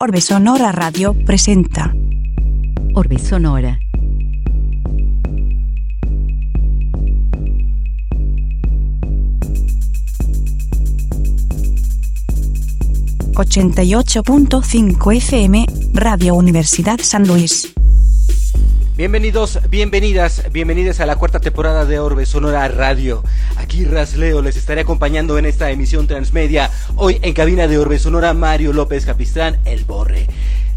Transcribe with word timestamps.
Orbe 0.00 0.20
Sonora 0.20 0.70
Radio 0.70 1.12
presenta 1.12 1.92
Orbe 2.92 3.18
Sonora. 3.18 3.76
...88.5 13.32 15.20
FM... 15.20 15.64
Radio 15.94 16.36
Universidad 16.36 17.00
San 17.00 17.26
Luis. 17.26 17.77
Bienvenidos, 18.98 19.60
bienvenidas, 19.70 20.42
bienvenidas 20.50 20.98
a 20.98 21.06
la 21.06 21.14
cuarta 21.14 21.38
temporada 21.38 21.84
de 21.84 22.00
Orbe 22.00 22.26
Sonora 22.26 22.66
Radio. 22.66 23.22
Aquí 23.54 23.84
Rasleo 23.84 24.42
les 24.42 24.56
estaré 24.56 24.80
acompañando 24.80 25.38
en 25.38 25.46
esta 25.46 25.70
emisión 25.70 26.08
transmedia. 26.08 26.68
Hoy 26.96 27.20
en 27.22 27.32
cabina 27.32 27.68
de 27.68 27.78
Orbe 27.78 28.00
Sonora 28.00 28.34
Mario 28.34 28.72
López 28.72 29.06
Capistrán, 29.06 29.60
El 29.66 29.84
Borre. 29.84 30.26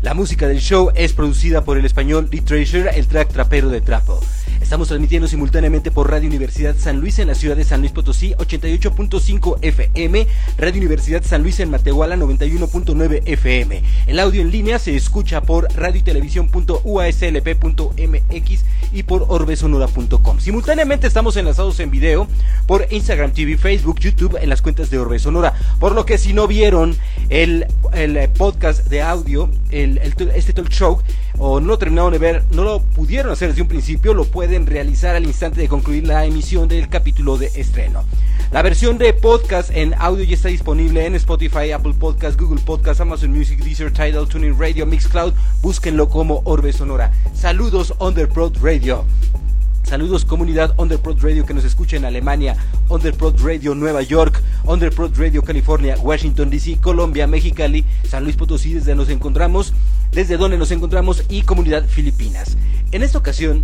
La 0.04 0.14
música 0.14 0.48
del 0.48 0.60
show 0.60 0.92
es 0.94 1.14
producida 1.14 1.64
por 1.64 1.80
el 1.80 1.86
español 1.86 2.30
Lee 2.32 2.42
Treasure, 2.42 2.92
el 2.96 3.08
track 3.08 3.30
trapero 3.30 3.70
de 3.70 3.82
Trapo. 3.82 4.20
Estamos 4.72 4.88
transmitiendo 4.88 5.28
simultáneamente 5.28 5.92
por 5.92 6.10
Radio 6.10 6.30
Universidad 6.30 6.78
San 6.78 7.02
Luis 7.02 7.20
en 7.20 7.28
la 7.28 7.36
ciudad 7.36 7.58
de 7.58 7.66
San 7.66 7.82
Luis 7.82 7.92
Potosí, 7.92 8.34
88.5 8.36 9.58
FM, 9.62 10.26
Radio 10.58 10.80
Universidad 10.80 11.22
San 11.26 11.44
Luis 11.44 11.60
en 11.60 11.70
Matehuala, 11.70 12.16
91.9 12.16 13.22
FM. 13.26 13.84
El 14.08 14.18
audio 14.18 14.42
en 14.42 14.50
línea 14.50 14.80
se 14.80 14.96
escucha 14.96 15.42
por 15.42 15.68
radio 15.76 16.02
y 16.02 16.04
y 18.94 19.04
por 19.04 19.26
orbesonora.com. 19.28 20.40
Simultáneamente 20.40 21.06
estamos 21.06 21.36
enlazados 21.36 21.78
en 21.82 21.92
video 21.92 22.30
por 22.66 22.88
Instagram 22.92 23.34
TV, 23.34 23.58
Facebook, 23.58 24.00
YouTube 24.00 24.38
en 24.42 24.48
las 24.48 24.62
cuentas 24.62 24.90
de 24.90 25.00
Orbe 25.00 25.20
Sonora. 25.20 25.54
Por 25.82 25.94
lo 25.94 26.06
que 26.06 26.18
si 26.18 26.32
no 26.32 26.48
vieron 26.48 26.96
el, 27.30 27.68
el 27.92 28.30
podcast 28.30 28.88
de 28.88 29.02
audio, 29.02 29.50
este 29.70 30.54
talk 30.54 30.70
show, 30.70 31.02
o 31.38 31.60
no 31.60 31.68
lo 31.68 31.78
terminaron 31.78 32.12
de 32.12 32.20
ver, 32.20 32.44
no 32.52 32.64
lo 32.64 32.82
pudieron 32.82 33.32
hacer 33.32 33.50
desde 33.50 33.62
un 33.62 33.68
principio, 33.68 34.14
lo 34.14 34.26
pueden 34.26 34.66
realizar 34.66 35.16
al 35.16 35.26
instante 35.26 35.62
de 35.62 35.68
concluir 35.68 36.06
la 36.08 36.26
emisión 36.26 36.68
del 36.68 36.90
capítulo 36.90 37.38
de 37.38 37.48
estreno. 37.56 38.04
La 38.52 38.62
versión 38.62 38.98
de 38.98 39.14
podcast 39.14 39.72
en 39.74 39.94
audio 39.94 40.26
ya 40.26 40.36
está 40.36 40.50
disponible 40.50 41.06
en 41.06 41.16
Spotify, 41.16 41.72
Apple 41.72 41.94
Podcast, 41.98 42.38
Google 42.38 42.62
Podcast, 42.66 43.00
Amazon 43.00 43.32
Music, 43.32 43.64
Deezer, 43.64 43.94
Tidal, 43.94 44.28
Tuning 44.28 44.60
Radio, 44.60 44.86
Mixcloud. 44.86 45.34
Búsquenlo 45.62 46.10
como 46.10 46.42
Orbe 46.44 46.74
Sonora. 46.74 47.14
Saludos 47.34 47.94
Underprod 48.00 48.58
Radio. 48.62 49.06
Saludos 49.84 50.24
comunidad 50.24 50.74
Underprod 50.78 51.22
Radio 51.22 51.46
que 51.46 51.54
nos 51.54 51.66
escucha 51.66 51.98
en 51.98 52.06
Alemania, 52.06 52.56
Underprod 52.88 53.40
Radio 53.44 53.76
Nueva 53.76 54.02
York, 54.02 54.42
Underprod 54.64 55.18
Radio 55.18 55.44
California, 55.44 55.98
Washington 56.02 56.50
DC, 56.50 56.78
Colombia, 56.80 57.28
Mexicali, 57.28 57.86
San 58.08 58.24
Luis 58.24 58.38
Potosí, 58.38 58.74
desde 58.74 58.96
nos 58.96 59.10
encontramos, 59.10 59.74
desde 60.12 60.38
donde 60.38 60.58
nos 60.58 60.72
encontramos 60.72 61.24
y 61.28 61.42
comunidad 61.42 61.86
Filipinas. 61.86 62.58
En 62.92 63.04
esta 63.04 63.18
ocasión, 63.18 63.64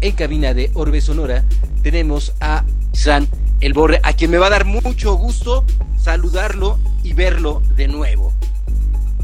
en 0.00 0.12
cabina 0.12 0.54
de 0.54 0.70
Orbe 0.74 1.00
Sonora, 1.00 1.44
tenemos 1.82 2.32
a 2.40 2.64
San 2.92 3.28
El 3.60 3.74
Borre, 3.74 4.00
a 4.02 4.14
quien 4.14 4.30
me 4.30 4.38
va 4.38 4.46
a 4.46 4.50
dar 4.50 4.64
mucho 4.64 5.14
gusto 5.14 5.64
saludarlo 6.00 6.78
y 7.02 7.12
verlo 7.12 7.62
de 7.76 7.88
nuevo. 7.88 8.32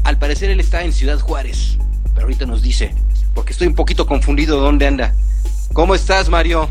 Al 0.03 0.19
parecer 0.19 0.51
él 0.51 0.59
está 0.59 0.83
en 0.83 0.93
Ciudad 0.93 1.19
Juárez, 1.19 1.77
pero 2.13 2.27
ahorita 2.27 2.45
nos 2.45 2.61
dice, 2.61 2.93
porque 3.33 3.53
estoy 3.53 3.67
un 3.67 3.75
poquito 3.75 4.05
confundido 4.05 4.59
dónde 4.59 4.85
anda. 4.85 5.15
¿Cómo 5.75 5.93
estás, 5.93 6.29
Mario? 6.29 6.69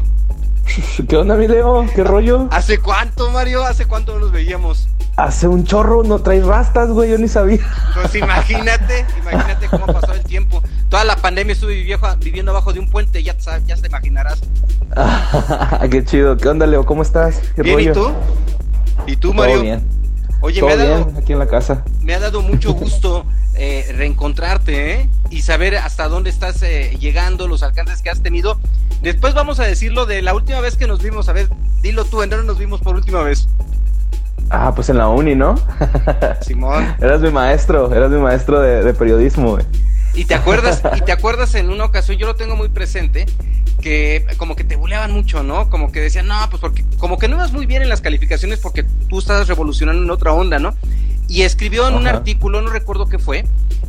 ¿Qué 1.08 1.16
onda, 1.18 1.36
mi 1.36 1.46
Leo? 1.46 1.84
¿Qué 1.94 2.02
rollo? 2.02 2.48
¿Hace 2.50 2.78
cuánto, 2.78 3.30
Mario? 3.30 3.62
¿Hace 3.62 3.84
cuánto 3.84 4.18
nos 4.18 4.32
veíamos? 4.32 4.88
Hace 5.16 5.46
un 5.46 5.64
chorro, 5.64 6.02
no 6.04 6.20
traes 6.20 6.46
rastas, 6.46 6.88
güey, 6.88 7.10
yo 7.10 7.18
ni 7.18 7.28
sabía. 7.28 7.60
Pues 7.92 8.14
imagínate, 8.14 9.04
imagínate 9.20 9.68
cómo 9.68 9.84
pasó 9.84 10.14
el 10.14 10.24
tiempo. 10.24 10.62
Toda 10.88 11.04
la 11.04 11.16
pandemia 11.16 11.52
estuve 11.52 11.74
viviendo 12.18 12.50
abajo 12.50 12.72
de 12.72 12.80
un 12.80 12.88
puente, 12.88 13.22
ya, 13.22 13.36
ya 13.66 13.76
te 13.76 13.88
imaginarás. 13.88 14.40
qué 15.90 16.02
chido. 16.02 16.38
¿Qué 16.38 16.48
onda, 16.48 16.66
Leo? 16.66 16.86
¿Cómo 16.86 17.02
estás? 17.02 17.42
¿Qué 17.54 17.60
bien, 17.60 17.80
¿y 17.80 17.92
tú? 17.92 18.10
¿Y 19.06 19.16
tú, 19.16 19.34
Mario? 19.34 19.56
Todo 19.56 19.64
bien. 19.64 20.03
Oye, 20.44 20.60
Todo 20.60 20.68
me 20.68 20.74
ha 20.74 20.76
dado, 20.76 21.04
bien, 21.06 21.16
aquí 21.16 21.32
en 21.32 21.38
la 21.38 21.46
casa. 21.46 21.82
Me 22.02 22.12
ha 22.12 22.20
dado 22.20 22.42
mucho 22.42 22.74
gusto 22.74 23.24
eh, 23.54 23.90
reencontrarte, 23.96 24.92
¿eh? 24.92 25.08
Y 25.30 25.40
saber 25.40 25.74
hasta 25.74 26.06
dónde 26.06 26.28
estás 26.28 26.62
eh, 26.62 26.98
llegando, 27.00 27.48
los 27.48 27.62
alcances 27.62 28.02
que 28.02 28.10
has 28.10 28.22
tenido. 28.22 28.60
Después 29.00 29.32
vamos 29.32 29.58
a 29.58 29.64
decirlo 29.64 30.04
de 30.04 30.20
la 30.20 30.34
última 30.34 30.60
vez 30.60 30.76
que 30.76 30.86
nos 30.86 31.02
vimos. 31.02 31.30
A 31.30 31.32
ver, 31.32 31.48
dilo 31.80 32.04
tú, 32.04 32.22
¿en 32.22 32.28
dónde 32.28 32.44
nos 32.44 32.58
vimos 32.58 32.82
por 32.82 32.94
última 32.94 33.22
vez? 33.22 33.48
Ah, 34.50 34.74
pues 34.74 34.90
en 34.90 34.98
la 34.98 35.08
uni, 35.08 35.34
¿no? 35.34 35.54
Simón. 36.42 36.94
eras 37.00 37.22
mi 37.22 37.30
maestro, 37.30 37.90
eras 37.94 38.10
mi 38.10 38.18
maestro 38.18 38.60
de, 38.60 38.84
de 38.84 38.92
periodismo, 38.92 39.52
güey. 39.52 39.64
Y 40.12 40.26
te 40.26 40.34
acuerdas, 40.34 40.82
y 40.94 41.00
te 41.00 41.12
acuerdas 41.12 41.54
en 41.54 41.70
una 41.70 41.86
ocasión, 41.86 42.18
yo 42.18 42.26
lo 42.26 42.36
tengo 42.36 42.54
muy 42.54 42.68
presente, 42.68 43.24
que 43.84 44.24
como 44.38 44.56
que 44.56 44.64
te 44.64 44.76
buleaban 44.76 45.12
mucho, 45.12 45.42
¿no? 45.42 45.68
Como 45.68 45.92
que 45.92 46.00
decían, 46.00 46.26
no, 46.26 46.34
pues 46.48 46.58
porque, 46.58 46.86
como 46.96 47.18
que 47.18 47.28
no 47.28 47.36
ibas 47.36 47.52
muy 47.52 47.66
bien 47.66 47.82
en 47.82 47.90
las 47.90 48.00
calificaciones 48.00 48.58
porque 48.58 48.82
tú 48.82 49.18
estabas 49.18 49.46
revolucionando 49.46 50.02
en 50.02 50.10
otra 50.10 50.32
onda, 50.32 50.58
¿no? 50.58 50.74
Y 51.28 51.42
escribió 51.42 51.86
en 51.86 51.94
un 51.94 52.06
artículo, 52.06 52.62
no 52.62 52.70
recuerdo 52.70 53.10
qué 53.10 53.18
fue, 53.18 53.44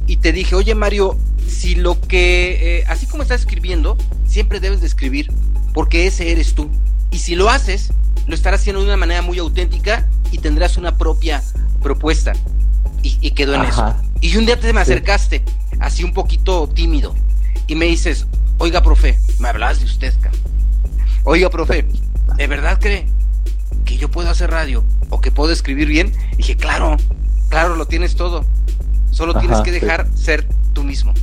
y 0.05 0.17
te 0.17 0.33
dije, 0.33 0.53
oye 0.53 0.75
Mario, 0.75 1.17
si 1.47 1.75
lo 1.75 1.97
que, 2.01 2.79
eh, 2.79 2.83
así 2.89 3.07
como 3.07 3.23
estás 3.23 3.39
escribiendo, 3.39 3.97
siempre 4.27 4.59
debes 4.59 4.81
de 4.81 4.87
escribir, 4.87 5.31
porque 5.73 6.07
ese 6.07 6.29
eres 6.29 6.55
tú. 6.55 6.69
Y 7.09 7.19
si 7.19 7.35
lo 7.35 7.49
haces, 7.49 7.93
lo 8.27 8.35
estarás 8.35 8.59
haciendo 8.59 8.81
de 8.81 8.87
una 8.87 8.97
manera 8.97 9.21
muy 9.21 9.39
auténtica 9.39 10.09
y 10.29 10.39
tendrás 10.39 10.75
una 10.75 10.97
propia 10.97 11.41
propuesta. 11.81 12.33
Y, 13.01 13.17
y 13.21 13.31
quedó 13.31 13.53
en 13.53 13.61
Ajá. 13.61 13.97
eso. 14.01 14.09
Y 14.19 14.35
un 14.35 14.45
día 14.45 14.59
te 14.59 14.73
me 14.73 14.81
acercaste, 14.81 15.41
así 15.79 16.03
un 16.03 16.11
poquito 16.11 16.67
tímido, 16.67 17.15
y 17.67 17.75
me 17.75 17.85
dices, 17.85 18.27
oiga, 18.57 18.81
profe, 18.81 19.17
me 19.39 19.47
hablas 19.49 19.79
de 19.79 19.85
usted, 19.85 20.13
ca. 20.21 20.31
Oiga, 21.23 21.49
profe, 21.49 21.85
¿de 22.37 22.47
verdad 22.47 22.77
cree 22.79 23.07
que 23.85 23.97
yo 23.97 24.09
puedo 24.09 24.29
hacer 24.29 24.51
radio 24.51 24.83
o 25.09 25.21
que 25.21 25.31
puedo 25.31 25.51
escribir 25.51 25.87
bien? 25.87 26.13
dije, 26.37 26.55
claro, 26.55 26.97
claro, 27.49 27.75
lo 27.75 27.85
tienes 27.87 28.15
todo. 28.15 28.45
Solo 29.11 29.31
Ajá, 29.31 29.39
tienes 29.41 29.61
que 29.61 29.73
sí. 29.73 29.79
dejar 29.79 30.07
ser 30.15 30.45
tú 30.73 30.83
mismo. 30.83 31.13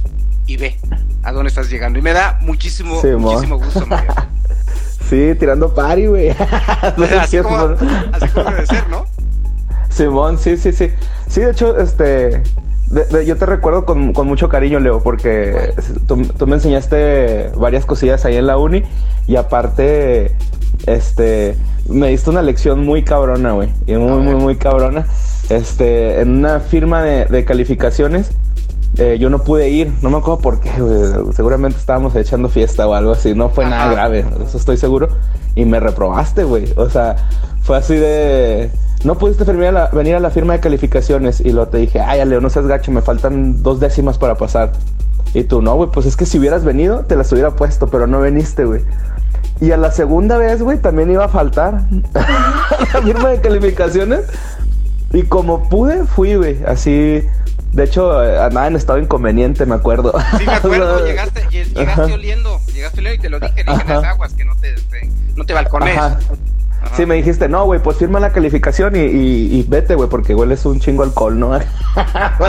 Y 0.47 0.56
ve 0.56 0.78
a 1.22 1.31
dónde 1.32 1.48
estás 1.50 1.71
llegando. 1.71 1.98
Y 1.98 2.03
me 2.03 2.12
da 2.12 2.38
muchísimo, 2.41 3.00
Sí, 3.00 3.09
mo. 3.09 3.19
muchísimo 3.32 3.59
gusto, 3.59 3.87
Mario. 3.87 4.12
Sí, 5.09 5.34
tirando 5.38 5.75
pari, 5.75 6.06
güey. 6.06 6.31
así, 7.21 7.37
como, 7.38 7.59
así 8.12 8.28
como 8.32 8.50
debe 8.50 8.66
ser, 8.66 8.88
¿no? 8.88 9.04
Simón, 9.91 10.38
sí, 10.38 10.56
sí, 10.56 10.72
sí. 10.72 10.91
Sí, 11.28 11.41
de 11.42 11.50
hecho, 11.50 11.76
este. 11.78 12.42
De- 12.92 13.04
de- 13.06 13.26
yo 13.26 13.36
te 13.36 13.47
recuerdo 13.47 13.84
con, 13.84 14.12
con 14.12 14.26
mucho 14.26 14.48
cariño, 14.48 14.78
Leo, 14.78 15.03
porque 15.03 15.75
tú, 16.06 16.22
tú 16.25 16.47
me 16.47 16.54
enseñaste 16.54 17.50
varias 17.56 17.84
cosillas 17.86 18.25
ahí 18.25 18.36
en 18.36 18.47
la 18.47 18.58
uni 18.58 18.82
y 19.26 19.36
aparte, 19.36 20.36
este, 20.86 21.56
me 21.88 22.08
diste 22.08 22.30
una 22.30 22.42
lección 22.42 22.84
muy 22.84 23.03
cabrona, 23.03 23.53
güey, 23.53 23.69
y 23.86 23.94
muy, 23.94 24.20
muy, 24.22 24.34
muy 24.34 24.56
cabrona. 24.56 25.06
Este, 25.48 26.20
en 26.20 26.30
una 26.38 26.60
firma 26.60 27.03
de, 27.03 27.26
de 27.26 27.44
calificaciones, 27.44 28.30
eh, 28.98 29.16
yo 29.19 29.28
no 29.30 29.42
pude 29.42 29.69
ir, 29.70 29.91
no 30.03 30.10
me 30.10 30.19
acuerdo 30.19 30.38
por 30.41 30.60
qué, 30.60 30.70
güey. 30.78 31.32
Seguramente 31.34 31.78
estábamos 31.78 32.14
echando 32.14 32.48
fiesta 32.48 32.86
o 32.86 32.94
algo 32.94 33.12
así, 33.12 33.34
no 33.34 33.48
fue 33.48 33.64
nada 33.64 33.91
grave, 33.92 34.24
eso 34.47 34.56
estoy 34.56 34.76
seguro. 34.76 35.09
Y 35.54 35.64
me 35.66 35.80
reprobaste, 35.80 36.44
güey. 36.44 36.72
O 36.76 36.88
sea, 36.88 37.16
fue 37.62 37.76
así 37.76 37.94
de. 37.94 38.70
No 39.04 39.16
pudiste 39.18 39.44
venir 39.44 39.66
a, 39.66 39.72
la, 39.72 39.86
venir 39.88 40.14
a 40.14 40.20
la 40.20 40.30
firma 40.30 40.52
de 40.52 40.60
calificaciones 40.60 41.40
y 41.40 41.50
lo 41.52 41.66
te 41.68 41.78
dije, 41.78 42.00
ay, 42.00 42.24
Leo, 42.24 42.40
no 42.40 42.48
seas 42.50 42.66
gacho, 42.66 42.92
me 42.92 43.02
faltan 43.02 43.62
dos 43.62 43.80
décimas 43.80 44.16
para 44.18 44.36
pasar. 44.36 44.72
Y 45.34 45.44
tú, 45.44 45.60
no, 45.62 45.74
güey, 45.74 45.90
pues 45.90 46.06
es 46.06 46.16
que 46.16 46.26
si 46.26 46.38
hubieras 46.38 46.64
venido, 46.64 47.00
te 47.00 47.16
las 47.16 47.32
hubiera 47.32 47.50
puesto, 47.56 47.88
pero 47.88 48.06
no 48.06 48.20
veniste, 48.20 48.64
güey. 48.64 48.82
Y 49.60 49.70
a 49.72 49.76
la 49.76 49.91
segunda 49.91 50.36
vez, 50.38 50.62
güey, 50.62 50.78
también 50.78 51.10
iba 51.10 51.24
a 51.24 51.28
faltar 51.28 51.82
la 52.14 53.02
firma 53.02 53.30
de 53.30 53.41
calificaciones. 53.41 54.20
Y 55.12 55.24
como 55.24 55.68
pude, 55.68 56.04
fui, 56.04 56.36
güey. 56.36 56.58
Así, 56.66 57.22
de 57.72 57.84
hecho, 57.84 58.18
andaba 58.18 58.66
en 58.66 58.76
estado 58.76 58.98
inconveniente, 58.98 59.66
me 59.66 59.74
acuerdo. 59.74 60.12
Sí, 60.38 60.44
me 60.47 60.53
acuerdo, 60.54 61.04
llegaste, 61.06 61.42
lle- 61.48 61.72
llegaste 61.74 62.12
oliendo, 62.12 62.60
llegaste 62.72 63.00
oliendo 63.00 63.15
y 63.18 63.22
te 63.22 63.30
lo 63.30 63.41
dije, 63.41 63.54
dije 63.56 63.71
Ajá. 63.71 63.94
las 63.94 64.04
aguas, 64.04 64.32
que 64.34 64.44
no 64.44 64.54
te, 64.56 64.72
te- 64.74 65.10
no 65.36 65.44
te 65.44 65.54
balcones. 65.54 65.97
Ajá. 65.97 66.18
Ajá. 66.82 66.96
Sí, 66.96 67.06
me 67.06 67.14
dijiste, 67.14 67.48
no, 67.48 67.64
güey, 67.64 67.80
pues 67.80 67.96
firma 67.96 68.18
la 68.20 68.32
calificación 68.32 68.96
y, 68.96 69.00
y, 69.00 69.58
y 69.58 69.62
vete, 69.68 69.94
güey, 69.94 70.08
porque 70.08 70.34
hueles 70.34 70.64
un 70.66 70.80
chingo 70.80 71.04
alcohol, 71.04 71.38
¿no? 71.38 71.50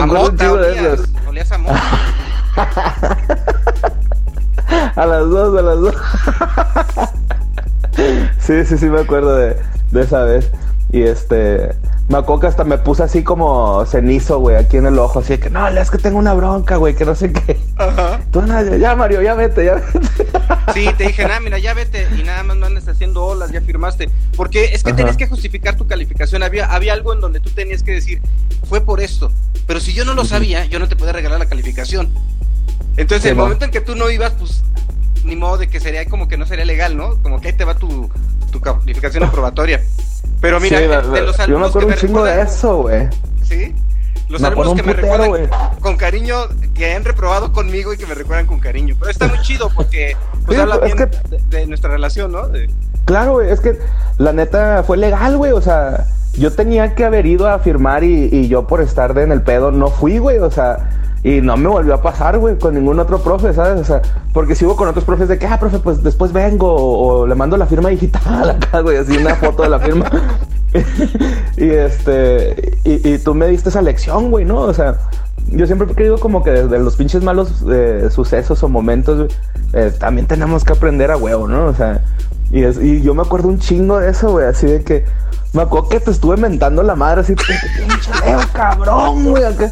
Mota 0.07 0.51
olías, 0.51 1.01
olías 1.27 1.59
mota. 1.59 1.81
A 4.95 5.05
las 5.05 5.29
dos, 5.29 5.57
a 5.57 5.61
las 5.61 5.79
dos. 5.79 5.95
sí, 8.39 8.65
sí, 8.65 8.77
sí, 8.77 8.85
me 8.87 9.01
acuerdo 9.01 9.35
de, 9.35 9.57
de 9.91 10.01
esa 10.01 10.23
vez. 10.23 10.49
Y 10.91 11.03
este, 11.03 11.75
Me 12.09 12.17
acuerdo 12.17 12.41
que 12.41 12.47
hasta 12.47 12.63
me 12.65 12.77
puse 12.77 13.01
así 13.01 13.23
como 13.23 13.85
cenizo, 13.85 14.39
güey, 14.39 14.57
aquí 14.57 14.77
en 14.77 14.85
el 14.85 14.99
ojo, 14.99 15.19
así 15.19 15.29
de 15.33 15.39
que 15.39 15.49
no, 15.49 15.65
es 15.67 15.89
que 15.89 15.97
tengo 15.97 16.19
una 16.19 16.33
bronca, 16.33 16.75
güey, 16.75 16.95
que 16.95 17.05
no 17.05 17.15
sé 17.15 17.31
qué. 17.31 17.57
Ajá. 17.77 18.19
Tú, 18.31 18.41
no, 18.41 18.75
ya, 18.75 18.95
Mario, 18.95 19.21
ya 19.21 19.33
vete, 19.35 19.65
ya 19.65 19.75
vete. 19.75 19.99
Sí, 20.73 20.89
te 20.97 21.07
dije, 21.07 21.23
nada, 21.23 21.39
mira, 21.39 21.59
ya 21.59 21.73
vete 21.73 22.07
y 22.17 22.23
nada 22.23 22.43
más 22.43 22.57
no 22.57 22.65
andes 22.65 22.87
haciendo 22.87 23.23
olas, 23.25 23.51
ya 23.51 23.61
firmaste. 23.61 24.09
Porque 24.35 24.65
es 24.73 24.83
que 24.83 24.89
Ajá. 24.89 24.97
tenías 24.97 25.17
que 25.17 25.27
justificar 25.27 25.75
tu 25.77 25.87
calificación. 25.87 26.43
Había, 26.43 26.65
había 26.65 26.93
algo 26.93 27.13
en 27.13 27.21
donde 27.21 27.39
tú 27.39 27.49
tenías 27.51 27.83
que 27.83 27.93
decir, 27.93 28.21
fue 28.67 28.81
por 28.81 28.99
esto. 28.99 29.31
Pero 29.65 29.79
si 29.79 29.93
yo 29.93 30.03
no 30.03 30.13
lo 30.13 30.25
sabía, 30.25 30.65
yo 30.65 30.79
no 30.79 30.89
te 30.89 30.95
podía 30.97 31.13
regalar 31.13 31.39
la 31.39 31.45
calificación. 31.45 32.09
Entonces, 32.97 33.23
Sí, 33.23 33.29
el 33.29 33.35
momento 33.35 33.65
en 33.65 33.71
que 33.71 33.81
tú 33.81 33.95
no 33.95 34.09
ibas, 34.09 34.33
pues 34.33 34.61
ni 35.23 35.35
modo 35.37 35.57
de 35.57 35.67
que 35.67 35.79
sería 35.79 36.05
como 36.05 36.27
que 36.27 36.37
no 36.37 36.45
sería 36.45 36.65
legal, 36.65 36.97
¿no? 36.97 37.15
Como 37.21 37.39
que 37.39 37.47
ahí 37.47 37.53
te 37.53 37.63
va 37.65 37.75
tu, 37.75 38.09
tu 38.53 38.61
calificación 38.61 39.23
aprobatoria. 39.23 39.81
Pero 40.39 40.59
mira, 40.61 40.77
Sí, 40.79 40.83
de, 40.87 41.21
los 41.21 41.37
yo 41.37 41.59
me 41.59 41.63
que 41.63 41.69
acuerdo 41.69 41.87
me 41.89 41.93
un 41.95 41.99
chingo 41.99 42.23
de 42.23 42.41
eso, 42.41 42.77
güey. 42.83 43.07
¿sí? 43.43 43.75
Los 44.29 44.39
Me 44.41 44.47
alumnos 44.47 44.73
que 44.75 44.83
me 44.83 44.95
putero, 44.95 45.17
recuerdan 45.23 45.49
con 45.81 45.97
cariño, 45.97 46.35
que 46.73 46.93
han 46.93 47.03
reprobado 47.03 47.51
conmigo 47.51 47.93
y 47.93 47.97
que 47.97 48.05
me 48.05 48.13
recuerdan 48.15 48.45
con 48.45 48.59
cariño. 48.59 48.95
Pero 48.97 49.11
está 49.11 49.27
muy 49.27 49.39
chido 49.41 49.69
porque 49.75 50.15
pues 50.45 50.55
Sí, 50.57 50.61
habla 50.61 50.77
bien 50.77 50.97
que- 50.97 51.05
de, 51.29 51.39
de 51.59 51.67
nuestra 51.67 51.91
relación, 51.91 52.31
¿no? 52.31 52.47
De- 52.47 52.69
Claro, 53.05 53.33
güey, 53.33 53.49
es 53.51 53.59
que 53.59 53.77
la 54.17 54.31
neta 54.31 54.83
fue 54.87 54.95
legal, 54.97 55.35
güey. 55.37 55.51
O 55.51 55.61
sea, 55.61 56.05
yo 56.33 56.51
tenía 56.53 56.95
que 56.95 57.03
haber 57.03 57.25
ido 57.25 57.47
a 57.49 57.59
firmar 57.59 58.03
y, 58.05 58.29
y 58.31 58.47
yo 58.47 58.65
por 58.65 58.79
estar 58.81 59.13
de 59.13 59.23
en 59.23 59.31
el 59.33 59.41
pedo 59.41 59.71
no 59.71 59.89
fui, 59.89 60.19
güey. 60.19 60.39
O 60.39 60.49
sea, 60.49 60.89
y 61.23 61.39
no 61.39 61.55
me 61.55 61.69
volvió 61.69 61.93
a 61.93 62.01
pasar, 62.01 62.37
güey, 62.37 62.59
con 62.59 62.73
ningún 62.73 62.99
otro 62.99 63.19
profe, 63.19 63.53
¿sabes? 63.53 63.79
O 63.79 63.85
sea, 63.85 64.01
porque 64.33 64.55
si 64.55 64.65
hubo 64.65 64.75
con 64.75 64.89
otros 64.89 65.05
profes 65.05 65.29
de 65.29 65.39
que, 65.39 65.47
ah, 65.47 65.57
profe, 65.57 65.79
pues 65.79 66.03
después 66.03 66.33
vengo 66.33 66.73
o, 66.73 67.25
le 67.25 67.33
mando 67.33 67.55
la 67.55 67.65
firma 67.65 67.89
digital 67.89 68.49
acá, 68.49 68.81
güey, 68.81 68.97
así 68.97 69.15
una 69.15 69.35
foto 69.35 69.63
de 69.63 69.69
la 69.69 69.79
firma. 69.79 70.09
y 71.57 71.69
este, 71.69 72.77
y, 72.83 73.17
tú 73.19 73.33
me 73.35 73.47
diste 73.47 73.69
esa 73.69 73.81
lección, 73.81 74.31
güey, 74.31 74.43
¿no? 74.43 74.59
O 74.61 74.73
sea, 74.73 74.97
yo 75.47 75.65
siempre 75.65 75.87
he 75.89 75.95
creído 75.95 76.19
como 76.19 76.43
que 76.43 76.51
desde 76.51 76.79
los 76.79 76.97
pinches 76.97 77.23
malos 77.23 77.63
eh, 77.71 78.09
sucesos 78.11 78.61
o 78.63 78.69
momentos, 78.69 79.33
eh, 79.71 79.93
también 79.97 80.27
tenemos 80.27 80.65
que 80.65 80.73
aprender 80.73 81.09
a 81.09 81.17
huevo, 81.17 81.47
¿no? 81.47 81.67
O 81.67 81.73
sea, 81.73 82.01
y, 82.51 83.01
yo 83.01 83.13
me 83.13 83.21
acuerdo 83.21 83.47
un 83.47 83.59
chingo 83.59 83.97
de 83.99 84.11
eso, 84.11 84.31
güey, 84.31 84.47
así 84.47 84.67
de 84.67 84.83
que 84.83 85.05
me 85.53 85.61
acuerdo 85.61 85.87
que 85.87 85.99
te 86.01 86.11
estuve 86.11 86.35
mentando 86.35 86.83
la 86.83 86.95
madre, 86.95 87.21
así, 87.21 87.33
pinche 87.77 88.11
Leo, 88.25 88.39
cabrón, 88.51 89.23
güey, 89.23 89.43
acá. 89.45 89.71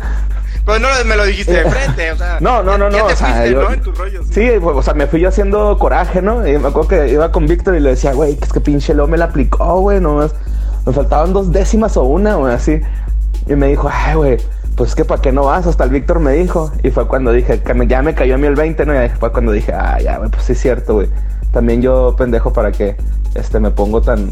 Pues 0.65 0.79
no 0.79 0.87
me 1.05 1.15
lo 1.15 1.25
dijiste 1.25 1.53
de 1.63 1.69
frente, 1.69 2.11
o 2.11 2.17
sea. 2.17 2.37
No, 2.41 2.61
no, 2.63 2.77
no, 2.77 2.89
no, 2.89 2.95
te 3.07 3.13
o 3.13 3.15
sea, 3.15 3.27
fuiste, 3.27 3.51
yo- 3.51 3.63
¿no? 3.63 3.73
En 3.73 3.81
tus 3.81 3.97
rollos. 3.97 4.25
Sí, 4.31 4.49
pues, 4.61 4.75
o 4.77 4.81
sea, 4.81 4.93
me 4.93 5.07
fui 5.07 5.19
yo 5.19 5.29
haciendo 5.29 5.77
coraje, 5.77 6.21
¿no? 6.21 6.45
Y 6.47 6.57
me 6.57 6.67
acuerdo 6.67 6.87
que 6.87 7.09
iba 7.09 7.31
con 7.31 7.47
Víctor 7.47 7.75
y 7.75 7.79
le 7.79 7.89
decía, 7.91 8.13
güey, 8.13 8.35
que 8.35 8.45
es 8.45 8.53
que 8.53 8.61
pinche 8.61 8.93
Leo 8.93 9.07
me 9.07 9.17
la 9.17 9.25
aplicó, 9.25 9.79
güey, 9.81 9.99
nomás. 9.99 10.33
Me 10.85 10.93
faltaban 10.93 11.33
dos 11.33 11.51
décimas 11.51 11.97
o 11.97 12.03
una, 12.03 12.35
güey, 12.35 12.53
así. 12.53 12.79
Y 13.47 13.55
me 13.55 13.67
dijo, 13.67 13.89
ay, 13.91 14.15
güey, 14.15 14.37
pues 14.75 14.91
es 14.91 14.95
que 14.95 15.05
¿para 15.05 15.21
qué 15.21 15.31
no 15.31 15.45
vas? 15.45 15.67
Hasta 15.67 15.83
el 15.83 15.89
Víctor 15.89 16.19
me 16.19 16.33
dijo. 16.33 16.71
Y 16.83 16.91
fue 16.91 17.07
cuando 17.07 17.31
dije, 17.31 17.59
que 17.61 17.87
ya 17.87 18.01
me 18.01 18.13
cayó 18.15 18.35
a 18.35 18.37
mí 18.37 18.47
el 18.47 18.55
20, 18.55 18.85
¿no? 18.85 19.03
Y 19.03 19.09
fue 19.09 19.31
cuando 19.31 19.51
dije, 19.51 19.73
ah, 19.73 19.99
ya, 19.99 20.17
güey, 20.17 20.29
pues 20.29 20.43
sí 20.43 20.53
es 20.53 20.59
cierto, 20.61 20.93
güey. 20.95 21.07
También 21.51 21.81
yo, 21.81 22.15
pendejo, 22.17 22.53
para 22.53 22.71
que 22.71 22.95
este, 23.35 23.59
me 23.59 23.71
pongo 23.71 24.01
tan. 24.01 24.31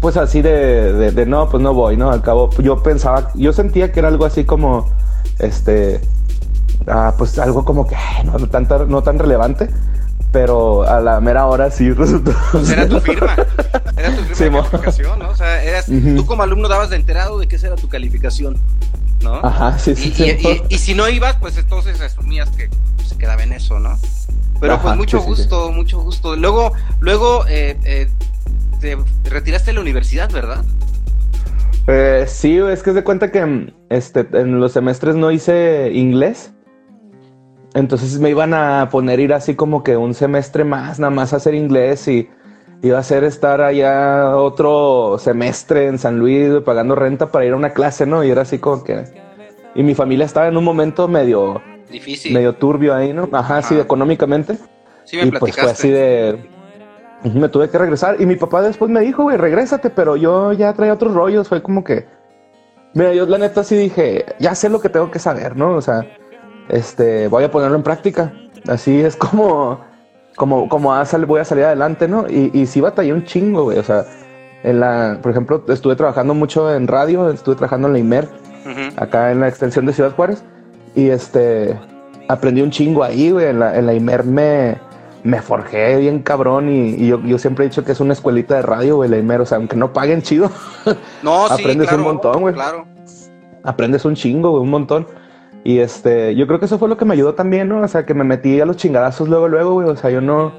Pues 0.00 0.16
así 0.16 0.40
de, 0.40 0.92
de, 0.92 1.10
de, 1.12 1.26
no, 1.26 1.48
pues 1.48 1.62
no 1.62 1.74
voy, 1.74 1.96
¿no? 1.96 2.10
Al 2.10 2.22
cabo, 2.22 2.50
yo 2.62 2.82
pensaba, 2.82 3.30
yo 3.34 3.52
sentía 3.52 3.90
que 3.92 3.98
era 4.00 4.08
algo 4.08 4.24
así 4.24 4.44
como, 4.44 4.88
este, 5.38 6.00
ah, 6.86 7.14
pues 7.18 7.38
algo 7.38 7.64
como 7.64 7.86
que 7.86 7.96
ay, 7.96 8.24
no, 8.24 8.38
no 8.38 8.46
tan, 8.48 8.68
no 8.88 9.02
tan 9.02 9.18
relevante, 9.18 9.68
pero 10.32 10.84
a 10.88 11.00
la 11.00 11.20
mera 11.20 11.46
hora 11.46 11.70
sí 11.70 11.90
resultó. 11.92 12.32
Pues 12.52 12.70
era 12.70 12.88
tu 12.88 13.00
firma. 13.00 13.34
Era 13.96 14.10
tu 14.16 14.22
firma 14.22 14.34
Sí, 14.34 14.44
de 14.44 14.50
calificación, 14.50 15.18
¿no? 15.18 15.28
O 15.30 15.34
sea, 15.36 15.62
eras, 15.64 15.88
Ujú. 15.88 16.14
tú 16.16 16.26
como 16.26 16.42
alumno 16.44 16.68
dabas 16.68 16.90
de 16.90 16.96
enterado 16.96 17.38
de 17.38 17.48
que 17.48 17.56
esa 17.56 17.66
era 17.66 17.76
tu 17.76 17.88
calificación, 17.88 18.56
¿no? 19.22 19.34
Ajá, 19.44 19.78
sí, 19.78 19.94
sí, 19.96 20.08
y, 20.08 20.12
sí. 20.12 20.24
y- 20.24 20.48
y- 20.48 20.62
y 20.68 20.78
si 20.78 20.94
no 20.94 21.08
ibas, 21.08 21.36
pues 21.36 21.58
entonces 21.58 22.00
asumías 22.00 22.48
que 22.50 22.70
se 23.06 23.18
quedaba 23.18 23.42
en 23.42 23.52
eso, 23.52 23.78
¿no? 23.80 23.98
Pero 24.60 24.74
Ajá, 24.74 24.82
pues 24.84 24.96
mucho 24.96 25.18
sí, 25.18 25.24
sí, 25.24 25.34
sí. 25.34 25.40
gusto, 25.42 25.72
mucho 25.72 26.00
gusto. 26.00 26.36
Luego, 26.36 26.72
luego 27.00 27.44
eh, 27.48 27.76
eh, 27.84 28.08
te 28.80 28.96
retiraste 29.28 29.70
de 29.70 29.74
la 29.74 29.80
universidad, 29.80 30.30
¿verdad? 30.30 30.64
Eh, 31.86 32.24
sí, 32.28 32.58
es 32.58 32.82
que 32.82 32.92
se 32.92 33.02
cuenta 33.04 33.30
que 33.30 33.72
este, 33.88 34.26
en 34.32 34.60
los 34.60 34.72
semestres 34.72 35.16
no 35.16 35.30
hice 35.30 35.90
inglés. 35.92 36.52
Entonces 37.74 38.18
me 38.18 38.30
iban 38.30 38.52
a 38.54 38.88
poner 38.90 39.20
ir 39.20 39.32
así 39.32 39.54
como 39.54 39.82
que 39.84 39.96
un 39.96 40.14
semestre 40.14 40.64
más, 40.64 40.98
nada 40.98 41.10
más 41.10 41.32
a 41.32 41.36
hacer 41.36 41.54
inglés 41.54 42.06
y 42.08 42.28
iba 42.82 42.98
a 42.98 43.02
ser 43.02 43.24
estar 43.24 43.60
allá 43.60 44.36
otro 44.36 45.18
semestre 45.20 45.86
en 45.86 45.98
San 45.98 46.18
Luis 46.18 46.62
pagando 46.64 46.94
renta 46.94 47.30
para 47.30 47.44
ir 47.44 47.52
a 47.52 47.56
una 47.56 47.72
clase, 47.72 48.06
¿no? 48.06 48.24
Y 48.24 48.30
era 48.30 48.42
así 48.42 48.58
como 48.58 48.82
que... 48.82 49.04
Y 49.74 49.84
mi 49.84 49.94
familia 49.94 50.26
estaba 50.26 50.48
en 50.48 50.56
un 50.56 50.64
momento 50.64 51.06
medio, 51.06 51.62
Difícil. 51.90 52.34
medio 52.34 52.54
turbio 52.54 52.92
ahí, 52.94 53.12
¿no? 53.12 53.28
Ajá, 53.32 53.62
sí, 53.62 53.74
Ajá. 53.74 53.84
económicamente. 53.84 54.58
sí 55.04 55.16
me 55.16 55.26
y 55.26 55.30
pues 55.30 55.54
fue 55.56 55.70
así 55.70 55.90
de... 55.90 56.38
Me 57.24 57.48
tuve 57.48 57.68
que 57.68 57.78
regresar 57.78 58.16
y 58.20 58.26
mi 58.26 58.36
papá 58.36 58.62
después 58.62 58.90
me 58.90 59.00
dijo, 59.00 59.24
güey, 59.24 59.36
regrésate, 59.36 59.90
pero 59.90 60.16
yo 60.16 60.52
ya 60.52 60.72
traía 60.72 60.94
otros 60.94 61.14
rollos, 61.14 61.48
fue 61.48 61.62
como 61.62 61.84
que... 61.84 62.06
Mira, 62.94 63.12
yo 63.14 63.26
la 63.26 63.38
neta 63.38 63.62
sí 63.62 63.76
dije, 63.76 64.24
ya 64.38 64.54
sé 64.54 64.68
lo 64.68 64.80
que 64.80 64.88
tengo 64.88 65.10
que 65.10 65.18
saber, 65.18 65.56
¿no? 65.56 65.76
O 65.76 65.80
sea, 65.80 66.06
este, 66.68 67.28
voy 67.28 67.44
a 67.44 67.50
ponerlo 67.50 67.76
en 67.76 67.82
práctica. 67.82 68.32
Así 68.68 69.00
es 69.00 69.16
como, 69.16 69.80
como, 70.36 70.68
como 70.68 70.90
voy 71.26 71.40
a 71.40 71.44
salir 71.44 71.64
adelante, 71.64 72.08
¿no? 72.08 72.26
Y, 72.28 72.50
y 72.52 72.66
sí 72.66 72.80
batallé 72.80 73.12
un 73.12 73.24
chingo, 73.24 73.64
güey. 73.64 73.78
O 73.78 73.84
sea, 73.84 74.04
en 74.62 74.80
la, 74.80 75.18
por 75.22 75.30
ejemplo, 75.30 75.64
estuve 75.68 75.96
trabajando 75.96 76.34
mucho 76.34 76.74
en 76.74 76.86
radio, 76.86 77.30
estuve 77.30 77.56
trabajando 77.56 77.88
en 77.88 77.92
la 77.94 77.98
IMER, 77.98 78.28
acá 78.96 79.30
en 79.32 79.40
la 79.40 79.48
extensión 79.48 79.86
de 79.86 79.92
Ciudad 79.92 80.14
Juárez. 80.14 80.42
Y 80.94 81.08
este, 81.08 81.78
aprendí 82.28 82.62
un 82.62 82.70
chingo 82.70 83.04
ahí, 83.04 83.30
güey. 83.30 83.46
En 83.46 83.60
la, 83.60 83.76
en 83.76 83.86
la 83.86 83.94
IMER 83.94 84.24
me, 84.24 84.78
me 85.22 85.42
forjé 85.42 85.96
bien 85.98 86.20
cabrón. 86.22 86.68
Y, 86.68 86.90
y 86.94 87.06
yo, 87.08 87.20
yo 87.24 87.38
siempre 87.38 87.64
he 87.64 87.68
dicho 87.68 87.84
que 87.84 87.92
es 87.92 88.00
una 88.00 88.12
escuelita 88.12 88.56
de 88.56 88.62
radio, 88.62 88.96
güey, 88.96 89.10
la 89.10 89.18
IMER. 89.18 89.40
O 89.42 89.46
sea, 89.46 89.58
aunque 89.58 89.76
no 89.76 89.92
paguen 89.92 90.22
chido, 90.22 90.50
No, 91.22 91.46
sí, 91.48 91.54
Aprendes 91.54 91.92
un 91.92 92.00
montón, 92.02 92.40
güey. 92.40 92.54
Claro. 92.54 92.86
aprendes 93.62 94.04
un 94.04 94.14
chingo, 94.14 94.50
güey, 94.50 94.62
un 94.62 94.70
montón. 94.70 95.06
Y 95.62 95.78
este, 95.80 96.34
yo 96.36 96.46
creo 96.46 96.58
que 96.58 96.64
eso 96.64 96.78
fue 96.78 96.88
lo 96.88 96.96
que 96.96 97.04
me 97.04 97.12
ayudó 97.14 97.34
también, 97.34 97.68
¿no? 97.68 97.82
O 97.82 97.88
sea, 97.88 98.06
que 98.06 98.14
me 98.14 98.24
metí 98.24 98.60
a 98.60 98.64
los 98.66 98.76
chingadazos 98.78 99.28
luego, 99.28 99.46
luego, 99.48 99.74
güey. 99.74 99.88
O 99.88 99.96
sea, 99.96 100.08
yo 100.10 100.22
no, 100.22 100.54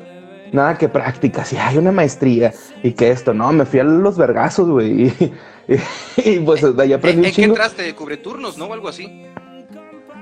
nada 0.52 0.78
que 0.78 0.90
prácticas, 0.90 1.52
y 1.54 1.58
hay 1.58 1.78
una 1.80 1.92
maestría, 1.92 2.54
y 2.84 2.92
que 2.92 3.10
esto, 3.10 3.34
no, 3.34 3.52
me 3.52 3.66
fui 3.66 3.80
a 3.80 3.84
los 3.84 4.16
vergazos, 4.18 4.70
güey. 4.70 5.06
Y, 5.08 5.34
y- 5.68 6.30
y, 6.30 6.40
pues 6.42 6.62
de 6.76 6.84
ahí 6.84 6.94
aprendí 6.94 7.18
¿En, 7.18 7.20
un 7.22 7.26
en 7.26 7.32
qué 7.32 7.36
chingo. 7.36 7.54
entraste? 7.56 7.96
¿Cubre 7.96 8.18
turnos, 8.18 8.60
no? 8.60 8.66
O 8.66 8.74
algo 8.74 8.90
así. 8.90 9.26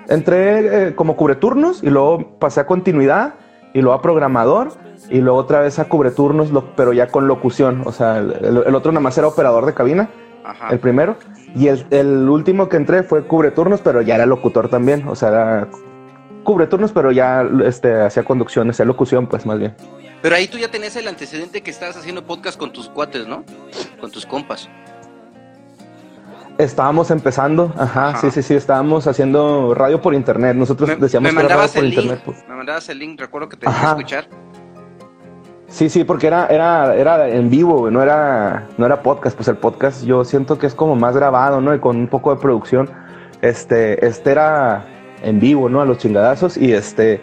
Entré 0.07 0.87
eh, 0.87 0.95
como 0.95 1.15
cubreturnos 1.15 1.83
y 1.83 1.89
luego 1.89 2.39
pasé 2.39 2.61
a 2.61 2.65
continuidad 2.65 3.35
y 3.73 3.81
luego 3.81 3.93
a 3.97 4.01
programador 4.01 4.69
y 5.09 5.19
luego 5.19 5.37
otra 5.39 5.59
vez 5.61 5.79
a 5.79 5.85
cubreturnos, 5.85 6.51
lo- 6.51 6.75
pero 6.75 6.93
ya 6.93 7.07
con 7.07 7.27
locución. 7.27 7.83
O 7.85 7.91
sea, 7.91 8.17
el, 8.17 8.63
el 8.65 8.75
otro 8.75 8.91
nada 8.91 9.01
más 9.01 9.17
era 9.17 9.27
operador 9.27 9.65
de 9.65 9.73
cabina, 9.73 10.09
Ajá. 10.43 10.69
el 10.69 10.79
primero. 10.79 11.15
Y 11.55 11.67
el, 11.67 11.85
el 11.89 12.29
último 12.29 12.69
que 12.69 12.77
entré 12.77 13.03
fue 13.03 13.25
cubreturnos, 13.25 13.81
pero 13.81 14.01
ya 14.01 14.15
era 14.15 14.25
locutor 14.25 14.69
también. 14.69 15.07
O 15.07 15.15
sea, 15.15 15.29
era 15.29 15.67
cubreturnos, 16.43 16.91
pero 16.91 17.11
ya 17.11 17.47
este, 17.65 18.01
hacía 18.01 18.23
conducción, 18.23 18.69
hacía 18.69 18.85
locución, 18.85 19.27
pues 19.27 19.45
más 19.45 19.57
bien. 19.59 19.75
Pero 20.21 20.35
ahí 20.35 20.47
tú 20.47 20.57
ya 20.57 20.69
tenías 20.69 20.95
el 20.95 21.07
antecedente 21.07 21.61
que 21.61 21.71
estabas 21.71 21.95
haciendo 21.97 22.23
podcast 22.25 22.59
con 22.59 22.71
tus 22.73 22.89
cuates, 22.89 23.27
¿no? 23.27 23.43
Con 24.01 24.11
tus 24.11 24.25
compas. 24.25 24.69
Estábamos 26.59 27.09
empezando, 27.09 27.73
ajá, 27.77 28.09
Ajá. 28.09 28.19
sí, 28.19 28.31
sí, 28.31 28.43
sí, 28.43 28.53
estábamos 28.53 29.07
haciendo 29.07 29.73
radio 29.73 30.01
por 30.01 30.13
internet. 30.13 30.55
Nosotros 30.57 30.89
Me, 30.89 30.95
decíamos 30.97 31.33
me 31.33 31.39
que 31.39 31.45
era 31.45 31.55
radio 31.55 31.71
por 31.73 31.83
link. 31.83 31.93
internet. 31.93 32.21
pues. 32.25 32.45
Me 32.49 32.55
mandabas 32.55 32.89
el 32.89 32.99
link, 32.99 33.19
recuerdo 33.19 33.47
que 33.49 33.55
te 33.57 33.65
dejé 33.65 33.85
escuchar. 33.85 34.27
Sí, 35.69 35.87
sí, 35.89 36.03
porque 36.03 36.27
era, 36.27 36.47
era, 36.47 36.95
era 36.95 37.29
en 37.29 37.49
vivo, 37.49 37.89
no 37.89 38.01
era, 38.03 38.67
no 38.77 38.85
era 38.85 39.01
podcast, 39.01 39.35
pues 39.37 39.47
el 39.47 39.55
podcast 39.57 40.03
yo 40.03 40.25
siento 40.25 40.57
que 40.57 40.67
es 40.67 40.75
como 40.75 40.95
más 40.95 41.15
grabado, 41.15 41.61
¿no? 41.61 41.73
Y 41.73 41.79
con 41.79 41.95
un 41.95 42.07
poco 42.07 42.35
de 42.35 42.41
producción. 42.41 42.89
Este, 43.41 44.05
este 44.05 44.31
era 44.31 44.83
en 45.23 45.39
vivo, 45.39 45.69
¿no? 45.69 45.79
A 45.81 45.85
los 45.85 45.97
chingadazos. 45.99 46.57
Y 46.57 46.73
este, 46.73 47.21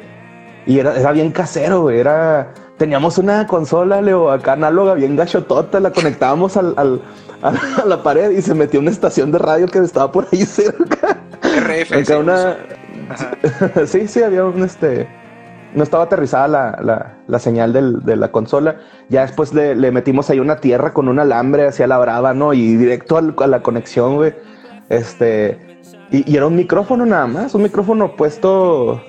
y 0.64 0.78
era, 0.78 0.98
era 0.98 1.12
bien 1.12 1.30
casero, 1.30 1.82
güey. 1.82 1.98
Era, 1.98 2.54
teníamos 2.76 3.18
una 3.18 3.46
consola, 3.46 4.00
Leo, 4.02 4.30
acá 4.30 4.52
análoga, 4.52 4.94
bien 4.94 5.16
gachotota, 5.16 5.80
la 5.80 5.90
conectábamos 5.92 6.56
al, 6.56 6.74
al- 6.76 7.00
a, 7.42 7.52
la 7.86 8.02
pared 8.02 8.30
y 8.30 8.42
se 8.42 8.54
metió 8.54 8.80
una 8.80 8.90
estación 8.90 9.30
de 9.32 9.38
radio 9.38 9.66
que 9.68 9.78
estaba 9.78 10.10
por 10.12 10.26
ahí 10.32 10.44
cerca. 10.46 11.18
RF. 11.42 11.92
Acá 11.92 12.04
sí, 12.04 12.12
una, 12.14 12.56
sí, 13.86 14.08
sí, 14.08 14.22
había 14.22 14.44
un 14.44 14.62
este. 14.62 15.08
No 15.74 15.82
estaba 15.82 16.04
aterrizada 16.04 16.48
la, 16.48 16.78
la, 16.82 17.14
la 17.26 17.38
señal 17.38 17.72
del- 17.72 18.02
de 18.04 18.16
la 18.16 18.32
consola. 18.32 18.76
Ya 19.10 19.22
después 19.22 19.52
le, 19.52 19.74
le 19.74 19.90
metimos 19.90 20.30
ahí 20.30 20.40
una 20.40 20.56
tierra 20.56 20.94
con 20.94 21.08
un 21.08 21.18
alambre 21.18 21.66
hacia 21.68 21.86
la 21.86 21.98
brava, 21.98 22.32
¿no? 22.32 22.54
Y 22.54 22.76
directo 22.76 23.18
al- 23.18 23.34
a 23.38 23.46
la 23.46 23.62
conexión, 23.62 24.16
güey. 24.16 24.34
Este. 24.88 25.78
Y, 26.10 26.30
y 26.30 26.36
era 26.36 26.46
un 26.46 26.56
micrófono 26.56 27.04
nada 27.04 27.26
más, 27.26 27.54
un 27.54 27.62
micrófono 27.64 28.16
puesto 28.16 29.02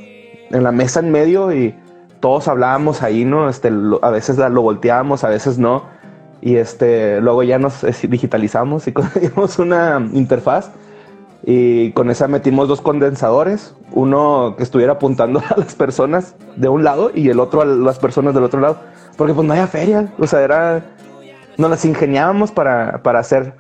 en 0.50 0.64
la 0.64 0.72
mesa 0.72 1.00
en 1.00 1.12
medio 1.12 1.54
y 1.54 1.76
todos 2.20 2.48
hablábamos 2.48 3.04
ahí, 3.04 3.26
¿no? 3.26 3.50
Este, 3.50 3.70
lo- 3.72 4.04
a 4.04 4.10
veces 4.10 4.38
lo 4.38 4.62
volteábamos, 4.62 5.24
a 5.24 5.30
veces 5.30 5.58
no. 5.58 5.84
Y 6.42 6.56
este, 6.58 7.20
luego 7.22 7.44
ya 7.44 7.58
nos 7.60 7.84
eh, 7.84 7.94
digitalizamos 8.08 8.88
y 8.88 8.92
conseguimos 8.94 9.60
una 9.60 10.02
interfaz. 10.14 10.72
Y 11.44 11.92
con 11.92 12.10
esa 12.10 12.28
metimos 12.28 12.68
dos 12.68 12.82
condensadores, 12.82 13.74
uno 13.92 14.56
que 14.58 14.64
estuviera 14.64 14.94
apuntando 14.94 15.40
a 15.50 15.58
las 15.58 15.76
personas 15.76 16.36
de 16.56 16.68
un 16.68 16.84
lado 16.84 17.12
y 17.14 17.30
el 17.30 17.40
otro 17.40 17.62
a 17.62 17.66
las 17.66 18.00
personas 18.00 18.34
del 18.34 18.44
otro 18.44 18.60
lado. 18.60 18.78
Porque 19.18 19.34
pues 19.34 19.48
no 19.48 19.54
había 19.54 19.68
feria, 19.68 20.12
o 20.20 20.28
sea, 20.28 20.42
era... 20.42 20.86
Nos 21.58 21.72
las 21.72 21.86
ingeniábamos 21.86 22.52
para, 22.52 23.02
para 23.02 23.18
hacer 23.20 23.54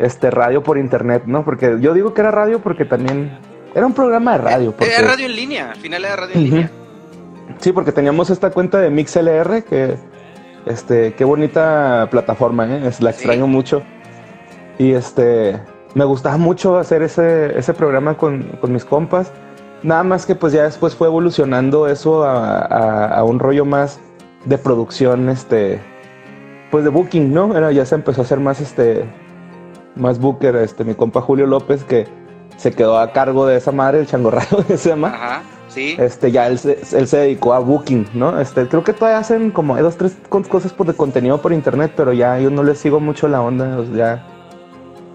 este 0.00 0.28
radio 0.32 0.64
por 0.64 0.76
internet, 0.76 1.22
¿no? 1.26 1.44
Porque 1.44 1.76
yo 1.80 1.94
digo 1.94 2.14
que 2.14 2.20
era 2.20 2.32
radio 2.32 2.58
porque 2.58 2.84
también 2.84 3.38
era 3.76 3.86
un 3.86 3.92
programa 3.92 4.32
de 4.32 4.38
radio. 4.38 4.72
Porque... 4.72 4.92
Era 4.92 5.06
radio 5.08 5.26
en 5.26 5.36
línea, 5.36 5.70
al 5.70 5.76
final 5.76 6.04
era 6.04 6.16
radio 6.16 6.34
en 6.34 6.42
línea. 6.44 6.70
Sí, 7.58 7.72
porque 7.72 7.92
teníamos 7.92 8.30
esta 8.30 8.50
cuenta 8.50 8.78
de 8.78 8.90
MixLR 8.90 9.64
que, 9.64 9.96
este, 10.66 11.14
qué 11.14 11.24
bonita 11.24 12.08
plataforma, 12.10 12.66
¿eh? 12.66 12.86
Es, 12.86 13.00
la 13.00 13.10
extraño 13.10 13.46
mucho. 13.46 13.82
Y 14.78 14.92
este, 14.92 15.60
me 15.94 16.04
gustaba 16.04 16.36
mucho 16.36 16.78
hacer 16.78 17.02
ese, 17.02 17.58
ese 17.58 17.74
programa 17.74 18.16
con, 18.16 18.42
con, 18.60 18.72
mis 18.72 18.84
compas. 18.84 19.30
Nada 19.82 20.02
más 20.02 20.26
que 20.26 20.34
pues 20.34 20.52
ya 20.52 20.64
después 20.64 20.94
fue 20.94 21.08
evolucionando 21.08 21.88
eso 21.88 22.24
a, 22.24 22.58
a, 22.58 23.06
a, 23.18 23.24
un 23.24 23.38
rollo 23.38 23.64
más 23.64 24.00
de 24.46 24.58
producción, 24.58 25.28
este, 25.28 25.80
pues 26.70 26.84
de 26.84 26.90
booking, 26.90 27.32
¿no? 27.32 27.56
Era, 27.56 27.70
ya 27.70 27.84
se 27.84 27.94
empezó 27.94 28.22
a 28.22 28.24
hacer 28.24 28.40
más 28.40 28.60
este, 28.60 29.04
más 29.94 30.18
booker, 30.18 30.56
este, 30.56 30.84
mi 30.84 30.94
compa 30.94 31.20
Julio 31.20 31.46
López, 31.46 31.84
que 31.84 32.06
se 32.56 32.72
quedó 32.72 32.98
a 32.98 33.12
cargo 33.12 33.46
de 33.46 33.56
esa 33.56 33.72
madre, 33.72 34.00
el 34.00 34.06
changorrado 34.06 34.64
que 34.66 34.76
se 34.76 34.88
llama. 34.88 35.08
Ajá, 35.08 35.42
sí. 35.74 35.96
Este, 35.98 36.30
ya 36.30 36.46
él 36.46 36.58
se, 36.58 36.78
él 36.92 37.06
se 37.06 37.16
dedicó 37.18 37.52
a 37.54 37.58
booking, 37.58 38.08
¿no? 38.14 38.40
Este, 38.40 38.66
creo 38.68 38.84
que 38.84 38.92
todavía 38.92 39.18
hacen 39.18 39.50
como 39.50 39.76
dos, 39.76 39.96
tres 39.96 40.16
cosas 40.28 40.72
por 40.72 40.86
de 40.86 40.94
contenido 40.94 41.40
por 41.40 41.52
internet, 41.52 41.92
pero 41.96 42.12
ya 42.12 42.38
yo 42.38 42.50
no 42.50 42.62
les 42.62 42.78
sigo 42.78 43.00
mucho 43.00 43.28
la 43.28 43.42
onda, 43.42 43.84
ya 43.94 44.26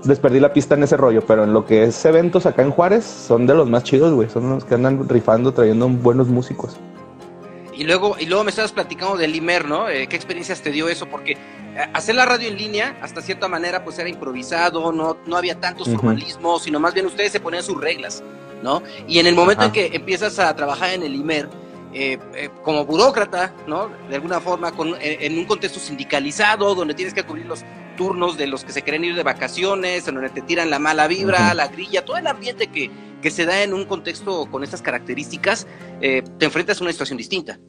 les 0.06 0.20
perdí 0.20 0.39
la 0.39 0.54
pista 0.54 0.75
en 0.75 0.84
ese 0.84 0.98
rollo, 0.98 1.22
pero 1.25 1.44
en 1.44 1.54
lo 1.54 1.66
que 1.66 1.84
es 1.84 2.06
eventos 2.06 2.46
acá 2.46 2.62
en 2.62 2.72
Juárez, 2.72 3.06
son 3.06 3.48
de 3.48 3.56
los 3.56 3.70
más 3.70 3.84
chidos, 3.84 4.13
güey, 4.13 4.30
son 4.30 4.50
los 4.50 4.66
que 4.66 4.75
andan 4.75 5.08
rifando, 5.08 5.54
trayendo 5.54 5.88
buenos 5.89 6.28
músicos. 6.28 6.78
Y 7.74 7.86
luego, 7.86 8.18
y 8.20 8.25
luego 8.25 8.44
me 8.44 8.50
estabas 8.50 8.74
platicando 8.74 9.16
del 9.16 9.36
Imer, 9.36 9.66
¿no? 9.66 9.88
Eh, 9.89 10.08
¿Qué 10.08 10.16
experiencias 10.16 10.62
te 10.62 10.72
dio 10.72 10.89
eso? 10.89 11.06
Porque 11.06 11.38
hacer 11.94 12.16
la 12.16 12.25
radio 12.25 12.50
en 12.50 12.58
línea, 12.58 12.98
hasta 13.01 13.22
cierta 13.22 13.48
manera, 13.48 13.84
pues 13.84 13.98
era 14.00 14.10
improvisado, 14.10 14.92
no, 14.92 15.18
no 15.25 15.38
había 15.38 15.60
tantos 15.60 15.88
uh 15.88 15.92
-huh. 15.92 15.96
formalismos, 15.96 16.63
sino 16.63 16.80
más 16.80 16.94
bien 16.94 17.06
ustedes 17.06 17.32
se 17.32 17.39
ponían 17.39 17.63
sus 17.63 17.80
reglas, 17.80 18.24
¿no? 18.63 18.84
Y 19.08 19.20
en 19.20 19.28
el 19.28 19.36
momento 19.36 19.63
Ajá. 19.63 19.68
en 19.68 19.72
que 19.74 19.96
empiezas 19.96 20.39
a 20.39 20.56
trabajar 20.56 20.92
en 20.92 21.04
el 21.04 21.16
IMER, 21.16 21.50
eh, 21.92 22.20
eh, 22.36 22.50
como 22.63 22.86
burócrata, 22.86 23.54
¿no? 23.66 23.89
De 24.10 24.16
alguna 24.16 24.39
forma, 24.39 24.72
con, 24.72 24.89
en, 24.89 24.98
en, 25.01 25.39
un 25.39 25.46
contexto 25.46 25.80
sindicalizado, 25.80 26.75
donde 26.75 26.94
tienes 26.94 27.16
que 27.16 27.24
cubrir 27.24 27.48
los 27.48 27.63
turnos 27.98 28.38
de 28.38 28.46
los 28.48 28.63
que 28.63 28.72
se 28.72 28.84
quieren 28.84 29.04
ir 29.04 29.16
de 29.16 29.24
vacaciones, 29.24 30.08
en 30.08 30.16
donde 30.16 30.30
te 30.30 30.42
tiran 30.42 30.70
la 30.70 30.78
mala 30.78 31.08
vibra, 31.08 31.39
uh 31.39 31.51
-huh. 31.51 31.56
la 31.56 31.68
grilla, 31.68 32.06
todo 32.06 32.18
el 32.18 32.28
ambiente 32.28 32.68
que, 32.68 32.92
que 33.22 33.32
se 33.32 33.46
da 33.46 33.63
en 33.63 33.74
un 33.74 33.86
contexto 33.86 34.46
con 34.51 34.63
estas 34.63 34.82
características, 34.82 35.68
eh, 36.00 36.24
te 36.38 36.46
enfrentas 36.46 36.80
a 36.80 36.84
una 36.84 36.92
situación 36.92 37.18
distinta. 37.18 37.60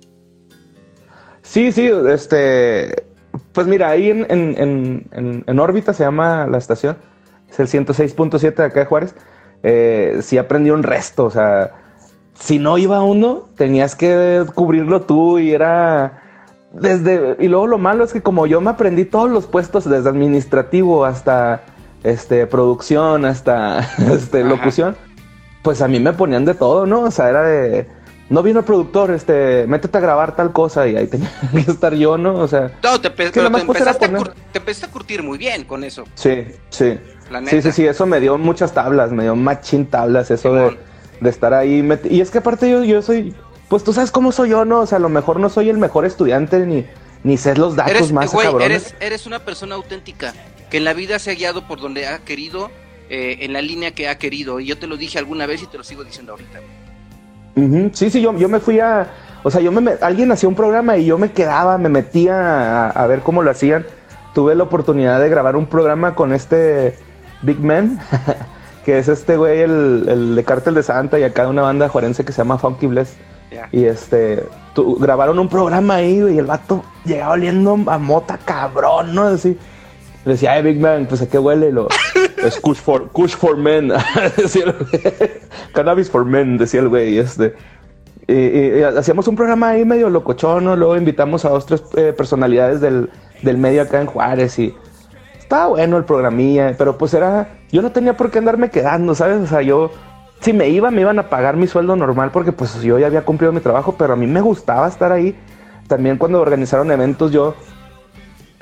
Sí, 1.42 1.72
sí, 1.72 1.90
este, 2.08 3.06
pues 3.52 3.66
mira, 3.66 3.88
ahí 3.88 4.10
en, 4.10 4.26
en, 4.30 4.54
en, 5.12 5.44
en, 5.46 5.58
órbita 5.58 5.92
se 5.92 6.04
llama 6.04 6.46
la 6.46 6.58
estación, 6.58 6.96
es 7.48 7.58
el 7.58 7.66
106.7 7.66 8.54
de 8.54 8.64
acá 8.64 8.80
de 8.80 8.86
Juárez. 8.86 9.14
Eh, 9.62 10.20
sí 10.22 10.38
aprendí 10.38 10.70
un 10.70 10.82
resto, 10.82 11.24
o 11.24 11.30
sea, 11.30 11.72
si 12.34 12.58
no 12.58 12.78
iba 12.78 13.02
uno, 13.02 13.48
tenías 13.56 13.94
que 13.94 14.44
cubrirlo 14.54 15.02
tú 15.02 15.38
y 15.38 15.52
era 15.52 16.22
desde. 16.72 17.36
Y 17.38 17.48
luego 17.48 17.66
lo 17.66 17.78
malo 17.78 18.04
es 18.04 18.12
que, 18.12 18.22
como 18.22 18.46
yo 18.46 18.60
me 18.60 18.70
aprendí 18.70 19.04
todos 19.04 19.30
los 19.30 19.46
puestos, 19.46 19.84
desde 19.88 20.08
administrativo 20.08 21.04
hasta 21.04 21.62
este 22.02 22.46
producción, 22.46 23.26
hasta 23.26 23.80
este, 24.12 24.42
locución, 24.42 24.96
pues 25.62 25.82
a 25.82 25.88
mí 25.88 26.00
me 26.00 26.12
ponían 26.12 26.44
de 26.44 26.54
todo, 26.54 26.86
¿no? 26.86 27.02
O 27.02 27.10
sea, 27.10 27.28
era 27.28 27.42
de 27.42 27.86
no 28.30 28.42
vino 28.44 28.60
el 28.60 28.64
productor, 28.64 29.10
este, 29.10 29.66
métete 29.66 29.98
a 29.98 30.00
grabar 30.00 30.36
tal 30.36 30.52
cosa 30.52 30.86
y 30.86 30.96
ahí 30.96 31.08
tenía 31.08 31.30
que 31.52 31.70
estar 31.70 31.94
yo, 31.94 32.16
¿no? 32.16 32.34
O 32.36 32.48
sea, 32.48 32.70
no, 32.82 33.00
te, 33.00 33.10
pe 33.10 33.30
pero 33.34 33.50
te, 33.50 33.60
empezaste 33.60 34.06
a 34.06 34.08
te, 34.08 34.58
empezaste 34.58 34.86
a 34.86 34.90
curtir 34.90 35.22
muy 35.22 35.36
bien 35.36 35.64
con 35.64 35.84
eso. 35.84 36.04
Sí, 36.14 36.46
sí. 36.70 36.98
Sí, 37.46 37.62
sí, 37.62 37.72
sí, 37.72 37.86
eso 37.86 38.06
me 38.06 38.20
dio 38.20 38.36
muchas 38.38 38.74
tablas, 38.74 39.12
me 39.12 39.22
dio 39.22 39.36
machín 39.36 39.86
tablas, 39.86 40.30
eso 40.30 40.52
de, 40.52 40.76
de, 41.20 41.30
estar 41.30 41.54
ahí. 41.54 41.86
Y 42.10 42.20
es 42.20 42.30
que 42.30 42.38
aparte 42.38 42.68
yo, 42.68 42.82
yo 42.82 43.02
soy, 43.02 43.34
pues 43.68 43.84
tú 43.84 43.92
sabes 43.92 44.10
cómo 44.10 44.32
soy 44.32 44.50
yo, 44.50 44.64
¿no? 44.64 44.80
O 44.80 44.86
sea, 44.86 44.98
a 44.98 45.00
lo 45.00 45.08
mejor 45.08 45.38
no 45.38 45.48
soy 45.48 45.68
el 45.68 45.78
mejor 45.78 46.04
estudiante 46.04 46.66
ni, 46.66 46.86
ni 47.22 47.36
sé 47.36 47.54
los 47.54 47.76
datos 47.76 47.92
eres, 47.92 48.12
más 48.12 48.32
güey. 48.32 48.48
Eres, 48.60 48.94
eres 49.00 49.26
una 49.26 49.38
persona 49.40 49.76
auténtica, 49.76 50.34
que 50.70 50.78
en 50.78 50.84
la 50.84 50.92
vida 50.92 51.18
se 51.18 51.30
ha 51.30 51.34
guiado 51.34 51.68
por 51.68 51.80
donde 51.80 52.08
ha 52.08 52.18
querido, 52.18 52.70
eh, 53.08 53.38
en 53.40 53.52
la 53.52 53.62
línea 53.62 53.92
que 53.92 54.08
ha 54.08 54.18
querido. 54.18 54.58
Y 54.58 54.66
yo 54.66 54.78
te 54.78 54.86
lo 54.86 54.96
dije 54.96 55.18
alguna 55.18 55.46
vez 55.46 55.62
y 55.62 55.66
te 55.66 55.78
lo 55.78 55.84
sigo 55.84 56.04
diciendo 56.04 56.32
ahorita, 56.32 56.60
Uh 57.56 57.62
-huh. 57.62 57.90
Sí, 57.92 58.10
sí, 58.10 58.20
yo, 58.20 58.36
yo 58.36 58.48
me 58.48 58.60
fui 58.60 58.78
a. 58.78 59.08
O 59.42 59.50
sea, 59.50 59.60
yo 59.60 59.72
me, 59.72 59.92
alguien 60.00 60.30
hacía 60.30 60.48
un 60.48 60.54
programa 60.54 60.96
y 60.96 61.06
yo 61.06 61.18
me 61.18 61.32
quedaba, 61.32 61.78
me 61.78 61.88
metía 61.88 62.86
a, 62.86 62.90
a, 62.90 63.06
ver 63.08 63.20
cómo 63.20 63.42
lo 63.42 63.50
hacían. 63.50 63.84
Tuve 64.34 64.54
la 64.54 64.62
oportunidad 64.62 65.20
de 65.20 65.28
grabar 65.28 65.56
un 65.56 65.66
programa 65.66 66.14
con 66.14 66.32
este 66.32 66.96
Big 67.42 67.60
Man, 67.60 67.98
que 68.84 68.98
es 68.98 69.08
este 69.08 69.36
güey, 69.36 69.60
el, 69.60 70.06
el, 70.08 70.36
de 70.36 70.44
Cártel 70.44 70.74
de 70.74 70.82
Santa 70.82 71.18
y 71.18 71.22
acá 71.22 71.44
de 71.44 71.50
una 71.50 71.62
banda 71.62 71.88
juarense 71.88 72.24
que 72.24 72.32
se 72.32 72.38
llama 72.38 72.58
Funky 72.58 72.86
Bless. 72.86 73.16
Yeah. 73.50 73.68
Y 73.72 73.84
este, 73.84 74.44
tu, 74.74 74.96
grabaron 74.96 75.38
un 75.38 75.48
programa 75.48 75.96
ahí, 75.96 76.20
güey, 76.20 76.34
y 76.36 76.38
el 76.38 76.46
vato 76.46 76.84
llegaba 77.04 77.32
oliendo 77.32 77.78
a 77.86 77.98
mota 77.98 78.38
cabrón, 78.38 79.14
¿no? 79.14 79.24
Así. 79.24 79.58
Le 80.24 80.32
decía, 80.32 80.52
ay, 80.52 80.62
Big 80.62 80.78
Man, 80.78 81.06
pues 81.08 81.22
a 81.22 81.28
qué 81.28 81.38
huele. 81.38 81.72
Lo, 81.72 81.88
es 82.44 82.60
Kush 82.60 82.76
for, 82.76 83.08
Kush 83.08 83.34
for 83.34 83.56
Men. 83.56 83.92
decía 84.36 84.64
el 84.66 84.74
Cannabis 85.72 86.10
for 86.10 86.24
Men, 86.24 86.58
decía 86.58 86.80
el 86.80 86.88
güey. 86.88 87.18
Este. 87.18 87.54
Y, 88.26 88.34
y, 88.34 88.78
y, 88.78 88.82
hacíamos 88.82 89.26
un 89.28 89.34
programa 89.34 89.70
ahí 89.70 89.84
medio 89.84 90.10
locochón, 90.10 90.64
¿no? 90.64 90.76
Luego 90.76 90.96
invitamos 90.96 91.44
a 91.44 91.48
dos, 91.48 91.66
tres 91.66 91.82
eh, 91.96 92.12
personalidades 92.16 92.80
del, 92.80 93.10
del 93.42 93.56
medio 93.56 93.82
acá 93.82 94.00
en 94.00 94.06
Juárez 94.06 94.58
y 94.58 94.74
estaba 95.50 95.66
bueno 95.66 95.96
el 95.96 96.04
programilla, 96.04 96.76
pero 96.78 96.96
pues 96.96 97.12
era, 97.12 97.48
yo 97.72 97.82
no 97.82 97.90
tenía 97.90 98.16
por 98.16 98.30
qué 98.30 98.38
andarme 98.38 98.70
quedando, 98.70 99.16
¿sabes? 99.16 99.40
O 99.42 99.46
sea, 99.48 99.62
yo, 99.62 99.90
si 100.40 100.52
me 100.52 100.68
iba, 100.68 100.92
me 100.92 101.00
iban 101.00 101.18
a 101.18 101.28
pagar 101.28 101.56
mi 101.56 101.66
sueldo 101.66 101.96
normal 101.96 102.30
porque 102.32 102.52
pues 102.52 102.80
yo 102.82 103.00
ya 103.00 103.08
había 103.08 103.24
cumplido 103.24 103.50
mi 103.50 103.58
trabajo, 103.58 103.96
pero 103.98 104.12
a 104.12 104.16
mí 104.16 104.28
me 104.28 104.40
gustaba 104.40 104.86
estar 104.86 105.10
ahí. 105.10 105.36
También 105.88 106.18
cuando 106.18 106.40
organizaron 106.40 106.92
eventos, 106.92 107.32
yo 107.32 107.56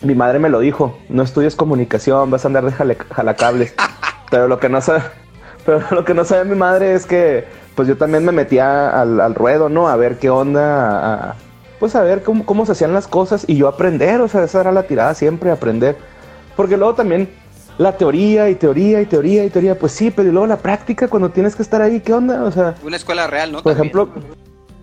mi 0.00 0.14
madre 0.14 0.38
me 0.38 0.48
lo 0.48 0.60
dijo, 0.60 0.96
no 1.10 1.22
estudies 1.22 1.56
comunicación, 1.56 2.30
vas 2.30 2.46
a 2.46 2.48
andar 2.48 2.64
de 2.64 2.72
jale, 2.72 2.96
jalacables. 2.96 3.74
pero 4.30 4.48
lo 4.48 4.58
que 4.58 4.70
no 4.70 4.80
sabe, 4.80 5.02
pero 5.66 5.82
lo 5.90 6.06
que 6.06 6.14
no 6.14 6.24
sabe 6.24 6.46
mi 6.46 6.56
madre 6.56 6.94
es 6.94 7.04
que 7.04 7.44
pues 7.74 7.86
yo 7.86 7.98
también 7.98 8.24
me 8.24 8.32
metía 8.32 8.88
al, 8.98 9.20
al 9.20 9.34
ruedo, 9.34 9.68
¿no? 9.68 9.88
A 9.88 9.96
ver 9.96 10.18
qué 10.18 10.30
onda, 10.30 11.32
a, 11.32 11.34
pues 11.80 11.94
a 11.94 12.00
ver 12.00 12.22
cómo, 12.22 12.46
cómo, 12.46 12.64
se 12.64 12.72
hacían 12.72 12.94
las 12.94 13.06
cosas 13.06 13.44
y 13.46 13.56
yo 13.56 13.68
aprender, 13.68 14.22
o 14.22 14.28
sea, 14.28 14.42
esa 14.42 14.62
era 14.62 14.72
la 14.72 14.84
tirada 14.84 15.12
siempre, 15.12 15.50
aprender. 15.50 16.17
Porque 16.58 16.76
luego 16.76 16.92
también 16.94 17.28
la 17.78 17.96
teoría 17.96 18.50
y 18.50 18.56
teoría 18.56 19.00
y 19.00 19.06
teoría 19.06 19.44
y 19.44 19.48
teoría, 19.48 19.78
pues 19.78 19.92
sí, 19.92 20.10
pero 20.10 20.32
luego 20.32 20.48
la 20.48 20.56
práctica 20.56 21.06
cuando 21.06 21.30
tienes 21.30 21.54
que 21.54 21.62
estar 21.62 21.80
ahí, 21.80 22.00
¿qué 22.00 22.12
onda? 22.12 22.42
O 22.42 22.50
sea, 22.50 22.74
una 22.82 22.96
escuela 22.96 23.28
real, 23.28 23.52
¿no? 23.52 23.62
Por 23.62 23.74
también. 23.74 23.96
ejemplo, 23.96 24.22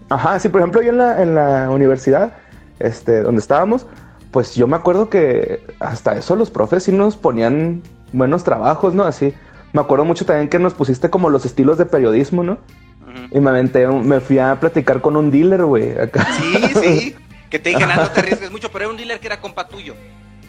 ajá, 0.08 0.40
sí, 0.40 0.48
por 0.48 0.62
ejemplo, 0.62 0.82
yo 0.82 0.92
en 0.92 1.00
la, 1.00 1.22
en 1.22 1.36
la 1.36 1.70
universidad, 1.70 2.32
este, 2.80 3.24
donde 3.24 3.42
estábamos, 3.42 3.88
pues 4.32 4.56
yo 4.56 4.68
me 4.68 4.78
acuerdo 4.78 5.10
que 5.10 5.66
hasta 5.82 6.16
eso 6.16 6.38
los 6.38 6.50
profes 6.50 6.84
sí 6.84 6.94
nos 6.94 7.18
ponían 7.18 7.84
buenos 8.14 8.46
trabajos, 8.46 8.94
¿no? 8.94 9.04
Así. 9.04 9.34
Me 9.74 9.82
acuerdo 9.82 10.06
mucho 10.06 10.26
también 10.26 10.48
que 10.48 10.60
nos 10.60 10.74
pusiste 10.74 11.10
como 11.10 11.30
los 11.30 11.44
estilos 11.44 11.78
de 11.78 11.86
periodismo, 11.88 12.42
¿no? 12.42 12.54
Uh 12.54 13.12
-huh. 13.12 13.38
Y 13.38 13.40
me 13.42 13.50
aventé, 13.50 13.86
me 13.86 14.22
fui 14.22 14.40
a 14.40 14.58
platicar 14.62 15.02
con 15.02 15.18
un 15.18 15.30
dealer, 15.30 15.66
güey. 15.66 16.00
Acá. 16.00 16.26
Sí, 16.40 16.54
sí. 16.82 17.16
Que 17.50 17.60
te 17.60 17.72
dije, 17.72 17.86
no 17.86 18.10
te 18.10 18.20
arriesgues 18.22 18.50
mucho, 18.50 18.72
pero 18.72 18.86
era 18.86 18.92
un 18.92 18.98
dealer 18.98 19.20
que 19.20 19.28
era 19.28 19.42
compa 19.42 19.68
tuyo. 19.68 19.94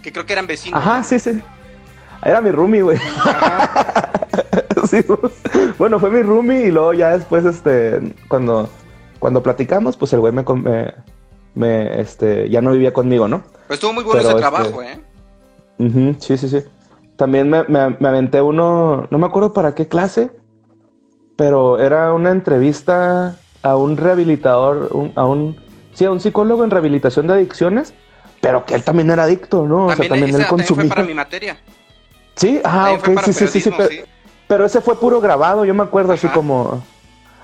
Que 0.06 0.12
creo 0.12 0.24
que 0.24 0.34
eran 0.34 0.46
vecinos. 0.46 0.80
Ajá, 0.80 1.02
sí, 1.02 1.18
sí. 1.18 1.42
Era 2.22 2.40
mi 2.40 2.52
roomie, 2.52 2.80
güey. 2.80 2.96
sí, 4.88 4.98
bueno, 5.78 5.98
fue 5.98 6.10
mi 6.10 6.22
roomie 6.22 6.68
y 6.68 6.70
luego 6.70 6.92
ya 6.92 7.18
después, 7.18 7.44
este, 7.44 8.14
cuando, 8.28 8.68
cuando 9.18 9.42
platicamos, 9.42 9.96
pues 9.96 10.12
el 10.12 10.20
güey 10.20 10.32
me, 10.32 10.44
me, 10.44 10.94
me, 11.56 12.00
este, 12.00 12.48
ya 12.48 12.62
no 12.62 12.70
vivía 12.70 12.92
conmigo, 12.92 13.26
¿no? 13.26 13.42
Pues 13.66 13.78
estuvo 13.78 13.94
muy 13.94 14.04
bueno 14.04 14.20
Pero 14.20 14.28
ese 14.28 14.38
este... 14.38 14.48
trabajo, 14.48 14.80
¿eh? 14.80 15.00
Uh 15.78 15.84
-huh, 15.86 16.20
sí, 16.20 16.38
sí, 16.38 16.50
sí. 16.50 16.62
También 17.16 17.50
me, 17.50 17.64
me, 17.64 17.96
me, 17.98 18.08
aventé 18.08 18.40
uno, 18.40 19.08
no 19.10 19.18
me 19.18 19.26
acuerdo 19.26 19.52
para 19.52 19.74
qué 19.74 19.88
clase, 19.88 20.30
pero 21.34 21.80
era 21.80 22.12
una 22.12 22.30
entrevista 22.30 23.34
a 23.62 23.76
un 23.76 23.96
rehabilitador, 23.96 24.88
un, 24.92 25.10
a 25.16 25.24
un, 25.24 25.56
sí, 25.94 26.04
a 26.04 26.12
un 26.12 26.20
psicólogo 26.20 26.62
en 26.62 26.70
rehabilitación 26.70 27.26
de 27.26 27.32
adicciones, 27.32 27.92
pero 28.46 28.64
que 28.64 28.76
él 28.76 28.84
también 28.84 29.10
era 29.10 29.24
adicto, 29.24 29.66
¿no? 29.66 29.88
También, 29.88 29.92
o 29.92 29.96
sea, 29.96 30.08
también 30.08 30.30
esa, 30.30 30.38
él 30.38 30.46
consumía. 30.46 30.66
También 30.66 30.88
fue 30.88 30.94
para 30.94 31.08
mi 31.08 31.14
materia. 31.14 31.56
Sí, 32.36 32.60
ah, 32.62 32.92
ok, 32.96 33.08
sí, 33.24 33.32
sí, 33.32 33.46
sí, 33.48 33.60
sí, 33.60 33.70
pero, 33.76 33.88
sí, 33.88 34.00
pero, 34.46 34.64
ese 34.64 34.80
fue 34.80 35.00
puro 35.00 35.20
grabado, 35.20 35.64
yo 35.64 35.74
me 35.74 35.82
acuerdo 35.82 36.12
Ajá. 36.12 36.28
así 36.28 36.32
como, 36.32 36.80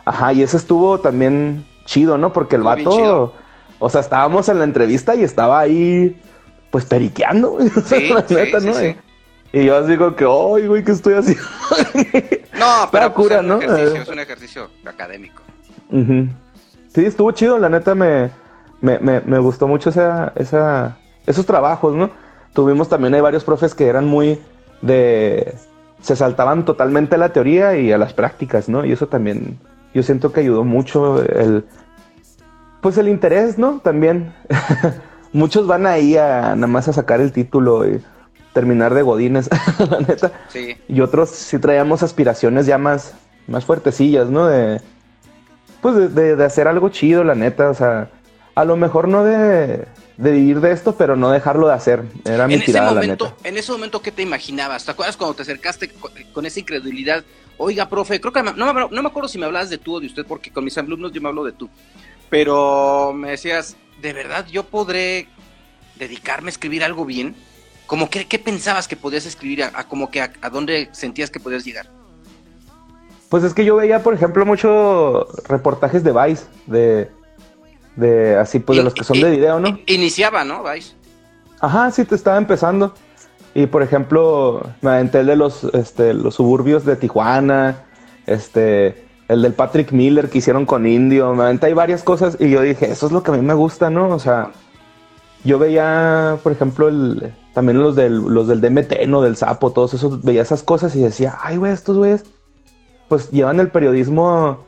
ajá, 0.05 0.33
y 0.33 0.43
ese 0.43 0.57
estuvo 0.57 1.01
también 1.01 1.67
chido, 1.87 2.19
¿no? 2.19 2.33
Porque 2.33 2.55
el 2.55 2.63
vato, 2.63 3.35
o 3.81 3.91
sea, 3.91 4.01
estábamos 4.01 4.49
en 4.49 4.59
la 4.61 4.65
entrevista 4.65 5.17
y 5.17 5.25
estaba 5.25 5.59
ahí 5.59 6.17
pues 6.71 6.85
periqueando, 6.85 7.59
Sí, 7.85 8.09
la 8.09 8.29
sí, 8.29 8.35
neta, 8.35 8.61
sí, 8.61 8.67
¿no? 8.67 8.73
Y 9.53 9.65
yo 9.65 9.77
así 9.79 9.91
digo 9.91 10.15
que, 10.15 10.25
ay, 10.25 10.69
güey, 10.69 10.85
¿qué 10.85 10.93
estoy 10.93 11.15
haciendo? 11.15 11.43
No, 12.53 12.89
pero 12.93 13.13
pues, 13.13 13.27
cura, 13.27 13.37
es 13.37 13.43
un 13.43 13.49
¿no? 13.49 13.61
ejercicio, 13.61 14.03
es 14.03 14.09
un 14.09 14.19
ejercicio 14.21 14.71
académico. 14.85 15.43
Ujú. 15.91 16.29
Sí, 16.95 17.05
estuvo 17.07 17.33
chido, 17.33 17.59
la 17.59 17.69
neta 17.69 17.95
me, 17.97 18.31
me, 18.83 18.99
me, 18.99 19.21
me 19.23 19.39
gustó 19.39 19.67
mucho 19.67 19.89
esa, 19.89 20.33
esa, 20.37 20.99
esos 21.27 21.47
trabajos, 21.47 21.95
¿no? 21.95 22.11
Tuvimos 22.53 22.91
también 22.91 23.15
hay 23.15 23.23
varios 23.23 23.45
profes 23.45 23.75
que 23.75 23.87
eran 23.87 24.05
muy 24.05 24.39
de... 24.83 25.55
se 26.03 26.15
saltaban 26.17 26.67
totalmente 26.67 27.15
a 27.15 27.19
la 27.19 27.31
teoría 27.33 27.77
y 27.79 27.91
a 27.93 27.97
las 27.97 28.13
prácticas, 28.13 28.69
¿no? 28.69 28.85
Y 28.85 28.93
eso 28.93 29.07
también, 29.07 29.59
yo 29.95 30.03
siento 30.03 30.33
que 30.33 30.41
ayudó 30.41 30.65
mucho 30.65 31.23
el... 31.23 31.65
Pues 32.83 32.99
el 32.99 33.09
interés, 33.09 33.59
¿no? 33.59 33.79
También. 33.83 34.35
Muchos 35.33 35.67
van 35.69 35.87
ahí 35.87 36.17
a 36.17 36.55
nada 36.57 36.67
más 36.67 36.89
a 36.89 36.93
sacar 36.93 37.21
el 37.21 37.31
título 37.33 37.87
y 37.89 38.03
terminar 38.53 38.93
de 38.93 39.03
godines, 39.03 39.49
la 39.91 40.01
neta. 40.01 40.33
Sí. 40.49 40.77
Y 40.89 41.01
otros 41.01 41.31
sí 41.31 41.59
traíamos 41.59 42.03
aspiraciones 42.03 42.67
ya 42.67 42.77
más, 42.79 43.15
más 43.47 43.65
fuertecillas, 43.65 44.29
¿no? 44.29 44.47
De, 44.47 44.81
pues 45.81 45.95
de, 45.95 46.09
de- 46.09 46.37
de 46.37 46.45
hacer 46.45 46.67
algo 46.69 46.89
chido, 46.89 47.23
la 47.25 47.37
neta. 47.37 47.71
O 47.71 47.75
sea, 47.75 48.11
a 48.55 48.65
lo 48.65 48.77
mejor 48.77 49.09
no 49.09 49.25
de, 49.25 49.87
de 50.17 50.31
vivir 50.31 50.61
de 50.61 50.73
esto, 50.73 50.95
pero 50.97 51.17
no 51.17 51.31
dejarlo 51.31 51.69
de 51.69 51.75
hacer. 51.75 52.03
Era 52.25 52.47
mi 52.47 52.55
En 52.55 52.61
ese 52.61 52.67
tirada, 52.73 52.89
la 52.89 52.95
momento, 53.01 53.25
neta. 53.27 53.49
en 53.49 53.57
ese 53.57 53.73
momento, 53.73 54.03
¿qué 54.03 54.13
te 54.13 54.23
imaginabas? 54.23 54.85
¿Te 54.85 54.91
acuerdas 54.91 55.17
cuando 55.17 55.35
te 55.35 55.43
acercaste 55.43 55.89
con, 55.91 56.13
con 56.33 56.47
esa 56.47 56.61
incredulidad? 56.61 57.25
Oiga, 57.59 57.89
profe, 57.89 58.21
creo 58.21 58.33
que 58.33 58.43
no, 58.43 58.75
me- 58.75 58.89
no 58.91 59.03
me 59.03 59.09
acuerdo 59.09 59.29
si 59.29 59.39
me 59.39 59.47
hablabas 59.47 59.71
de 59.71 59.79
tú 59.79 59.97
o 59.97 60.01
de 60.01 60.07
usted, 60.07 60.25
porque 60.27 60.51
con 60.51 60.65
mis 60.65 60.77
alumnos 60.79 61.13
yo 61.13 61.21
me 61.21 61.29
hablo 61.29 61.45
de 61.45 61.53
tú. 61.53 61.69
Pero 62.31 63.13
me 63.15 63.31
decías, 63.31 63.77
¿de 64.01 64.13
verdad 64.13 64.47
yo 64.51 64.65
podré 64.65 65.29
dedicarme 65.99 66.49
a 66.49 66.51
escribir 66.53 66.83
algo 66.85 67.05
bien? 67.05 67.37
Como 67.87 68.09
que, 68.09 68.27
¿Qué 68.27 68.39
pensabas 68.39 68.89
que 68.89 68.97
podías 68.97 69.27
escribir? 69.27 69.65
A, 69.65 69.73
a 69.75 69.85
como 69.89 70.11
que 70.11 70.23
a, 70.23 70.33
a 70.41 70.49
dónde 70.51 70.89
sentías 70.93 71.31
que 71.31 71.41
podías 71.41 71.65
llegar? 71.65 71.91
Pues 73.29 73.45
es 73.45 73.55
que 73.55 73.65
yo 73.65 73.77
veía, 73.77 74.03
por 74.03 74.15
ejemplo, 74.15 74.45
muchos 74.45 75.27
reportajes 75.49 76.03
de 76.05 76.13
Vice, 76.13 76.45
de, 76.67 77.11
de 77.97 78.37
así, 78.37 78.59
pues 78.59 78.79
de 78.79 78.85
los 78.85 78.95
que 78.95 79.05
son 79.05 79.21
de 79.21 79.31
video, 79.31 79.61
¿no? 79.61 79.69
in- 79.69 79.83
Iniciaba, 79.87 80.45
¿no, 80.45 80.63
Vice? 80.65 80.95
Ajá, 81.61 81.91
sí, 81.91 82.05
te 82.05 82.15
estaba 82.15 82.39
empezando. 82.39 82.95
Y 83.55 83.67
por 83.67 83.83
ejemplo, 83.83 84.63
me 84.81 84.91
aventé 84.93 85.21
el 85.21 85.27
de 85.27 85.37
los, 85.37 85.65
este, 85.75 86.15
los 86.15 86.35
suburbios 86.37 86.85
de 86.87 86.97
Tijuana, 86.97 87.85
este, 88.27 89.05
el 89.29 89.43
del 89.43 89.53
Patrick 89.53 89.93
Miller 89.93 90.31
que 90.31 90.39
hicieron 90.39 90.65
con 90.65 90.87
Indio, 90.87 91.35
me 91.35 91.45
aventé 91.45 91.67
ahí 91.67 91.75
varias 91.75 92.03
cosas 92.03 92.37
y 92.41 92.49
yo 92.51 92.63
dije, 92.63 92.91
eso 92.91 93.07
es 93.07 93.13
lo 93.13 93.23
que 93.23 93.31
a 93.31 93.35
mí 93.35 93.43
me 93.43 93.53
gusta, 93.55 93.91
¿no? 93.91 94.09
O 94.09 94.19
sea, 94.19 94.53
yo 95.45 95.59
veía, 95.59 96.39
por 96.43 96.53
ejemplo, 96.53 96.89
el, 96.89 97.35
también 97.53 97.79
los 97.79 97.95
del, 97.95 98.17
los 98.21 98.49
del 98.49 98.61
DMT, 98.63 99.07
¿no? 99.07 99.21
Del 99.21 99.37
sapo, 99.37 99.71
todos 99.73 99.93
esos, 99.95 100.23
veía 100.23 100.41
esas 100.43 100.63
cosas 100.63 100.97
y 100.97 101.01
decía, 101.03 101.37
ay, 101.43 101.59
güey, 101.59 101.73
estos 101.73 101.99
güeyes, 101.99 102.25
pues 103.09 103.31
llevan 103.31 103.61
el 103.61 103.69
periodismo 103.69 104.65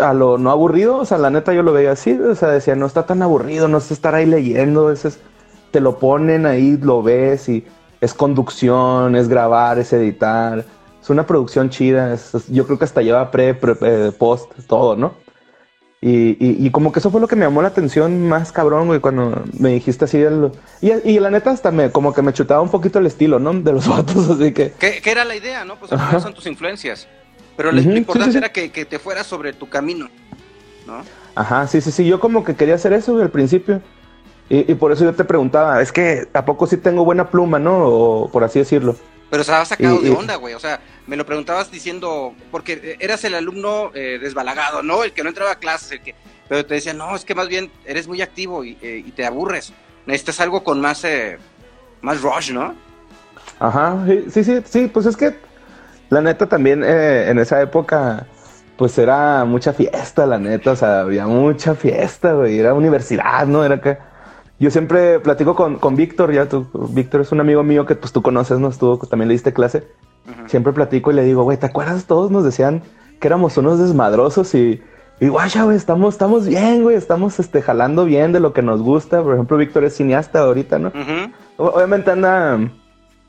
a 0.00 0.12
lo 0.14 0.38
no 0.38 0.50
aburrido, 0.50 0.96
o 0.96 1.04
sea, 1.04 1.18
la 1.18 1.30
neta 1.30 1.52
yo 1.52 1.62
lo 1.62 1.72
veía 1.72 1.92
así, 1.92 2.12
o 2.12 2.34
sea, 2.34 2.48
decía, 2.48 2.74
no 2.76 2.86
está 2.86 3.06
tan 3.06 3.22
aburrido, 3.22 3.68
no 3.68 3.78
es 3.78 3.90
estar 3.90 4.14
ahí 4.14 4.26
leyendo, 4.26 4.90
ese 4.90 5.08
es, 5.08 5.18
te 5.70 5.80
lo 5.80 5.98
ponen 5.98 6.46
ahí, 6.46 6.76
lo 6.80 7.02
ves 7.02 7.48
y 7.48 7.64
es 8.00 8.14
conducción, 8.14 9.14
es 9.16 9.28
grabar, 9.28 9.78
es 9.78 9.92
editar, 9.92 10.64
es 11.02 11.10
una 11.10 11.26
producción 11.26 11.70
chida, 11.70 12.14
es- 12.14 12.34
es- 12.34 12.48
yo 12.48 12.66
creo 12.66 12.78
que 12.78 12.84
hasta 12.84 13.02
lleva 13.02 13.30
pre, 13.30 13.54
pre- 13.54 13.76
eh, 13.82 14.12
post, 14.18 14.50
todo, 14.66 14.96
¿no? 14.96 15.14
Y, 16.02 16.30
y- 16.42 16.66
y 16.66 16.70
como 16.70 16.92
que 16.92 16.98
eso 16.98 17.10
fue 17.10 17.20
lo 17.20 17.28
que 17.28 17.36
me 17.36 17.44
llamó 17.44 17.60
la 17.60 17.68
atención 17.68 18.26
más 18.26 18.52
cabrón, 18.52 18.86
güey, 18.86 19.00
cuando 19.00 19.42
me 19.58 19.68
dijiste 19.68 20.06
así 20.06 20.16
el... 20.16 20.50
Y, 20.80 20.92
y 21.06 21.20
la 21.20 21.30
neta 21.30 21.50
hasta 21.50 21.70
me, 21.70 21.90
como 21.92 22.14
que 22.14 22.22
me 22.22 22.32
chutaba 22.32 22.62
un 22.62 22.70
poquito 22.70 22.98
el 22.98 23.04
estilo, 23.06 23.38
¿no? 23.38 23.52
De 23.52 23.70
los 23.72 23.86
vatos, 23.96 24.30
así 24.30 24.52
que... 24.52 24.72
¿Qué, 24.78 25.00
qué 25.02 25.10
era 25.10 25.26
la 25.26 25.36
idea, 25.36 25.66
no? 25.66 25.76
Pues 25.76 25.92
Ajá. 25.92 26.18
son 26.20 26.32
tus 26.32 26.46
influencias. 26.46 27.06
Pero 27.60 27.72
lo- 27.72 27.80
Ujú, 27.80 27.88
lo 27.90 27.92
sí, 27.94 27.98
importante 27.98 28.32
sí, 28.32 28.32
sí. 28.32 28.38
era 28.38 28.50
que, 28.50 28.72
que 28.72 28.86
te 28.86 28.98
fueras 28.98 29.26
sobre 29.26 29.52
tu 29.52 29.68
camino, 29.68 30.08
¿no? 30.86 31.02
Ajá, 31.34 31.66
sí, 31.66 31.82
sí, 31.82 31.92
sí, 31.92 32.06
yo 32.06 32.18
como 32.18 32.42
que 32.42 32.56
quería 32.56 32.76
hacer 32.76 32.94
eso 32.94 33.20
al 33.20 33.28
principio. 33.30 33.82
Y, 34.48 34.72
y 34.72 34.74
por 34.76 34.92
eso 34.92 35.04
yo 35.04 35.12
te 35.14 35.24
preguntaba, 35.24 35.82
es 35.82 35.92
que 35.92 36.26
¿a 36.32 36.42
poco 36.46 36.66
sí 36.66 36.78
tengo 36.78 37.04
buena 37.04 37.28
pluma, 37.28 37.58
no? 37.58 37.84
O 37.86 38.30
por 38.32 38.44
así 38.44 38.60
decirlo. 38.60 38.96
Pero 39.28 39.44
se 39.44 39.52
ha 39.52 39.62
sacado 39.66 40.00
Y- 40.00 40.04
de 40.04 40.10
onda, 40.10 40.36
güey. 40.36 40.54
O 40.54 40.58
sea, 40.58 40.80
me 41.06 41.16
lo 41.18 41.26
preguntabas 41.26 41.70
diciendo, 41.70 42.32
porque 42.50 42.96
eras 42.98 43.22
el 43.24 43.34
alumno 43.34 43.90
eh, 43.94 44.18
desbalagado, 44.18 44.82
¿no? 44.82 45.04
El 45.04 45.12
que 45.12 45.22
no 45.22 45.28
entraba 45.28 45.50
a 45.52 45.56
clases, 45.58 45.92
el 45.92 46.00
que. 46.00 46.14
Pero 46.48 46.64
te 46.64 46.72
decía, 46.72 46.94
no, 46.94 47.14
es 47.14 47.26
que 47.26 47.34
más 47.34 47.48
bien 47.48 47.70
eres 47.84 48.08
muy 48.08 48.22
activo 48.22 48.64
y, 48.64 48.78
eh, 48.80 49.04
y 49.06 49.10
te 49.10 49.26
aburres. 49.26 49.74
Necesitas 50.06 50.40
algo 50.40 50.64
con 50.64 50.80
más, 50.80 51.04
eh, 51.04 51.36
más 52.00 52.22
rush, 52.22 52.52
¿no? 52.52 52.74
Ajá, 53.58 54.02
sí, 54.32 54.42
sí, 54.44 54.62
sí, 54.64 54.86
pues 54.90 55.04
es 55.04 55.14
que 55.14 55.49
la 56.10 56.20
neta 56.20 56.46
también 56.46 56.82
eh, 56.84 57.30
en 57.30 57.38
esa 57.38 57.62
época, 57.62 58.26
pues 58.76 58.98
era 58.98 59.44
mucha 59.44 59.72
fiesta, 59.72 60.26
la 60.26 60.38
neta, 60.38 60.72
o 60.72 60.76
sea, 60.76 61.00
había 61.00 61.26
mucha 61.26 61.74
fiesta, 61.74 62.34
güey, 62.34 62.58
era 62.58 62.74
universidad, 62.74 63.46
¿no? 63.46 63.64
Era 63.64 63.80
que 63.80 63.96
yo 64.58 64.70
siempre 64.70 65.20
platico 65.20 65.54
con, 65.54 65.78
con 65.78 65.96
Víctor, 65.96 66.32
ya 66.32 66.46
tú, 66.46 66.66
Víctor 66.90 67.22
es 67.22 67.32
un 67.32 67.40
amigo 67.40 67.62
mío 67.62 67.86
que 67.86 67.94
pues 67.94 68.12
tú 68.12 68.22
conoces, 68.22 68.58
¿no? 68.58 68.68
Estuvo, 68.68 68.98
también 68.98 69.28
le 69.28 69.34
diste 69.34 69.52
clase, 69.52 69.88
siempre 70.46 70.72
platico 70.72 71.12
y 71.12 71.14
le 71.14 71.22
digo, 71.22 71.44
güey, 71.44 71.58
¿te 71.58 71.66
acuerdas? 71.66 72.04
Todos 72.04 72.30
nos 72.30 72.44
decían 72.44 72.82
que 73.20 73.28
éramos 73.28 73.56
unos 73.56 73.78
desmadrosos 73.78 74.52
y, 74.54 74.82
y 75.20 75.28
guacha, 75.28 75.62
güey, 75.62 75.76
estamos, 75.76 76.14
estamos 76.14 76.48
bien, 76.48 76.82
güey, 76.82 76.96
estamos 76.96 77.38
este, 77.38 77.62
jalando 77.62 78.04
bien 78.04 78.32
de 78.32 78.40
lo 78.40 78.52
que 78.52 78.62
nos 78.62 78.82
gusta, 78.82 79.22
por 79.22 79.34
ejemplo, 79.34 79.56
Víctor 79.56 79.84
es 79.84 79.96
cineasta 79.96 80.40
ahorita, 80.40 80.80
¿no? 80.80 80.92
Obviamente 81.56 82.10
anda 82.10 82.58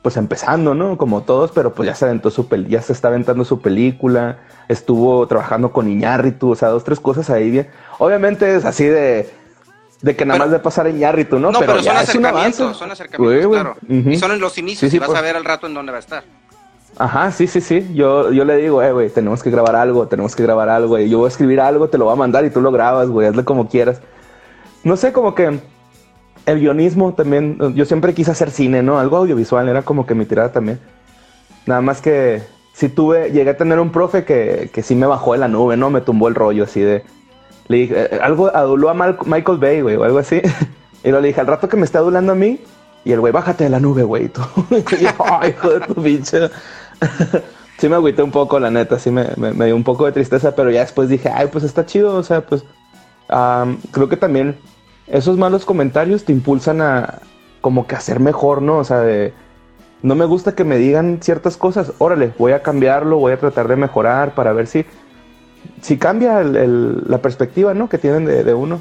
pues 0.01 0.17
empezando, 0.17 0.73
¿no? 0.73 0.97
Como 0.97 1.21
todos, 1.21 1.51
pero 1.51 1.73
pues 1.73 1.87
ya 1.87 1.95
se 1.95 2.05
aventó 2.05 2.31
su 2.31 2.47
pel 2.47 2.67
ya 2.67 2.81
se 2.81 2.91
está 2.93 3.09
aventando 3.09 3.45
su 3.45 3.61
película, 3.61 4.39
estuvo 4.67 5.27
trabajando 5.27 5.71
con 5.71 5.87
Iñárritu, 5.87 6.51
o 6.51 6.55
sea, 6.55 6.69
dos, 6.69 6.83
tres 6.83 6.99
cosas 6.99 7.29
ahí 7.29 7.51
bien. 7.51 7.67
Obviamente 7.99 8.55
es 8.55 8.65
así 8.65 8.85
de, 8.85 9.29
de 10.01 10.15
que 10.15 10.25
nada 10.25 10.39
Pero- 10.39 10.45
más 10.45 10.51
de 10.51 10.59
pasar 10.59 10.87
a 10.87 10.89
Iñárritu, 10.89 11.37
¿no? 11.37 11.51
No, 11.51 11.59
pero, 11.59 11.81
son 11.83 11.95
acercamientos, 11.97 12.77
son 12.77 12.91
acercamientos, 12.91 13.45
güey. 13.47 13.61
claro. 13.61 13.75
Y 13.87 14.15
son 14.17 14.31
en 14.31 14.39
los 14.39 14.57
inicios 14.57 14.79
Sí, 14.79 14.89
sí, 14.89 14.95
y 14.97 14.99
vas 14.99 15.09
pues. 15.09 15.19
a 15.19 15.21
ver 15.21 15.35
al 15.35 15.45
rato 15.45 15.67
en 15.67 15.75
dónde 15.75 15.91
va 15.91 15.97
a 15.97 16.01
estar. 16.01 16.23
Ajá, 16.97 17.31
sí, 17.31 17.47
sí, 17.47 17.61
sí. 17.61 17.89
Yo, 17.93 18.31
yo 18.31 18.43
le 18.43 18.57
digo, 18.57 18.81
eh, 18.83 18.91
güey, 18.91 19.09
tenemos 19.09 19.41
que 19.43 19.49
grabar 19.51 19.75
algo, 19.75 20.07
tenemos 20.07 20.35
que 20.35 20.43
grabar 20.43 20.67
algo, 20.67 20.89
güey. 20.89 21.09
Yo 21.09 21.19
voy 21.19 21.25
a 21.25 21.29
escribir 21.29 21.61
algo, 21.61 21.87
te 21.89 21.97
lo 21.97 22.05
voy 22.05 22.13
a 22.13 22.17
mandar 22.17 22.43
y 22.43 22.49
tú 22.49 22.59
lo 22.59 22.71
grabas, 22.71 23.07
güey, 23.07 23.27
hazle 23.27 23.45
como 23.45 23.69
quieras. 23.69 24.01
No 24.83 24.97
sé, 24.97 25.13
como 25.13 25.33
que 25.35 25.59
el 26.45 26.59
guionismo 26.59 27.13
también, 27.13 27.57
yo 27.75 27.85
siempre 27.85 28.13
quise 28.13 28.31
hacer 28.31 28.51
cine, 28.51 28.81
¿no? 28.83 28.99
Algo 28.99 29.17
audiovisual, 29.17 29.67
era 29.69 29.81
como 29.83 30.05
que 30.05 30.15
mi 30.15 30.25
tirada 30.25 30.51
también. 30.51 30.79
Nada 31.65 31.81
más 31.81 32.01
que 32.01 32.41
sí 32.73 32.89
tuve, 32.89 33.31
llegué 33.31 33.51
a 33.51 33.57
tener 33.57 33.79
un 33.79 33.91
profe 33.91 34.23
que, 34.25 34.69
que 34.73 34.81
sí 34.81 34.95
me 34.95 35.05
bajó 35.05 35.33
de 35.33 35.39
la 35.39 35.47
nube, 35.47 35.77
¿no? 35.77 35.89
Me 35.89 36.01
tumbó 36.01 36.27
el 36.27 36.35
rollo 36.35 36.63
así 36.63 36.81
de... 36.81 37.03
Le 37.67 37.77
dije, 37.77 38.15
eh, 38.15 38.19
algo 38.21 38.47
aduló 38.55 38.89
a 38.89 38.93
Michael 38.93 39.57
Bay, 39.59 39.81
güey, 39.81 39.95
o 39.95 40.03
algo 40.03 40.17
así. 40.19 40.41
Y 41.03 41.11
le 41.11 41.19
dije, 41.21 41.41
al 41.41 41.47
rato 41.47 41.67
que 41.67 41.77
me 41.77 41.85
esté 41.85 41.97
adulando 41.97 42.33
a 42.33 42.35
mí, 42.35 42.59
y 43.03 43.11
el 43.11 43.19
güey, 43.19 43.33
bájate 43.33 43.63
de 43.63 43.71
la 43.71 43.79
nube, 43.79 44.03
güey. 44.03 44.25
y 44.25 44.29
yo, 45.03 45.09
Ay, 45.25 45.49
hijo 45.49 45.69
de 45.71 45.79
tu 45.79 45.95
pinche. 45.95 46.41
sí 47.79 47.89
me 47.89 47.95
agüité 47.95 48.21
un 48.21 48.29
poco, 48.29 48.59
la 48.59 48.69
neta, 48.69 48.99
sí 48.99 49.09
me, 49.09 49.29
me- 49.35 49.51
me 49.53 49.65
dio 49.65 49.75
un 49.75 49.83
poco 49.83 50.05
de 50.05 50.11
tristeza, 50.11 50.55
pero 50.55 50.69
ya 50.69 50.81
después 50.81 51.09
dije, 51.09 51.29
ay, 51.33 51.47
pues 51.51 51.63
está 51.63 51.87
chido, 51.87 52.13
o 52.15 52.21
sea, 52.21 52.41
pues 52.41 52.63
creo 53.91 54.09
que 54.09 54.17
también 54.17 54.57
esos 55.07 55.37
malos 55.37 55.65
comentarios 55.65 56.23
te 56.25 56.31
impulsan 56.31 56.81
a 56.81 57.19
como 57.61 57.85
que 57.87 57.95
hacer 57.95 58.19
mejor, 58.19 58.61
¿no? 58.61 58.77
O 58.77 58.83
sea, 58.83 59.01
de, 59.01 59.33
no 60.01 60.15
me 60.15 60.25
gusta 60.25 60.55
que 60.55 60.63
me 60.63 60.77
digan 60.77 61.19
ciertas 61.21 61.57
cosas, 61.57 61.93
órale, 61.99 62.33
voy 62.37 62.53
a 62.53 62.63
cambiarlo, 62.63 63.17
voy 63.17 63.33
a 63.33 63.39
tratar 63.39 63.67
de 63.67 63.75
mejorar 63.75 64.33
para 64.33 64.53
ver 64.53 64.67
si, 64.67 64.85
si 65.81 65.97
cambia 65.97 66.41
el- 66.41 66.55
el- 66.55 67.03
la 67.07 67.19
perspectiva, 67.21 67.73
¿no? 67.73 67.87
Que 67.89 67.97
tienen 67.97 68.25
de, 68.25 68.53
uno. 68.53 68.79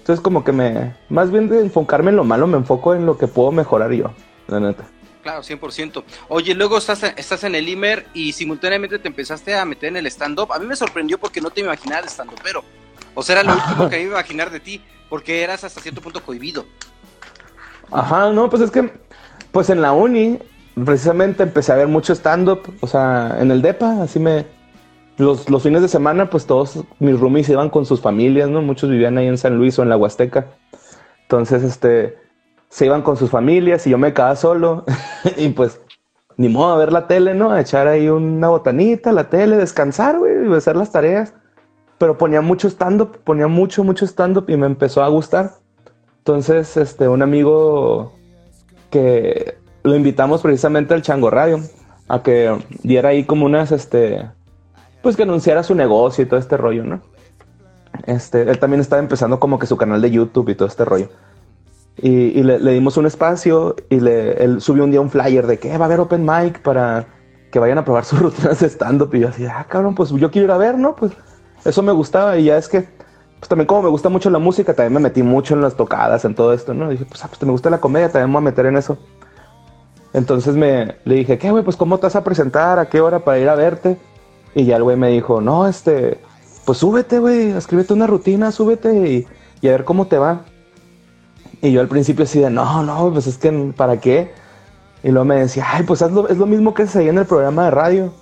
Entonces 0.00 0.22
como 0.22 0.42
que 0.44 0.52
me, 0.52 0.94
más 1.08 1.30
bien 1.30 1.48
de 1.48 1.60
enfocarme 1.60 2.10
en 2.10 2.16
lo 2.16 2.24
malo, 2.24 2.46
me 2.46 2.56
enfoco 2.58 2.94
en 2.94 3.06
lo 3.06 3.16
que 3.18 3.28
puedo 3.28 3.52
mejorar 3.52 3.92
yo, 3.92 4.10
la 4.46 4.60
neta. 4.60 4.84
Claro, 5.22 5.42
100%. 5.42 6.04
Oye, 6.28 6.54
luego 6.54 6.78
estás, 6.78 7.02
estás 7.16 7.44
en 7.44 7.54
el 7.54 7.68
Imer 7.68 8.06
y 8.14 8.32
simultáneamente 8.32 8.98
te 8.98 9.08
empezaste 9.08 9.54
a 9.54 9.64
meter 9.66 9.90
en 9.90 9.96
el 9.98 10.06
stand-up. 10.06 10.52
A 10.52 10.58
mí 10.58 10.66
me 10.66 10.76
sorprendió 10.76 11.18
porque 11.18 11.40
no 11.40 11.50
te 11.50 11.60
imaginaba 11.60 12.02
de 12.02 12.08
stand 12.08 12.30
pero 12.42 12.62
O 13.14 13.22
sea, 13.22 13.40
era 13.40 13.50
lo 13.50 13.54
último 13.56 13.88
que 13.88 13.96
me 13.96 14.02
iba 14.02 14.16
a 14.16 14.20
imaginar 14.20 14.50
de 14.50 14.60
ti, 14.60 14.82
porque 15.08 15.42
eras 15.42 15.64
hasta 15.64 15.80
cierto 15.80 16.00
punto 16.00 16.22
cohibido. 16.22 16.66
Ajá, 17.90 18.30
no, 18.30 18.50
pues 18.50 18.62
es 18.62 18.70
que, 18.70 18.92
pues 19.50 19.70
en 19.70 19.82
la 19.82 19.92
uni, 19.92 20.38
precisamente 20.84 21.42
empecé 21.42 21.72
a 21.72 21.76
ver 21.76 21.88
mucho 21.88 22.12
stand-up, 22.14 22.60
o 22.80 22.86
sea, 22.86 23.36
en 23.40 23.50
el 23.50 23.62
DEPA, 23.62 24.02
así 24.02 24.18
me... 24.18 24.46
Los, 25.16 25.50
los 25.50 25.64
fines 25.64 25.82
de 25.82 25.88
semana, 25.88 26.30
pues 26.30 26.46
todos 26.46 26.84
mis 27.00 27.18
roomies 27.18 27.48
iban 27.48 27.70
con 27.70 27.84
sus 27.84 28.00
familias, 28.00 28.48
¿no? 28.48 28.62
Muchos 28.62 28.88
vivían 28.88 29.18
ahí 29.18 29.26
en 29.26 29.36
San 29.36 29.56
Luis 29.56 29.76
o 29.76 29.82
en 29.82 29.88
la 29.88 29.96
Huasteca. 29.96 30.46
Entonces, 31.22 31.64
este, 31.64 32.16
se 32.68 32.86
iban 32.86 33.02
con 33.02 33.16
sus 33.16 33.28
familias 33.28 33.84
y 33.86 33.90
yo 33.90 33.98
me 33.98 34.12
quedaba 34.12 34.36
solo. 34.36 34.84
y 35.36 35.48
pues, 35.48 35.80
ni 36.36 36.48
modo 36.48 36.72
a 36.72 36.78
ver 36.78 36.92
la 36.92 37.06
tele, 37.08 37.34
¿no? 37.34 37.50
A 37.50 37.60
echar 37.60 37.88
ahí 37.88 38.08
una 38.08 38.48
botanita, 38.48 39.10
la 39.10 39.28
tele, 39.28 39.56
descansar, 39.56 40.18
güey, 40.18 40.48
y 40.48 40.54
hacer 40.54 40.76
las 40.76 40.92
tareas. 40.92 41.34
Pero 41.98 42.16
ponía 42.16 42.40
mucho 42.40 42.68
stand-up, 42.68 43.18
ponía 43.24 43.48
mucho, 43.48 43.82
mucho 43.84 44.06
stand-up 44.06 44.48
y 44.48 44.56
me 44.56 44.66
empezó 44.66 45.02
a 45.02 45.08
gustar. 45.08 45.52
Entonces, 46.18 46.76
este, 46.76 47.08
un 47.08 47.22
amigo 47.22 48.12
que 48.90 49.56
lo 49.82 49.96
invitamos 49.96 50.42
precisamente 50.42 50.94
al 50.94 51.02
Chango 51.02 51.30
Radio 51.30 51.60
a 52.08 52.22
que 52.22 52.56
diera 52.82 53.10
ahí 53.10 53.24
como 53.24 53.46
unas, 53.46 53.72
este, 53.72 54.28
pues 55.02 55.16
que 55.16 55.24
anunciara 55.24 55.62
su 55.62 55.74
negocio 55.74 56.24
y 56.24 56.26
todo 56.26 56.40
este 56.40 56.56
rollo, 56.56 56.84
¿no? 56.84 57.00
Este, 58.06 58.42
él 58.42 58.58
también 58.58 58.80
estaba 58.80 59.00
empezando 59.00 59.38
como 59.40 59.58
que 59.58 59.66
su 59.66 59.76
canal 59.76 60.00
de 60.00 60.10
YouTube 60.10 60.48
y 60.50 60.54
todo 60.54 60.68
este 60.68 60.84
rollo. 60.84 61.08
Y, 62.00 62.42
le, 62.44 62.58
dimos 62.72 62.96
un 62.96 63.06
espacio 63.06 63.74
y 63.90 63.98
le, 63.98 64.60
subió 64.60 64.84
un 64.84 64.92
día 64.92 65.00
un 65.00 65.10
flyer 65.10 65.46
de 65.46 65.58
que 65.58 65.76
va 65.76 65.84
a 65.84 65.88
haber 65.88 65.98
open 65.98 66.24
mic 66.24 66.62
para 66.62 67.06
que 67.50 67.58
vayan 67.58 67.78
a 67.78 67.84
probar 67.84 68.04
sus 68.04 68.18
rutinas 68.22 68.60
de 68.60 68.68
stand-up. 68.68 69.12
Y 69.14 69.20
yo 69.20 69.28
así, 69.28 69.44
ah, 69.46 69.66
cabrón, 69.68 69.94
pues 69.94 70.10
yo 70.10 70.30
quiero 70.30 70.46
ir 70.46 70.50
a 70.52 70.58
ver, 70.58 70.78
¿no? 70.78 70.94
Pues 70.94 71.12
eso 71.64 71.82
me 71.82 71.92
gustaba 71.92 72.36
y 72.38 72.44
ya 72.44 72.56
es 72.56 72.68
que, 72.68 72.88
pues 73.38 73.48
también 73.48 73.66
como 73.66 73.82
me 73.82 73.88
gusta 73.88 74.08
mucho 74.08 74.30
la 74.30 74.38
música, 74.38 74.74
también 74.74 74.94
me 74.94 75.00
metí 75.00 75.22
mucho 75.22 75.54
en 75.54 75.60
las 75.60 75.76
tocadas, 75.76 76.24
en 76.24 76.34
todo 76.34 76.52
esto, 76.52 76.74
¿no? 76.74 76.88
dije, 76.88 77.04
pues, 77.04 77.24
ah, 77.24 77.28
pues 77.28 77.42
me 77.42 77.52
gusta 77.52 77.70
la 77.70 77.80
comedia, 77.80 78.10
también 78.10 78.30
me 78.30 78.34
voy 78.34 78.42
a 78.42 78.50
meter 78.50 78.66
en 78.66 78.76
eso. 78.76 78.98
Entonces 80.12 80.54
me 80.54 80.96
le 81.04 81.14
dije, 81.16 81.38
¿qué, 81.38 81.50
güey? 81.50 81.62
Pues 81.62 81.76
cómo 81.76 81.98
te 81.98 82.06
vas 82.06 82.16
a 82.16 82.24
presentar, 82.24 82.78
a 82.78 82.88
qué 82.88 83.00
hora 83.00 83.20
para 83.20 83.38
ir 83.38 83.48
a 83.48 83.54
verte. 83.54 83.98
Y 84.54 84.64
ya 84.64 84.76
el 84.76 84.82
güey 84.82 84.96
me 84.96 85.08
dijo, 85.08 85.40
no, 85.40 85.68
este, 85.68 86.18
pues 86.64 86.78
súbete, 86.78 87.18
güey, 87.18 87.50
escríbete 87.50 87.92
una 87.92 88.06
rutina, 88.06 88.50
súbete 88.50 89.26
y, 89.62 89.68
a 89.68 89.70
ver 89.70 89.84
cómo 89.84 90.06
te 90.06 90.18
va. 90.18 90.42
Y 91.60 91.72
yo 91.72 91.80
al 91.80 91.88
principio 91.88 92.24
así 92.24 92.40
de, 92.40 92.50
no, 92.50 92.82
no, 92.82 93.12
pues 93.12 93.26
es 93.26 93.36
que, 93.36 93.72
¿para 93.76 94.00
qué? 94.00 94.32
Y 95.02 95.10
luego 95.10 95.24
me 95.26 95.36
decía, 95.36 95.64
ay, 95.66 95.84
pues 95.84 96.02
es 96.02 96.10
lo, 96.10 96.28
es 96.28 96.38
lo 96.38 96.46
mismo 96.46 96.74
que 96.74 96.86
se 96.86 97.00
ahí 97.00 97.08
en 97.08 97.18
el 97.18 97.26
programa 97.26 97.64
de 97.64 97.70
radio. 97.70 98.12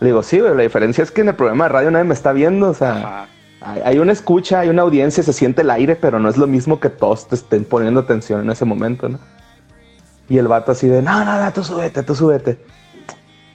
Le 0.00 0.06
digo, 0.06 0.22
sí, 0.22 0.40
güey, 0.40 0.54
la 0.54 0.62
diferencia 0.62 1.04
es 1.04 1.10
que 1.10 1.20
en 1.20 1.28
el 1.28 1.34
programa 1.34 1.64
de 1.64 1.68
radio 1.68 1.90
nadie 1.90 2.04
me 2.04 2.14
está 2.14 2.32
viendo, 2.32 2.70
o 2.70 2.74
sea, 2.74 3.28
hay, 3.60 3.98
una 3.98 4.12
escucha, 4.12 4.60
hay 4.60 4.70
una 4.70 4.82
audiencia, 4.82 5.22
se 5.22 5.32
siente 5.32 5.62
el 5.62 5.70
aire, 5.70 5.96
pero 5.96 6.18
no 6.18 6.28
es 6.28 6.36
lo 6.36 6.46
mismo 6.46 6.80
que 6.80 6.88
todos 6.88 7.28
te 7.28 7.34
estén 7.34 7.64
poniendo 7.64 8.00
atención 8.00 8.40
en 8.40 8.50
ese 8.50 8.64
momento, 8.64 9.08
¿no? 9.08 9.18
Y 10.28 10.38
el 10.38 10.48
vato 10.48 10.72
así 10.72 10.88
de, 10.88 11.02
no, 11.02 11.24
no, 11.24 11.44
no, 11.44 11.52
tú 11.52 11.62
súbete, 11.62 12.02
tú 12.02 12.14
súbete. 12.14 12.58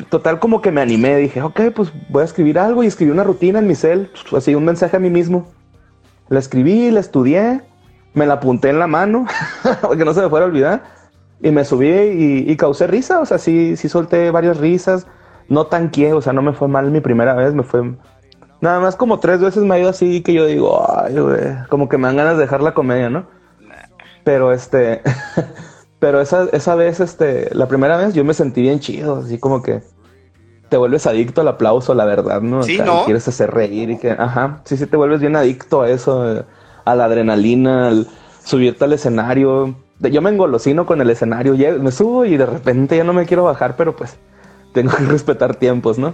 Total, 0.09 0.39
como 0.39 0.61
que 0.61 0.71
me 0.71 0.81
animé, 0.81 1.15
dije, 1.17 1.41
ok, 1.41 1.61
pues 1.73 1.91
voy 2.09 2.21
a 2.21 2.25
escribir 2.25 2.59
algo 2.59 2.83
y 2.83 2.87
escribí 2.87 3.11
una 3.11 3.23
rutina 3.23 3.59
en 3.59 3.67
mi 3.67 3.75
cel, 3.75 4.11
así 4.35 4.53
un 4.53 4.65
mensaje 4.65 4.97
a 4.97 4.99
mí 4.99 5.09
mismo. 5.09 5.47
La 6.29 6.39
escribí, 6.39 6.91
la 6.91 6.99
estudié 6.99 7.63
me 8.15 8.25
la 8.25 8.35
apunté 8.35 8.69
en 8.69 8.79
la 8.79 8.87
mano, 8.87 9.27
porque 9.81 10.03
no 10.03 10.13
se 10.13 10.21
me 10.21 10.29
fuera 10.29 10.45
a 10.45 10.49
olvidar, 10.49 10.83
y 11.41 11.51
me 11.51 11.63
subí 11.63 11.89
y, 11.89 12.55
causé 12.55 12.87
risa, 12.87 13.19
o 13.19 13.25
sea, 13.25 13.37
sí, 13.37 13.75
sí 13.77 13.89
solté 13.89 14.31
varias 14.31 14.57
risas, 14.57 15.05
no 15.49 15.67
tanqué, 15.67 16.13
o 16.13 16.21
sea, 16.21 16.33
no 16.33 16.41
me 16.41 16.53
fue 16.53 16.67
mal 16.67 16.91
mi 16.91 17.01
primera 17.01 17.33
vez, 17.33 17.53
me 17.53 17.63
fue... 17.63 17.93
Nada 18.61 18.79
más 18.79 18.95
como 18.95 19.19
tres 19.19 19.39
veces 19.39 19.63
me 19.63 19.75
ha 19.75 19.79
ido 19.79 19.89
así 19.89 20.21
que 20.21 20.33
yo 20.33 20.45
digo, 20.45 20.83
ay, 20.89 21.19
güey, 21.19 21.39
como 21.69 21.89
que 21.89 21.97
me 21.97 22.07
dan 22.07 22.17
ganas 22.17 22.37
de 22.37 22.43
dejar 22.43 22.61
la 22.61 22.73
comedia, 22.73 23.09
¿no? 23.09 23.27
Pero 24.23 24.51
este, 24.51 25.01
pero 25.99 26.21
esa, 26.21 26.47
esa 26.51 26.75
vez, 26.75 26.99
este, 26.99 27.53
la 27.53 27.67
primera 27.67 27.97
vez 27.97 28.13
yo 28.13 28.23
me 28.23 28.33
sentí 28.33 28.61
bien 28.61 28.79
chido, 28.79 29.17
así 29.17 29.37
como 29.37 29.61
que 29.61 29.83
te 30.69 30.77
vuelves 30.77 31.05
adicto 31.05 31.41
al 31.41 31.47
aplauso, 31.49 31.93
la 31.93 32.05
verdad, 32.05 32.41
¿no? 32.41 32.63
Sí, 32.63 32.79
¿no? 32.83 33.05
Quieres 33.05 33.27
hacer 33.27 33.51
reír 33.51 33.91
y 33.91 33.97
que, 33.97 34.11
ajá, 34.11 34.61
sí, 34.63 34.77
sí 34.77 34.87
te 34.87 34.97
vuelves 34.97 35.19
bien 35.19 35.35
adicto 35.35 35.81
a 35.81 35.89
eso 35.89 36.43
a 36.85 36.95
la 36.95 37.05
adrenalina, 37.05 37.89
al 37.89 38.07
subirte 38.43 38.85
al 38.85 38.93
escenario. 38.93 39.75
Yo 39.99 40.21
me 40.21 40.31
engolosino 40.31 40.85
con 40.85 41.01
el 41.01 41.09
escenario, 41.09 41.55
me 41.79 41.91
subo 41.91 42.25
y 42.25 42.37
de 42.37 42.45
repente 42.45 42.97
ya 42.97 43.03
no 43.03 43.13
me 43.13 43.25
quiero 43.25 43.43
bajar, 43.43 43.75
pero 43.75 43.95
pues 43.95 44.17
tengo 44.75 44.95
que 44.95 45.03
respetar 45.05 45.55
tiempos, 45.55 45.97
¿no? 45.97 46.13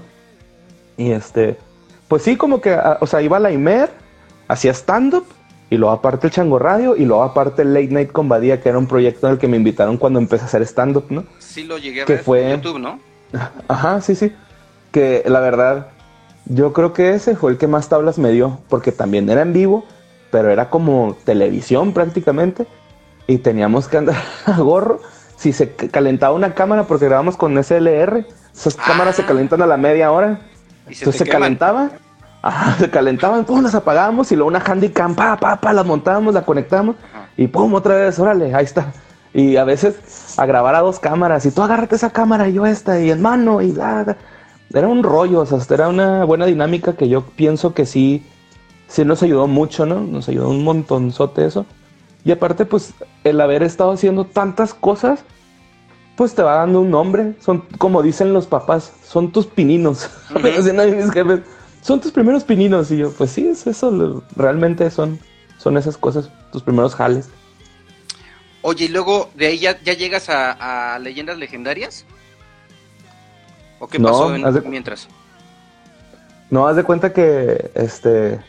Y 0.95 1.11
este, 1.11 1.57
pues 2.07 2.23
sí, 2.23 2.37
como 2.37 2.61
que, 2.61 2.77
o 3.01 3.05
sea, 3.05 3.21
iba 3.21 3.35
a 3.35 3.41
la 3.41 3.51
Imer, 3.51 3.89
hacía 4.47 4.71
stand-up, 4.71 5.25
y 5.69 5.75
luego 5.75 5.93
aparte 5.93 6.27
el 6.27 6.33
Chango 6.33 6.59
Radio, 6.59 6.95
y 6.95 7.03
luego 7.03 7.23
aparte 7.23 7.63
el 7.63 7.73
Late 7.73 7.87
Night 7.87 8.11
con 8.13 8.29
Badía, 8.29 8.61
que 8.61 8.69
era 8.69 8.77
un 8.77 8.87
proyecto 8.87 9.27
en 9.27 9.33
el 9.33 9.39
que 9.39 9.49
me 9.49 9.57
invitaron 9.57 9.97
cuando 9.97 10.19
empecé 10.19 10.43
a 10.43 10.47
hacer 10.47 10.61
stand-up, 10.61 11.07
¿no? 11.09 11.25
Sí, 11.39 11.65
lo 11.65 11.77
llegué 11.77 12.03
a 12.03 12.05
que 12.05 12.13
ver 12.13 12.23
fue... 12.23 12.51
en 12.53 12.61
YouTube, 12.61 12.79
¿no? 12.79 12.99
Ajá, 13.67 13.99
sí, 13.99 14.15
sí. 14.15 14.31
Que 14.93 15.23
la 15.25 15.41
verdad, 15.41 15.87
yo 16.45 16.71
creo 16.71 16.93
que 16.93 17.15
ese 17.15 17.35
fue 17.35 17.51
el 17.51 17.57
que 17.57 17.67
más 17.67 17.89
tablas 17.89 18.17
me 18.17 18.31
dio, 18.31 18.59
porque 18.69 18.93
también 18.93 19.29
era 19.29 19.41
en 19.41 19.51
vivo 19.51 19.83
pero 20.31 20.49
era 20.49 20.69
como 20.69 21.17
televisión 21.25 21.93
prácticamente 21.93 22.65
y 23.27 23.37
teníamos 23.37 23.87
que 23.87 23.97
andar 23.97 24.15
a 24.45 24.57
gorro. 24.59 24.99
Si 25.35 25.53
se 25.53 25.73
calentaba 25.73 26.35
una 26.35 26.53
cámara, 26.53 26.83
porque 26.83 27.05
grabamos 27.05 27.35
con 27.35 27.61
SLR, 27.61 28.25
esas 28.53 28.75
cámaras 28.75 29.15
se 29.15 29.23
ah. 29.23 29.25
calentan 29.25 29.61
a 29.61 29.67
la 29.67 29.77
media 29.77 30.11
hora. 30.11 30.39
Entonces 30.87 31.17
se 31.17 31.25
calentaba, 31.25 31.91
ajá, 32.41 32.77
se 32.77 32.89
calentaban, 32.89 33.45
pum, 33.45 33.61
las 33.61 33.75
apagábamos 33.75 34.31
y 34.31 34.35
luego 34.35 34.49
una 34.49 34.59
handicam, 34.59 35.15
pa, 35.15 35.37
pa, 35.37 35.61
pa, 35.61 35.73
las 35.73 35.85
montábamos, 35.85 36.33
la 36.33 36.43
conectamos 36.43 36.95
y 37.37 37.47
pum, 37.47 37.73
otra 37.73 37.95
vez, 37.95 38.19
órale, 38.19 38.53
ahí 38.53 38.65
está. 38.65 38.91
Y 39.33 39.55
a 39.55 39.63
veces 39.63 40.35
a 40.37 40.45
grabar 40.45 40.75
a 40.75 40.81
dos 40.81 40.99
cámaras 40.99 41.45
y 41.45 41.51
tú 41.51 41.61
agárrate 41.61 41.95
esa 41.95 42.09
cámara 42.09 42.49
y 42.49 42.53
yo 42.53 42.65
esta 42.65 42.99
y 42.99 43.11
en 43.11 43.21
mano 43.21 43.61
y 43.61 43.71
bla, 43.71 44.17
Era 44.73 44.87
un 44.87 45.03
rollo, 45.03 45.41
o 45.41 45.45
sea, 45.45 45.59
era 45.69 45.87
una 45.87 46.25
buena 46.25 46.45
dinámica 46.45 46.93
que 46.93 47.07
yo 47.07 47.23
pienso 47.23 47.73
que 47.73 47.85
sí 47.85 48.25
sí 48.91 49.05
nos 49.05 49.23
ayudó 49.23 49.47
mucho, 49.47 49.85
¿no? 49.85 50.01
Nos 50.01 50.27
ayudó 50.27 50.49
un 50.49 50.63
montonzote 50.63 51.45
eso. 51.45 51.65
Y 52.25 52.31
aparte, 52.31 52.65
pues, 52.65 52.93
el 53.23 53.39
haber 53.39 53.63
estado 53.63 53.91
haciendo 53.91 54.25
tantas 54.25 54.73
cosas, 54.73 55.23
pues 56.15 56.35
te 56.35 56.43
va 56.43 56.55
dando 56.55 56.81
un 56.81 56.91
nombre. 56.91 57.33
Son, 57.39 57.61
como 57.77 58.01
dicen 58.01 58.33
los 58.33 58.47
papás, 58.47 58.93
son 59.03 59.31
tus 59.31 59.47
pininos. 59.47 60.09
son 61.81 62.01
tus 62.01 62.11
primeros 62.11 62.43
pininos. 62.43 62.91
Y 62.91 62.97
yo, 62.97 63.11
pues 63.11 63.31
sí, 63.31 63.47
es 63.47 63.67
eso, 63.67 64.23
realmente 64.35 64.89
son, 64.91 65.19
son 65.57 65.77
esas 65.77 65.97
cosas, 65.97 66.29
tus 66.51 66.63
primeros 66.63 66.95
jales. 66.95 67.29
Oye, 68.61 68.85
y 68.85 68.89
luego 68.89 69.29
de 69.35 69.47
ahí 69.47 69.59
ya, 69.59 69.73
llegas 69.73 70.27
a, 70.29 70.99
leyendas 70.99 71.37
legendarias. 71.37 72.05
¿O 73.79 73.87
qué 73.87 73.99
pasó 73.99 74.29
mientras? 74.65 75.07
No, 76.51 76.67
haz 76.67 76.75
de 76.75 76.83
cuenta 76.83 77.13
que 77.13 77.71
este 77.73 78.39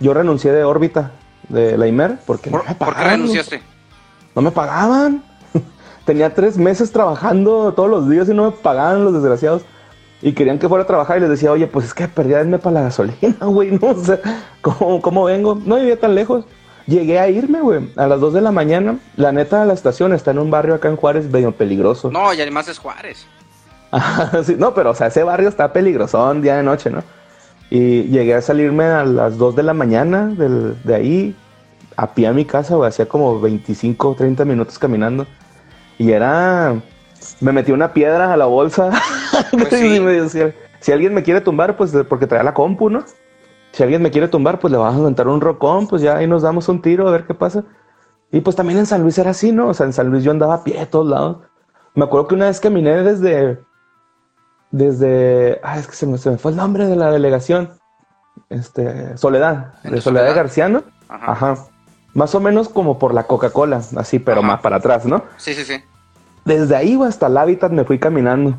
yo 0.00 0.12
renuncié 0.12 0.52
de 0.52 0.64
órbita 0.64 1.12
de 1.48 1.78
la 1.78 1.86
IMER 1.86 2.18
porque 2.26 2.50
¿Por, 2.50 2.68
no 2.68 2.76
¿por 2.76 2.96
qué 2.96 3.04
renunciaste? 3.04 3.62
No 4.34 4.42
me 4.42 4.50
pagaban. 4.50 5.24
Tenía 6.04 6.34
tres 6.34 6.58
meses 6.58 6.90
trabajando 6.90 7.72
todos 7.74 7.88
los 7.88 8.08
días 8.08 8.28
y 8.28 8.34
no 8.34 8.46
me 8.46 8.50
pagaban 8.50 9.04
los 9.04 9.12
desgraciados. 9.12 9.62
Y 10.20 10.32
querían 10.32 10.58
que 10.58 10.68
fuera 10.68 10.84
a 10.84 10.86
trabajar 10.86 11.18
y 11.18 11.20
les 11.20 11.30
decía, 11.30 11.50
oye, 11.50 11.66
pues 11.66 11.86
es 11.86 11.94
que 11.94 12.06
perdí 12.06 12.32
para 12.58 12.74
la 12.74 12.82
gasolina, 12.82 13.36
güey, 13.40 13.72
no 13.72 13.88
o 13.88 13.94
sea, 13.96 14.20
¿cómo, 14.60 15.24
vengo? 15.24 15.60
No 15.64 15.76
vivía 15.76 15.98
tan 15.98 16.14
lejos. 16.14 16.44
Llegué 16.86 17.18
a 17.18 17.28
irme, 17.28 17.60
güey, 17.60 17.90
a 17.96 18.06
las 18.06 18.20
2 18.20 18.34
de 18.34 18.40
la 18.40 18.52
mañana. 18.52 18.98
La 19.16 19.32
neta, 19.32 19.64
la 19.64 19.72
estación 19.72 20.12
está 20.12 20.32
en 20.32 20.38
un 20.38 20.50
barrio 20.50 20.74
acá 20.74 20.88
en 20.88 20.96
Juárez 20.96 21.28
medio 21.30 21.52
peligroso. 21.52 22.10
No, 22.10 22.32
y 22.34 22.40
además 22.40 22.68
es 22.68 22.78
Juárez. 22.78 23.26
sí, 24.44 24.56
no, 24.58 24.74
pero 24.74 24.90
o 24.90 24.94
sea, 24.94 25.08
ese 25.08 25.22
barrio 25.22 25.48
está 25.48 25.72
peligrosón 25.72 26.40
día 26.40 26.56
de 26.56 26.62
noche, 26.62 26.90
¿no? 26.90 27.02
Y 27.70 28.04
llegué 28.04 28.34
a 28.34 28.42
salirme 28.42 28.84
a 28.84 29.04
las 29.04 29.38
2 29.38 29.56
de 29.56 29.62
la 29.62 29.74
mañana 29.74 30.26
de 30.26 30.94
ahí, 30.94 31.36
a 31.96 32.14
pie 32.14 32.26
a 32.26 32.32
mi 32.32 32.44
casa, 32.44 32.76
o 32.76 32.84
hacía 32.84 33.06
como 33.06 33.40
25 33.40 34.08
o 34.08 34.14
30 34.14 34.44
minutos 34.44 34.78
caminando. 34.78 35.26
Y 35.98 36.12
era. 36.12 36.80
Me 37.40 37.52
metí 37.52 37.72
una 37.72 37.92
piedra 37.92 38.32
a 38.32 38.36
la 38.36 38.46
bolsa. 38.46 38.90
Pues 39.50 39.72
y 39.82 40.00
me 40.00 40.12
decía, 40.12 40.54
si 40.80 40.92
alguien 40.92 41.14
me 41.14 41.22
quiere 41.22 41.40
tumbar, 41.40 41.76
pues 41.76 41.92
porque 42.08 42.26
traía 42.26 42.42
la 42.42 42.54
compu, 42.54 42.90
¿no? 42.90 43.04
Si 43.72 43.82
alguien 43.82 44.02
me 44.02 44.10
quiere 44.10 44.28
tumbar, 44.28 44.58
pues 44.58 44.70
le 44.72 44.78
vamos 44.78 44.96
a 44.96 45.02
aventar 45.02 45.28
un 45.28 45.40
rocón, 45.40 45.86
pues 45.86 46.02
ya 46.02 46.16
ahí 46.16 46.26
nos 46.26 46.42
damos 46.42 46.68
un 46.68 46.82
tiro 46.82 47.08
a 47.08 47.12
ver 47.12 47.24
qué 47.24 47.34
pasa. 47.34 47.64
Y 48.30 48.40
pues 48.40 48.56
también 48.56 48.78
en 48.78 48.86
San 48.86 49.02
Luis 49.02 49.18
era 49.18 49.30
así, 49.30 49.52
¿no? 49.52 49.68
O 49.68 49.74
sea, 49.74 49.86
en 49.86 49.92
San 49.92 50.08
Luis 50.08 50.24
yo 50.24 50.30
andaba 50.30 50.54
a 50.54 50.64
pie 50.64 50.78
de 50.78 50.86
todos 50.86 51.06
lados. 51.06 51.38
Me 51.94 52.04
acuerdo 52.04 52.28
que 52.28 52.34
una 52.34 52.46
vez 52.46 52.60
caminé 52.60 53.02
desde 53.02 53.58
desde, 54.72 55.60
ah, 55.62 55.78
es 55.78 55.86
que 55.86 55.94
se 55.94 56.06
me, 56.06 56.18
fue 56.18 56.50
el 56.50 56.56
nombre 56.56 56.86
de 56.86 56.96
la 56.96 57.10
delegación, 57.10 57.70
este, 58.48 59.16
Soledad, 59.16 59.74
de 59.84 60.00
Soledad, 60.00 60.26
de 60.26 60.34
Garciano, 60.34 60.82
ajá. 61.08 61.66
Más 62.14 62.34
o 62.34 62.40
menos 62.40 62.68
como 62.68 62.98
por 62.98 63.14
la 63.14 63.24
Coca-Cola, 63.24 63.82
así, 63.96 64.18
pero 64.18 64.42
más 64.42 64.60
para 64.60 64.76
atrás, 64.76 65.06
¿no? 65.06 65.24
Sí, 65.36 65.54
sí, 65.54 65.64
sí. 65.64 65.82
Desde 66.44 66.76
ahí 66.76 66.98
hasta 67.02 67.28
el 67.28 67.36
hábitat 67.36 67.72
me 67.72 67.84
fui 67.84 67.98
caminando. 67.98 68.58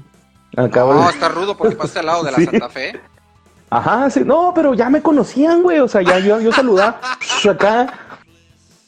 no, 0.56 1.10
está 1.10 1.30
rudo 1.30 1.58
porque 1.58 1.76
pasaste 1.76 2.00
al 2.00 2.06
lado 2.08 2.24
de 2.24 2.32
la 2.32 2.38
Santa 2.46 2.70
Fe. 2.70 3.00
Ajá, 3.70 4.10
sí, 4.10 4.22
no, 4.24 4.52
pero 4.54 4.74
ya 4.74 4.89
me 4.89 5.02
conocían, 5.02 5.63
güey, 5.63 5.80
o 5.80 5.88
sea, 5.88 6.02
ya 6.02 6.20
yo, 6.20 6.39
yo 6.39 6.52
saludaba 6.52 7.00
acá. 7.50 7.94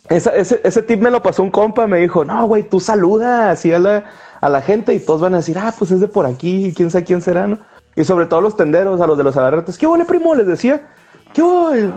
ese, 0.09 0.61
ese 0.63 0.81
tip 0.83 1.01
me 1.01 1.09
lo 1.09 1.23
pasó 1.23 1.41
un 1.41 1.49
compa, 1.49 1.87
me 1.87 1.97
dijo, 1.97 2.23
no, 2.23 2.45
güey, 2.45 2.63
tú 2.63 2.79
saludas 2.79 3.57
así 3.57 3.73
a 3.73 3.79
la, 3.79 4.03
a 4.41 4.49
la 4.49 4.61
gente 4.61 4.93
y 4.93 4.99
todos 4.99 5.21
van 5.21 5.33
a 5.33 5.37
decir, 5.37 5.57
ah, 5.57 5.73
pues 5.77 5.89
es 5.91 5.99
de 5.99 6.07
por 6.07 6.25
aquí, 6.25 6.71
quién 6.75 6.91
sabe 6.91 7.03
quién 7.03 7.21
será, 7.21 7.47
¿no? 7.47 7.59
Y 7.95 8.03
sobre 8.03 8.27
todo 8.27 8.41
los 8.41 8.57
tenderos, 8.57 9.01
a 9.01 9.07
los 9.07 9.17
de 9.17 9.23
los 9.23 9.35
agarretes, 9.37 9.77
¿qué 9.77 9.87
huele, 9.87 10.05
primo? 10.05 10.35
Les 10.35 10.45
decía, 10.45 10.87
¿qué 11.33 11.41
huele? 11.41 11.93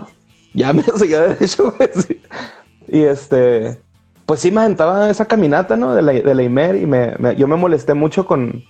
Ya 0.53 0.73
me 0.73 0.81
seguía 0.97 1.21
de 1.21 1.45
hecho, 1.45 1.73
Y 2.91 3.03
este, 3.03 3.79
pues 4.25 4.39
sí 4.39 4.51
me 4.51 4.61
aventaba 4.61 5.09
esa 5.09 5.25
caminata, 5.25 5.77
¿no? 5.77 5.93
De 5.93 6.01
la, 6.01 6.13
de 6.13 6.35
la 6.35 6.43
Imer 6.43 6.75
y 6.75 6.85
me, 6.85 7.15
yo 7.37 7.47
me 7.47 7.55
molesté 7.55 7.93
mucho 7.93 8.25
con, 8.25 8.63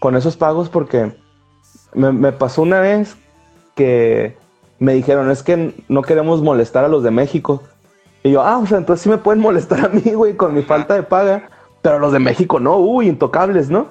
con 0.00 0.16
esos 0.16 0.36
pagos 0.36 0.68
porque 0.68 1.12
me, 1.94 2.12
me 2.12 2.32
pasó 2.32 2.62
una 2.62 2.80
vez 2.80 3.16
que 3.74 4.36
me 4.78 4.94
dijeron, 4.94 5.30
es 5.30 5.42
que 5.42 5.74
no 5.88 6.02
queremos 6.02 6.42
molestar 6.42 6.84
a 6.84 6.88
los 6.88 7.02
de 7.02 7.10
México. 7.10 7.62
Y 8.22 8.32
yo, 8.32 8.42
ah, 8.42 8.58
o 8.58 8.66
sea, 8.66 8.78
entonces 8.78 9.02
sí 9.02 9.08
me 9.08 9.18
pueden 9.18 9.40
molestar 9.40 9.84
a 9.84 9.88
mí, 9.88 10.12
güey, 10.12 10.34
con 10.34 10.54
mi 10.54 10.62
falta 10.62 10.94
de 10.94 11.02
paga 11.02 11.50
Pero 11.82 11.98
los 11.98 12.12
de 12.12 12.18
México 12.18 12.60
no, 12.60 12.78
uy, 12.78 13.08
intocables, 13.08 13.70
¿no? 13.70 13.88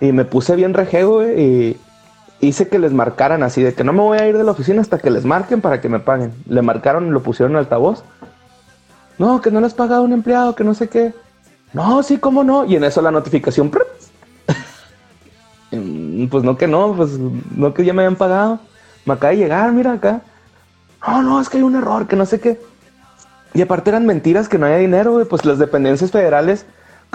Y 0.00 0.12
me 0.12 0.24
puse 0.24 0.56
bien 0.56 0.74
rejego, 0.74 1.14
güey, 1.14 1.40
y 1.40 1.80
hice 2.40 2.68
que 2.68 2.78
les 2.78 2.92
marcaran 2.92 3.42
así, 3.42 3.62
de 3.62 3.74
que 3.74 3.84
no 3.84 3.92
me 3.92 4.00
voy 4.00 4.18
a 4.18 4.28
ir 4.28 4.36
de 4.36 4.44
la 4.44 4.52
oficina 4.52 4.80
hasta 4.80 4.98
que 4.98 5.10
les 5.10 5.24
marquen 5.24 5.60
para 5.60 5.80
que 5.80 5.88
me 5.88 6.00
paguen. 6.00 6.32
Le 6.48 6.62
marcaron 6.62 7.06
y 7.06 7.10
lo 7.10 7.22
pusieron 7.22 7.52
en 7.52 7.58
altavoz. 7.58 8.04
No, 9.18 9.40
que 9.40 9.50
no 9.50 9.60
les 9.60 9.74
pagado 9.74 10.02
un 10.02 10.12
empleado, 10.12 10.54
que 10.54 10.64
no 10.64 10.74
sé 10.74 10.88
qué. 10.88 11.14
No, 11.72 12.02
sí, 12.02 12.18
cómo 12.18 12.44
no. 12.44 12.64
Y 12.64 12.76
en 12.76 12.84
eso 12.84 13.02
la 13.02 13.10
notificación. 13.10 13.70
pues 16.30 16.44
no 16.44 16.56
que 16.56 16.66
no, 16.66 16.94
pues 16.96 17.18
no 17.18 17.74
que 17.74 17.84
ya 17.84 17.92
me 17.92 18.02
habían 18.02 18.16
pagado. 18.16 18.60
Me 19.04 19.14
acaba 19.14 19.32
de 19.32 19.38
llegar, 19.38 19.72
mira 19.72 19.92
acá. 19.92 20.22
No, 21.06 21.22
no, 21.22 21.40
es 21.40 21.48
que 21.48 21.58
hay 21.58 21.62
un 21.62 21.76
error, 21.76 22.06
que 22.06 22.16
no 22.16 22.26
sé 22.26 22.40
qué. 22.40 22.60
Y 23.52 23.62
aparte 23.62 23.90
eran 23.90 24.06
mentiras 24.06 24.48
que 24.48 24.58
no 24.58 24.66
había 24.66 24.78
dinero, 24.78 25.12
güey. 25.12 25.26
Pues 25.26 25.44
las 25.44 25.58
dependencias 25.58 26.10
federales 26.10 26.66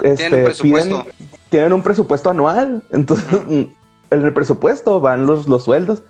este, 0.02 0.50
¿Tienen, 0.54 1.02
tienen 1.48 1.72
un 1.72 1.82
presupuesto 1.82 2.30
anual. 2.30 2.82
Entonces, 2.90 3.26
en 3.48 3.74
el 4.10 4.32
presupuesto 4.32 5.00
van 5.00 5.26
los, 5.26 5.48
los 5.48 5.64
sueldos. 5.64 6.02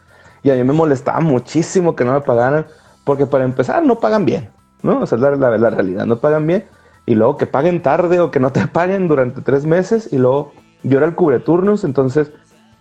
Y 0.42 0.50
a 0.50 0.55
mí 0.55 0.64
me 0.64 0.72
molestaba 0.72 1.20
muchísimo 1.20 1.96
que 1.96 2.05
no 2.05 2.12
me 2.12 2.20
pagaran. 2.20 2.66
Porque 3.05 3.26
para 3.26 3.44
empezar, 3.44 3.85
no 3.85 3.98
pagan 3.98 4.24
bien. 4.24 4.50
¿No? 4.82 5.00
O 5.00 5.06
sea, 5.06 5.16
es 5.16 5.22
la, 5.22 5.30
la, 5.36 5.70
realidad. 5.70 6.06
No 6.06 6.18
pagan 6.18 6.46
bien. 6.46 6.64
Y 7.06 7.14
luego 7.14 7.36
que 7.36 7.46
paguen 7.46 7.82
tarde 7.82 8.20
o 8.20 8.30
que 8.30 8.40
no 8.40 8.52
te 8.52 8.66
paguen 8.72 9.08
durante 9.08 9.40
tres 9.40 9.66
meses. 9.66 10.12
Y 10.12 10.18
luego 10.18 10.52
yo 10.82 10.98
era 10.98 11.06
el 11.06 11.14
cubreturnos. 11.14 11.84
Entonces, 11.84 12.32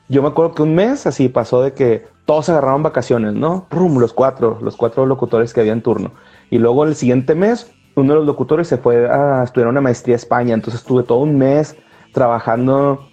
yo 0.09 0.21
me 0.21 0.29
acuerdo 0.29 0.55
que 0.55 0.63
un 0.63 0.75
mes 0.75 1.05
así 1.05 1.29
pasó 1.29 1.62
de 1.62 1.73
que 1.73 2.07
todos 2.25 2.49
agarraron 2.49 2.83
vacaciones, 2.83 3.33
¿no? 3.33 3.65
Rum, 3.71 3.97
los 3.99 4.13
cuatro, 4.13 4.59
los 4.62 4.75
cuatro 4.75 5.05
locutores 5.05 5.53
que 5.53 5.62
había 5.62 5.73
en 5.73 5.81
turno. 5.81 6.12
Y 6.49 6.59
luego 6.59 6.83
el 6.83 6.95
siguiente 6.95 7.33
mes, 7.35 7.71
uno 7.95 8.13
de 8.13 8.19
los 8.19 8.27
locutores 8.27 8.67
se 8.67 8.77
fue 8.77 9.09
a 9.09 9.43
estudiar 9.43 9.67
una 9.67 9.81
maestría 9.81 10.15
a 10.15 10.17
España, 10.17 10.53
entonces 10.53 10.81
estuve 10.81 11.01
todo 11.01 11.19
un 11.19 11.38
mes 11.38 11.75
trabajando, 12.13 13.07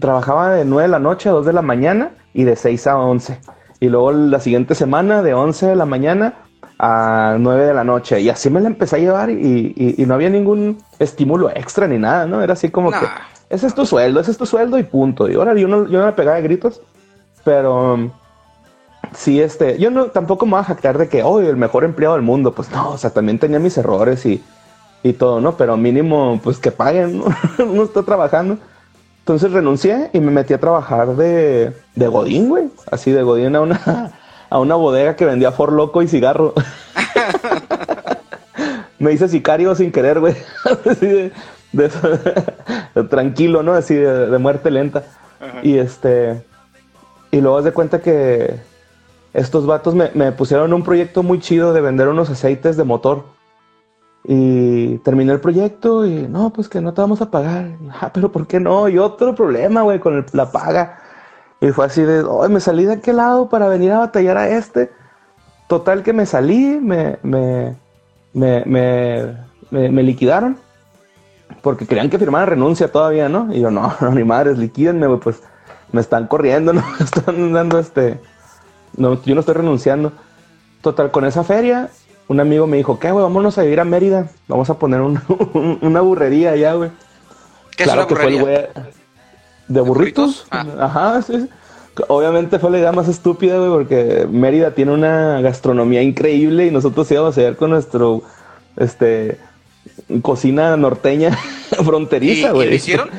trabajaba 0.00 0.50
de 0.50 0.64
9 0.64 0.82
de 0.82 0.88
la 0.88 0.98
noche 0.98 1.28
a 1.28 1.32
2 1.32 1.46
de 1.46 1.52
la 1.54 1.62
mañana 1.62 2.12
y 2.34 2.44
de 2.44 2.56
6 2.56 2.86
a 2.88 2.98
11. 2.98 3.40
Y 3.80 3.88
luego 3.88 4.12
la 4.12 4.40
siguiente 4.40 4.74
semana 4.74 5.22
de 5.22 5.34
11 5.34 5.66
de 5.66 5.76
la 5.76 5.86
mañana 5.86 6.34
a 6.78 7.36
9 7.38 7.66
de 7.66 7.74
la 7.74 7.84
noche. 7.84 8.20
Y 8.20 8.28
así 8.28 8.50
me 8.50 8.60
la 8.60 8.68
empecé 8.68 8.96
a 8.96 8.98
llevar 9.00 9.30
y, 9.30 9.74
y, 9.76 10.02
y 10.02 10.06
no 10.06 10.14
había 10.14 10.30
ningún 10.30 10.78
estímulo 10.98 11.50
extra 11.50 11.86
ni 11.88 11.98
nada, 11.98 12.26
¿no? 12.26 12.42
Era 12.42 12.52
así 12.52 12.70
como 12.70 12.90
que, 12.90 13.06
ese 13.50 13.66
es 13.66 13.74
tu 13.74 13.84
sueldo, 13.84 14.20
ese 14.20 14.30
es 14.30 14.38
tu 14.38 14.46
sueldo 14.46 14.78
y 14.78 14.84
punto. 14.84 15.28
Y 15.28 15.34
ahora 15.34 15.54
yo 15.54 15.66
no, 15.68 15.88
yo 15.88 15.98
no 15.98 16.06
me 16.06 16.12
pegaba 16.12 16.36
de 16.36 16.42
gritos, 16.42 16.80
pero 17.44 18.10
sí, 19.12 19.40
este, 19.40 19.78
yo 19.78 19.90
no 19.90 20.06
tampoco 20.06 20.46
me 20.46 20.52
voy 20.52 20.60
a 20.60 20.64
jactar 20.64 20.98
de 20.98 21.08
que, 21.08 21.22
oh, 21.22 21.40
el 21.40 21.56
mejor 21.56 21.84
empleado 21.84 22.14
del 22.14 22.24
mundo. 22.24 22.52
Pues 22.52 22.70
no, 22.70 22.90
o 22.90 22.98
sea, 22.98 23.10
también 23.10 23.38
tenía 23.38 23.58
mis 23.58 23.76
errores 23.76 24.24
y, 24.24 24.42
y 25.02 25.14
todo, 25.14 25.40
¿no? 25.40 25.56
Pero 25.56 25.76
mínimo, 25.76 26.40
pues 26.42 26.58
que 26.58 26.70
paguen, 26.70 27.18
¿no? 27.18 27.24
Uno 27.64 27.82
está 27.82 28.02
trabajando. 28.02 28.58
Entonces 29.20 29.52
renuncié 29.52 30.10
y 30.12 30.20
me 30.20 30.30
metí 30.30 30.54
a 30.54 30.60
trabajar 30.60 31.14
de, 31.16 31.74
de 31.94 32.08
Godín, 32.08 32.48
güey. 32.48 32.70
Así 32.90 33.10
de 33.10 33.22
Godín 33.22 33.56
a 33.56 33.60
una, 33.60 34.12
a 34.50 34.58
una 34.58 34.74
bodega 34.74 35.16
que 35.16 35.24
vendía 35.24 35.52
For 35.52 35.72
Loco 35.72 36.02
y 36.02 36.08
cigarro. 36.08 36.54
me 38.98 39.12
hice 39.12 39.28
sicario 39.28 39.74
sin 39.74 39.92
querer, 39.92 40.20
güey. 40.20 40.34
Así 40.90 41.06
de, 41.06 41.32
de, 41.72 43.04
tranquilo, 43.04 43.62
¿no? 43.62 43.74
Así 43.74 43.94
de, 43.94 44.26
de 44.26 44.38
muerte 44.38 44.70
lenta. 44.70 45.04
Ajá. 45.40 45.60
Y 45.62 45.78
este. 45.78 46.42
Y 47.30 47.40
luego 47.40 47.62
de 47.62 47.72
cuenta 47.72 48.00
que 48.00 48.58
estos 49.34 49.66
vatos 49.66 49.94
me, 49.94 50.10
me, 50.14 50.32
pusieron 50.32 50.72
un 50.72 50.82
proyecto 50.82 51.22
muy 51.22 51.40
chido 51.40 51.72
de 51.72 51.80
vender 51.80 52.08
unos 52.08 52.30
aceites 52.30 52.76
de 52.76 52.84
motor. 52.84 53.24
Y 54.24 54.98
terminé 54.98 55.32
el 55.32 55.40
proyecto 55.40 56.04
y 56.04 56.26
no, 56.28 56.50
pues 56.50 56.68
que 56.68 56.80
no 56.80 56.92
te 56.92 57.00
vamos 57.00 57.22
a 57.22 57.30
pagar. 57.30 57.70
ah, 58.00 58.10
pero 58.12 58.30
¿por 58.30 58.46
qué 58.46 58.60
no? 58.60 58.88
Y 58.88 58.98
otro 58.98 59.34
problema, 59.34 59.82
güey, 59.82 60.00
con 60.00 60.16
el, 60.16 60.26
la 60.32 60.50
paga. 60.50 61.02
Y 61.60 61.70
fue 61.70 61.86
así 61.86 62.02
de, 62.02 62.20
oh, 62.20 62.48
me 62.48 62.60
salí 62.60 62.84
de 62.84 62.94
aquel 62.94 63.16
lado 63.16 63.48
para 63.48 63.68
venir 63.68 63.92
a 63.92 63.98
batallar 63.98 64.36
a 64.36 64.48
este. 64.48 64.90
Total 65.66 66.02
que 66.02 66.12
me 66.12 66.24
salí, 66.24 66.78
me, 66.80 67.18
me, 67.22 67.76
me, 68.32 68.64
me, 68.64 69.90
me 69.90 70.02
liquidaron. 70.02 70.56
Porque 71.62 71.86
querían 71.86 72.10
que 72.10 72.18
firmara 72.18 72.46
renuncia 72.46 72.92
todavía, 72.92 73.28
¿no? 73.28 73.52
Y 73.52 73.60
yo, 73.60 73.70
no, 73.70 73.94
no, 74.00 74.10
ni 74.10 74.24
madres, 74.24 74.58
liquídenme, 74.58 75.06
güey, 75.06 75.20
pues 75.20 75.42
me 75.92 76.00
están 76.00 76.26
corriendo, 76.26 76.72
¿no? 76.74 76.82
Me 76.98 77.04
están 77.04 77.52
dando 77.52 77.78
este 77.78 78.20
no, 78.96 79.22
yo 79.22 79.34
no 79.34 79.40
estoy 79.40 79.54
renunciando. 79.54 80.12
Total, 80.82 81.10
con 81.10 81.24
esa 81.24 81.44
feria, 81.44 81.90
un 82.28 82.40
amigo 82.40 82.66
me 82.66 82.76
dijo, 82.76 82.98
¿qué, 82.98 83.10
güey? 83.10 83.22
Vámonos 83.22 83.58
a 83.58 83.62
vivir 83.62 83.80
a 83.80 83.84
Mérida. 83.84 84.28
Vamos 84.46 84.70
a 84.70 84.78
poner 84.78 85.00
un, 85.00 85.20
un, 85.54 85.78
una 85.82 86.00
burrería 86.00 86.52
allá, 86.52 86.74
güey. 86.74 86.90
¿Qué 87.76 87.84
claro 87.84 88.02
es 88.02 88.06
una 88.06 88.16
burrería? 88.16 88.40
Fue 88.40 88.54
el 88.54 88.62
güey 88.72 88.97
¿De 89.68 89.80
burritos? 89.80 90.46
Ah. 90.50 90.64
Ajá, 90.80 91.22
sí. 91.22 91.48
Obviamente 92.08 92.58
fue 92.58 92.70
la 92.70 92.78
idea 92.78 92.92
más 92.92 93.08
estúpida, 93.08 93.58
güey, 93.58 93.70
porque 93.70 94.26
Mérida 94.30 94.72
tiene 94.72 94.92
una 94.92 95.40
gastronomía 95.40 96.02
increíble 96.02 96.66
y 96.66 96.70
nosotros 96.70 97.10
íbamos 97.10 97.36
a 97.36 97.42
ir 97.42 97.56
con 97.56 97.70
nuestro, 97.70 98.22
este, 98.76 99.38
cocina 100.22 100.76
norteña 100.76 101.36
fronteriza, 101.84 102.52
güey. 102.52 102.66
¿Y, 102.66 102.68
¿Y 102.68 102.70
lo 102.70 102.76
hicieron? 102.76 103.10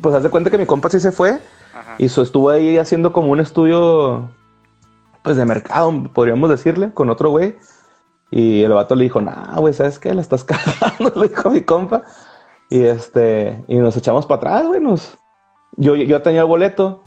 Pues 0.00 0.14
haz 0.14 0.22
de 0.22 0.30
cuenta 0.30 0.50
que 0.50 0.58
mi 0.58 0.66
compa 0.66 0.88
sí 0.88 1.00
se 1.00 1.12
fue 1.12 1.38
Ajá. 1.74 1.96
y 1.98 2.08
so, 2.08 2.22
estuvo 2.22 2.48
ahí 2.48 2.78
haciendo 2.78 3.12
como 3.12 3.28
un 3.30 3.40
estudio 3.40 4.30
pues 5.22 5.36
de 5.36 5.44
mercado, 5.44 5.92
podríamos 6.14 6.48
decirle, 6.48 6.92
con 6.92 7.10
otro 7.10 7.30
güey. 7.30 7.56
Y 8.30 8.62
el 8.62 8.72
vato 8.72 8.94
le 8.94 9.04
dijo, 9.04 9.20
nah, 9.20 9.56
güey, 9.56 9.74
¿sabes 9.74 9.98
qué? 9.98 10.14
La 10.14 10.20
estás 10.20 10.44
cagando, 10.44 11.12
le 11.20 11.28
dijo 11.28 11.50
mi 11.50 11.62
compa. 11.62 12.04
Y 12.70 12.84
este, 12.84 13.62
y 13.68 13.76
nos 13.76 13.96
echamos 13.96 14.26
para 14.26 14.38
atrás, 14.38 14.66
güey. 14.66 14.80
Nos... 14.80 15.18
Yo, 15.76 15.96
yo 15.96 16.22
tenía 16.22 16.42
el 16.42 16.46
boleto 16.46 17.02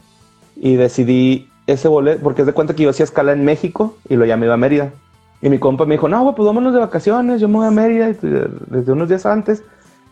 y 0.56 0.76
decidí 0.76 1.48
ese 1.66 1.88
boleto, 1.88 2.22
porque 2.22 2.42
es 2.42 2.46
de 2.46 2.52
cuenta 2.52 2.74
que 2.74 2.82
yo 2.82 2.90
hacía 2.90 3.04
escala 3.04 3.32
en 3.32 3.44
México 3.44 3.96
y 4.08 4.16
lo 4.16 4.24
llamé 4.24 4.50
a 4.50 4.56
Mérida. 4.56 4.92
Y 5.40 5.48
mi 5.48 5.58
compa 5.58 5.84
me 5.84 5.94
dijo, 5.94 6.08
no, 6.08 6.22
güey, 6.22 6.34
pues 6.34 6.46
vámonos 6.46 6.72
de 6.72 6.80
vacaciones, 6.80 7.40
yo 7.40 7.48
me 7.48 7.56
voy 7.56 7.66
a 7.66 7.70
Mérida 7.70 8.06
desde 8.08 8.92
unos 8.92 9.08
días 9.08 9.26
antes. 9.26 9.62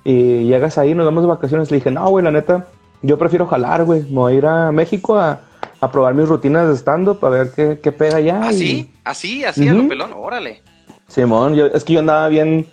Y 0.04 0.44
llegas 0.44 0.78
ahí, 0.78 0.94
nos 0.94 1.06
vamos 1.06 1.22
de 1.22 1.28
vacaciones. 1.28 1.70
Le 1.70 1.76
dije, 1.76 1.90
no, 1.90 2.08
güey, 2.08 2.24
la 2.24 2.30
neta, 2.30 2.66
yo 3.02 3.18
prefiero 3.18 3.46
jalar, 3.46 3.84
güey. 3.84 4.02
Me 4.02 4.16
voy 4.16 4.34
a 4.34 4.36
ir 4.36 4.46
a 4.46 4.72
México 4.72 5.16
a, 5.16 5.40
a 5.80 5.90
probar 5.90 6.14
mis 6.14 6.28
rutinas 6.28 6.68
de 6.68 6.76
stand-up, 6.76 7.24
a 7.24 7.28
ver 7.28 7.52
qué, 7.54 7.78
qué 7.80 7.92
pega 7.92 8.20
ya. 8.20 8.42
¿Así? 8.42 8.64
Y... 8.64 8.94
¿Así? 9.04 9.44
¿Así 9.44 9.62
uh 9.62 9.72
-huh. 9.72 9.78
a 9.78 9.82
lo 9.82 9.88
pelón? 9.88 10.12
Órale. 10.14 10.62
Simón, 11.08 11.54
yo, 11.54 11.66
es 11.66 11.84
que 11.84 11.92
yo 11.92 12.00
andaba 12.00 12.28
bien, 12.28 12.66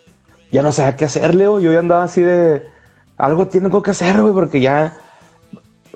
ya 0.51 0.61
no 0.61 0.71
sabía 0.71 0.95
qué 0.95 1.05
hacer, 1.05 1.35
Leo. 1.35 1.59
Yo 1.59 1.71
ya 1.71 1.79
andaba 1.79 2.03
así 2.03 2.21
de, 2.21 2.67
algo 3.17 3.47
tengo 3.47 3.83
que 3.83 3.91
hacer, 3.91 4.21
güey, 4.21 4.33
porque 4.33 4.61
ya, 4.61 4.97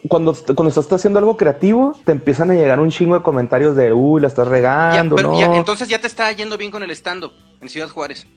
cuando, 0.08 0.36
cuando 0.56 0.68
estás 0.68 0.92
haciendo 0.92 1.20
algo 1.20 1.38
creativo, 1.38 1.98
te 2.06 2.12
empiezan 2.12 2.52
a 2.52 2.54
llegar 2.54 2.80
un 2.80 2.92
chingo 2.92 3.16
de 3.16 3.24
comentarios 3.24 3.76
de, 3.76 3.94
uy, 3.94 4.22
la 4.22 4.28
estás 4.28 4.48
regando, 4.48 5.16
ya, 5.16 5.22
pero, 5.22 5.32
¿no? 5.32 5.40
Ya, 5.40 5.56
entonces 5.56 5.88
ya 5.88 6.00
te 6.00 6.08
está 6.08 6.32
yendo 6.34 6.58
bien 6.58 6.70
con 6.70 6.84
el 6.84 6.92
stand-up 6.92 7.32
en 7.62 7.70
Ciudad 7.70 7.90
Juárez. 7.90 8.28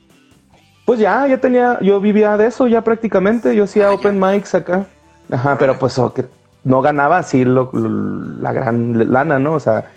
Pues 0.84 1.00
ya, 1.00 1.26
ya 1.26 1.40
tenía, 1.40 1.80
yo 1.82 2.00
vivía 2.00 2.36
de 2.36 2.46
eso 2.46 2.68
ya 2.68 2.82
prácticamente, 2.82 3.56
yo 3.56 3.64
hacía 3.64 3.88
ah, 3.88 3.92
open 3.92 4.20
ya. 4.20 4.30
mics 4.30 4.54
acá. 4.54 4.86
Ajá, 5.30 5.58
pero 5.58 5.76
pues 5.76 5.98
oh, 5.98 6.14
que 6.14 6.24
no 6.62 6.80
ganaba 6.80 7.18
así 7.18 7.44
lo, 7.44 7.70
lo, 7.72 7.88
la 8.40 8.52
gran 8.52 9.12
lana, 9.12 9.40
¿no? 9.40 9.54
O 9.54 9.60
sea, 9.60 9.90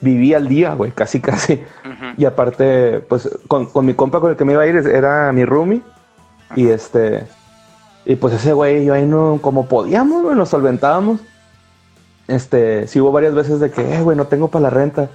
vivía 0.00 0.36
al 0.36 0.48
día, 0.48 0.74
güey, 0.74 0.92
casi, 0.92 1.20
casi. 1.20 1.54
Uh 1.84 1.88
-huh. 1.88 2.14
Y 2.18 2.24
aparte, 2.24 3.00
pues 3.08 3.28
con, 3.48 3.66
con, 3.66 3.86
mi 3.86 3.94
compa 3.94 4.20
con 4.20 4.30
el 4.30 4.36
que 4.36 4.44
me 4.44 4.52
iba 4.52 4.62
a 4.62 4.66
ir 4.66 4.76
era 4.76 5.32
mi 5.32 5.44
roomie. 5.44 5.78
Uh 5.78 6.54
-huh. 6.54 6.58
Y 6.58 6.68
este, 6.68 7.26
y 8.04 8.16
pues 8.16 8.34
ese 8.34 8.52
güey, 8.52 8.84
yo 8.84 8.94
ahí 8.94 9.06
no, 9.06 9.38
como 9.40 9.66
podíamos, 9.66 10.22
güey, 10.22 10.36
nos 10.36 10.50
solventábamos. 10.50 11.20
Este, 12.28 12.86
sí 12.86 13.00
hubo 13.00 13.12
varias 13.12 13.34
veces 13.34 13.60
de 13.60 13.70
que, 13.70 13.94
eh, 13.94 14.02
güey, 14.02 14.16
no 14.16 14.26
tengo 14.26 14.48
para 14.48 14.64
la 14.64 14.70
renta. 14.70 15.10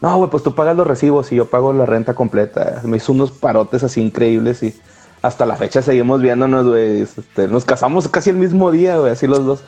No, 0.00 0.16
güey, 0.18 0.30
pues 0.30 0.42
tú 0.42 0.54
pagas 0.54 0.76
los 0.76 0.86
recibos 0.86 1.32
y 1.32 1.36
yo 1.36 1.46
pago 1.46 1.72
la 1.72 1.86
renta 1.86 2.14
completa. 2.14 2.82
Me 2.84 2.98
hizo 2.98 3.12
unos 3.12 3.32
parotes 3.32 3.82
así 3.82 4.02
increíbles 4.02 4.62
y 4.62 4.74
hasta 5.22 5.46
la 5.46 5.56
fecha 5.56 5.80
seguimos 5.80 6.20
viéndonos, 6.20 6.66
güey. 6.66 7.02
Este, 7.02 7.48
nos 7.48 7.64
casamos 7.64 8.06
casi 8.08 8.30
el 8.30 8.36
mismo 8.36 8.70
día, 8.70 8.98
güey, 8.98 9.12
así 9.12 9.26
los 9.26 9.44
dos. 9.44 9.64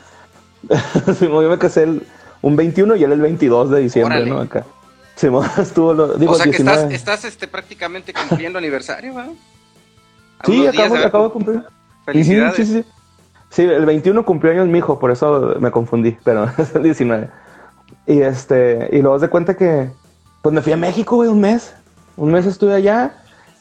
yo 1.21 1.49
me 1.49 1.57
casé 1.57 1.83
el, 1.83 2.03
un 2.41 2.55
21 2.55 2.95
y 2.95 3.03
él 3.03 3.11
el 3.11 3.21
22 3.21 3.69
de 3.69 3.79
diciembre, 3.81 4.17
Órale. 4.17 4.31
¿no? 4.31 4.39
Acá. 4.39 4.65
Sí, 5.15 5.27
estuvo 5.61 5.93
lo, 5.93 6.13
digo, 6.13 6.31
o 6.31 6.35
sea 6.35 6.45
19. 6.45 6.87
que 6.89 6.95
estás, 6.95 7.17
estás 7.17 7.25
este, 7.25 7.47
prácticamente 7.47 8.13
cumpliendo 8.13 8.57
aniversario, 8.57 9.15
¿verdad? 9.15 9.33
Sí, 10.45 10.65
acabo, 10.65 10.95
de... 10.95 11.05
acabo 11.05 11.23
de 11.25 11.31
cumplir. 11.31 11.63
Felicidades. 12.05 12.55
Sí, 12.55 12.65
sí, 12.65 12.73
sí. 12.73 12.85
sí, 13.49 13.61
el 13.63 13.85
21 13.85 14.23
cumplió 14.23 14.53
años 14.53 14.67
mi 14.67 14.77
hijo, 14.77 14.97
por 14.97 15.11
eso 15.11 15.55
me 15.59 15.71
confundí, 15.71 16.17
pero 16.23 16.49
es 16.57 16.73
el 16.73 16.83
19. 16.83 17.29
Y 18.07 18.21
este, 18.21 18.89
y 18.91 19.01
luego 19.01 19.19
de 19.19 19.29
cuenta 19.29 19.55
que, 19.57 19.89
pues 20.41 20.53
me 20.53 20.61
fui 20.61 20.73
a 20.73 20.77
México, 20.77 21.17
güey, 21.17 21.29
un 21.29 21.41
mes. 21.41 21.73
Un 22.15 22.31
mes 22.31 22.45
estuve 22.45 22.73
allá 22.73 23.13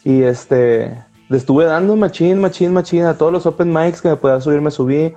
y 0.04 0.22
este, 0.22 0.96
le 1.28 1.36
estuve 1.36 1.64
dando 1.64 1.96
machín, 1.96 2.40
machín, 2.40 2.72
machín 2.72 3.04
a 3.04 3.16
todos 3.18 3.32
los 3.32 3.46
open 3.46 3.72
mics 3.72 4.00
que 4.00 4.08
me 4.08 4.16
podía 4.16 4.40
subir, 4.40 4.60
me 4.60 4.70
subí. 4.70 5.14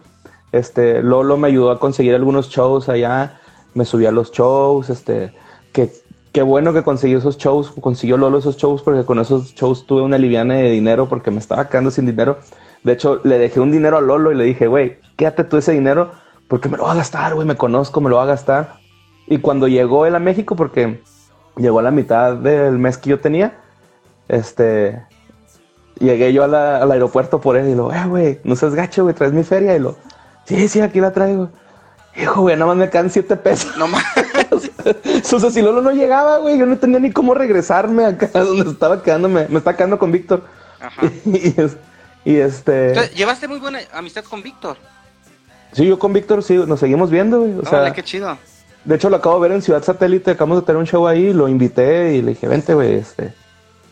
Este, 0.52 1.02
Lolo 1.02 1.38
me 1.38 1.48
ayudó 1.48 1.72
a 1.72 1.80
conseguir 1.80 2.14
algunos 2.14 2.50
shows 2.50 2.90
allá, 2.90 3.40
me 3.74 3.86
subí 3.86 4.06
a 4.06 4.12
los 4.12 4.32
shows, 4.32 4.90
este, 4.90 5.34
que 5.72 5.92
qué 6.32 6.42
bueno 6.42 6.74
que 6.74 6.84
consiguió 6.84 7.18
esos 7.18 7.38
shows, 7.38 7.72
consiguió 7.82 8.18
Lolo 8.18 8.38
esos 8.38 8.58
shows 8.58 8.82
porque 8.82 9.04
con 9.06 9.20
esos 9.20 9.54
shows 9.56 9.86
tuve 9.86 10.02
una 10.02 10.18
liviana 10.18 10.56
de 10.56 10.72
dinero 10.72 11.10
porque 11.10 11.30
me 11.32 11.40
estaba 11.40 11.68
quedando 11.70 11.92
sin 11.92 12.06
dinero. 12.06 12.38
De 12.84 12.94
hecho, 12.94 13.20
le 13.24 13.38
dejé 13.38 13.60
un 13.60 13.72
dinero 13.72 13.98
a 13.98 14.02
Lolo 14.02 14.32
y 14.32 14.36
le 14.36 14.44
dije, 14.46 14.68
güey, 14.68 14.98
quédate 15.18 15.44
tú 15.44 15.58
ese 15.58 15.72
dinero 15.74 16.12
porque 16.48 16.70
me 16.70 16.78
lo 16.78 16.84
va 16.84 16.94
a 16.94 16.96
gastar, 16.96 17.34
güey, 17.36 17.48
me 17.48 17.56
conozco, 17.56 18.02
me 18.02 18.10
lo 18.10 18.16
va 18.18 18.24
a 18.24 18.28
gastar. 18.28 18.80
Y 19.28 19.38
cuando 19.40 19.68
llegó 19.68 20.06
él 20.06 20.16
a 20.16 20.20
México, 20.20 20.56
porque 20.56 21.02
llegó 21.58 21.80
a 21.80 21.84
la 21.84 21.92
mitad 21.92 22.36
del 22.36 22.78
mes 22.80 22.98
que 22.98 23.10
yo 23.12 23.20
tenía, 23.20 23.58
este, 24.28 25.02
llegué 26.00 26.34
yo 26.34 26.44
a 26.44 26.48
la- 26.48 26.78
al 26.82 26.92
aeropuerto 26.92 27.40
por 27.40 27.56
él 27.58 27.70
y 27.70 27.76
lo, 27.76 27.94
eh, 27.94 28.06
güey, 28.08 28.40
no 28.44 28.56
seas 28.56 28.74
gacho, 28.76 29.04
güey, 29.04 29.16
traes 29.16 29.34
mi 29.34 29.44
feria. 29.44 29.76
Y 29.76 29.80
lo, 29.80 29.96
sí, 30.46 30.68
sí, 30.68 30.82
aquí 30.82 31.00
la 31.00 31.12
traigo. 31.12 31.50
Hijo, 32.16 32.42
güey, 32.42 32.56
nada 32.56 32.68
más 32.68 32.78
me 32.78 32.90
quedan 32.90 33.10
siete 33.10 33.36
pesos. 33.36 33.76
No 33.78 33.88
más. 33.88 34.04
O 35.34 35.40
sea, 35.40 35.52
si 35.52 35.62
Lolo 35.62 35.82
no 35.82 35.92
llegaba, 35.92 36.38
güey, 36.40 36.58
yo 36.58 36.66
no 36.66 36.78
tenía 36.78 37.00
ni 37.00 37.12
cómo 37.12 37.34
regresarme 37.34 38.04
acá 38.06 38.28
donde 38.34 38.70
estaba 38.70 39.02
quedándome. 39.02 39.46
Me 39.50 39.60
estaba 39.60 39.78
quedando 39.78 39.98
con 40.00 40.12
Víctor. 40.12 40.44
Ajá. 40.80 41.02
y, 41.26 41.60
es- 41.62 41.78
y 42.26 42.36
este. 42.36 42.90
Entonces, 42.90 43.16
llevaste 43.16 43.48
muy 43.48 43.60
buena 43.60 43.80
amistad 43.94 44.24
con 44.24 44.42
Víctor. 44.42 44.78
Sí, 45.72 45.86
yo 45.86 45.98
con 46.00 46.12
Víctor 46.14 46.44
sí, 46.44 46.56
nos 46.56 46.80
seguimos 46.80 47.10
viendo, 47.12 47.40
güey. 47.42 47.60
O 47.60 47.66
sea, 47.66 47.94
qué 47.94 48.04
chido. 48.04 48.38
de 48.84 48.96
hecho 48.96 49.10
lo 49.10 49.18
acabo 49.18 49.36
de 49.36 49.42
ver 49.48 49.52
en 49.54 49.62
Ciudad 49.62 49.82
Satélite, 49.84 50.32
acabamos 50.32 50.60
de 50.62 50.66
tener 50.66 50.80
un 50.80 50.86
show 50.88 51.08
ahí, 51.08 51.32
lo 51.32 51.48
invité 51.48 52.16
y 52.16 52.22
le 52.22 52.32
dije, 52.32 52.48
vente, 52.48 52.74
güey, 52.74 52.96
este, 52.96 53.34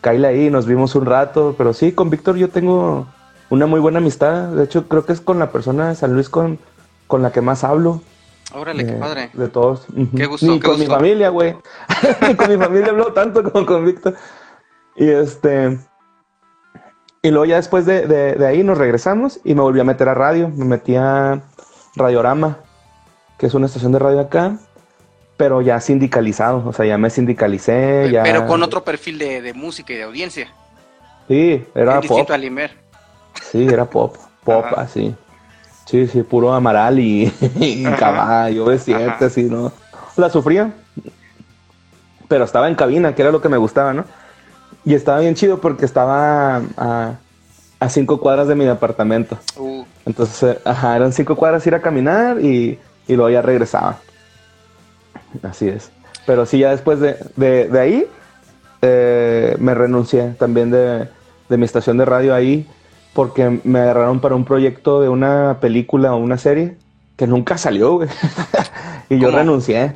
cáile 0.00 0.26
ahí, 0.28 0.50
nos 0.50 0.66
vimos 0.66 0.94
un 0.94 1.06
rato, 1.06 1.54
pero 1.56 1.72
sí, 1.72 1.92
con 1.92 2.10
Víctor 2.10 2.36
yo 2.36 2.50
tengo 2.50 3.06
una 3.48 3.66
muy 3.66 3.80
buena 3.80 3.98
amistad, 3.98 4.48
de 4.48 4.64
hecho 4.64 4.88
creo 4.88 5.06
que 5.06 5.12
es 5.14 5.20
con 5.22 5.38
la 5.38 5.50
persona 5.50 5.88
de 5.88 5.94
San 5.94 6.12
Luis 6.12 6.28
con, 6.28 6.58
con 7.06 7.22
la 7.22 7.32
que 7.32 7.40
más 7.40 7.64
hablo. 7.64 8.02
Órale, 8.52 8.84
qué 8.84 8.92
eh, 8.92 8.98
padre. 9.00 9.30
De 9.32 9.48
todos. 9.48 9.86
Qué 10.16 10.26
gusto, 10.26 10.46
Ni 10.46 10.58
qué 10.60 10.66
con 10.68 10.78
mi 10.78 10.86
familia, 10.86 11.28
güey. 11.28 11.56
Ni 12.26 12.34
con 12.36 12.50
mi 12.50 12.56
familia 12.56 12.88
hablo 12.88 13.12
tanto 13.12 13.42
como 13.50 13.64
con 13.66 13.84
Víctor. 13.84 14.14
Y 14.96 15.08
este... 15.08 15.78
Y 17.22 17.30
luego 17.30 17.44
ya 17.44 17.56
después 17.56 17.84
de, 17.86 18.06
de- 18.06 18.34
de 18.34 18.46
ahí 18.46 18.62
nos 18.64 18.78
regresamos 18.78 19.40
y 19.44 19.54
me 19.54 19.60
volví 19.60 19.78
a 19.80 19.84
meter 19.84 20.08
a 20.08 20.14
radio. 20.14 20.48
Me 20.48 20.64
metí 20.64 20.96
a 20.96 21.42
Radiorama, 21.94 22.58
que 23.38 23.46
es 23.46 23.54
una 23.54 23.66
estación 23.66 23.92
de 23.92 23.98
radio 23.98 24.20
acá, 24.20 24.56
pero 25.36 25.60
ya 25.60 25.80
sindicalizado. 25.80 26.62
O 26.66 26.72
sea, 26.72 26.86
ya 26.86 26.96
me 26.96 27.10
sindicalicé, 27.10 28.08
ya... 28.10 28.22
Pero 28.22 28.46
con 28.46 28.62
otro 28.62 28.82
perfil 28.84 29.18
de, 29.18 29.42
de 29.42 29.52
música 29.52 29.92
y 29.92 29.96
de 29.96 30.04
audiencia. 30.04 30.48
Sí, 31.28 31.64
era 31.74 32.00
pop. 32.00 32.30
al 32.30 32.44
Imer. 32.44 32.72
Sí, 33.42 33.66
era 33.66 33.84
pop. 33.84 34.16
Pop, 34.42 34.64
Ajá. 34.64 34.80
así. 34.82 35.14
Sí, 35.86 36.06
sí, 36.06 36.22
puro 36.22 36.52
Amaral 36.52 36.98
y, 37.00 37.32
y 37.60 37.86
Ajá. 37.86 37.96
caballo, 37.96 38.66
B7, 38.66 39.06
Ajá. 39.08 39.24
así, 39.26 39.44
¿no? 39.44 39.72
La 40.16 40.30
sufría. 40.30 40.72
Pero 42.28 42.44
estaba 42.44 42.68
en 42.68 42.74
cabina, 42.76 43.14
que 43.14 43.22
era 43.22 43.32
lo 43.32 43.40
que 43.40 43.48
me 43.48 43.56
gustaba, 43.56 43.92
¿no? 43.92 44.04
Y 44.84 44.94
estaba 44.94 45.18
bien 45.20 45.34
chido 45.34 45.60
porque 45.60 45.84
estaba 45.84 46.62
a, 46.76 47.14
a 47.80 47.88
cinco 47.88 48.20
cuadras 48.20 48.46
de 48.48 48.54
mi 48.54 48.64
departamento. 48.64 49.38
Uh, 49.56 49.84
Entonces, 50.06 50.54
eh, 50.54 50.58
ajá, 50.64 50.96
eran 50.96 51.12
cinco 51.12 51.34
cuadras 51.36 51.66
ir 51.66 51.74
a 51.74 51.82
caminar 51.82 52.40
y, 52.40 52.78
y 53.08 53.16
luego 53.16 53.30
ya 53.30 53.42
regresaba. 53.42 53.98
Así 55.42 55.68
es. 55.68 55.90
Pero 56.26 56.46
sí, 56.46 56.58
ya 56.60 56.70
después 56.70 57.00
de, 57.00 57.16
de- 57.36 57.68
de 57.68 57.80
ahí, 57.80 58.06
eh, 58.82 59.56
me 59.58 59.74
renuncié 59.74 60.34
también 60.38 60.70
de, 60.70 61.08
de 61.48 61.56
mi 61.56 61.64
estación 61.64 61.98
de 61.98 62.04
radio 62.04 62.34
ahí, 62.34 62.66
porque 63.12 63.60
me 63.64 63.80
agarraron 63.80 64.20
para 64.20 64.34
un 64.34 64.44
proyecto 64.44 65.00
de 65.00 65.08
una 65.08 65.58
película 65.60 66.14
o 66.14 66.18
una 66.18 66.38
serie 66.38 66.76
que 67.16 67.26
nunca 67.26 67.58
salió, 67.58 67.94
güey. 67.96 68.08
y 69.08 69.18
yo 69.18 69.28
¿Cómo? 69.28 69.38
renuncié. 69.38 69.92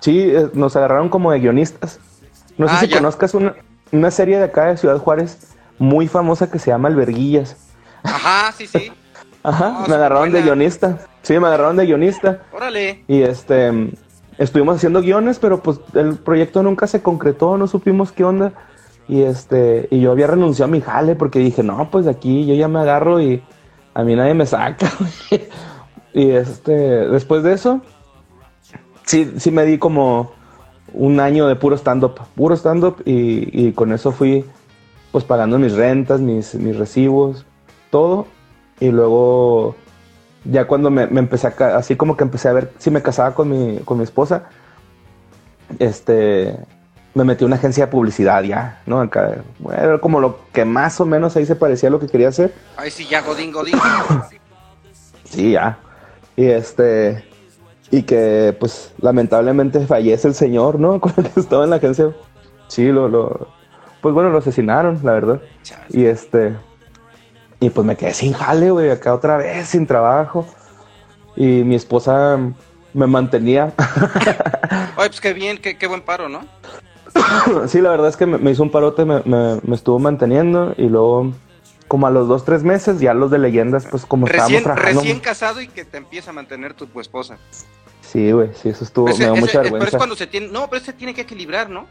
Sí, 0.00 0.20
eh, 0.20 0.48
nos 0.54 0.76
agarraron 0.76 1.08
como 1.08 1.32
de 1.32 1.40
guionistas. 1.40 1.98
No 2.58 2.68
sé 2.68 2.74
Ah, 2.76 2.80
si 2.80 2.88
ya. 2.88 2.98
conozcas 2.98 3.34
una, 3.34 3.54
una 3.92 4.10
serie 4.10 4.38
de 4.38 4.44
acá 4.44 4.66
de 4.66 4.76
Ciudad 4.76 4.98
Juárez 4.98 5.54
muy 5.78 6.06
famosa 6.08 6.50
que 6.50 6.58
se 6.58 6.70
llama 6.70 6.88
Alberguillas. 6.88 7.56
ajá, 8.02 8.52
sí, 8.52 8.66
sí. 8.66 8.92
Ajá, 9.44 9.78
Oh, 9.84 9.88
me 9.88 9.94
agarraron 9.96 10.30
de 10.30 10.40
guionista. 10.42 10.98
Sí, 11.22 11.36
me 11.40 11.48
agarraron 11.48 11.76
de 11.76 11.84
guionista. 11.86 12.42
Órale. 12.52 13.02
Y 13.08 13.22
este, 13.22 13.92
estuvimos 14.38 14.76
haciendo 14.76 15.00
guiones, 15.02 15.40
pero 15.40 15.60
pues 15.64 15.80
el 15.94 16.14
proyecto 16.16 16.62
nunca 16.62 16.86
se 16.86 17.02
concretó, 17.02 17.56
no 17.56 17.66
supimos 17.66 18.12
qué 18.12 18.22
onda. 18.22 18.52
Y 19.08 19.22
este, 19.22 19.88
y 19.90 20.00
yo 20.00 20.12
había 20.12 20.26
renunciado 20.26 20.70
a 20.70 20.72
mi 20.72 20.80
jale 20.80 21.14
porque 21.16 21.38
dije, 21.38 21.62
no, 21.62 21.90
pues 21.90 22.06
aquí 22.06 22.46
yo 22.46 22.54
ya 22.54 22.68
me 22.68 22.80
agarro 22.80 23.20
y 23.20 23.42
a 23.94 24.02
mí 24.04 24.14
nadie 24.14 24.34
me 24.34 24.46
saca. 24.46 24.90
güey". 24.98 25.48
y 26.14 26.30
este, 26.30 26.72
después 26.72 27.42
de 27.42 27.52
eso, 27.52 27.80
sí, 29.04 29.32
sí 29.38 29.50
me 29.50 29.64
di 29.64 29.78
como 29.78 30.32
un 30.94 31.20
año 31.20 31.46
de 31.48 31.56
puro 31.56 31.76
stand-up, 31.76 32.20
puro 32.34 32.54
stand-up 32.56 33.02
y, 33.04 33.66
y 33.68 33.72
con 33.72 33.92
eso 33.92 34.12
fui 34.12 34.44
pues 35.12 35.24
pagando 35.24 35.58
mis 35.58 35.74
rentas, 35.74 36.20
mis, 36.20 36.54
mis 36.54 36.76
recibos, 36.76 37.44
todo. 37.90 38.26
Y 38.80 38.90
luego, 38.90 39.76
ya 40.44 40.66
cuando 40.66 40.90
me, 40.90 41.06
me 41.06 41.20
empecé 41.20 41.46
a, 41.46 41.76
así 41.76 41.94
como 41.96 42.16
que 42.16 42.24
empecé 42.24 42.48
a 42.48 42.54
ver 42.54 42.72
si 42.78 42.90
me 42.90 43.02
casaba 43.02 43.34
con 43.34 43.50
mi, 43.50 43.78
con 43.84 43.98
mi 43.98 44.04
esposa, 44.04 44.48
este, 45.78 46.56
me 47.14 47.24
metí 47.24 47.44
a 47.44 47.46
una 47.46 47.56
agencia 47.56 47.86
de 47.86 47.92
publicidad 47.92 48.42
ya, 48.42 48.80
¿no? 48.86 49.00
Acá, 49.00 49.42
bueno, 49.58 49.82
era 49.82 49.98
como 49.98 50.20
lo 50.20 50.40
que 50.52 50.64
más 50.64 51.00
o 51.00 51.06
menos 51.06 51.36
ahí 51.36 51.44
se 51.44 51.56
parecía 51.56 51.88
a 51.88 51.92
lo 51.92 52.00
que 52.00 52.06
quería 52.06 52.28
hacer. 52.28 52.54
Ahí 52.76 52.90
sí, 52.90 53.06
ya 53.06 53.20
Godín, 53.22 53.52
Godín. 53.52 53.78
Sí, 55.24 55.52
ya. 55.52 55.78
Y 56.36 56.44
este, 56.44 57.24
y 57.90 58.02
que 58.02 58.54
pues 58.60 58.92
lamentablemente 59.00 59.86
fallece 59.86 60.28
el 60.28 60.34
señor, 60.34 60.78
¿no? 60.78 61.00
Que 61.34 61.40
estaba 61.40 61.64
en 61.64 61.70
la 61.70 61.76
agencia. 61.76 62.12
Sí, 62.68 62.86
lo, 62.86 63.08
lo, 63.08 63.48
pues 64.02 64.14
bueno, 64.14 64.30
lo 64.30 64.38
asesinaron, 64.38 65.00
la 65.02 65.12
verdad. 65.12 65.40
Y 65.88 66.04
este, 66.04 66.54
y 67.60 67.70
pues 67.70 67.86
me 67.86 67.96
quedé 67.96 68.12
sin 68.12 68.32
jale, 68.32 68.70
güey, 68.70 68.90
acá 68.90 69.14
otra 69.14 69.36
vez, 69.36 69.68
sin 69.68 69.86
trabajo. 69.86 70.46
Y 71.36 71.62
mi 71.64 71.76
esposa 71.76 72.38
me 72.92 73.06
mantenía. 73.06 73.72
Oye, 74.96 75.08
pues 75.08 75.20
qué 75.20 75.32
bien, 75.32 75.58
qué, 75.58 75.78
qué 75.78 75.86
buen 75.86 76.02
paro, 76.02 76.28
¿no? 76.28 76.40
sí, 77.68 77.80
la 77.80 77.90
verdad 77.90 78.08
es 78.08 78.16
que 78.16 78.26
me, 78.26 78.38
me 78.38 78.50
hizo 78.50 78.62
un 78.62 78.70
parote, 78.70 79.04
me, 79.04 79.20
me- 79.24 79.60
me 79.62 79.74
estuvo 79.74 79.98
manteniendo. 79.98 80.74
Y 80.76 80.88
luego, 80.88 81.32
como 81.88 82.06
a 82.06 82.10
los 82.10 82.28
dos, 82.28 82.44
tres 82.44 82.62
meses, 82.62 83.00
ya 83.00 83.14
los 83.14 83.30
de 83.30 83.38
leyendas, 83.38 83.86
pues 83.86 84.04
como 84.06 84.26
Recién, 84.26 84.42
estábamos 84.58 84.62
trabajando. 84.64 85.00
recién 85.00 85.20
casado 85.20 85.60
y 85.60 85.68
que 85.68 85.84
te 85.84 85.98
empieza 85.98 86.30
a 86.30 86.32
mantener 86.32 86.74
tu, 86.74 86.86
tu 86.86 87.00
esposa. 87.00 87.36
Sí, 88.00 88.30
güey, 88.32 88.50
sí, 88.54 88.68
eso 88.68 88.84
estuvo, 88.84 89.08
Ese- 89.08 89.18
me 89.20 89.24
dio 89.26 89.32
ese- 89.34 89.40
mucha 89.40 89.50
eh, 89.50 89.62
pero 89.62 89.66
es 89.66 89.72
vergüenza. 89.72 89.98
cuando 89.98 90.16
se 90.16 90.26
tiene. 90.26 90.48
No, 90.48 90.68
pero 90.68 90.84
se 90.84 90.92
tiene 90.92 91.14
que 91.14 91.22
equilibrar, 91.22 91.70
¿no? 91.70 91.86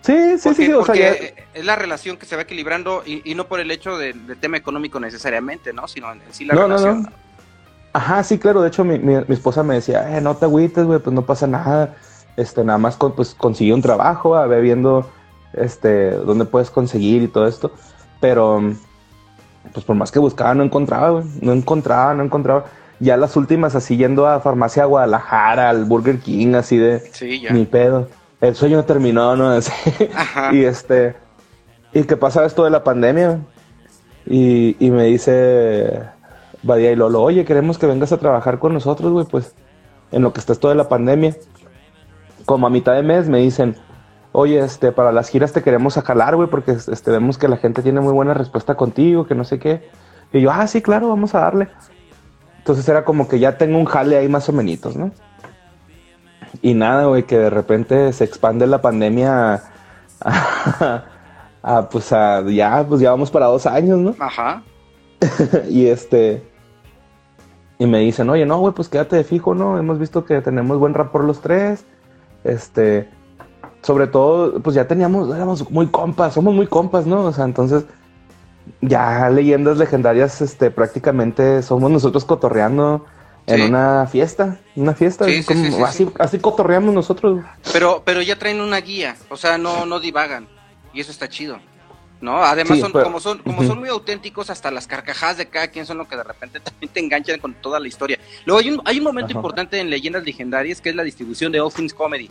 Sí, 0.00 0.38
sí, 0.38 0.48
Porque, 0.48 0.66
sí, 0.66 0.72
o 0.72 0.84
sea, 0.84 0.94
ya- 0.94 1.12
es 1.54 1.64
la 1.64 1.76
relación 1.76 2.16
que 2.16 2.24
se 2.26 2.36
va 2.36 2.42
equilibrando 2.42 3.02
y, 3.04 3.22
y 3.30 3.34
no 3.34 3.46
por 3.48 3.60
el 3.60 3.70
hecho 3.70 3.96
de- 3.98 4.12
del 4.14 4.38
tema 4.38 4.56
económico 4.56 4.98
necesariamente, 5.00 5.72
¿no? 5.72 5.88
Sino 5.88 6.10
en 6.12 6.20
sí 6.30 6.44
la 6.44 6.54
No, 6.54 6.62
no, 6.62 6.68
relación. 6.68 7.02
no. 7.02 7.08
Ajá, 7.92 8.24
sí, 8.24 8.38
claro. 8.38 8.60
De 8.62 8.68
hecho, 8.68 8.82
mi, 8.84 8.98
mi- 8.98 9.24
mi 9.26 9.34
esposa 9.34 9.62
me 9.62 9.74
decía, 9.74 10.16
eh, 10.16 10.20
no 10.20 10.36
te 10.36 10.46
agüites, 10.46 10.84
güey, 10.84 10.98
pues 11.00 11.14
no 11.14 11.22
pasa 11.22 11.46
nada. 11.46 11.96
Este, 12.36 12.64
nada 12.64 12.78
más 12.78 12.96
con, 12.96 13.12
pues 13.12 13.34
conseguí 13.34 13.72
un 13.72 13.82
trabajo, 13.82 14.34
a 14.34 14.46
ver 14.46 14.62
viendo 14.62 15.06
este, 15.52 16.10
dónde 16.10 16.44
puedes 16.44 16.70
conseguir 16.70 17.22
y 17.22 17.28
todo 17.28 17.46
esto. 17.46 17.70
Pero, 18.20 18.60
pues 19.72 19.84
por 19.84 19.96
más 19.96 20.10
que 20.10 20.18
buscaba, 20.18 20.54
no 20.54 20.62
encontraba, 20.64 21.10
güey. 21.10 21.24
No 21.40 21.52
encontraba, 21.52 22.14
no 22.14 22.24
encontraba. 22.24 22.64
Ya 23.00 23.16
las 23.16 23.36
últimas, 23.36 23.74
así 23.74 23.96
yendo 23.96 24.26
a 24.26 24.40
farmacia 24.40 24.84
Guadalajara, 24.84 25.68
al 25.70 25.84
Burger 25.84 26.18
King, 26.20 26.54
así 26.54 26.76
de 26.78 27.00
Sí, 27.12 27.40
ya. 27.40 27.52
ni 27.52 27.64
pedo. 27.66 28.08
El 28.40 28.54
sueño 28.54 28.84
terminó, 28.84 29.36
¿no? 29.36 29.58
Y 30.52 30.64
este, 30.64 31.16
y 31.92 32.02
que 32.04 32.16
pasa 32.16 32.44
esto 32.44 32.64
de 32.64 32.70
la 32.70 32.84
pandemia. 32.84 33.40
Y, 34.26 34.76
y 34.84 34.90
me 34.90 35.04
dice 35.04 36.00
Badía 36.62 36.92
y 36.92 36.96
Lolo, 36.96 37.22
oye, 37.22 37.44
queremos 37.44 37.78
que 37.78 37.86
vengas 37.86 38.12
a 38.12 38.18
trabajar 38.18 38.58
con 38.58 38.72
nosotros, 38.72 39.12
güey, 39.12 39.26
pues 39.26 39.54
en 40.10 40.22
lo 40.22 40.32
que 40.32 40.40
está 40.40 40.52
esto 40.52 40.68
de 40.68 40.74
la 40.74 40.88
pandemia. 40.88 41.36
Como 42.44 42.66
a 42.66 42.70
mitad 42.70 42.94
de 42.94 43.02
mes 43.02 43.28
me 43.28 43.38
dicen, 43.38 43.76
oye, 44.32 44.58
este, 44.58 44.92
para 44.92 45.12
las 45.12 45.28
giras 45.28 45.52
te 45.52 45.62
queremos 45.62 45.94
jalar, 45.94 46.36
güey, 46.36 46.48
porque 46.48 46.72
este, 46.72 47.10
vemos 47.10 47.38
que 47.38 47.48
la 47.48 47.56
gente 47.56 47.82
tiene 47.82 48.00
muy 48.00 48.12
buena 48.12 48.34
respuesta 48.34 48.74
contigo, 48.76 49.26
que 49.26 49.34
no 49.34 49.44
sé 49.44 49.58
qué. 49.58 49.88
Y 50.32 50.40
yo, 50.40 50.50
ah, 50.50 50.66
sí, 50.66 50.82
claro, 50.82 51.08
vamos 51.08 51.34
a 51.34 51.40
darle. 51.40 51.68
Entonces 52.58 52.88
era 52.88 53.04
como 53.04 53.28
que 53.28 53.38
ya 53.38 53.58
tengo 53.58 53.78
un 53.78 53.84
jale 53.84 54.16
ahí 54.16 54.28
más 54.28 54.48
o 54.48 54.52
menos, 54.52 54.96
¿no? 54.96 55.12
Y 56.62 56.74
nada, 56.74 57.04
güey, 57.06 57.24
que 57.24 57.38
de 57.38 57.50
repente 57.50 58.12
se 58.12 58.24
expande 58.24 58.66
la 58.66 58.80
pandemia 58.80 59.62
a, 60.20 61.04
a, 61.62 61.88
pues 61.88 62.12
a, 62.12 62.42
ya, 62.42 62.84
pues 62.88 63.00
ya 63.00 63.10
vamos 63.10 63.30
para 63.30 63.46
dos 63.46 63.66
años, 63.66 63.98
¿no? 63.98 64.14
Ajá. 64.18 64.62
y 65.68 65.86
este, 65.86 66.42
y 67.78 67.86
me 67.86 67.98
dicen, 67.98 68.30
oye, 68.30 68.46
no, 68.46 68.58
güey, 68.58 68.72
pues 68.74 68.88
quédate 68.88 69.16
de 69.16 69.24
fijo, 69.24 69.54
¿no? 69.54 69.78
Hemos 69.78 69.98
visto 69.98 70.24
que 70.24 70.40
tenemos 70.40 70.78
buen 70.78 70.94
rapport 70.94 71.24
los 71.24 71.40
tres, 71.40 71.84
este, 72.44 73.08
sobre 73.82 74.06
todo, 74.06 74.60
pues 74.60 74.76
ya 74.76 74.86
teníamos, 74.86 75.34
éramos 75.34 75.68
muy 75.70 75.86
compas, 75.88 76.34
somos 76.34 76.54
muy 76.54 76.66
compas, 76.66 77.06
¿no? 77.06 77.24
O 77.24 77.32
sea, 77.32 77.44
entonces, 77.44 77.84
ya 78.80 79.28
leyendas 79.30 79.76
legendarias, 79.78 80.40
este, 80.40 80.70
prácticamente 80.70 81.62
somos 81.62 81.90
nosotros 81.90 82.24
cotorreando 82.24 83.04
en 83.46 83.56
Sí. 83.58 83.62
una 83.62 84.06
fiesta, 84.06 84.58
una 84.74 84.94
fiesta, 84.94 85.26
Sí, 85.26 85.42
sí, 85.42 85.44
como- 85.44 85.64
sí, 85.64 85.72
sí, 85.72 85.82
así, 85.82 86.04
sí. 86.06 86.12
así 86.18 86.38
cotorreamos 86.38 86.94
nosotros. 86.94 87.44
Pero, 87.72 88.02
pero 88.04 88.22
ya 88.22 88.38
traen 88.38 88.60
una 88.60 88.80
guía, 88.80 89.16
o 89.28 89.36
sea, 89.36 89.58
no, 89.58 89.84
no 89.84 90.00
divagan. 90.00 90.48
Y 90.94 91.00
eso 91.00 91.10
está 91.10 91.28
chido. 91.28 91.58
¿No? 92.24 92.42
Además, 92.42 92.76
Sí, 92.76 92.80
son, 92.82 92.92
pero- 92.92 93.04
como, 93.04 93.20
son, 93.20 93.38
como 93.38 93.62
son 93.62 93.78
muy 93.78 93.88
auténticos, 93.90 94.48
hasta 94.50 94.70
las 94.70 94.86
carcajadas 94.86 95.36
de 95.36 95.46
cada 95.46 95.68
quien 95.68 95.84
son 95.86 95.98
lo 95.98 96.08
que 96.08 96.16
de 96.16 96.24
repente 96.24 96.58
también 96.64 96.90
te 96.92 97.00
enganchan 97.00 97.38
con 97.38 97.54
toda 97.54 97.78
la 97.78 97.86
historia. 97.86 98.18
Luego 98.46 98.60
hay 98.60 98.70
un, 98.70 98.82
hay 98.84 98.98
un 98.98 99.04
momento 99.04 99.30
Ajá. 99.32 99.38
importante 99.38 99.78
en 99.78 99.90
Leyendas 99.90 100.24
Legendarias 100.24 100.80
que 100.80 100.88
es 100.88 100.96
la 100.96 101.04
distribución 101.04 101.52
de 101.52 101.60
All 101.60 101.72
Things 101.72 101.92
Comedy, 101.94 102.30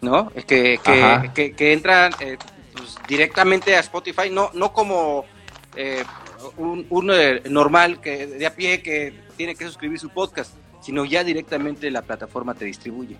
¿no? 0.00 0.30
Que, 0.30 0.78
que, 0.82 1.30
que, 1.34 1.52
que 1.52 1.72
entran 1.72 2.12
eh, 2.20 2.38
pues, 2.72 2.96
directamente 3.08 3.76
a 3.76 3.80
Spotify, 3.80 4.30
no, 4.30 4.50
no 4.54 4.72
como 4.72 5.24
eh, 5.76 6.04
un, 6.56 6.86
un, 6.88 7.10
eh, 7.12 7.42
normal 7.50 8.00
que 8.00 8.26
de 8.28 8.46
a 8.46 8.54
pie 8.54 8.82
que 8.82 9.12
tiene 9.36 9.54
que 9.56 9.64
suscribir 9.66 9.98
su 9.98 10.08
podcast, 10.10 10.54
sino 10.80 11.04
ya 11.04 11.24
directamente 11.24 11.90
la 11.90 12.02
plataforma 12.02 12.54
te 12.54 12.64
distribuye. 12.64 13.16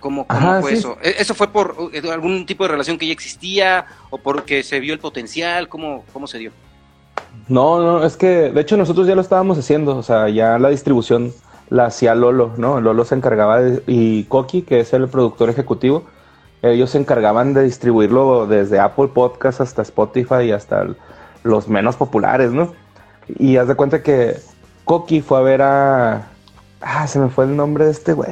¿Cómo, 0.00 0.26
cómo 0.26 0.38
Ajá, 0.40 0.60
fue 0.60 0.72
sí. 0.72 0.78
eso? 0.78 0.96
¿E- 1.02 1.14
¿Eso 1.18 1.34
fue 1.34 1.48
por 1.48 1.76
eh, 1.92 2.02
algún 2.10 2.46
tipo 2.46 2.64
de 2.64 2.68
relación 2.70 2.98
que 2.98 3.06
ya 3.06 3.12
existía 3.12 3.84
o 4.10 4.18
porque 4.18 4.62
se 4.62 4.80
vio 4.80 4.92
el 4.94 4.98
potencial? 4.98 5.68
¿Cómo, 5.68 6.04
cómo 6.12 6.26
se 6.26 6.38
dio? 6.38 6.50
No, 7.48 7.80
no, 7.82 8.04
es 8.04 8.16
que 8.16 8.50
de 8.50 8.60
hecho 8.60 8.76
nosotros 8.76 9.06
ya 9.06 9.14
lo 9.14 9.20
estábamos 9.20 9.58
haciendo, 9.58 9.96
o 9.96 10.02
sea, 10.02 10.28
ya 10.28 10.58
la 10.58 10.70
distribución 10.70 11.32
la 11.68 11.86
hacía 11.86 12.14
Lolo, 12.14 12.52
¿no? 12.56 12.80
Lolo 12.80 13.04
se 13.04 13.14
encargaba 13.14 13.60
de, 13.60 13.82
y 13.86 14.24
Koki, 14.24 14.62
que 14.62 14.80
es 14.80 14.92
el 14.92 15.08
productor 15.08 15.50
ejecutivo, 15.50 16.04
ellos 16.62 16.90
se 16.90 16.98
encargaban 16.98 17.54
de 17.54 17.62
distribuirlo 17.62 18.46
desde 18.46 18.78
Apple 18.80 19.08
Podcast 19.08 19.60
hasta 19.60 19.82
Spotify 19.82 20.42
y 20.46 20.52
hasta 20.52 20.82
el- 20.82 20.96
los 21.42 21.68
menos 21.68 21.96
populares, 21.96 22.50
¿no? 22.52 22.74
Y 23.38 23.56
haz 23.56 23.68
de 23.68 23.74
cuenta 23.74 24.02
que 24.02 24.36
Koki 24.84 25.20
fue 25.20 25.38
a 25.38 25.42
ver 25.42 25.62
a... 25.62 26.28
Ah, 26.80 27.06
se 27.06 27.18
me 27.18 27.28
fue 27.28 27.44
el 27.44 27.56
nombre 27.56 27.84
de 27.84 27.90
este 27.92 28.12
güey. 28.12 28.28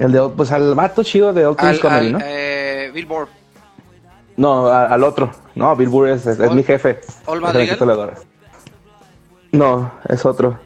El 0.00 0.12
de, 0.12 0.28
pues 0.36 0.50
al 0.50 0.74
vato 0.74 1.02
chido 1.04 1.32
de 1.32 1.44
Comedy, 1.54 2.06
al, 2.06 2.12
¿no? 2.12 2.18
eh, 2.22 2.90
Billboard. 2.92 3.28
No, 4.36 4.66
a- 4.66 4.86
al 4.86 5.04
otro. 5.04 5.30
No, 5.54 5.76
Bill 5.76 5.88
Burr 5.88 6.08
es, 6.08 6.26
es- 6.26 6.38
mi 6.52 6.62
jefe. 6.62 7.00
No, 9.52 9.92
es 10.08 10.24
otro. 10.24 10.58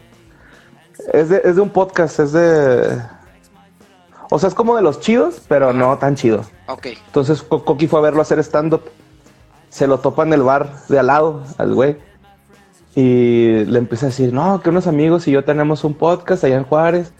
Es 1.13 1.29
de, 1.29 1.41
es 1.45 1.57
de 1.57 1.61
un 1.63 1.71
podcast, 1.71 2.21
es 2.21 2.33
de... 2.33 2.99
O 4.31 4.39
sea, 4.39 4.49
es 4.49 4.55
como 4.55 4.77
de 4.77 4.83
los 4.83 5.01
chidos, 5.01 5.43
pero 5.49 5.73
no 5.73 5.99
tan 5.99 6.15
chido. 6.17 6.45
Ok. 6.69 6.87
Entonces 7.07 7.43
Co- 7.43 7.65
Coqui 7.65 7.87
fue 7.89 7.99
a 7.99 8.03
verlo 8.03 8.23
hacer 8.23 8.39
stand-up. 8.39 8.83
Se 9.69 9.87
lo 9.87 9.99
topa 9.99 10.23
en 10.23 10.33
el 10.33 10.43
bar 10.43 10.71
de 10.89 10.99
al 10.99 11.09
lado 11.09 11.43
al 11.59 11.75
güey. 11.75 11.97
Y 12.95 13.65
le 13.65 13.79
empieza 13.81 14.07
a 14.07 14.09
decir, 14.11 14.33
no, 14.33 14.61
que 14.61 14.71
unos 14.71 14.87
amigos 14.87 15.27
y 15.27 15.33
yo 15.33 15.45
tenemos 15.45 15.83
un 15.85 15.95
podcast 15.95 16.45
allá 16.45 16.57
en 16.57 16.65
Juárez, 16.65 17.13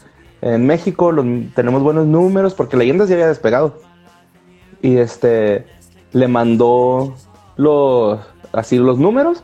en 0.53 0.65
México, 0.67 1.11
los- 1.11 1.25
tenemos 1.55 1.81
buenos 1.83 2.05
números, 2.05 2.53
porque 2.53 2.77
Leyendas 2.77 3.09
ya 3.09 3.15
había 3.15 3.27
despegado. 3.27 3.79
Y 4.81 4.97
este, 4.97 5.65
le 6.11 6.27
mandó 6.27 7.15
los, 7.57 8.19
así 8.53 8.77
los 8.77 8.99
números. 8.99 9.43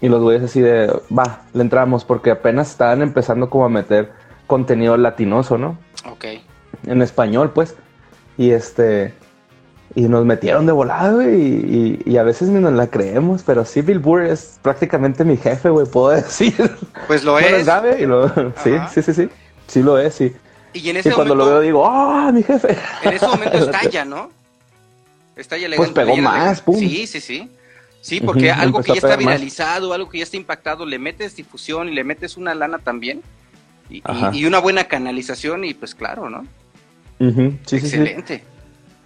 Y 0.00 0.08
los 0.08 0.20
güeyes 0.20 0.42
así 0.42 0.60
de, 0.60 0.92
va, 1.16 1.42
le 1.52 1.62
entramos, 1.62 2.04
porque 2.04 2.30
apenas 2.32 2.70
estaban 2.70 3.02
empezando 3.02 3.48
como 3.50 3.66
a 3.66 3.68
meter 3.68 4.10
contenido 4.48 4.96
latinoso, 4.96 5.58
¿no? 5.58 5.78
Ok. 6.10 6.24
en 6.86 7.02
español, 7.02 7.50
pues. 7.54 7.76
Y 8.36 8.50
este. 8.50 9.14
Y 9.94 10.08
nos 10.08 10.24
metieron 10.24 10.64
de 10.66 10.72
volada, 10.72 11.12
güey. 11.12 12.02
Y, 12.06 12.16
a 12.16 12.22
veces 12.22 12.48
ni 12.48 12.58
nos 12.60 12.72
la 12.72 12.86
creemos. 12.88 13.42
Pero 13.44 13.64
sí, 13.64 13.82
Bill 13.82 13.98
Burr 14.00 14.22
es 14.22 14.58
prácticamente 14.62 15.22
mi 15.24 15.36
jefe, 15.36 15.68
güey, 15.70 15.86
puedo 15.86 16.08
decir. 16.16 16.54
Pues 17.06 17.22
lo 17.22 17.38
es. 17.38 17.64
Gabe 17.66 18.00
y 18.02 18.06
lo- 18.06 18.28
sí, 18.64 18.72
sí, 18.90 19.02
sí, 19.02 19.12
sí. 19.14 19.28
Sí 19.72 19.82
lo 19.82 19.98
es, 19.98 20.14
sí. 20.14 20.30
Y 20.74 20.90
en 20.90 20.96
Y 20.96 20.98
ese 20.98 21.12
cuando 21.12 21.34
lo 21.34 21.46
veo 21.46 21.60
digo, 21.60 21.86
¡ah, 21.88 22.30
mi 22.30 22.42
jefe! 22.42 22.76
en 23.04 23.12
ese 23.14 23.26
momento 23.26 23.56
estalla, 23.70 24.04
¿no? 24.04 24.30
Estalla 25.34 25.66
Pues 25.74 25.88
Legend- 25.90 25.94
pegó 25.94 26.16
más, 26.18 26.60
pum. 26.60 26.78
Sí, 26.78 27.06
sí, 27.06 27.20
sí. 27.22 27.50
Sí, 28.02 28.20
porque 28.20 28.50
algo 28.50 28.82
que 28.82 28.88
ya 28.88 28.94
está 28.96 29.08
más. 29.10 29.18
viralizado, 29.18 29.94
algo 29.94 30.10
que 30.10 30.18
ya 30.18 30.24
está 30.24 30.36
impactado, 30.36 30.84
le 30.84 30.98
metes 30.98 31.36
difusión 31.36 31.88
y 31.88 31.92
le 31.94 32.04
metes 32.04 32.36
una 32.36 32.54
lana 32.54 32.80
también. 32.80 33.22
Y, 33.88 33.98
y- 34.32 34.38
y 34.40 34.44
una 34.44 34.58
buena 34.58 34.84
canalización 34.84 35.64
y 35.64 35.72
pues 35.72 35.94
claro, 35.94 36.28
¿no? 36.28 36.44
Sí, 37.18 37.30
sí, 37.30 37.78
sí. 37.80 37.96
Excelente. 37.96 38.44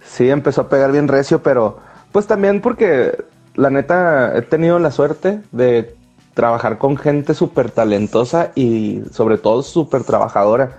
Sí, 0.05 0.29
empezó 0.29 0.61
a 0.61 0.69
pegar 0.69 0.91
bien 0.91 1.07
recio, 1.07 1.41
pero 1.43 1.79
pues 2.11 2.27
también 2.27 2.59
porque 2.59 3.15
la 3.55 3.69
neta 3.69 4.37
he 4.37 4.41
tenido 4.41 4.79
la 4.79 4.91
suerte 4.91 5.39
de 5.53 5.95
trabajar 6.37 6.77
con 6.77 6.95
gente 6.95 7.33
súper 7.33 7.71
talentosa 7.71 8.51
y 8.55 9.01
sobre 9.11 9.37
todo 9.37 9.61
súper 9.63 10.05
trabajadora. 10.05 10.77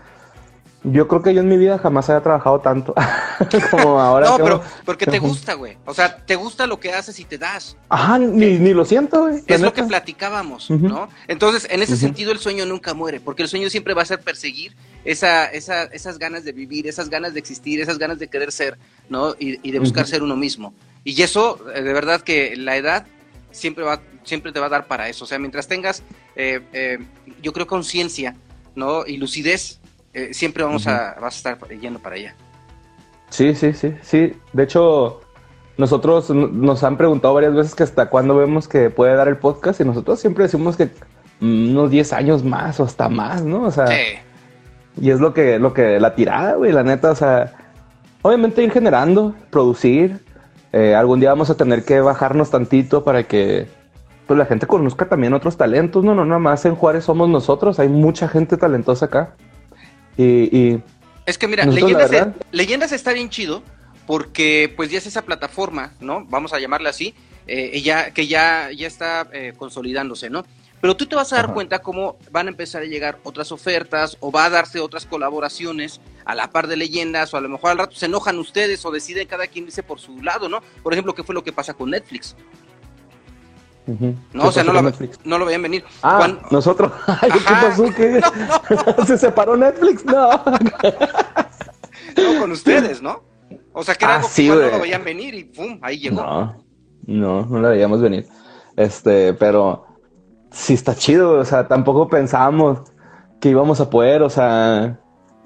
Yo 0.84 1.08
creo 1.08 1.22
que 1.22 1.34
yo 1.34 1.40
en 1.40 1.48
mi 1.48 1.56
vida 1.56 1.76
jamás 1.78 2.08
había 2.08 2.22
trabajado 2.22 2.60
tanto 2.60 2.94
como 3.72 4.00
ahora. 4.00 4.28
no, 4.28 4.36
que- 4.36 4.42
pero 4.44 4.62
porque 4.86 5.06
te 5.06 5.18
gusta, 5.18 5.54
güey. 5.54 5.76
O 5.84 5.92
sea, 5.92 6.16
te 6.24 6.36
gusta 6.36 6.68
lo 6.68 6.78
que 6.78 6.92
haces 6.92 7.18
y 7.18 7.24
te 7.24 7.36
das. 7.36 7.76
Ajá, 7.88 8.16
ni, 8.18 8.58
ni 8.58 8.72
lo 8.72 8.84
siento, 8.84 9.22
güey. 9.22 9.42
Es 9.48 9.60
lo 9.60 9.72
que 9.72 9.82
platicábamos. 9.82 10.70
¿no? 10.70 11.08
Entonces, 11.26 11.66
en 11.68 11.82
ese 11.82 11.96
sentido, 11.96 12.30
el 12.30 12.38
sueño 12.38 12.64
nunca 12.64 12.94
muere, 12.94 13.18
porque 13.20 13.42
el 13.42 13.48
sueño 13.48 13.68
siempre 13.70 13.92
va 13.92 14.02
a 14.02 14.06
ser 14.06 14.20
perseguir 14.20 14.76
esa, 15.04 15.46
esa, 15.46 15.82
esas 15.82 16.16
ganas 16.18 16.44
de 16.44 16.52
vivir, 16.52 16.86
esas 16.86 17.10
ganas 17.10 17.34
de 17.34 17.40
existir, 17.40 17.80
esas 17.80 17.98
ganas 17.98 18.20
de 18.20 18.28
querer 18.28 18.52
ser, 18.52 18.78
¿no? 19.10 19.34
Y, 19.38 19.58
y 19.68 19.72
de 19.72 19.80
buscar 19.80 20.06
ser 20.06 20.22
uno 20.22 20.36
mismo. 20.36 20.72
Y 21.02 21.20
eso, 21.20 21.58
eh, 21.74 21.82
de 21.82 21.92
verdad 21.92 22.20
que 22.20 22.54
la 22.56 22.76
edad 22.76 23.04
siempre, 23.50 23.82
va, 23.82 24.00
siempre 24.28 24.52
te 24.52 24.60
va 24.60 24.66
a 24.66 24.70
dar 24.70 24.86
para 24.86 25.08
eso. 25.08 25.24
O 25.24 25.26
sea, 25.26 25.38
mientras 25.38 25.66
tengas, 25.66 26.02
eh, 26.36 26.60
eh, 26.72 26.98
yo 27.42 27.52
creo, 27.52 27.66
conciencia, 27.66 28.36
¿no? 28.76 29.04
Y 29.06 29.16
lucidez, 29.16 29.80
eh, 30.14 30.32
siempre 30.32 30.62
vamos 30.64 30.86
a, 30.86 31.16
vas 31.20 31.34
a 31.34 31.52
estar 31.52 31.68
yendo 31.80 31.98
para 31.98 32.16
allá. 32.16 32.34
Sí, 33.30 33.54
sí, 33.54 33.72
sí, 33.72 33.94
sí. 34.02 34.32
De 34.52 34.62
hecho, 34.62 35.20
nosotros 35.76 36.30
nos 36.30 36.82
han 36.84 36.96
preguntado 36.96 37.34
varias 37.34 37.54
veces 37.54 37.74
que 37.74 37.82
hasta 37.82 38.08
cuándo 38.08 38.36
vemos 38.36 38.68
que 38.68 38.90
puede 38.90 39.14
dar 39.14 39.28
el 39.28 39.36
podcast 39.36 39.80
y 39.80 39.84
nosotros 39.84 40.18
siempre 40.20 40.44
decimos 40.44 40.76
que 40.76 40.88
unos 41.40 41.90
10 41.90 42.12
años 42.14 42.42
más 42.44 42.80
o 42.80 42.84
hasta 42.84 43.08
más, 43.08 43.42
¿no? 43.44 43.62
O 43.64 43.70
sea, 43.70 43.86
Sí. 43.86 44.02
y 45.00 45.10
es 45.10 45.20
lo 45.20 45.32
que, 45.34 45.58
lo 45.58 45.72
que, 45.72 46.00
la 46.00 46.14
tirada, 46.14 46.54
güey, 46.54 46.72
la 46.72 46.82
neta, 46.82 47.10
o 47.12 47.14
sea, 47.14 47.52
obviamente 48.22 48.62
ir 48.62 48.72
generando, 48.72 49.34
producir. 49.50 50.20
eh, 50.72 50.94
algún 50.94 51.18
día 51.20 51.30
vamos 51.30 51.48
a 51.48 51.56
tener 51.56 51.82
que 51.84 52.00
bajarnos 52.00 52.50
tantito 52.50 53.02
para 53.02 53.22
que 53.22 53.68
pues 54.28 54.38
la 54.38 54.46
gente 54.46 54.66
conozca 54.66 55.08
también 55.08 55.32
otros 55.32 55.56
talentos, 55.56 56.04
no, 56.04 56.14
no, 56.14 56.24
nada 56.24 56.38
más 56.38 56.64
en 56.66 56.76
Juárez 56.76 57.04
somos 57.04 57.28
nosotros, 57.28 57.80
hay 57.80 57.88
mucha 57.88 58.28
gente 58.28 58.56
talentosa 58.56 59.06
acá. 59.06 59.34
Y, 60.16 60.56
y 60.56 60.82
Es 61.26 61.38
que 61.38 61.48
mira, 61.48 61.64
Nosotros, 61.64 61.90
leyendas, 61.90 62.10
verdad- 62.10 62.34
leyendas 62.52 62.92
está 62.92 63.12
bien 63.12 63.30
chido 63.30 63.62
porque 64.06 64.72
pues 64.76 64.90
ya 64.90 64.98
es 64.98 65.06
esa 65.06 65.22
plataforma, 65.22 65.92
¿no? 66.00 66.24
Vamos 66.28 66.52
a 66.52 66.58
llamarla 66.60 66.90
así, 66.90 67.14
eh, 67.46 67.80
ya, 67.82 68.10
que 68.12 68.26
ya, 68.26 68.70
ya 68.70 68.86
está 68.86 69.26
eh, 69.32 69.54
consolidándose, 69.56 70.28
¿no? 70.30 70.44
Pero 70.80 70.94
tú 70.96 71.06
te 71.06 71.16
vas 71.16 71.32
a 71.32 71.36
dar 71.36 71.46
Ajá. 71.46 71.54
cuenta 71.54 71.78
cómo 71.80 72.18
van 72.30 72.46
a 72.46 72.50
empezar 72.50 72.82
a 72.82 72.86
llegar 72.86 73.18
otras 73.24 73.50
ofertas 73.50 74.16
o 74.20 74.30
va 74.30 74.44
a 74.44 74.50
darse 74.50 74.78
otras 74.78 75.06
colaboraciones 75.06 76.00
a 76.24 76.34
la 76.34 76.50
par 76.50 76.68
de 76.68 76.76
leyendas 76.76 77.32
o 77.34 77.36
a 77.36 77.40
lo 77.40 77.48
mejor 77.48 77.70
al 77.72 77.78
rato 77.78 77.96
se 77.96 78.06
enojan 78.06 78.38
ustedes 78.38 78.84
o 78.84 78.90
deciden 78.92 79.26
cada 79.26 79.46
quien 79.48 79.64
irse 79.64 79.82
por 79.82 79.98
su 79.98 80.22
lado, 80.22 80.48
¿no? 80.48 80.60
Por 80.82 80.92
ejemplo, 80.92 81.14
¿qué 81.14 81.24
fue 81.24 81.34
lo 81.34 81.42
que 81.42 81.52
pasa 81.52 81.74
con 81.74 81.90
Netflix? 81.90 82.36
No, 83.88 84.42
¿Qué 84.42 84.48
o 84.48 84.52
sea, 84.52 84.64
no 84.64 84.74
lo, 84.74 84.82
no 85.24 85.38
lo 85.38 85.46
veían 85.46 85.62
venir. 85.62 85.82
Ah, 86.02 86.28
nosotros. 86.50 86.92
Ay, 87.06 87.30
¿qué 87.30 87.40
pasó? 87.40 87.84
¿Qué? 87.96 88.20
¿Se 89.06 89.18
separó 89.18 89.56
Netflix? 89.56 90.04
No. 90.04 90.30
no, 90.30 92.40
con 92.40 92.52
ustedes, 92.52 93.00
¿no? 93.00 93.22
O 93.72 93.82
sea, 93.82 93.94
que 93.94 94.04
era 94.04 94.14
Ah, 94.14 94.16
algo 94.18 94.28
que 94.28 94.34
sí, 94.34 94.48
no 94.48 94.56
lo 94.56 94.80
veían 94.80 95.04
venir 95.04 95.34
y 95.34 95.44
¡pum! 95.44 95.78
Ahí 95.82 95.98
llegó. 95.98 96.22
No, 96.22 96.64
no, 97.06 97.46
no 97.46 97.60
la 97.60 97.70
veíamos 97.70 98.02
venir. 98.02 98.26
Este, 98.76 99.32
pero 99.34 99.86
sí 100.50 100.74
está 100.74 100.94
chido, 100.94 101.32
o 101.32 101.44
sea, 101.44 101.68
tampoco 101.68 102.08
pensábamos 102.08 102.80
que 103.40 103.50
íbamos 103.50 103.80
a 103.80 103.88
poder, 103.88 104.22
o 104.22 104.30
sea, 104.30 104.98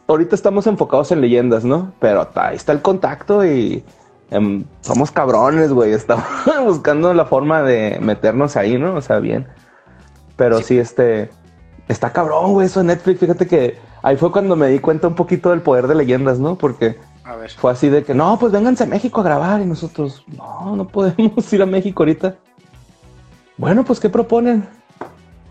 ahorita 0.09 0.35
estamos 0.35 0.67
enfocados 0.67 1.13
en 1.13 1.21
leyendas, 1.21 1.65
¿no? 1.65 1.93
Pero 2.01 2.29
ahí 2.35 2.57
está 2.57 2.73
el 2.73 2.83
contacto 2.83 3.45
y 3.45 3.85
em, 4.33 4.65
somos 4.81 5.11
cabrones, 5.11 5.73
güey, 5.73 5.93
estamos 5.93 6.25
buscando 6.65 7.13
la 7.15 7.25
forma 7.27 7.63
de 7.63 7.99
meternos 8.01 8.57
ahí, 8.57 8.79
¿no? 8.79 8.95
O 8.95 9.01
sea, 9.01 9.19
bien. 9.19 9.47
Pero 10.37 10.59
Sí. 10.59 10.65
sí, 10.65 10.79
este, 10.79 11.31
está 11.89 12.13
cabrón, 12.13 12.53
güey, 12.53 12.67
eso 12.67 12.81
de 12.81 12.87
Netflix, 12.87 13.21
fíjate 13.21 13.47
que 13.47 13.79
ahí 14.03 14.17
fue 14.17 14.33
cuando 14.33 14.57
me 14.57 14.69
di 14.69 14.79
cuenta 14.79 15.07
un 15.09 15.15
poquito 15.15 15.51
del 15.51 15.61
poder 15.61 15.87
de 15.87 15.95
leyendas, 15.95 16.39
¿no? 16.39 16.57
Porque 16.57 16.99
A 17.25 17.37
ver. 17.37 17.51
fue 17.51 17.71
así 17.73 17.89
de 17.89 18.03
que, 18.03 18.15
no, 18.15 18.39
pues 18.39 18.51
vénganse 18.53 18.85
a 18.85 18.87
México 18.87 19.21
a 19.21 19.25
grabar. 19.25 19.61
Y 19.61 19.67
nosotros, 19.67 20.25
no, 20.37 20.75
no 20.77 20.89
podemos 20.89 21.51
ir 21.53 21.63
a 21.63 21.67
México 21.67 22.03
ahorita. 22.03 22.35
Bueno, 23.59 23.85
pues, 23.85 24.01
¿qué 24.01 24.09
proponen? 24.09 24.67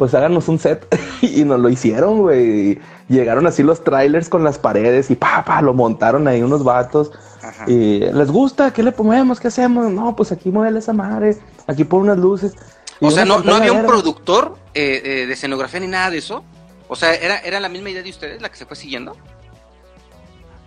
Pues 0.02 0.16
háganos 0.16 0.48
un 0.48 0.58
set. 0.58 0.88
y 1.22 1.44
nos 1.44 1.60
lo 1.60 1.70
hicieron, 1.70 2.22
güey. 2.22 2.80
Llegaron 3.08 3.46
así 3.46 3.62
los 3.62 3.84
trailers 3.84 4.30
con 4.30 4.44
las 4.44 4.58
paredes 4.58 5.12
y 5.12 5.16
pa, 5.16 5.46
pa, 5.46 5.62
lo 5.62 5.76
montaron 5.76 6.28
ahí 6.28 6.42
unos 6.42 6.64
vatos. 6.64 7.12
Ajá. 7.44 7.70
Y 7.70 8.00
les 8.00 8.32
gusta, 8.32 8.74
¿qué 8.74 8.82
le 8.82 8.94
ponemos? 8.94 9.40
¿Qué 9.40 9.50
hacemos? 9.50 9.92
No, 9.92 10.16
pues 10.16 10.32
aquí 10.32 10.50
mueve 10.50 10.80
esa 10.80 10.92
madre. 10.92 11.38
Aquí 11.68 11.84
pon 11.84 12.02
unas 12.02 12.18
luces. 12.18 12.56
Y 13.00 13.06
O 13.06 13.12
sea, 13.12 13.26
no, 13.26 13.44
no 13.44 13.54
había 13.54 13.74
un 13.74 13.86
productor 13.86 14.56
eh, 14.74 15.04
eh, 15.06 15.26
de 15.28 15.34
escenografía 15.34 15.80
ni 15.80 15.86
nada 15.86 16.10
de 16.10 16.18
eso. 16.18 16.44
O 16.88 16.96
sea, 16.96 17.14
¿era, 17.14 17.38
¿era 17.38 17.60
la 17.60 17.70
misma 17.70 17.92
idea 17.92 18.02
de 18.02 18.10
ustedes 18.10 18.42
la 18.42 18.50
que 18.50 18.56
se 18.56 18.66
fue 18.66 18.76
siguiendo? 18.76 19.16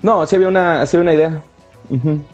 No, 0.00 0.24
sí 0.28 0.36
había 0.36 0.46
una, 0.46 0.86
sí 0.86 0.96
había 0.96 1.10
una 1.10 1.14
idea. 1.14 1.42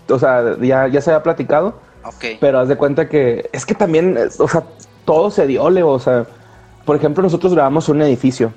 O 0.06 0.18
sea, 0.18 0.54
ya, 0.60 0.86
ya 0.86 1.00
se 1.00 1.08
había 1.12 1.22
platicado, 1.22 1.80
Ok. 2.04 2.36
Pero 2.40 2.60
haz 2.60 2.68
de 2.68 2.76
cuenta 2.76 3.08
que 3.08 3.48
es 3.54 3.64
que 3.64 3.74
también, 3.74 4.18
o 4.38 4.48
sea, 4.48 4.64
todo 5.06 5.30
se 5.30 5.46
dio, 5.46 5.70
Leo. 5.70 5.88
O 5.88 5.98
sea, 5.98 6.26
por 6.84 6.96
ejemplo, 6.96 7.22
nosotros 7.22 7.54
grabamos 7.54 7.88
un 7.88 8.02
edificio. 8.02 8.52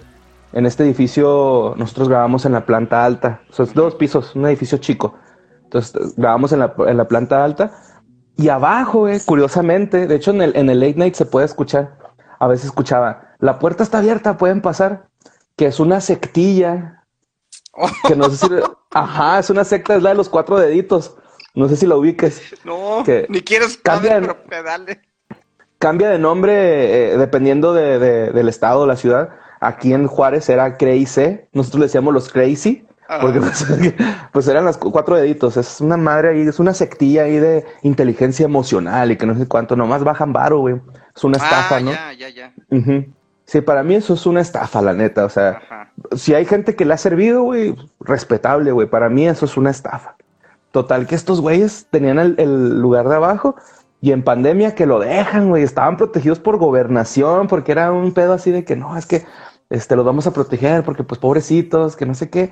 En 0.53 0.65
este 0.65 0.84
edificio 0.84 1.74
nosotros 1.78 2.09
grabamos 2.09 2.45
en 2.45 2.51
la 2.53 2.65
planta 2.65 3.03
alta. 3.03 3.41
O 3.49 3.53
sea, 3.53 3.65
es 3.65 3.74
dos 3.74 3.95
pisos, 3.95 4.36
un 4.36 4.45
edificio 4.45 4.78
chico. 4.78 5.15
Entonces 5.63 6.15
grabamos 6.15 6.51
en 6.51 6.59
la, 6.59 6.74
en 6.88 6.97
la 6.97 7.07
planta 7.07 7.43
alta. 7.43 7.71
Y 8.38 8.49
abajo, 8.49 9.07
eh, 9.07 9.19
curiosamente, 9.26 10.07
de 10.07 10.15
hecho 10.15 10.32
en 10.32 10.41
el, 10.41 10.55
en 10.55 10.69
el 10.69 10.80
late 10.80 10.95
night 10.95 11.15
se 11.15 11.26
puede 11.26 11.45
escuchar. 11.45 11.97
A 12.39 12.47
veces 12.47 12.65
escuchaba, 12.65 13.36
la 13.39 13.57
puerta 13.59 13.84
está 13.84 13.99
abierta, 13.99 14.38
pueden 14.38 14.61
pasar. 14.61 15.07
Que 15.55 15.65
es 15.67 15.80
una 15.80 16.01
sectilla. 16.01 17.03
Que 18.07 18.15
no 18.15 18.30
sé 18.30 18.38
si... 18.38 18.53
Ajá, 18.91 19.39
es 19.39 19.49
una 19.49 19.63
secta, 19.63 19.95
es 19.95 20.03
la 20.03 20.09
de 20.09 20.15
los 20.15 20.30
cuatro 20.30 20.57
deditos. 20.59 21.15
No 21.55 21.67
sé 21.67 21.76
si 21.76 21.88
la 21.88 21.95
ubiques. 21.95 22.41
No, 22.63 23.01
que 23.03 23.26
ni 23.30 23.41
quiero 23.41 23.65
cambia 23.82 24.11
saber, 24.11 24.28
de- 24.28 24.34
pero 24.36 24.43
pedale. 24.49 25.01
Cambia 25.84 26.09
de 26.09 26.17
nombre 26.17 27.13
eh, 27.13 27.17
dependiendo 27.17 27.73
de, 27.73 27.99
de- 27.99 28.31
del 28.31 28.47
estado 28.49 28.81
o 28.81 28.88
la 28.88 28.95
ciudad. 28.95 29.29
Aquí 29.59 29.93
en 29.93 30.07
Juárez 30.07 30.47
era 30.49 30.77
Crazy. 30.77 31.41
Nosotros 31.51 31.79
le 31.81 31.86
decíamos 31.88 32.13
los 32.13 32.29
Crazy. 32.31 32.86
Ajá. 33.07 33.21
Porque 33.21 33.39
pues, 33.41 33.65
pues 34.31 34.47
eran 34.47 34.63
las 34.65 34.77
cu- 34.77 34.91
cuatro 34.91 35.15
deditos. 35.17 35.57
Es 35.57 35.81
una 35.81 35.97
madre 35.97 36.29
ahí, 36.29 36.41
es 36.47 36.57
una 36.59 36.73
sectilla 36.73 37.23
ahí 37.23 37.38
de 37.38 37.65
inteligencia 37.81 38.45
emocional 38.45 39.11
y 39.11 39.17
que 39.17 39.25
no 39.25 39.36
sé 39.38 39.45
cuánto. 39.47 39.75
Nomás 39.75 40.03
bajan 40.05 40.31
varo, 40.31 40.59
güey. 40.59 40.75
Es 41.15 41.23
una 41.23 41.36
estafa, 41.38 41.75
ah, 41.75 41.79
¿no? 41.81 41.91
ya, 41.91 42.13
ya, 42.13 42.29
ya. 42.29 42.53
Ujú. 42.71 43.05
Sí, 43.45 43.59
para 43.59 43.84
mí 43.84 43.95
eso 43.95 44.13
es 44.13 44.25
una 44.25 44.39
estafa, 44.39 44.81
la 44.81 44.93
neta. 44.93 45.25
O 45.25 45.29
sea, 45.29 45.49
Ajá. 45.61 45.91
si 46.15 46.34
hay 46.34 46.45
gente 46.45 46.75
que 46.75 46.86
le 46.86 46.93
ha 46.93 46.97
servido, 46.97 47.43
güey, 47.43 47.75
respetable, 47.99 48.71
güey. 48.71 48.88
Para 48.88 49.09
mí 49.09 49.27
eso 49.27 49.45
es 49.45 49.57
una 49.57 49.69
estafa. 49.69 50.15
Total, 50.71 51.05
que 51.05 51.13
estos 51.15 51.39
güeyes 51.41 51.88
tenían 51.91 52.17
el, 52.19 52.36
el 52.39 52.79
lugar 52.81 53.07
de 53.09 53.15
abajo 53.15 53.55
y 54.04 54.12
en 54.12 54.22
pandemia 54.22 54.76
que 54.76 54.86
lo 54.86 54.99
dejan, 54.99 55.47
güey. 55.47 55.64
Estaban 55.64 55.95
protegidos 55.95 56.38
por 56.38 56.58
gobernación 56.58 57.47
porque 57.47 57.72
era 57.72 57.93
un 57.93 58.14
pedo 58.14 58.34
así 58.34 58.51
de 58.51 58.66
que 58.66 58.76
no, 58.76 58.97
es 58.97 59.06
que 59.06 59.24
este, 59.70 59.95
los 59.95 60.04
vamos 60.04 60.28
a 60.28 60.34
proteger 60.34 60.84
porque 60.84 61.06
pues 61.06 61.22
pobrecitos, 61.22 61.95
que 61.95 62.06
no 62.06 62.14
sé 62.14 62.30
qué. 62.30 62.51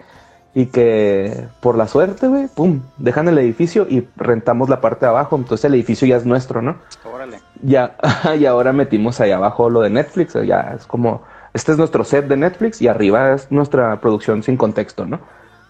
Y 0.53 0.67
que 0.67 1.49
por 1.59 1.77
la 1.77 1.89
suerte, 1.89 2.29
güey, 2.29 2.47
pum, 2.47 2.79
dejan 2.97 3.27
el 3.27 3.37
edificio 3.37 3.85
y 3.89 4.07
rentamos 4.15 4.69
la 4.69 4.79
parte 4.79 5.05
de 5.05 5.09
abajo. 5.09 5.35
Entonces 5.35 5.65
el 5.65 5.73
edificio 5.73 6.07
ya 6.07 6.15
es 6.15 6.25
nuestro, 6.25 6.61
¿no? 6.61 6.77
Órale. 7.03 7.41
Ya, 7.61 7.97
y 8.39 8.45
ahora 8.45 8.71
metimos 8.71 9.19
ahí 9.19 9.31
abajo 9.31 9.69
lo 9.69 9.81
de 9.81 9.89
Netflix, 9.89 10.37
ya 10.45 10.75
es 10.77 10.85
como, 10.85 11.23
este 11.53 11.73
es 11.73 11.77
nuestro 11.77 12.05
set 12.05 12.29
de 12.29 12.37
Netflix 12.37 12.81
y 12.81 12.87
arriba 12.87 13.33
es 13.33 13.51
nuestra 13.51 13.99
producción 13.99 14.41
sin 14.41 14.55
contexto, 14.55 15.05
¿no? 15.05 15.19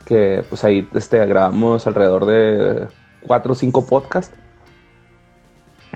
Que 0.05 0.43
pues 0.47 0.63
ahí 0.63 0.87
este, 0.93 1.25
grabamos 1.25 1.87
alrededor 1.87 2.27
de 2.27 2.87
cuatro 3.25 3.53
o 3.53 3.55
cinco 3.55 3.83
podcasts. 3.87 4.37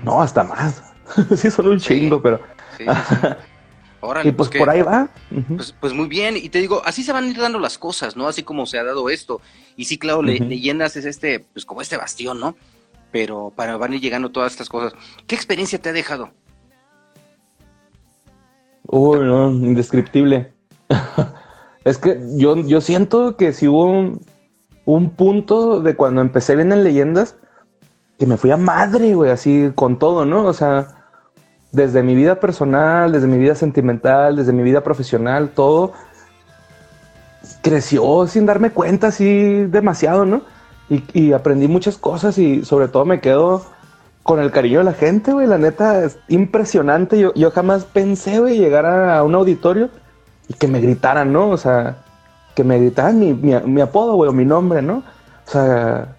No, 0.02 0.20
hasta 0.22 0.44
más. 0.44 0.82
sí, 1.36 1.50
son 1.50 1.68
un 1.68 1.80
Sí. 1.80 1.88
chingo, 2.00 2.20
pero... 2.22 2.40
Sí, 2.76 2.84
sí, 2.84 2.90
sí. 3.08 3.16
Órale, 4.00 4.28
Y 4.28 4.32
pues 4.32 4.50
por 4.50 4.68
ahí 4.70 4.82
va. 4.82 5.08
Pues, 5.56 5.74
pues 5.80 5.92
muy 5.92 6.06
bien, 6.06 6.36
y 6.36 6.48
te 6.48 6.60
digo, 6.60 6.80
así 6.84 7.02
se 7.02 7.12
van 7.12 7.24
a 7.24 7.28
ir 7.28 7.38
dando 7.38 7.58
las 7.58 7.76
cosas, 7.78 8.14
¿no? 8.16 8.28
Así 8.28 8.42
como 8.44 8.66
se 8.66 8.78
ha 8.78 8.84
dado 8.84 9.08
esto. 9.10 9.40
Y 9.76 9.86
sí, 9.86 9.98
claro, 9.98 10.22
le- 10.22 10.38
leyendas 10.38 10.96
es 10.96 11.06
este, 11.06 11.40
pues 11.40 11.64
como 11.64 11.80
este 11.80 11.96
bastión, 11.96 12.38
¿no? 12.38 12.54
Pero 13.10 13.52
para 13.56 13.76
van 13.78 13.92
a 13.92 13.94
ir 13.96 14.00
llegando 14.02 14.30
todas 14.30 14.52
estas 14.52 14.68
cosas. 14.68 14.92
¿Qué 15.26 15.34
experiencia 15.34 15.80
te 15.80 15.88
ha 15.88 15.92
dejado? 15.92 16.30
Uy, 18.88 19.18
no, 19.20 19.50
indescriptible. 19.50 20.52
es 21.84 21.98
que 21.98 22.20
yo, 22.36 22.56
yo 22.56 22.80
siento 22.80 23.36
que 23.36 23.52
si 23.52 23.66
hubo 23.66 23.86
un, 23.86 24.20
un 24.84 25.10
punto 25.10 25.80
de 25.80 25.96
cuando 25.96 26.20
empecé 26.20 26.54
bien 26.54 26.70
en 26.70 26.84
leyendas, 26.84 27.36
que 28.18 28.26
me 28.26 28.36
fui 28.36 28.50
a 28.50 28.56
madre, 28.56 29.14
güey, 29.14 29.30
así 29.30 29.72
con 29.74 29.98
todo, 29.98 30.24
¿no? 30.24 30.44
O 30.44 30.52
sea, 30.52 30.88
desde 31.72 32.02
mi 32.02 32.14
vida 32.14 32.40
personal, 32.40 33.12
desde 33.12 33.26
mi 33.26 33.38
vida 33.38 33.54
sentimental, 33.54 34.36
desde 34.36 34.52
mi 34.52 34.62
vida 34.62 34.82
profesional, 34.82 35.50
todo 35.50 35.92
creció 37.62 38.26
sin 38.26 38.46
darme 38.46 38.70
cuenta 38.70 39.08
así 39.08 39.64
demasiado, 39.64 40.24
¿no? 40.24 40.42
Y, 40.88 41.32
aprendí 41.32 41.66
muchas 41.66 41.98
cosas 41.98 42.38
y 42.38 42.64
sobre 42.64 42.86
todo 42.86 43.04
me 43.04 43.20
quedo 43.20 43.66
con 44.22 44.38
el 44.38 44.52
cariño 44.52 44.78
de 44.78 44.84
la 44.84 44.92
gente, 44.92 45.32
güey. 45.32 45.48
La 45.48 45.58
neta 45.58 46.04
es 46.04 46.16
impresionante. 46.28 47.18
Yo, 47.18 47.34
yo 47.34 47.50
jamás 47.50 47.84
pensé, 47.84 48.38
güey, 48.38 48.56
llegar 48.56 48.86
a, 48.86 49.24
un 49.24 49.34
auditorio 49.34 49.90
y 50.46 50.54
que 50.54 50.68
me 50.68 50.80
gritaran, 50.80 51.32
¿no? 51.32 51.50
O 51.50 51.56
sea, 51.56 52.04
que 52.54 52.62
me 52.62 52.78
gritaran 52.78 53.18
mi, 53.18 53.34
mi, 53.34 53.52
mi 53.64 53.80
apodo, 53.80 54.14
güey, 54.14 54.30
o 54.30 54.32
mi 54.32 54.44
nombre, 54.44 54.80
¿no? 54.80 54.98
O 55.46 55.50
sea, 55.50 56.15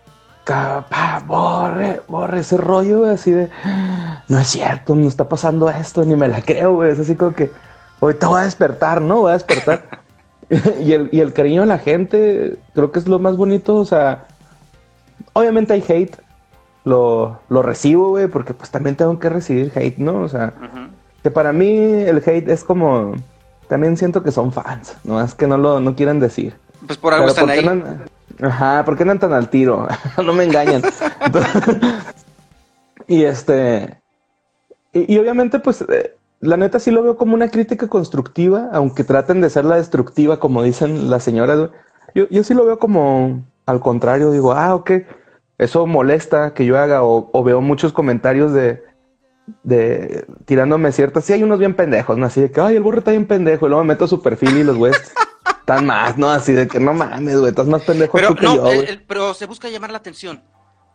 capa, 0.48 1.22
borre, 1.28 2.02
borre 2.08 2.40
ese 2.40 2.56
rollo, 2.56 3.00
güey, 3.00 3.12
así 3.12 3.32
de, 3.32 3.50
no 4.30 4.40
es 4.40 4.48
cierto, 4.48 4.96
no 4.96 5.06
está 5.06 5.28
pasando 5.28 5.70
esto, 5.70 6.06
ni 6.06 6.16
me 6.16 6.30
la 6.30 6.42
creo, 6.42 6.76
güey. 6.76 6.92
Es 6.92 7.00
así 7.00 7.16
como 7.16 7.34
que, 7.34 7.52
ahorita 8.00 8.28
voy 8.28 8.40
a 8.40 8.46
despertar, 8.46 9.02
¿no? 9.02 9.20
Voy 9.22 9.32
a 9.32 9.34
despertar. 9.34 9.84
y, 10.80 10.94
el, 10.94 11.10
y 11.12 11.20
el 11.20 11.34
cariño 11.34 11.62
de 11.62 11.68
la 11.68 11.80
gente, 11.80 12.58
creo 12.74 12.94
que 12.94 13.00
es 13.00 13.10
lo 13.10 13.20
más 13.20 13.36
bonito, 13.36 13.76
o 13.76 13.84
sea, 13.84 14.26
obviamente 15.34 15.74
hay 15.74 15.84
hate, 15.86 16.16
lo, 16.86 17.42
lo 17.50 17.62
recibo, 17.62 18.12
güey, 18.12 18.28
porque 18.28 18.54
pues 18.54 18.72
también 18.72 18.96
tengo 18.96 19.20
que 19.20 19.28
recibir 19.28 19.74
hate, 19.76 19.98
¿no? 19.98 20.22
O 20.22 20.30
sea, 20.30 20.54
que 21.24 21.30
para 21.30 21.52
mí 21.52 21.78
el 21.78 22.24
hate 22.26 22.48
es 22.48 22.64
como, 22.64 23.16
también 23.68 23.98
siento 23.98 24.24
que 24.24 24.32
son 24.32 24.54
fans, 24.54 24.96
¿no? 25.04 25.22
Es 25.22 25.36
que 25.36 25.46
no 25.46 25.58
lo 25.58 25.82
no 25.82 25.94
quieren 25.94 26.22
decir. 26.22 26.56
Pues 26.86 26.98
por 26.98 27.14
algo 27.14 27.26
Pero 27.26 27.32
están 27.32 27.46
¿por 27.48 27.54
qué 27.54 27.70
ahí. 27.70 28.00
no 28.00 28.17
Ajá, 28.42 28.86
¿por 28.86 28.96
qué 28.96 29.04
andan 29.04 29.20
tan 29.20 29.34
al 29.34 29.50
tiro? 29.50 29.88
no 30.24 30.34
me 30.34 30.44
engañan. 30.44 30.82
Entonces- 31.22 31.78
y 33.08 33.24
este. 33.24 34.00
Y, 34.94 35.14
y 35.14 35.18
obviamente, 35.18 35.60
pues, 35.60 35.82
eh, 35.82 36.16
la 36.40 36.58
neta 36.58 36.80
sí 36.80 36.92
lo 36.92 37.04
veo 37.04 37.18
como 37.18 37.34
una 37.34 37.50
crítica 37.50 37.88
constructiva, 37.88 38.70
aunque 38.74 39.04
traten 39.04 39.42
de 39.42 39.50
ser 39.50 39.66
la 39.66 39.78
destructiva, 39.78 40.40
como 40.40 40.64
dicen 40.64 41.10
las 41.10 41.24
señoras. 41.24 41.70
Yo, 42.14 42.28
yo 42.30 42.44
sí 42.44 42.54
lo 42.54 42.66
veo 42.66 42.80
como 42.80 43.44
al 43.66 43.80
contrario, 43.80 44.32
digo, 44.32 44.54
ah, 44.54 44.76
ok, 44.76 44.92
eso 45.58 45.88
molesta 45.88 46.54
que 46.54 46.66
yo 46.66 46.78
haga, 46.78 47.04
o, 47.04 47.30
o 47.34 47.44
veo 47.44 47.60
muchos 47.62 47.92
comentarios 47.92 48.54
de, 48.54 48.84
de 49.64 50.26
tirándome 50.46 50.92
ciertas. 50.92 51.26
Sí, 51.26 51.34
hay 51.34 51.44
unos 51.44 51.60
bien 51.60 51.76
pendejos, 51.76 52.18
¿no? 52.18 52.26
Así 52.28 52.42
de 52.42 52.52
que, 52.52 52.62
ay, 52.62 52.76
el 52.76 52.84
burro 52.84 53.00
está 53.00 53.12
bien 53.12 53.26
pendejo, 53.28 53.66
y 53.66 53.70
luego 53.70 53.84
me 53.84 53.94
meto 53.94 54.06
a 54.06 54.08
su 54.08 54.22
perfil 54.22 54.58
y 54.58 54.64
los 54.64 54.78
güeyes 54.78 55.12
están 55.60 55.86
más, 55.86 56.18
¿no? 56.18 56.30
Así 56.30 56.54
de 56.54 56.68
que 56.68 56.80
no 56.80 56.94
mames, 56.94 57.38
güey, 57.38 57.50
estás 57.50 57.68
más 57.68 57.84
pendejo 57.84 58.14
Pero 58.18 58.30
tú 58.30 58.36
que 58.36 58.46
no, 58.46 58.56
yo, 58.56 58.72
el- 58.72 59.04
pero 59.04 59.34
se 59.34 59.46
busca 59.46 59.70
llamar 59.70 59.92
la 59.92 59.98
atención. 59.98 60.44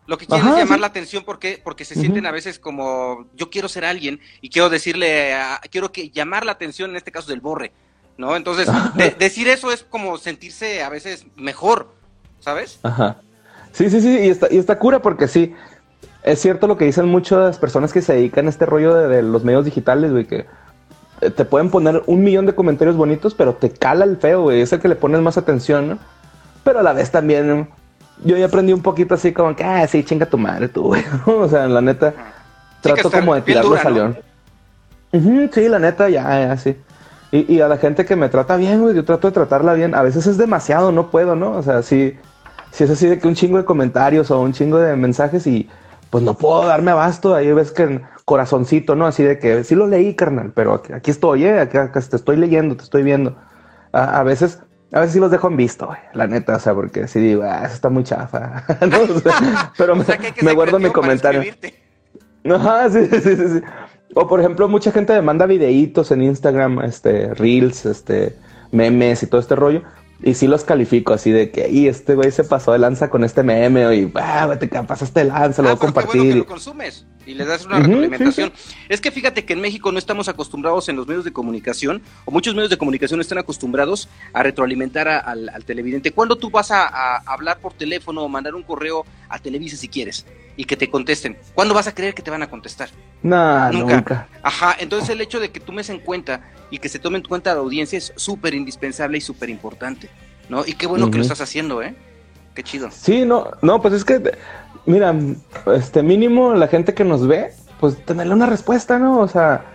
Lo 0.07 0.19
que 0.19 0.27
quieren 0.27 0.47
Ajá, 0.49 0.57
es 0.57 0.65
llamar 0.65 0.79
sí. 0.79 0.81
la 0.81 0.87
atención 0.89 1.23
porque, 1.25 1.61
porque 1.63 1.85
se 1.85 1.95
sienten 1.95 2.27
a 2.27 2.33
veces 2.33 2.59
como 2.59 3.27
yo 3.35 3.51
quiero 3.51 3.69
ser 3.69 3.85
alguien 3.85 4.21
y 4.41 4.49
quiero 4.51 4.69
decirle, 4.69 5.35
a- 5.35 5.61
quiero 5.71 5.93
que 5.93 6.11
llamar 6.11 6.45
la 6.45 6.53
atención 6.53 6.91
en 6.91 6.97
este 6.97 7.13
caso 7.13 7.31
del 7.31 7.41
borre, 7.41 7.73
¿no? 8.19 8.35
Entonces, 8.35 8.67
de- 8.97 9.11
decir 9.19 9.47
eso 9.49 9.71
es 9.71 9.85
como 9.85 10.19
sentirse 10.19 10.83
a 10.83 10.89
veces 10.89 11.27
mejor, 11.37 11.95
¿sabes? 12.41 12.81
Ajá. 12.83 13.19
Sí, 13.73 13.89
sí, 13.91 14.01
sí, 14.01 14.09
y 14.23 14.29
está, 14.29 14.49
y 14.51 14.59
está 14.59 14.79
cura 14.79 15.01
porque 15.01 15.29
sí, 15.29 15.55
es 16.25 16.41
cierto 16.41 16.67
lo 16.67 16.77
que 16.77 16.85
dicen 16.85 17.07
muchas 17.07 17.59
personas 17.59 17.93
que 17.93 18.03
se 18.03 18.15
dedican 18.15 18.47
a 18.47 18.51
este 18.51 18.67
rollo 18.67 18.95
de, 18.95 19.09
de 19.09 19.23
los 19.23 19.45
medios 19.45 19.65
digitales, 19.65 20.11
güey, 20.11 20.27
que 20.27 20.47
te 21.31 21.45
pueden 21.45 21.71
poner 21.71 22.03
un 22.07 22.23
millón 22.23 22.47
de 22.47 22.55
comentarios 22.55 22.97
bonitos, 22.97 23.35
pero 23.35 23.55
te 23.55 23.71
cala 23.71 24.05
el 24.05 24.17
feo, 24.17 24.43
güey, 24.43 24.61
es 24.61 24.73
el 24.73 24.81
que 24.81 24.89
le 24.89 24.97
pones 24.97 25.21
más 25.21 25.39
atención, 25.39 25.89
¿no? 25.89 25.99
Pero 26.65 26.81
a 26.81 26.83
la 26.83 26.93
vez 26.93 27.11
también, 27.11 27.69
yo 28.25 28.37
ya 28.37 28.47
aprendí 28.47 28.73
un 28.73 28.83
poquito 28.83 29.15
así 29.15 29.33
como 29.33 29.55
que, 29.55 29.65
ah, 29.65 29.87
sí, 29.87 30.05
chinga 30.05 30.27
tu 30.27 30.39
madre 30.39 30.69
tú, 30.69 30.85
güey, 30.85 31.05
o 31.27 31.49
sea, 31.49 31.67
la 31.67 31.81
neta, 31.81 32.13
trato 32.81 33.11
como 33.11 33.35
de 33.35 33.43
tirarlo 33.43 33.75
a 33.75 34.15
sí, 35.53 35.69
la 35.69 35.79
neta, 35.79 36.09
ya, 36.09 36.23
ya, 36.47 36.57
sí. 36.57 36.77
Y, 37.31 37.55
y 37.55 37.61
a 37.61 37.69
la 37.69 37.79
gente 37.79 38.05
que 38.05 38.17
me 38.17 38.29
trata 38.29 38.57
bien, 38.57 38.81
güey, 38.81 38.95
yo 38.95 39.05
trato 39.05 39.29
de 39.29 39.33
tratarla 39.33 39.75
bien. 39.75 39.95
A 39.95 40.03
veces 40.03 40.27
es 40.27 40.37
demasiado, 40.37 40.93
no 40.93 41.11
puedo, 41.11 41.35
¿no? 41.37 41.53
O 41.53 41.63
sea, 41.63 41.83
sí, 41.83 42.17
sí 42.71 42.85
es 42.85 42.91
así 42.91 43.07
de 43.07 43.19
que 43.19 43.29
un 43.29 43.35
chingo 43.35 43.59
de 43.59 43.65
comentarios 43.65 44.31
o 44.31 44.41
un 44.41 44.53
chingo 44.53 44.79
de 44.79 44.97
mensajes 44.97 45.47
y 45.47 45.69
pues 46.13 46.23
no 46.23 46.35
puedo 46.35 46.67
darme 46.67 46.91
abasto. 46.91 47.35
Ahí 47.35 47.51
ves 47.53 47.73
que 47.73 47.85
en 47.85 48.03
corazoncito, 48.27 48.95
¿no? 48.95 49.07
Así 49.07 49.23
de 49.23 49.39
que 49.39 49.65
sí 49.65 49.75
lo 49.75 49.87
leí, 49.87 50.15
carnal, 50.15 50.53
pero 50.55 50.75
aquí, 50.75 50.93
aquí 50.93 51.11
estoy, 51.11 51.47
¿eh? 51.47 51.59
Aquí, 51.59 51.79
acá 51.79 52.03
te 52.03 52.17
estoy 52.17 52.37
leyendo, 52.37 52.77
te 52.77 52.83
estoy 52.83 53.03
viendo. 53.03 53.35
A, 53.93 54.21
a 54.21 54.23
veces, 54.23 54.61
a 54.93 55.01
veces 55.01 55.15
sí 55.15 55.21
los 55.21 55.31
dejo 55.31 55.49
en 55.49 55.57
visto, 55.57 55.87
güey, 55.87 55.99
la 56.13 56.27
neta, 56.27 56.57
o 56.57 56.61
sea, 56.61 56.75
porque 56.75 57.09
sí 57.09 57.19
digo, 57.19 57.45
ah, 57.45 57.63
eso 57.65 57.75
está 57.75 57.89
muy 57.89 58.05
chafa, 58.05 58.63
¿no? 58.91 59.01
O 59.01 59.21
sea, 59.21 59.73
pero 59.79 59.95
O 59.95 60.05
sea, 60.05 60.19
que 60.19 60.27
hay 60.27 60.33
que 60.33 60.45
me 60.45 60.53
guardo 60.53 60.79
mi 60.79 60.91
comentario. 60.91 61.51
Ajá, 62.45 62.91
sí, 62.91 63.07
sí, 63.11 63.21
sí, 63.23 63.37
sí. 63.37 63.63
O 64.15 64.29
por 64.29 64.39
ejemplo, 64.39 64.69
mucha 64.69 64.93
gente 64.93 65.15
me 65.15 65.23
manda 65.23 65.47
videitos 65.47 66.11
en 66.11 66.25
Instagram, 66.25 66.81
este, 66.83 67.33
reels, 67.33 67.87
este, 67.87 68.37
memes 68.71 69.23
y 69.23 69.27
todo 69.29 69.41
este 69.41 69.57
rollo. 69.57 69.83
Y 70.25 70.35
sí 70.35 70.47
los 70.47 70.63
califico 70.65 71.13
así 71.13 71.33
de 71.33 71.51
que, 71.51 71.69
y 71.69 71.89
este 71.89 72.15
güey 72.15 72.31
se 72.31 72.45
pasó 72.45 72.73
de 72.73 72.79
lanza 72.79 73.11
con 73.11 73.25
este 73.25 73.43
meme, 73.43 73.97
y 73.97 74.13
ah, 74.15 74.57
te 74.59 74.69
pasaste 74.69 75.21
de 75.21 75.27
lanza, 75.27 75.63
lo 75.63 75.71
Ah, 75.71 75.73
voy 75.73 75.77
a 75.77 75.81
pero 75.81 75.93
qué 75.93 76.07
bueno 76.07 76.23
que 76.23 76.29
compartir. 76.29 76.37
lo 76.37 76.47
consumes 76.47 77.07
y 77.27 77.35
le 77.35 77.45
das 77.45 77.65
una 77.67 77.79
Ujú, 77.79 77.87
retroalimentación. 77.89 78.53
Es 78.89 79.01
que 79.01 79.11
fíjate 79.11 79.45
que 79.45 79.53
en 79.55 79.61
México 79.61 79.91
no 79.91 79.99
estamos 79.99 80.29
acostumbrados 80.29 80.89
en 80.89 80.95
los 80.97 81.09
medios 81.09 81.25
de 81.25 81.33
comunicación, 81.33 82.03
o 82.25 82.31
muchos 82.31 82.55
medios 82.55 82.71
de 82.71 82.79
comunicación 82.79 83.21
están 83.21 83.39
acostumbrados 83.39 84.09
a 84.33 84.43
retroalimentar 84.45 85.09
a- 85.09 85.19
al, 85.19 85.49
al 85.49 85.65
televidente. 85.65 86.13
¿Cuándo 86.13 86.37
tú 86.37 86.51
vas 86.51 86.71
a, 86.71 86.87
a 86.87 87.17
hablar 87.27 87.59
por 87.59 87.73
teléfono 87.75 88.23
o 88.23 88.29
mandar 88.29 88.55
un 88.55 88.63
correo 88.63 89.05
a 89.29 89.39
Televisa 89.41 89.77
si 89.77 89.89
quieres? 89.89 90.25
y 90.55 90.65
que 90.67 90.77
te 90.77 90.91
contesten. 90.91 91.39
¿Cuándo 91.55 91.73
vas 91.73 91.87
a 91.87 91.95
creer 91.95 92.13
que 92.13 92.21
te 92.21 92.31
van 92.31 92.43
a 92.43 92.51
contestar? 92.51 92.91
Nah, 93.23 93.71
nunca. 93.73 94.29
Ajá, 94.43 94.77
entonces 94.79 95.09
el 95.09 95.23
hecho 95.23 95.41
de 95.41 95.51
que 95.51 95.61
tomes 95.61 95.89
en 95.89 95.99
cuenta 95.99 96.43
y 96.73 96.79
que 96.79 96.89
se 96.89 96.99
tome 96.99 97.19
en 97.19 97.25
cuenta 97.25 97.55
la 97.55 97.61
audiencia 97.61 97.99
es 97.99 98.15
súper 98.17 98.55
indispensable 98.55 99.19
y 99.19 99.21
súper 99.21 99.51
importante, 99.51 100.09
¿no? 100.49 100.65
Y 100.67 100.73
qué 100.73 100.87
bueno 100.87 101.11
que 101.11 101.19
lo 101.19 101.23
estás 101.23 101.43
haciendo, 101.43 101.83
¿eh? 101.83 101.95
Qué 102.55 102.63
chido. 102.63 102.89
Sí, 102.91 103.27
no, 103.27 103.51
no, 103.61 103.83
pues 103.83 103.93
es 103.93 104.07
que, 104.07 104.39
mira, 104.87 105.15
este 105.75 106.03
mínimo 106.03 106.55
la 106.55 106.69
gente 106.69 106.95
que 106.95 107.05
nos 107.05 107.27
ve, 107.29 107.53
pues 107.79 108.03
tenerle 108.07 108.33
una 108.33 108.47
respuesta, 108.47 108.99
¿no? 108.99 109.21
O 109.21 109.29
sea, 109.29 109.67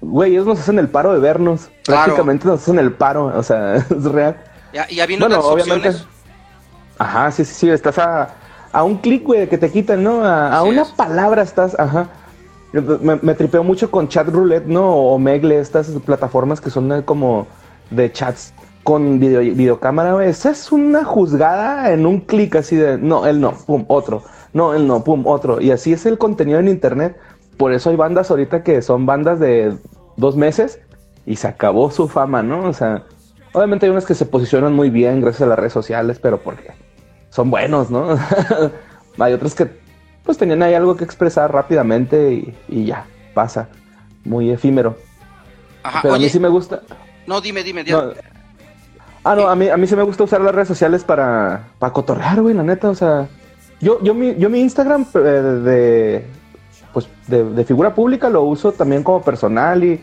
güey, 0.00 0.32
ellos 0.32 0.46
nos 0.46 0.58
hacen 0.58 0.78
el 0.78 0.88
paro 0.88 1.12
de 1.12 1.20
vernos. 1.20 1.68
Prácticamente 1.84 2.48
nos 2.48 2.62
hacen 2.62 2.78
el 2.78 2.94
paro, 2.94 3.26
o 3.26 3.42
sea, 3.42 3.74
es 3.90 4.04
real. 4.04 4.42
Ya, 4.72 4.86
y 4.88 5.00
habiendo 5.00 5.28
bueno, 5.28 5.44
obviamente. 5.44 5.90
Opciones. 5.90 6.08
Ajá, 6.96 7.30
sí, 7.30 7.44
sí, 7.44 7.54
sí, 7.54 7.68
estás 7.68 7.98
a, 7.98 8.34
a 8.72 8.84
un 8.84 8.96
clic, 8.96 9.22
güey, 9.22 9.50
que 9.50 9.58
te 9.58 9.70
quitan, 9.70 10.02
¿no? 10.02 10.24
A, 10.24 10.62
una 10.62 10.86
palabra 10.96 11.42
estás, 11.42 11.78
ajá. 11.78 12.08
Me, 12.74 13.16
me, 13.22 13.34
tripeo 13.34 13.62
mucho 13.62 13.90
con 13.90 14.08
Chat 14.08 14.28
Roulette, 14.28 14.66
¿no? 14.66 14.96
O 14.96 15.18
Megle, 15.18 15.60
estas 15.60 15.88
plataformas 16.04 16.60
que 16.60 16.70
son 16.70 17.02
como 17.02 17.46
de 17.90 18.10
chats 18.10 18.52
con 18.82 19.20
video, 19.20 19.40
videocámara. 19.40 20.24
Esa 20.26 20.50
es 20.50 20.72
una 20.72 21.04
juzgada 21.04 21.92
en 21.92 22.04
un 22.04 22.20
clic 22.20 22.56
así 22.56 22.74
de, 22.74 22.98
no, 22.98 23.26
él 23.26 23.40
no, 23.40 23.52
pum, 23.52 23.84
otro. 23.88 24.22
No, 24.52 24.74
él 24.74 24.86
no, 24.86 25.04
pum, 25.04 25.26
otro. 25.26 25.60
Y 25.60 25.70
así 25.70 25.92
es 25.92 26.04
el 26.06 26.18
contenido 26.18 26.58
en 26.58 26.68
internet. 26.68 27.16
Por 27.56 27.72
eso 27.72 27.90
hay 27.90 27.96
bandas 27.96 28.30
ahorita 28.30 28.62
que 28.64 28.82
son 28.82 29.06
bandas 29.06 29.38
de 29.38 29.76
dos 30.16 30.36
meses 30.36 30.80
y 31.26 31.36
se 31.36 31.46
acabó 31.48 31.90
su 31.90 32.08
fama, 32.08 32.42
¿no? 32.42 32.68
O 32.68 32.72
sea, 32.72 33.04
obviamente 33.52 33.86
hay 33.86 33.90
unas 33.90 34.04
que 34.04 34.14
se 34.14 34.26
posicionan 34.26 34.74
muy 34.74 34.90
bien 34.90 35.20
gracias 35.20 35.42
a 35.42 35.46
las 35.46 35.58
redes 35.58 35.72
sociales, 35.72 36.18
pero 36.20 36.38
porque 36.38 36.72
son 37.30 37.50
buenos, 37.50 37.90
¿no? 37.90 38.16
hay 39.18 39.32
otros 39.32 39.54
que 39.54 39.83
pues 40.24 40.38
tenían 40.38 40.62
ahí 40.62 40.74
algo 40.74 40.96
que 40.96 41.04
expresar 41.04 41.52
rápidamente 41.52 42.54
y, 42.68 42.84
ya, 42.84 43.06
pasa. 43.34 43.68
Muy 44.24 44.50
efímero. 44.50 44.96
Ajá, 45.82 46.00
pero 46.02 46.14
a 46.14 46.18
mí 46.18 46.28
sí 46.28 46.40
me 46.40 46.48
gusta. 46.48 46.80
No, 47.26 47.40
dime, 47.40 47.62
dime, 47.62 47.84
dime. 47.84 48.14
Ah, 49.22 49.34
no, 49.34 49.48
a 49.48 49.56
mí, 49.56 49.68
a 49.68 49.76
mí 49.76 49.86
sí 49.86 49.96
me 49.96 50.02
gusta 50.02 50.24
usar 50.24 50.40
las 50.40 50.54
redes 50.54 50.68
sociales 50.68 51.04
para, 51.04 51.68
para 51.78 51.92
cotorrear, 51.92 52.40
güey, 52.40 52.54
la 52.54 52.62
neta, 52.62 52.90
o 52.90 52.94
sea. 52.94 53.28
Yo, 53.80 54.02
yo, 54.02 54.14
mi, 54.14 54.34
yo 54.36 54.48
mi 54.48 54.60
Instagram 54.60 55.06
eh, 55.14 55.18
de, 55.18 56.26
pues 56.92 57.08
de, 57.26 57.64
figura 57.64 57.94
pública 57.94 58.30
lo 58.30 58.42
uso 58.42 58.72
también 58.72 59.02
como 59.02 59.20
personal 59.22 59.82
y, 59.84 60.00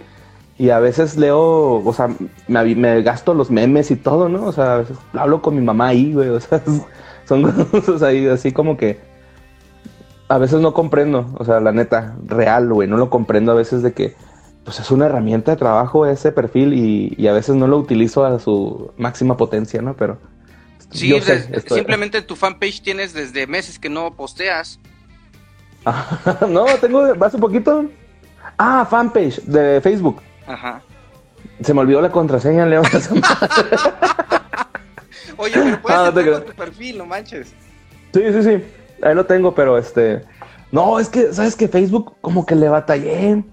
y 0.57 0.69
a 0.69 0.80
veces 0.80 1.17
leo, 1.17 1.84
o 1.84 1.93
sea, 1.93 2.09
me, 2.47 2.76
me, 2.76 3.01
gasto 3.01 3.34
los 3.34 3.49
memes 3.49 3.89
y 3.89 3.95
todo, 3.95 4.30
¿no? 4.30 4.45
O 4.45 4.51
sea, 4.51 4.74
a 4.74 4.78
veces 4.80 4.97
hablo 5.13 5.41
con 5.41 5.55
mi 5.55 5.61
mamá 5.61 5.88
ahí, 5.88 6.13
güey, 6.13 6.30
o 6.30 6.39
sea, 6.39 6.61
son 7.26 7.51
cosas 7.65 8.03
ahí 8.03 8.28
así 8.28 8.51
como 8.51 8.78
que 8.78 8.99
a 10.32 10.38
veces 10.38 10.62
no 10.62 10.74
comprendo, 10.74 11.30
o 11.38 11.44
sea, 11.44 11.60
la 11.60 11.74
neta, 11.74 12.16
real, 12.26 12.72
güey, 12.72 12.88
no 12.88 12.96
lo 12.96 13.10
comprendo 13.10 13.52
a 13.52 13.56
veces 13.56 13.84
de 13.84 13.92
que, 13.92 14.16
pues 14.64 14.80
es 14.80 14.90
una 14.90 15.08
herramienta 15.08 15.52
de 15.52 15.58
trabajo 15.58 16.06
ese 16.06 16.32
perfil 16.32 16.74
y, 16.74 17.14
y 17.18 17.28
a 17.28 17.34
veces 17.34 17.56
no 17.56 17.68
lo 17.68 17.78
utilizo 17.78 18.24
a 18.24 18.40
su 18.40 18.94
máxima 18.98 19.36
potencia, 19.36 19.82
¿no? 19.82 19.94
Pero... 19.98 20.20
Sí, 20.92 21.14
simplemente 21.68 22.22
tu 22.22 22.38
fanpage 22.38 22.82
tienes 22.82 23.14
desde 23.14 23.46
meses 23.46 23.78
que 23.78 23.90
no 23.90 24.16
posteas. 24.16 24.80
no, 26.50 26.66
tengo 26.80 27.14
hace 27.22 27.38
poquito. 27.38 27.86
Ah, 28.58 28.88
fanpage 28.90 29.42
de 29.44 29.82
Facebook. 29.82 30.22
Ajá. 30.48 30.82
Se 31.62 31.74
me 31.74 31.82
olvidó 31.82 32.02
la 32.02 32.12
contraseña, 32.12 32.66
Leo. 32.66 32.82
Oye, 35.38 35.54
pero 35.56 35.82
puedes 35.82 36.00
ah, 36.00 36.14
tu 36.46 36.54
perfil, 36.54 36.98
no 37.00 37.06
manches. 37.06 37.54
Sí, 38.14 38.22
sí, 38.34 38.44
sí. 38.44 38.64
Ahí 39.04 39.16
lo 39.16 39.26
tengo, 39.26 39.54
pero 39.54 39.78
este. 39.78 40.24
No, 40.72 40.99
es 40.99 41.10
que, 41.10 41.34
¿sabes 41.34 41.56
que 41.56 41.68
Facebook 41.68 42.14
como 42.22 42.45
que 42.45 42.56
le 42.56 42.70
batallé? 42.70 43.43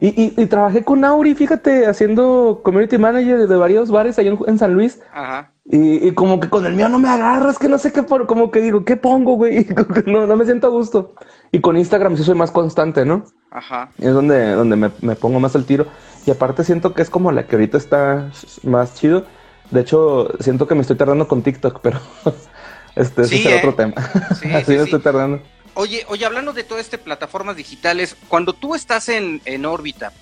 Y, 0.00 0.08
y, 0.08 0.34
y, 0.36 0.46
trabajé 0.46 0.82
con 0.82 1.04
Auri, 1.04 1.34
fíjate, 1.34 1.86
haciendo 1.86 2.60
community 2.64 2.98
manager 2.98 3.46
de 3.46 3.56
varios 3.56 3.88
bares 3.88 4.18
ahí 4.18 4.36
en, 4.46 4.58
San 4.58 4.74
Luis. 4.74 5.00
Ajá. 5.12 5.52
Y, 5.64 6.08
y, 6.08 6.12
como 6.12 6.40
que 6.40 6.48
con 6.48 6.66
el 6.66 6.74
mío 6.74 6.88
no 6.88 6.98
me 6.98 7.08
agarras, 7.08 7.56
que 7.56 7.68
no 7.68 7.78
sé 7.78 7.92
qué, 7.92 8.02
por, 8.02 8.26
como 8.26 8.50
que 8.50 8.60
digo, 8.60 8.84
¿qué 8.84 8.96
pongo, 8.96 9.34
güey? 9.34 9.64
no, 10.06 10.26
no 10.26 10.36
me 10.36 10.44
siento 10.44 10.66
a 10.66 10.70
gusto. 10.70 11.14
Y 11.52 11.60
con 11.60 11.76
Instagram 11.76 12.16
sí 12.16 12.24
soy 12.24 12.34
más 12.34 12.50
constante, 12.50 13.04
¿no? 13.04 13.24
Ajá. 13.52 13.90
Es 13.98 14.12
donde, 14.12 14.52
donde 14.52 14.74
me, 14.74 14.90
me 15.02 15.14
pongo 15.14 15.38
más 15.38 15.54
al 15.54 15.66
tiro. 15.66 15.86
Y 16.26 16.32
aparte 16.32 16.64
siento 16.64 16.94
que 16.94 17.02
es 17.02 17.10
como 17.10 17.30
la 17.30 17.46
que 17.46 17.54
ahorita 17.54 17.78
está 17.78 18.30
más 18.64 18.94
chido. 18.94 19.24
De 19.70 19.80
hecho, 19.80 20.28
siento 20.40 20.66
que 20.66 20.74
me 20.74 20.82
estoy 20.82 20.96
tardando 20.96 21.28
con 21.28 21.42
TikTok, 21.42 21.80
pero 21.80 22.00
este 22.96 23.22
ese 23.22 23.56
es 23.56 23.58
otro 23.58 23.70
¿eh? 23.70 23.74
tema. 23.74 23.94
Sí, 24.40 24.50
Así 24.52 24.72
me 24.72 24.82
estoy 24.82 25.00
tardando. 25.00 25.42
Oye, 25.74 26.04
oye, 26.08 26.26
hablando 26.26 26.52
de 26.52 26.64
todas 26.64 26.84
estas 26.84 27.00
plataformas 27.00 27.56
digitales, 27.56 28.16
cuando 28.28 28.52
tú 28.52 28.74
estás 28.74 29.08
en, 29.08 29.40
en 29.44 29.64
órbita, 29.64 30.12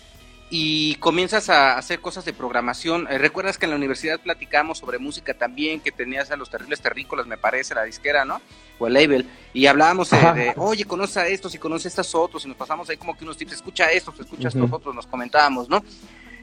y 0.52 0.96
comienzas 0.96 1.48
a 1.48 1.78
hacer 1.78 2.00
cosas 2.00 2.24
de 2.24 2.32
programación. 2.32 3.06
Eh, 3.08 3.18
¿Recuerdas 3.18 3.56
que 3.56 3.66
en 3.66 3.70
la 3.70 3.76
universidad 3.76 4.18
platicamos 4.18 4.78
sobre 4.78 4.98
música 4.98 5.32
también, 5.32 5.80
que 5.80 5.92
tenías 5.92 6.32
a 6.32 6.36
los 6.36 6.50
terribles 6.50 6.80
terrícolas, 6.80 7.28
me 7.28 7.38
parece, 7.38 7.74
la 7.74 7.84
disquera, 7.84 8.24
¿no? 8.24 8.40
O 8.80 8.88
el 8.88 8.94
label, 8.94 9.28
y 9.54 9.66
hablábamos 9.66 10.10
de, 10.10 10.52
oye, 10.56 10.84
conoce 10.84 11.20
a 11.20 11.28
estos 11.28 11.54
y 11.54 11.58
conoce 11.58 11.86
a 11.86 11.90
estos 11.90 12.14
otros, 12.16 12.44
y 12.44 12.48
nos 12.48 12.56
pasamos 12.56 12.90
ahí 12.90 12.96
como 12.96 13.16
que 13.16 13.22
unos 13.24 13.36
tips, 13.36 13.52
escucha 13.52 13.92
estos, 13.92 14.18
escucha 14.18 14.48
a 14.48 14.50
estos 14.50 14.72
otros, 14.72 14.92
nos 14.92 15.06
comentábamos, 15.06 15.68
¿no? 15.68 15.84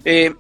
Eh, 0.05 0.34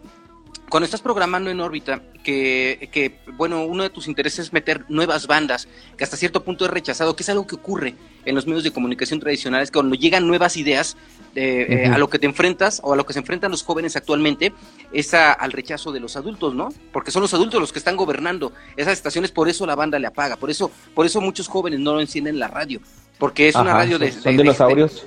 cuando 0.69 0.85
estás 0.85 1.01
programando 1.01 1.49
en 1.49 1.61
órbita, 1.61 2.01
que, 2.23 2.89
que, 2.91 3.19
bueno, 3.37 3.63
uno 3.65 3.83
de 3.83 3.89
tus 3.89 4.07
intereses 4.07 4.47
es 4.47 4.53
meter 4.53 4.83
nuevas 4.89 5.25
bandas, 5.25 5.67
que 5.97 6.03
hasta 6.03 6.17
cierto 6.17 6.43
punto 6.43 6.65
es 6.65 6.71
rechazado, 6.71 7.15
que 7.15 7.23
es 7.23 7.29
algo 7.29 7.47
que 7.47 7.55
ocurre 7.55 7.95
en 8.25 8.35
los 8.35 8.45
medios 8.47 8.65
de 8.65 8.71
comunicación 8.71 9.21
tradicionales, 9.21 9.71
que 9.71 9.75
cuando 9.75 9.95
llegan 9.95 10.27
nuevas 10.27 10.57
ideas 10.57 10.97
eh, 11.35 11.85
eh, 11.85 11.87
a 11.87 11.97
lo 11.97 12.09
que 12.09 12.19
te 12.19 12.25
enfrentas 12.25 12.81
o 12.83 12.91
a 12.91 12.97
lo 12.97 13.05
que 13.05 13.13
se 13.13 13.19
enfrentan 13.19 13.51
los 13.51 13.63
jóvenes 13.63 13.95
actualmente, 13.95 14.51
es 14.91 15.13
al 15.13 15.53
rechazo 15.53 15.93
de 15.93 16.01
los 16.01 16.17
adultos, 16.17 16.53
¿no? 16.53 16.69
Porque 16.91 17.11
son 17.11 17.21
los 17.21 17.33
adultos 17.33 17.61
los 17.61 17.71
que 17.71 17.79
están 17.79 17.95
gobernando 17.95 18.51
esas 18.75 18.93
estaciones, 18.93 19.31
por 19.31 19.47
eso 19.47 19.65
la 19.65 19.75
banda 19.75 19.97
le 19.99 20.07
apaga, 20.07 20.35
por 20.35 20.49
eso, 20.49 20.69
por 20.93 21.05
eso 21.05 21.21
muchos 21.21 21.47
jóvenes 21.47 21.79
no 21.79 21.93
lo 21.93 22.01
encienden 22.01 22.39
la 22.39 22.49
radio 22.49 22.81
porque 23.17 23.47
es 23.47 23.55
una 23.55 23.73
radio 23.73 23.97
de, 23.97 24.11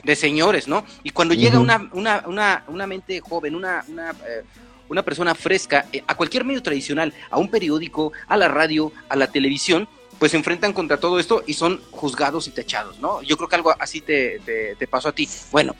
de, 0.02 0.16
señores, 0.16 0.66
¿no? 0.66 0.84
Y 1.04 1.10
cuando 1.10 1.32
llega 1.32 1.60
una, 1.60 1.88
una, 1.92 2.24
una, 2.26 2.64
una, 2.66 2.86
mente 2.86 3.20
joven, 3.20 3.54
una, 3.54 3.84
una 3.86 4.10
eh, 4.10 4.42
una 4.90 5.02
persona 5.02 5.34
fresca 5.34 5.86
eh, 5.92 6.02
a 6.06 6.16
cualquier 6.16 6.44
medio 6.44 6.62
tradicional, 6.62 7.14
a 7.30 7.38
un 7.38 7.48
periódico, 7.48 8.12
a 8.26 8.36
la 8.36 8.48
radio, 8.48 8.92
a 9.08 9.16
la 9.16 9.28
televisión, 9.28 9.88
pues 10.18 10.32
se 10.32 10.36
enfrentan 10.36 10.74
contra 10.74 10.98
todo 10.98 11.18
esto 11.18 11.42
y 11.46 11.54
son 11.54 11.80
juzgados 11.92 12.46
y 12.48 12.50
tachados, 12.50 12.98
¿no? 12.98 13.22
Yo 13.22 13.36
creo 13.38 13.48
que 13.48 13.56
algo 13.56 13.74
así 13.78 14.02
te, 14.02 14.40
te, 14.78 14.86
pasó 14.86 15.08
a 15.08 15.12
ti. 15.12 15.26
Bueno, 15.50 15.74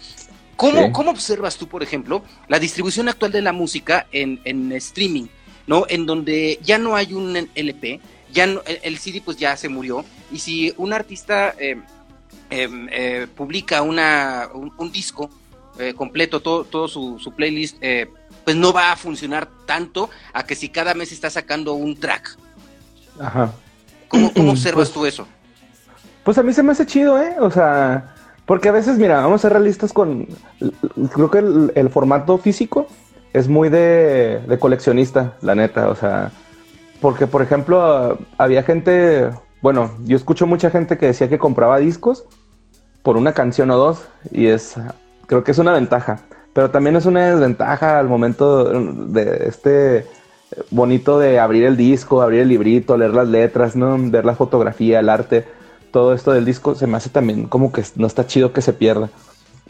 ¿cómo, 0.57 0.93
¿cómo, 0.93 1.11
observas 1.11 1.59
tú, 1.59 1.69
por 1.69 1.83
ejemplo, 1.83 2.23
la 2.49 2.59
distribución 2.59 3.09
actual 3.11 3.33
de 3.33 3.43
la 3.43 3.53
música 3.53 4.07
en, 4.13 4.41
en 4.45 4.73
streaming, 4.73 5.27
¿no? 5.67 5.85
En 5.89 6.07
donde 6.07 6.59
ya 6.63 6.79
no 6.79 6.97
hay 6.97 7.13
un 7.13 7.51
LP, 7.55 8.01
ya 8.33 8.45
el, 8.45 8.99
CD 8.99 9.21
pues 9.23 9.37
ya 9.37 9.57
se 9.57 9.69
murió, 9.69 10.05
y 10.33 10.39
si 10.39 10.73
un 10.79 10.93
artista 10.93 11.55
eh, 11.59 11.77
em, 12.49 12.89
eh, 12.93 13.27
publica 13.35 13.83
una, 13.83 14.49
un, 14.55 14.93
disco 14.93 15.29
completo, 15.97 16.41
todo, 16.41 16.65
todo 16.65 16.89
su, 16.89 17.19
su 17.19 17.33
playlist 17.33 17.79
pues 18.51 18.59
no 18.59 18.73
va 18.73 18.91
a 18.91 18.97
funcionar 18.97 19.49
tanto 19.65 20.11
a 20.33 20.43
que 20.43 20.57
si 20.57 20.71
cada 20.71 20.93
mes 20.95 21.13
está 21.13 21.31
sacando 21.31 21.75
un 21.75 21.95
track. 21.95 22.37
Ajá. 23.21 23.53
¿Cómo, 24.09 24.35
cómo 24.35 24.51
observas 24.51 24.91
pues 24.91 24.93
tú 24.93 25.07
eso? 25.07 25.29
Pues 26.25 26.37
a 26.37 26.43
mí 26.43 26.53
se 26.53 26.65
me 26.65 26.73
hace 26.73 26.85
chido, 26.85 27.23
¿eh? 27.23 27.37
O 27.39 27.49
sea, 27.53 28.13
porque 28.47 28.69
a 28.69 28.73
veces, 28.73 28.99
mira, 28.99 29.21
vamos 29.21 29.41
a 29.41 29.43
ser 29.43 29.53
realistas 29.53 29.93
con. 29.93 30.27
Creo 31.15 31.31
que 31.31 31.39
el, 31.79 31.91
formato 31.91 32.39
físico 32.39 32.89
es 33.33 33.47
muy 33.47 33.69
de, 33.69 34.41
de, 34.49 34.59
coleccionista, 34.59 35.37
la 35.43 35.55
neta. 35.55 35.89
O 35.89 35.95
sea, 35.95 36.33
porque, 37.01 37.29
por 37.29 37.43
ejemplo, 37.43 38.19
había 38.37 38.65
gente. 38.65 39.31
Bueno, 39.63 39.95
yo 40.03 40.17
escucho 40.17 40.49
mucha 40.49 40.71
gente 40.71 40.99
que 40.99 41.07
decía 41.07 41.29
que 41.29 41.39
compraba 41.39 41.79
discos 41.79 42.25
por 43.05 43.17
una 43.17 43.33
canción 43.33 43.71
o 43.71 43.77
dos, 43.77 44.09
y 44.33 44.47
es. 44.47 44.75
Creo 45.29 45.45
que 45.45 45.53
es 45.53 45.59
una 45.59 45.73
ventaja. 45.73 46.25
Pero 46.61 46.71
también 46.71 46.95
es 46.95 47.07
una 47.07 47.31
desventaja 47.31 47.99
al 47.99 48.07
momento 48.07 48.65
de 48.65 49.47
este 49.49 50.05
bonito 50.71 51.19
de 51.19 51.41
abrir 51.41 51.65
el 51.65 51.75
disco, 51.75 52.21
abrir 52.21 52.41
el 52.41 52.49
librito, 52.49 52.99
leer 52.99 53.15
las 53.15 53.29
letras, 53.29 53.77
¿no? 53.77 53.97
Ver 53.99 54.27
la 54.27 54.35
fotografía, 54.35 55.01
el 55.01 55.09
arte, 55.09 55.47
todo 55.91 56.13
esto 56.13 56.33
del 56.33 56.45
disco 56.45 56.75
se 56.75 56.87
me 56.87 56.99
hace 56.99 57.09
también 57.09 57.47
como 57.47 57.73
que 57.73 57.83
no 57.97 58.07
está 58.07 58.27
chido 58.27 58.53
que 58.53 58.61
se 58.61 58.75
pierda. 58.75 59.09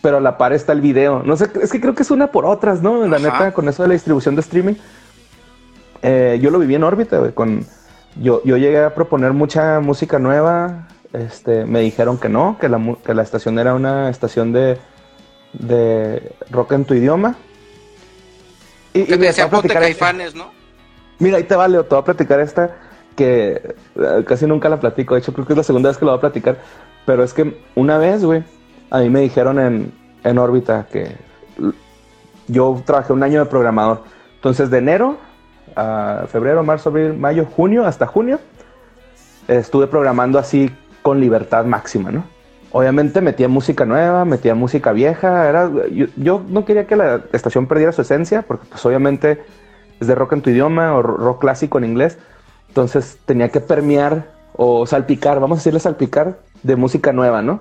Pero 0.02 0.16
a 0.16 0.20
la 0.20 0.36
par 0.36 0.52
está 0.52 0.72
el 0.72 0.80
video. 0.80 1.22
No 1.22 1.36
sé, 1.36 1.48
es 1.62 1.70
que 1.70 1.80
creo 1.80 1.94
que 1.94 2.02
es 2.02 2.10
una 2.10 2.32
por 2.32 2.44
otras, 2.44 2.82
¿no? 2.82 3.06
La 3.06 3.20
neta, 3.20 3.52
con 3.52 3.68
eso 3.68 3.84
de 3.84 3.90
la 3.90 3.94
distribución 3.94 4.34
de 4.34 4.40
streaming. 4.40 4.74
Eh, 6.02 6.40
yo 6.42 6.50
lo 6.50 6.58
viví 6.58 6.74
en 6.74 6.82
órbita, 6.82 7.18
güey. 7.18 7.30
Con, 7.30 7.64
yo, 8.20 8.42
yo 8.42 8.56
llegué 8.56 8.82
a 8.82 8.96
proponer 8.96 9.32
mucha 9.32 9.78
música 9.78 10.18
nueva. 10.18 10.88
Este, 11.12 11.66
me 11.66 11.82
dijeron 11.82 12.18
que 12.18 12.28
no, 12.28 12.58
que 12.60 12.68
la, 12.68 12.80
que 13.06 13.14
la 13.14 13.22
estación 13.22 13.60
era 13.60 13.74
una 13.74 14.10
estación 14.10 14.52
de, 14.52 14.76
de 15.52 16.32
rock 16.50 16.72
en 16.72 16.84
tu 16.84 16.94
idioma. 16.94 17.36
Y, 18.92 19.04
te 19.04 19.16
decía 19.16 19.48
caifanes, 19.48 20.34
¿no? 20.34 20.50
Mira, 21.18 21.36
ahí 21.36 21.44
te 21.44 21.54
vale, 21.54 21.82
te 21.82 21.88
voy 21.88 21.98
a 21.98 22.04
platicar 22.04 22.40
esta 22.40 22.76
que 23.14 23.74
eh, 23.96 24.24
casi 24.26 24.46
nunca 24.46 24.68
la 24.68 24.80
platico. 24.80 25.14
De 25.14 25.20
hecho, 25.20 25.32
creo 25.32 25.46
que 25.46 25.52
es 25.52 25.56
la 25.56 25.62
segunda 25.62 25.90
vez 25.90 25.98
que 25.98 26.04
lo 26.04 26.12
voy 26.12 26.18
a 26.18 26.20
platicar. 26.20 26.58
Pero 27.04 27.22
es 27.22 27.32
que 27.32 27.60
una 27.74 27.98
vez, 27.98 28.24
güey, 28.24 28.42
a 28.90 29.00
mí 29.00 29.10
me 29.10 29.20
dijeron 29.20 29.58
en, 29.58 29.92
en 30.24 30.38
órbita 30.38 30.86
que 30.90 31.16
yo 32.48 32.82
trabajé 32.84 33.12
un 33.12 33.22
año 33.22 33.40
de 33.40 33.46
programador. 33.46 34.02
Entonces, 34.36 34.70
de 34.70 34.78
enero 34.78 35.18
a 35.76 36.24
febrero, 36.28 36.62
marzo, 36.62 36.88
abril, 36.88 37.14
mayo, 37.14 37.44
junio, 37.44 37.86
hasta 37.86 38.06
junio, 38.06 38.40
estuve 39.46 39.86
programando 39.86 40.38
así 40.38 40.70
con 41.02 41.20
libertad 41.20 41.64
máxima, 41.64 42.10
¿no? 42.10 42.24
Obviamente 42.72 43.20
metía 43.20 43.48
música 43.48 43.84
nueva, 43.84 44.24
metía 44.24 44.54
música 44.54 44.92
vieja, 44.92 45.48
era, 45.48 45.70
yo, 46.16 46.42
no 46.48 46.64
quería 46.64 46.86
que 46.86 46.94
la 46.94 47.22
estación 47.32 47.66
perdiera 47.66 47.90
su 47.90 48.02
esencia, 48.02 48.42
porque 48.42 48.66
pues 48.68 48.84
obviamente 48.86 49.42
es 49.98 50.06
de 50.06 50.14
rock 50.14 50.34
en 50.34 50.42
tu 50.42 50.50
idioma 50.50 50.94
o 50.94 51.02
rock 51.02 51.40
clásico 51.40 51.78
en 51.78 51.84
inglés, 51.84 52.18
entonces 52.68 53.18
tenía 53.24 53.48
que 53.48 53.60
permear 53.60 54.28
o 54.54 54.86
salpicar, 54.86 55.40
vamos 55.40 55.56
a 55.56 55.60
decirle 55.60 55.80
salpicar, 55.80 56.38
de 56.62 56.76
música 56.76 57.12
nueva, 57.12 57.42
¿no? 57.42 57.60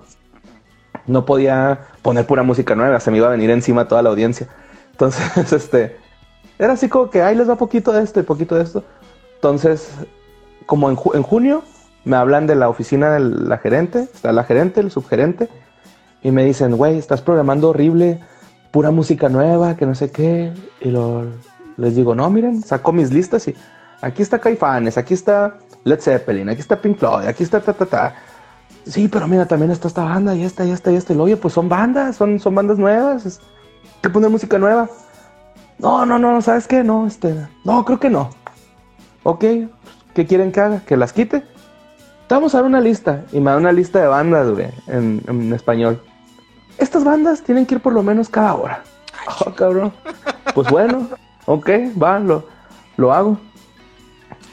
No 1.07 1.25
podía 1.25 1.87
poner 2.03 2.27
pura 2.27 2.43
música 2.43 2.75
nueva, 2.75 2.99
se 2.99 3.09
me 3.09 3.17
iba 3.17 3.27
a 3.27 3.31
venir 3.31 3.49
encima 3.49 3.87
toda 3.87 4.03
la 4.03 4.09
audiencia. 4.09 4.47
Entonces, 4.91 5.53
este, 5.53 5.97
era 6.59 6.73
así 6.73 6.87
como 6.87 7.09
que, 7.09 7.23
ahí 7.23 7.35
les 7.35 7.49
va 7.49 7.55
poquito 7.55 7.91
de 7.91 8.03
esto 8.03 8.19
y 8.19 8.23
poquito 8.23 8.55
de 8.55 8.63
esto. 8.63 8.83
Entonces, 9.35 9.89
como 10.67 10.87
en 10.87 11.23
junio, 11.23 11.63
me 12.05 12.15
hablan 12.15 12.47
de 12.47 12.55
la 12.55 12.69
oficina 12.69 13.11
de 13.11 13.19
la 13.19 13.57
gerente, 13.57 14.01
está 14.13 14.31
la 14.31 14.43
gerente, 14.43 14.79
el 14.81 14.91
subgerente, 14.91 15.49
y 16.21 16.31
me 16.31 16.43
dicen, 16.43 16.75
güey, 16.75 16.97
estás 16.97 17.21
programando 17.21 17.69
horrible, 17.69 18.19
pura 18.71 18.91
música 18.91 19.29
nueva, 19.29 19.75
que 19.75 19.85
no 19.85 19.95
sé 19.95 20.11
qué. 20.11 20.53
Y 20.81 20.89
lo, 20.89 21.25
les 21.77 21.95
digo, 21.95 22.15
no, 22.15 22.29
miren, 22.29 22.61
saco 22.61 22.91
mis 22.91 23.11
listas 23.11 23.47
y 23.47 23.55
aquí 24.01 24.21
está 24.21 24.39
Caifanes, 24.39 24.97
aquí 24.97 25.13
está 25.13 25.57
Led 25.83 25.99
Zeppelin, 25.99 26.49
aquí 26.49 26.61
está 26.61 26.81
Pink 26.81 26.97
Floyd, 26.97 27.27
aquí 27.27 27.43
está 27.43 27.59
ta, 27.61 27.73
ta, 27.73 27.85
ta. 27.85 28.15
Sí, 28.85 29.07
pero 29.07 29.27
mira, 29.27 29.45
también 29.45 29.71
está 29.71 29.87
esta 29.87 30.03
banda 30.03 30.35
y 30.35 30.43
esta 30.43 30.65
y 30.65 30.71
esta 30.71 30.91
y 30.91 30.95
esta. 30.95 31.13
Lo, 31.13 31.23
oye, 31.23 31.37
pues 31.37 31.53
son 31.53 31.69
bandas, 31.69 32.15
son, 32.15 32.39
son 32.39 32.55
bandas 32.55 32.77
nuevas. 32.77 33.25
Es, 33.25 33.39
hay 33.83 34.01
que 34.01 34.09
poner 34.09 34.29
música 34.29 34.57
nueva. 34.57 34.89
No, 35.77 36.05
no, 36.05 36.19
no, 36.19 36.41
¿sabes 36.41 36.67
qué? 36.67 36.83
No, 36.83 37.07
este, 37.07 37.47
no, 37.63 37.85
creo 37.85 37.99
que 37.99 38.09
no. 38.09 38.29
Ok, 39.23 39.45
¿qué 40.13 40.25
quieren 40.25 40.51
que 40.51 40.59
haga? 40.59 40.81
¿Que 40.85 40.97
las 40.97 41.13
quite? 41.13 41.43
Vamos 42.29 42.53
a 42.53 42.59
dar 42.59 42.65
una 42.65 42.79
lista. 42.79 43.25
Y 43.31 43.39
me 43.39 43.51
da 43.51 43.57
una 43.57 43.71
lista 43.71 43.99
de 43.99 44.07
bandas, 44.07 44.49
güey, 44.49 44.67
en, 44.87 45.21
en 45.27 45.51
español. 45.53 46.01
Estas 46.77 47.03
bandas 47.03 47.41
tienen 47.43 47.65
que 47.65 47.75
ir 47.75 47.81
por 47.81 47.93
lo 47.93 48.03
menos 48.03 48.29
cada 48.29 48.53
hora. 48.53 48.83
Oh, 49.45 49.53
cabrón. 49.53 49.91
Pues 50.53 50.69
bueno, 50.69 51.09
ok, 51.45 51.69
va, 52.01 52.19
lo, 52.19 52.47
lo 52.97 53.11
hago. 53.13 53.37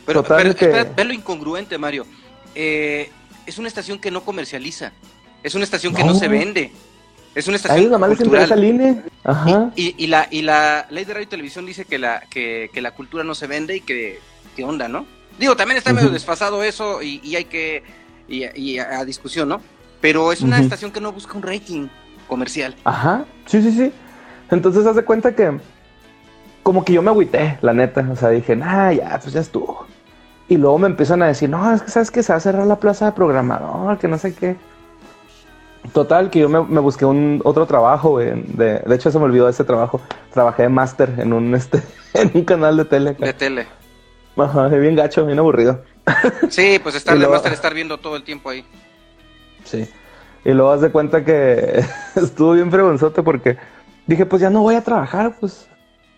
Pero, 0.05 0.23
pero 0.23 0.55
que- 0.55 0.65
espera, 0.67 0.91
ve 0.97 1.05
lo 1.05 1.13
incongruente, 1.13 1.79
Mario. 1.79 2.07
Eh, 2.55 3.11
es 3.45 3.59
una 3.59 3.69
estación 3.69 3.99
que 3.99 4.11
no 4.11 4.23
comercializa. 4.23 4.93
Es 5.43 5.55
una 5.55 5.65
estación 5.65 5.95
que 5.95 6.03
no, 6.03 6.15
se 6.15 6.29
vende. 6.29 6.73
Es 7.35 7.47
una 7.47 7.57
estación 7.57 7.85
nada 7.87 7.99
más 7.99 8.17
cultural. 8.17 8.65
INE. 8.65 9.03
Ajá. 9.23 9.71
Y, 9.77 9.95
y 10.03 10.07
la, 10.07 10.27
y 10.31 10.43
la 10.43 10.87
ley 10.91 11.05
de 11.05 11.13
radio 11.13 11.25
y 11.25 11.29
televisión 11.29 11.67
dice 11.67 11.85
que 11.85 11.99
la, 11.99 12.23
que, 12.31 12.71
que 12.73 12.81
la 12.81 12.93
cultura 12.93 13.23
no 13.23 13.35
se 13.35 13.47
vende 13.47 13.77
y 13.77 13.81
que, 13.83 14.19
¿qué 14.57 14.65
onda, 14.65 14.89
no? 14.89 15.07
Digo, 15.39 15.57
también 15.57 15.79
está 15.79 15.93
medio 15.93 16.11
desfasado 16.11 16.63
eso 16.63 17.03
y, 17.03 17.21
y 17.23 17.37
hay 17.37 17.45
que, 17.45 17.83
y, 18.29 18.45
y 18.59 18.79
a, 18.79 19.01
a 19.01 19.05
discusión, 19.05 19.49
¿no? 19.49 19.61
Pero 20.01 20.33
es 20.33 20.43
una 20.43 20.59
estación 20.61 20.91
que 20.93 21.01
no 21.01 21.13
busca 21.13 21.37
un 21.37 21.43
rating 21.43 21.89
comercial. 22.29 22.75
Ajá, 22.85 23.25
sí, 23.47 23.63
sí, 23.63 23.73
sí. 23.73 23.93
Entonces 24.51 24.87
haz 24.87 24.97
de 24.97 25.05
cuenta 25.05 25.35
que 25.35 25.59
como 26.63 26.85
que 26.85 26.93
yo 26.93 27.03
me 27.03 27.11
agüité, 27.11 27.59
la 27.63 27.73
neta. 27.73 28.07
O 28.13 28.17
sea, 28.17 28.31
dije, 28.31 28.57
nah, 28.57 28.91
ya, 28.93 29.19
pues 29.21 29.33
ya 29.33 29.41
estuvo. 29.41 29.87
Y 30.49 30.57
luego 30.57 30.79
me 30.79 30.87
empiezan 30.87 31.23
a 31.23 31.27
decir, 31.27 31.49
no, 31.49 31.73
es 31.73 31.83
que 31.83 31.91
sabes 31.91 32.11
que 32.11 32.23
se 32.23 32.33
va 32.33 32.39
a 32.39 32.41
cerrar 32.41 32.67
la 32.67 32.79
plaza 32.79 33.07
de 33.07 33.13
programador, 33.13 33.99
que 33.99 34.09
no 34.09 34.19
sé 34.19 34.35
qué. 34.35 34.57
Total, 35.93 36.31
que 36.31 36.41
yo 36.41 36.49
me, 36.49 36.61
me 36.63 36.81
busqué 36.81 37.05
un 37.05 37.41
otro 37.45 37.67
trabajo, 37.67 38.11
güey. 38.11 38.43
De, 38.43 38.81
de 38.81 38.95
hecho, 38.95 39.11
se 39.11 39.19
me 39.19 39.25
olvidó 39.25 39.49
ese 39.49 39.65
trabajo. 39.65 40.01
Trabajé 40.33 40.65
de 40.65 40.69
máster 40.69 41.15
en 41.19 41.33
un 41.33 41.55
este, 41.55 41.83
en 42.15 42.33
un 42.35 42.45
canal 42.45 42.77
de 42.77 42.85
tele. 42.85 43.11
acá. 43.11 43.27
De 43.27 43.33
tele. 43.33 43.67
Ajá, 44.37 44.69
bien 44.69 44.95
gacho, 44.97 45.25
bien 45.27 45.39
aburrido. 45.39 45.83
Sí, 46.51 46.79
pues 46.83 46.95
estar 46.95 47.15
de 47.15 47.21
luego- 47.27 47.37
estar 47.45 47.75
viendo 47.75 47.99
todo 47.99 48.17
el 48.17 48.23
tiempo 48.23 48.51
ahí. 48.51 48.65
Sí. 49.65 49.89
Y 50.45 50.53
luego 50.53 50.71
haz 50.73 50.81
de 50.81 50.91
cuenta 50.93 51.25
que 51.25 51.83
estuvo 52.17 52.53
bien 52.53 52.71
fregonzote 52.71 53.23
porque 53.23 53.57
dije, 54.07 54.27
pues 54.27 54.41
ya 54.43 54.51
no 54.51 54.63
voy 54.63 54.77
a 54.77 54.83
trabajar, 54.85 55.37
pues, 55.41 55.69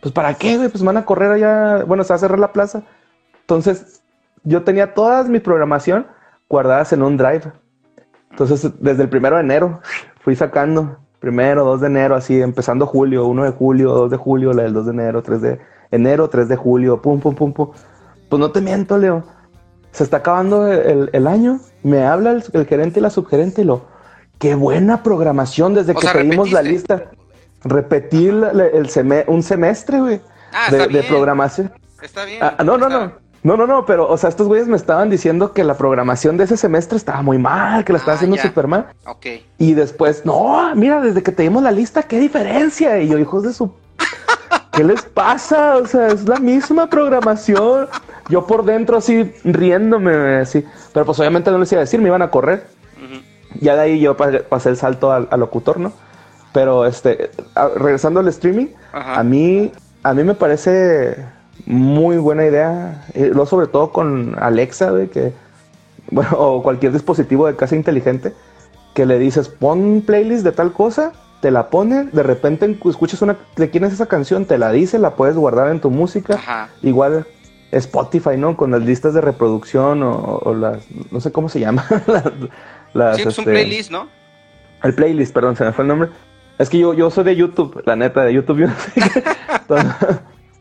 pues 0.02 0.12
¿para 0.12 0.34
qué, 0.34 0.56
güey? 0.58 0.68
Pues 0.68 0.82
me 0.82 0.88
van 0.88 0.98
a 0.98 1.04
correr 1.06 1.30
allá, 1.32 1.84
bueno, 1.84 2.04
se 2.04 2.10
va 2.12 2.16
a 2.16 2.20
cerrar 2.20 2.38
la 2.38 2.52
plaza. 2.52 2.82
Entonces, 3.40 4.02
yo 4.44 4.62
tenía 4.62 4.92
toda 4.94 5.22
mi 5.24 5.40
programación 5.40 6.06
guardadas 6.48 6.92
en 6.92 7.02
un 7.02 7.16
drive. 7.16 7.50
Entonces, 8.30 8.70
desde 8.80 9.04
el 9.04 9.08
primero 9.08 9.36
de 9.36 9.42
enero 9.42 9.80
fui 10.20 10.36
sacando, 10.36 10.98
primero, 11.20 11.64
2 11.64 11.80
de 11.80 11.86
enero, 11.86 12.14
así, 12.14 12.40
empezando 12.40 12.86
julio, 12.86 13.26
1 13.26 13.44
de 13.44 13.50
julio, 13.52 13.92
2 13.92 14.10
de 14.10 14.16
julio, 14.18 14.52
la 14.52 14.64
del 14.64 14.74
2 14.74 14.86
de 14.86 14.92
enero, 14.92 15.22
3 15.22 15.40
de 15.40 15.60
enero, 15.90 16.28
3 16.28 16.48
de 16.48 16.56
julio, 16.56 17.00
pum, 17.00 17.18
pum, 17.20 17.34
pum, 17.34 17.52
pum. 17.54 17.70
Pues 18.28 18.40
no 18.40 18.50
te 18.50 18.60
miento, 18.60 18.98
Leo. 18.98 19.24
Se 19.92 20.04
está 20.04 20.18
acabando 20.18 20.66
el, 20.70 21.10
el- 21.12 21.26
año, 21.26 21.60
me 21.82 22.04
habla 22.04 22.32
el, 22.32 22.44
el 22.52 22.66
gerente 22.66 23.00
y 23.00 23.02
la 23.02 23.10
subgerente 23.10 23.62
y 23.62 23.64
lo, 23.64 23.86
qué 24.38 24.54
buena 24.54 25.02
programación 25.02 25.74
desde 25.74 25.92
O 25.92 25.94
que 25.96 26.02
sea, 26.02 26.12
pedimos 26.12 26.52
la 26.52 26.62
lista. 26.62 27.04
Repetir 27.64 28.32
el 28.74 28.88
seme- 28.88 29.24
un 29.26 29.42
semestre, 29.42 30.00
güey, 30.00 30.20
Ah, 30.52 30.70
de, 30.70 30.86
de 30.88 31.02
programación. 31.02 31.72
Está 32.00 32.24
bien. 32.24 32.38
Ah, 32.42 32.62
no, 32.64 32.78
no, 32.78 32.88
no. 32.88 33.12
No, 33.44 33.56
no, 33.56 33.66
no, 33.68 33.86
pero, 33.86 34.08
o 34.08 34.16
sea, 34.16 34.28
estos 34.30 34.48
güeyes 34.48 34.66
me 34.66 34.76
estaban 34.76 35.10
diciendo 35.10 35.52
que 35.52 35.62
la 35.64 35.74
programación 35.76 36.36
de 36.36 36.44
ese 36.44 36.56
semestre 36.56 36.96
estaba 36.98 37.22
muy 37.22 37.38
mal, 37.38 37.84
que 37.84 37.92
la 37.92 37.98
estaba 37.98 38.14
Ah, 38.14 38.16
haciendo 38.16 38.36
súper 38.36 38.66
mal. 38.66 38.86
Ok. 39.06 39.26
Y 39.58 39.74
después, 39.74 40.24
no, 40.26 40.74
mira, 40.74 41.00
desde 41.00 41.22
que 41.22 41.30
te 41.32 41.44
dimos 41.44 41.62
la 41.62 41.70
lista, 41.70 42.02
qué 42.02 42.18
diferencia. 42.18 43.00
Y 43.00 43.08
yo, 43.08 43.18
hijos 43.18 43.44
de 43.44 43.52
su. 43.52 43.72
¿Qué 44.72 44.82
les 44.84 45.02
pasa? 45.02 45.76
O 45.76 45.86
sea, 45.86 46.08
es 46.08 46.28
la 46.28 46.38
misma 46.40 46.88
programación. 46.88 47.86
Yo 48.28 48.46
por 48.46 48.64
dentro 48.64 48.96
así, 48.98 49.32
riéndome, 49.44 50.36
así. 50.36 50.64
Pero 50.92 51.06
pues 51.06 51.18
obviamente 51.20 51.50
no 51.50 51.58
les 51.58 51.70
iba 51.72 51.80
a 51.80 51.84
decir, 51.84 52.00
me 52.00 52.08
iban 52.08 52.22
a 52.22 52.30
correr. 52.30 52.66
Ya 53.60 53.74
de 53.74 53.80
ahí 53.82 54.00
yo 54.00 54.16
pa- 54.16 54.30
pasé 54.48 54.68
el 54.68 54.76
salto 54.76 55.10
al, 55.12 55.28
al 55.30 55.40
locutor, 55.40 55.80
¿no? 55.80 55.92
Pero 56.52 56.84
este, 56.86 57.30
a- 57.54 57.68
regresando 57.68 58.20
al 58.20 58.28
streaming, 58.28 58.66
Ajá. 58.92 59.18
a 59.18 59.22
mí, 59.22 59.72
a 60.02 60.12
mí 60.14 60.24
me 60.24 60.34
parece 60.34 61.16
muy 61.66 62.18
buena 62.18 62.44
idea. 62.44 63.06
eh, 63.14 63.30
lo 63.34 63.46
sobre 63.46 63.66
todo 63.66 63.90
con 63.90 64.36
Alexa, 64.38 64.90
güey, 64.90 65.08
que, 65.08 65.32
bueno, 66.10 66.30
o 66.38 66.62
cualquier 66.62 66.92
dispositivo 66.92 67.46
de 67.46 67.56
casa 67.56 67.74
inteligente, 67.76 68.34
que 68.94 69.06
le 69.06 69.18
dices, 69.18 69.48
pon 69.48 70.02
playlist 70.06 70.44
de 70.44 70.52
tal 70.52 70.72
cosa, 70.72 71.12
te 71.40 71.50
la 71.50 71.70
pone, 71.70 72.04
de 72.12 72.22
repente 72.22 72.66
en- 72.66 72.78
escuchas 72.84 73.22
una, 73.22 73.36
de 73.56 73.70
quién 73.70 73.84
es 73.84 73.92
esa 73.94 74.06
canción, 74.06 74.44
te 74.44 74.58
la 74.58 74.70
dice, 74.72 74.98
la 74.98 75.14
puedes 75.14 75.36
guardar 75.36 75.70
en 75.70 75.80
tu 75.80 75.90
música. 75.90 76.34
Ajá. 76.34 76.68
Igual 76.82 77.26
Spotify, 77.72 78.36
¿no? 78.36 78.56
Con 78.56 78.70
las 78.70 78.82
listas 78.82 79.14
de 79.14 79.20
reproducción 79.20 80.02
o, 80.02 80.40
o 80.42 80.54
las, 80.54 80.86
no 81.10 81.20
sé 81.20 81.32
cómo 81.32 81.48
se 81.48 81.60
llama, 81.60 81.84
las, 82.06 82.24
las, 82.94 83.16
Sí, 83.16 83.22
pues 83.24 83.38
un 83.38 83.42
este, 83.42 83.52
playlist, 83.52 83.90
¿no? 83.90 84.08
el 84.82 84.94
playlist, 84.94 85.34
perdón, 85.34 85.56
se 85.56 85.64
me 85.64 85.72
fue 85.72 85.84
el 85.84 85.88
nombre. 85.88 86.10
Es 86.58 86.68
que 86.68 86.78
yo, 86.78 86.94
yo 86.94 87.10
soy 87.10 87.24
de 87.24 87.36
YouTube, 87.36 87.82
la 87.84 87.96
neta, 87.96 88.24
de 88.24 88.32
YouTube. 88.32 88.58
yo 88.58 88.66
no 88.68 88.74
sé 88.74 88.92
qué. 88.94 89.00
entonces, 89.60 89.92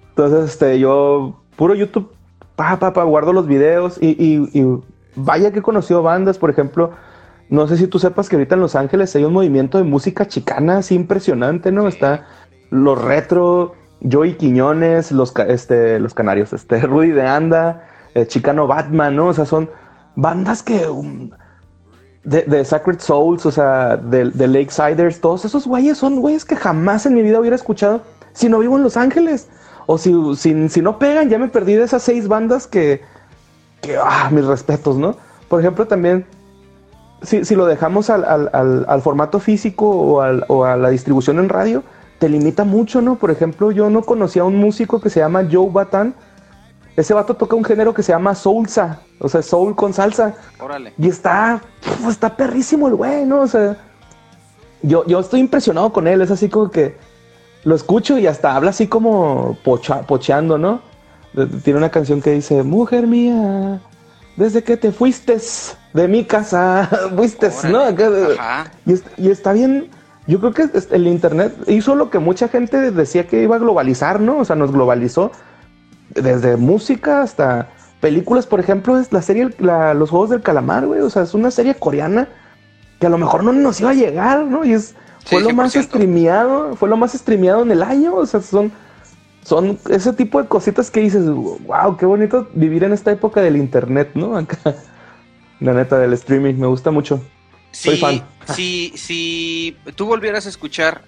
entonces, 0.09 0.49
este, 0.51 0.79
yo, 0.79 1.41
puro 1.55 1.75
YouTube, 1.75 2.11
pa, 2.55 2.77
pa, 2.79 2.93
pa, 2.93 3.03
guardo 3.03 3.33
los 3.33 3.47
videos 3.47 3.97
y, 4.01 4.09
y, 4.09 4.59
y 4.59 4.81
vaya 5.15 5.51
que 5.51 5.59
he 5.59 5.61
conocido 5.63 6.03
bandas, 6.03 6.37
por 6.37 6.49
ejemplo, 6.49 6.91
no 7.49 7.67
sé 7.67 7.77
si 7.77 7.87
tú 7.87 7.99
sepas 7.99 8.29
que 8.29 8.35
ahorita 8.35 8.55
en 8.55 8.61
Los 8.61 8.75
Ángeles 8.75 9.15
hay 9.15 9.23
un 9.23 9.33
movimiento 9.33 9.77
de 9.77 9.83
música 9.83 10.27
chicana 10.27 10.79
así 10.79 10.95
impresionante, 10.95 11.71
¿no? 11.71 11.87
Está 11.87 12.27
los 12.69 13.01
retro, 13.01 13.73
Joey 14.09 14.35
Quiñones, 14.35 15.11
los, 15.11 15.33
este, 15.47 15.99
los 15.99 16.13
canarios, 16.13 16.53
este, 16.53 16.79
Rudy 16.81 17.11
de 17.11 17.25
Anda, 17.27 17.87
el 18.13 18.27
Chicano 18.27 18.67
Batman, 18.67 19.15
¿no? 19.15 19.27
O 19.27 19.33
sea, 19.33 19.45
son 19.45 19.69
bandas 20.15 20.63
que... 20.63 20.87
um, 20.87 21.29
de, 22.23 22.65
Sacred 22.65 22.99
Souls, 22.99 23.45
o 23.45 23.51
sea, 23.51 23.95
de, 23.95 24.31
de 24.31 24.47
Lakesiders, 24.49 25.21
todos 25.21 25.45
esos 25.45 25.65
güeyes 25.65 25.97
son 25.97 26.19
güeyes 26.19 26.43
que 26.43 26.57
jamás 26.57 27.05
en 27.05 27.13
mi 27.15 27.21
vida 27.21 27.39
hubiera 27.39 27.55
escuchado 27.55 28.01
si 28.33 28.49
no 28.49 28.59
vivo 28.59 28.75
en 28.75 28.83
Los 28.83 28.97
Ángeles. 28.97 29.47
O 29.85 29.97
si, 29.97 30.13
si, 30.35 30.81
no 30.81 30.99
pegan, 30.99 31.29
ya 31.29 31.39
me 31.39 31.47
perdí 31.47 31.75
de 31.75 31.83
esas 31.83 32.03
seis 32.03 32.27
bandas 32.27 32.67
que, 32.67 33.01
que 33.81 33.95
ah, 33.95 34.29
mis 34.33 34.43
respetos, 34.43 34.97
¿no? 34.97 35.15
Por 35.47 35.61
ejemplo, 35.61 35.87
también, 35.87 36.25
si, 37.21 37.45
si 37.45 37.55
lo 37.55 37.65
dejamos 37.65 38.09
al, 38.09 38.25
al- 38.25 38.49
al- 38.85 39.01
formato 39.01 39.39
físico 39.39 39.89
o, 39.89 40.21
o 40.49 40.65
a 40.65 40.75
la 40.75 40.89
distribución 40.89 41.39
en 41.39 41.47
radio, 41.47 41.83
te 42.19 42.29
limita 42.29 42.63
mucho, 42.63 43.01
¿no? 43.01 43.15
Por 43.15 43.31
ejemplo, 43.31 43.71
yo 43.71 43.89
no 43.89 44.01
conocía 44.03 44.41
a 44.41 44.45
un 44.45 44.57
músico 44.57 44.99
que 44.99 45.09
se 45.09 45.19
llama 45.19 45.47
Joe 45.51 45.69
Batan. 45.71 46.13
Ese 46.95 47.13
vato 47.13 47.35
toca 47.35 47.55
un 47.55 47.63
género 47.63 47.93
que 47.93 48.01
se 48.01 48.11
llama 48.11 48.33
soulsa, 48.33 49.01
o 49.19 49.29
sea, 49.29 49.43
soul 49.43 49.75
con 49.75 49.93
salsa. 49.93 50.33
Órale. 50.59 50.93
Y 50.97 51.07
está, 51.07 51.61
está 52.09 52.35
perrísimo 52.35 52.87
el 52.87 52.95
güey, 52.95 53.23
¿no? 53.25 53.41
O 53.41 53.47
sea, 53.47 53.77
yo, 54.81 55.05
yo 55.05 55.19
estoy 55.19 55.39
impresionado 55.41 55.93
con 55.93 56.07
él. 56.07 56.21
Es 56.21 56.31
así 56.31 56.49
como 56.49 56.71
que 56.71 56.95
lo 57.63 57.75
escucho 57.75 58.17
y 58.17 58.25
hasta 58.25 58.55
habla 58.55 58.71
así 58.71 58.87
como 58.87 59.57
pocha- 59.63 60.01
pocheando, 60.07 60.57
¿no? 60.57 60.81
Tiene 61.63 61.77
una 61.77 61.89
canción 61.91 62.19
que 62.19 62.31
dice, 62.31 62.63
mujer 62.63 63.05
mía, 63.05 63.79
desde 64.35 64.63
que 64.63 64.75
te 64.75 64.91
fuiste 64.91 65.37
de 65.93 66.07
mi 66.07 66.23
casa, 66.23 66.89
fuiste, 67.15 67.51
¿no? 67.69 67.91
Ajá. 68.39 68.71
Y 69.17 69.29
está 69.29 69.53
bien, 69.53 69.89
yo 70.27 70.39
creo 70.39 70.51
que 70.53 70.69
el 70.91 71.07
Internet 71.07 71.53
hizo 71.67 71.95
lo 71.95 72.09
que 72.09 72.19
mucha 72.19 72.47
gente 72.49 72.91
decía 72.91 73.27
que 73.27 73.41
iba 73.43 73.55
a 73.55 73.59
globalizar, 73.59 74.19
¿no? 74.19 74.37
O 74.39 74.45
sea, 74.45 74.55
nos 74.55 74.71
globalizó 74.71 75.31
desde 76.13 76.57
música 76.57 77.21
hasta 77.21 77.69
películas, 78.01 78.45
por 78.45 78.59
ejemplo, 78.59 78.97
es 78.99 79.11
la 79.11 79.21
serie 79.21 79.49
la- 79.59 79.93
Los 79.93 80.09
Juegos 80.09 80.29
del 80.29 80.41
Calamar, 80.41 80.85
güey, 80.85 81.01
o 81.01 81.09
sea, 81.09 81.23
es 81.23 81.33
una 81.33 81.49
serie 81.51 81.75
coreana 81.75 82.27
que 82.99 83.07
a 83.07 83.09
lo 83.09 83.17
mejor 83.17 83.43
no 83.43 83.53
nos 83.53 83.79
iba 83.79 83.91
a 83.91 83.93
llegar, 83.93 84.45
¿no? 84.45 84.65
Y 84.65 84.73
es, 84.73 84.95
fue 85.25 85.39
Sí, 85.41 85.47
lo 85.47 85.53
más 85.53 85.73
100%. 85.75 85.83
streameado, 85.83 86.75
fue 86.75 86.89
lo 86.89 86.97
más 86.97 87.13
streameado 87.13 87.61
en 87.63 87.71
el 87.71 87.83
año, 87.83 88.15
o 88.15 88.25
sea, 88.25 88.41
son, 88.41 88.71
son 89.43 89.77
ese 89.89 90.13
tipo 90.13 90.41
de 90.41 90.47
cositas 90.47 90.89
que 90.91 90.99
dices, 91.01 91.25
wow, 91.29 91.95
qué 91.97 92.05
bonito 92.05 92.47
vivir 92.53 92.83
en 92.83 92.93
esta 92.93 93.11
época 93.11 93.41
del 93.41 93.57
Internet, 93.57 94.11
¿no? 94.15 94.35
Acá, 94.37 94.57
la 95.59 95.73
neta, 95.73 95.97
del 95.99 96.13
streaming, 96.13 96.55
me 96.55 96.67
gusta 96.67 96.91
mucho. 96.91 97.21
Soy 97.71 97.97
fan. 97.97 98.21
Si, 98.55 98.93
si 98.95 99.77
tú 99.95 100.05
volvieras 100.05 100.45
a 100.45 100.49
escuchar 100.49 101.01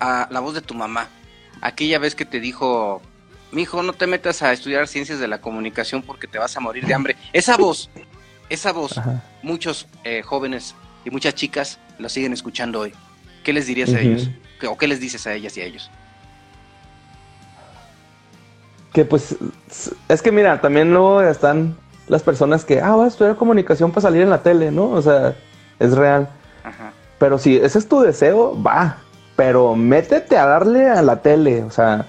a 0.00 0.28
la 0.30 0.40
voz 0.40 0.54
de 0.54 0.60
tu 0.62 0.74
mamá, 0.74 1.08
aquella 1.60 1.98
vez 1.98 2.14
que 2.14 2.24
te 2.24 2.40
dijo, 2.40 3.02
mijo, 3.52 3.82
no 3.82 3.92
te 3.92 4.06
metas 4.06 4.42
a 4.42 4.52
estudiar 4.52 4.86
ciencias 4.88 5.18
de 5.18 5.28
la 5.28 5.40
comunicación 5.40 6.02
porque 6.02 6.26
te 6.26 6.38
vas 6.38 6.56
a 6.56 6.60
morir 6.60 6.86
de 6.86 6.94
hambre. 6.94 7.16
Esa 7.32 7.56
voz, 7.56 7.90
esa 8.48 8.72
voz, 8.72 8.96
Ajá. 8.98 9.22
muchos 9.42 9.86
eh, 10.04 10.22
jóvenes 10.22 10.74
y 11.04 11.10
muchas 11.10 11.34
chicas 11.34 11.78
la 11.98 12.08
siguen 12.08 12.32
escuchando 12.32 12.80
hoy. 12.80 12.92
¿Qué 13.44 13.52
les 13.52 13.66
dirías 13.66 13.92
a 13.94 14.00
ellos? 14.00 14.28
¿Qué- 14.60 14.66
¿O 14.66 14.76
qué 14.76 14.86
les 14.88 15.00
dices 15.00 15.26
a 15.26 15.32
ellas 15.34 15.56
y 15.56 15.60
a 15.60 15.64
ellos? 15.64 15.90
Que 18.92 19.04
pues, 19.04 19.36
es 20.08 20.22
que 20.22 20.32
mira, 20.32 20.60
también 20.60 20.90
luego 20.90 21.22
están 21.22 21.76
las 22.08 22.22
personas 22.22 22.64
que, 22.64 22.80
ah, 22.80 22.96
vas 22.96 23.04
a 23.04 23.08
estudiar 23.08 23.36
comunicación 23.36 23.90
para 23.90 24.02
salir 24.02 24.22
en 24.22 24.30
la 24.30 24.42
tele, 24.42 24.70
¿no? 24.70 24.90
O 24.90 25.02
sea, 25.02 25.36
es 25.78 25.92
real. 25.96 26.28
Ajá. 26.68 26.92
Pero 27.18 27.38
si 27.38 27.56
ese 27.56 27.78
es 27.78 27.88
tu 27.88 28.00
deseo, 28.00 28.60
va. 28.62 28.98
Pero 29.36 29.76
métete 29.76 30.36
a 30.36 30.46
darle 30.46 30.88
a 30.88 31.02
la 31.02 31.22
tele, 31.22 31.62
o 31.62 31.70
sea, 31.70 32.06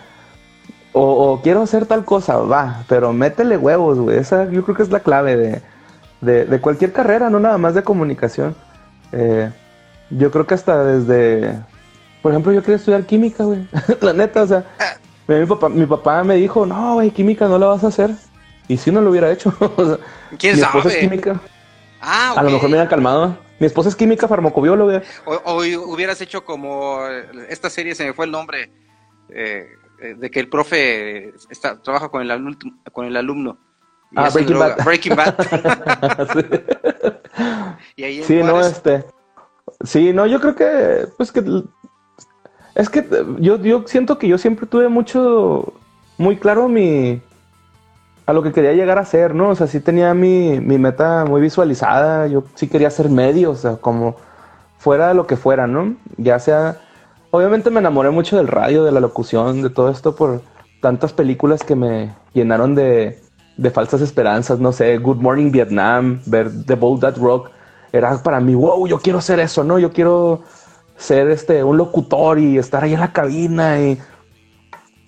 o, 0.93 1.03
o 1.03 1.41
quiero 1.41 1.61
hacer 1.61 1.85
tal 1.85 2.05
cosa, 2.05 2.37
va. 2.37 2.83
Pero 2.87 3.13
métele 3.13 3.57
huevos, 3.57 3.99
güey. 3.99 4.17
Esa 4.17 4.49
yo 4.49 4.63
creo 4.63 4.75
que 4.75 4.83
es 4.83 4.91
la 4.91 5.01
clave 5.01 5.35
de, 5.37 5.61
de, 6.21 6.45
de 6.45 6.61
cualquier 6.61 6.91
carrera, 6.91 7.29
no 7.29 7.39
nada 7.39 7.57
más 7.57 7.75
de 7.75 7.83
comunicación. 7.83 8.55
Eh, 9.11 9.51
yo 10.09 10.31
creo 10.31 10.47
que 10.47 10.55
hasta 10.55 10.83
desde, 10.83 11.53
por 12.21 12.31
ejemplo, 12.31 12.51
yo 12.51 12.61
quería 12.61 12.77
estudiar 12.77 13.05
química, 13.05 13.43
güey. 13.43 13.67
la 14.01 14.13
neta, 14.13 14.43
o 14.43 14.47
sea, 14.47 14.63
mi 15.27 15.45
papá, 15.45 15.69
mi 15.69 15.85
papá 15.85 16.23
me 16.23 16.35
dijo, 16.35 16.65
no, 16.65 16.95
güey, 16.95 17.11
química 17.11 17.47
no 17.47 17.59
la 17.59 17.67
vas 17.67 17.83
a 17.83 17.87
hacer. 17.87 18.11
Y 18.67 18.77
si 18.77 18.91
no 18.91 19.01
lo 19.01 19.09
hubiera 19.11 19.31
hecho. 19.31 19.53
o 19.77 19.85
sea, 19.85 19.97
¿Quién 20.37 20.55
mi 20.55 20.61
esposa 20.61 20.87
es 20.89 20.93
sabe? 20.95 20.99
química. 20.99 21.39
Ah, 22.01 22.33
A 22.37 22.43
lo 22.43 22.49
mejor 22.51 22.69
me 22.69 22.75
hubiera 22.75 22.89
calmado. 22.89 23.37
Mi 23.59 23.67
esposa 23.67 23.89
es 23.89 23.95
química 23.95 24.27
farmacobióloga. 24.27 25.01
O, 25.25 25.33
o 25.35 25.55
hubieras 25.93 26.21
hecho 26.21 26.45
como 26.45 26.99
esta 27.49 27.69
serie, 27.69 27.93
se 27.95 28.05
me 28.05 28.13
fue 28.13 28.25
el 28.25 28.31
nombre, 28.31 28.71
eh, 29.29 29.67
eh, 30.01 30.15
de 30.17 30.31
que 30.31 30.39
el 30.39 30.47
profe 30.49 31.33
está, 31.49 31.81
trabaja 31.81 32.09
con 32.09 32.21
el, 32.21 32.31
alumno, 32.31 32.57
con 32.93 33.05
el 33.05 33.17
alumno. 33.17 33.57
y 34.11 34.15
Ah, 34.15 34.29
Breaking 34.33 34.55
droga- 34.55 34.75
Bad. 34.77 34.85
Breaking 34.85 35.15
Bad. 35.15 35.35
y 37.97 38.03
ahí 38.03 38.17
en 38.19 38.23
Sí, 38.23 38.41
no, 38.43 38.61
este. 38.61 39.03
Sí, 39.83 40.13
no, 40.13 40.25
yo 40.25 40.39
creo 40.39 40.55
que, 40.55 41.07
pues 41.17 41.31
que. 41.31 41.43
Es 42.75 42.89
que 42.89 43.05
yo, 43.39 43.57
yo 43.61 43.83
siento 43.87 44.17
que 44.17 44.27
yo 44.27 44.37
siempre 44.37 44.65
tuve 44.67 44.87
mucho, 44.87 45.73
muy 46.17 46.37
claro 46.37 46.69
mi. 46.69 47.21
A 48.29 48.33
lo 48.33 48.43
que 48.43 48.51
quería 48.51 48.73
llegar 48.73 48.99
a 48.99 49.05
ser, 49.05 49.33
¿no? 49.33 49.49
O 49.49 49.55
sea, 49.55 49.65
sí 49.65 49.79
tenía 49.79 50.13
mi, 50.13 50.59
mi 50.59 50.77
meta 50.77 51.25
muy 51.25 51.41
visualizada. 51.41 52.27
Yo 52.27 52.43
sí 52.53 52.67
quería 52.67 52.91
ser 52.91 53.09
medio, 53.09 53.49
o 53.49 53.55
sea, 53.55 53.77
como 53.77 54.17
fuera 54.77 55.07
de 55.07 55.15
lo 55.15 55.25
que 55.25 55.35
fuera, 55.35 55.65
¿no? 55.65 55.95
Ya 56.17 56.37
sea. 56.37 56.77
Obviamente 57.31 57.71
me 57.71 57.79
enamoré 57.79 58.11
mucho 58.11 58.37
del 58.37 58.47
radio, 58.47 58.83
de 58.83 58.91
la 58.91 58.99
locución, 58.99 59.63
de 59.63 59.71
todo 59.71 59.89
esto 59.89 60.15
por 60.15 60.43
tantas 60.79 61.11
películas 61.11 61.63
que 61.63 61.75
me 61.75 62.13
llenaron 62.33 62.75
de, 62.75 63.19
de 63.57 63.71
falsas 63.71 64.01
esperanzas, 64.01 64.59
no 64.59 64.73
sé, 64.73 64.97
Good 64.99 65.17
Morning 65.17 65.51
Vietnam, 65.51 66.21
ver 66.27 66.51
The 66.65 66.75
Bold 66.75 67.01
That 67.01 67.17
Rock, 67.17 67.49
era 67.91 68.15
para 68.21 68.39
mí, 68.39 68.53
wow, 68.53 68.87
yo 68.87 68.99
quiero 68.99 69.21
ser 69.21 69.39
eso, 69.39 69.63
¿no? 69.63 69.79
Yo 69.79 69.91
quiero 69.91 70.41
ser 70.97 71.29
este, 71.29 71.63
un 71.63 71.77
locutor 71.77 72.37
y 72.37 72.59
estar 72.59 72.83
ahí 72.83 72.93
en 72.93 72.99
la 72.99 73.11
cabina 73.11 73.79
y 73.79 73.99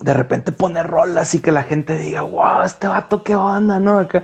de 0.01 0.13
repente 0.13 0.51
poner 0.51 0.87
rolas 0.87 1.33
y 1.35 1.39
que 1.41 1.51
la 1.51 1.63
gente 1.63 1.97
diga, 1.97 2.21
wow, 2.23 2.63
este 2.65 2.87
vato, 2.87 3.23
qué 3.23 3.35
onda, 3.35 3.79
¿no? 3.79 3.99
Acá. 3.99 4.23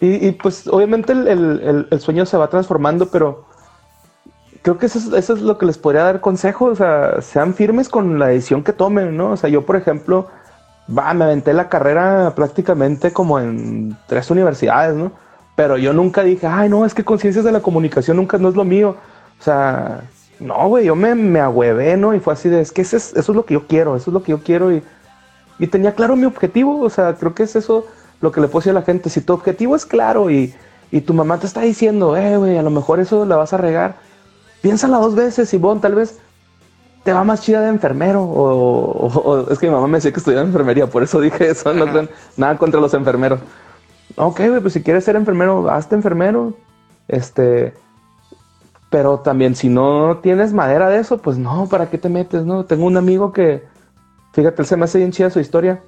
Y, 0.00 0.26
y, 0.28 0.32
pues 0.32 0.66
obviamente 0.68 1.12
el, 1.12 1.86
el- 1.90 2.00
sueño 2.00 2.26
se 2.26 2.36
va 2.36 2.48
transformando, 2.48 3.06
pero 3.10 3.46
creo 4.62 4.78
que 4.78 4.86
eso 4.86 4.98
es, 4.98 5.06
eso 5.12 5.34
es 5.34 5.42
lo 5.42 5.58
que 5.58 5.66
les 5.66 5.78
podría 5.78 6.02
dar 6.04 6.20
consejo, 6.20 6.66
o 6.66 6.74
sea, 6.76 7.20
sean 7.22 7.54
firmes 7.54 7.88
con 7.88 8.18
la 8.18 8.28
decisión 8.28 8.62
que 8.64 8.72
tomen, 8.72 9.16
¿no? 9.16 9.30
O 9.32 9.36
sea, 9.36 9.48
yo, 9.50 9.64
por 9.64 9.76
ejemplo, 9.76 10.28
va, 10.96 11.14
me 11.14 11.24
aventé 11.24 11.52
la 11.54 11.68
carrera 11.68 12.32
prácticamente 12.34 13.12
como 13.12 13.38
en 13.40 13.96
tres 14.06 14.30
universidades, 14.30 14.94
¿no? 14.96 15.12
Pero 15.56 15.78
yo 15.78 15.92
nunca 15.92 16.22
dije, 16.22 16.46
ay, 16.46 16.68
no, 16.68 16.84
es 16.84 16.94
que 16.94 17.04
con 17.04 17.18
ciencias 17.18 17.44
de 17.44 17.52
la 17.52 17.60
comunicación 17.60 18.16
nunca 18.18 18.38
no 18.38 18.48
es 18.50 18.56
lo 18.56 18.64
mío. 18.64 18.96
O 19.40 19.42
sea, 19.42 20.02
no, 20.40 20.68
güey, 20.68 20.84
yo 20.86 20.94
me, 20.96 21.14
me 21.14 21.40
agüevé, 21.40 21.96
¿no? 21.96 22.14
Y 22.14 22.20
fue 22.20 22.32
así 22.34 22.48
de, 22.48 22.60
es 22.60 22.72
que 22.72 22.82
ese 22.82 22.96
es- 22.98 23.12
eso 23.16 23.32
es 23.32 23.36
lo 23.36 23.44
que 23.46 23.54
yo 23.54 23.66
quiero, 23.66 23.96
eso 23.96 24.10
es 24.10 24.14
lo 24.14 24.22
que 24.22 24.32
yo 24.32 24.40
quiero. 24.42 24.72
Y, 24.72 24.82
y 25.58 25.66
tenía 25.68 25.94
claro 25.94 26.16
mi 26.16 26.24
objetivo, 26.26 26.80
o 26.80 26.90
sea, 26.90 27.14
creo 27.14 27.34
que 27.34 27.44
es 27.44 27.56
eso 27.56 27.86
lo 28.20 28.32
que 28.32 28.40
le 28.40 28.48
puedo 28.48 28.60
decir 28.60 28.70
a 28.72 28.80
la 28.80 28.82
gente. 28.82 29.08
Si 29.10 29.20
tu 29.20 29.32
objetivo 29.32 29.74
es 29.76 29.86
claro 29.86 30.30
y, 30.30 30.54
y 30.90 31.00
tu 31.00 31.14
mamá 31.14 31.38
te 31.38 31.46
está 31.46 31.62
diciendo, 31.62 32.16
eh, 32.16 32.36
güey, 32.36 32.58
a 32.58 32.62
lo 32.62 32.70
mejor 32.70 33.00
eso 33.00 33.24
la 33.24 33.36
vas 33.36 33.52
a 33.52 33.56
regar, 33.56 33.96
piénsala 34.62 34.98
dos 34.98 35.14
veces 35.14 35.52
y 35.54 35.58
bon, 35.58 35.80
tal 35.80 35.94
vez 35.94 36.18
te 37.04 37.12
va 37.12 37.22
más 37.24 37.40
chida 37.42 37.60
de 37.62 37.68
enfermero. 37.68 38.22
O, 38.22 39.06
o- 39.06 39.20
o- 39.30 39.50
es 39.50 39.58
que 39.58 39.66
mi 39.68 39.72
mamá 39.74 39.86
me 39.86 39.98
decía 39.98 40.12
que 40.12 40.18
estudiaba 40.18 40.44
enfermería, 40.46 40.86
por 40.86 41.02
eso 41.02 41.20
dije 41.20 41.48
eso, 41.50 41.72
no 41.72 41.86
nada 42.36 42.58
contra 42.58 42.80
los 42.80 42.92
enfermeros. 42.94 43.40
Ok, 44.16 44.40
güey, 44.48 44.60
pues 44.60 44.72
si 44.74 44.82
quieres 44.82 45.04
ser 45.04 45.16
enfermero, 45.16 45.70
hazte 45.70 45.94
enfermero. 45.94 46.54
Este. 47.08 47.72
Pero 48.90 49.18
también, 49.20 49.56
si 49.56 49.68
no 49.68 50.18
tienes 50.22 50.52
madera 50.52 50.88
de 50.88 50.98
eso, 50.98 51.18
pues 51.18 51.38
no, 51.38 51.66
¿para 51.68 51.90
qué 51.90 51.98
te 51.98 52.08
metes? 52.08 52.44
No, 52.44 52.64
tengo 52.64 52.86
un 52.86 52.96
amigo 52.96 53.32
que, 53.32 53.64
fíjate, 54.32 54.62
él 54.62 54.66
se 54.68 54.76
me 54.76 54.84
hace 54.84 54.98
bien 54.98 55.10
chida 55.12 55.30
su 55.30 55.40
historia. 55.40 55.82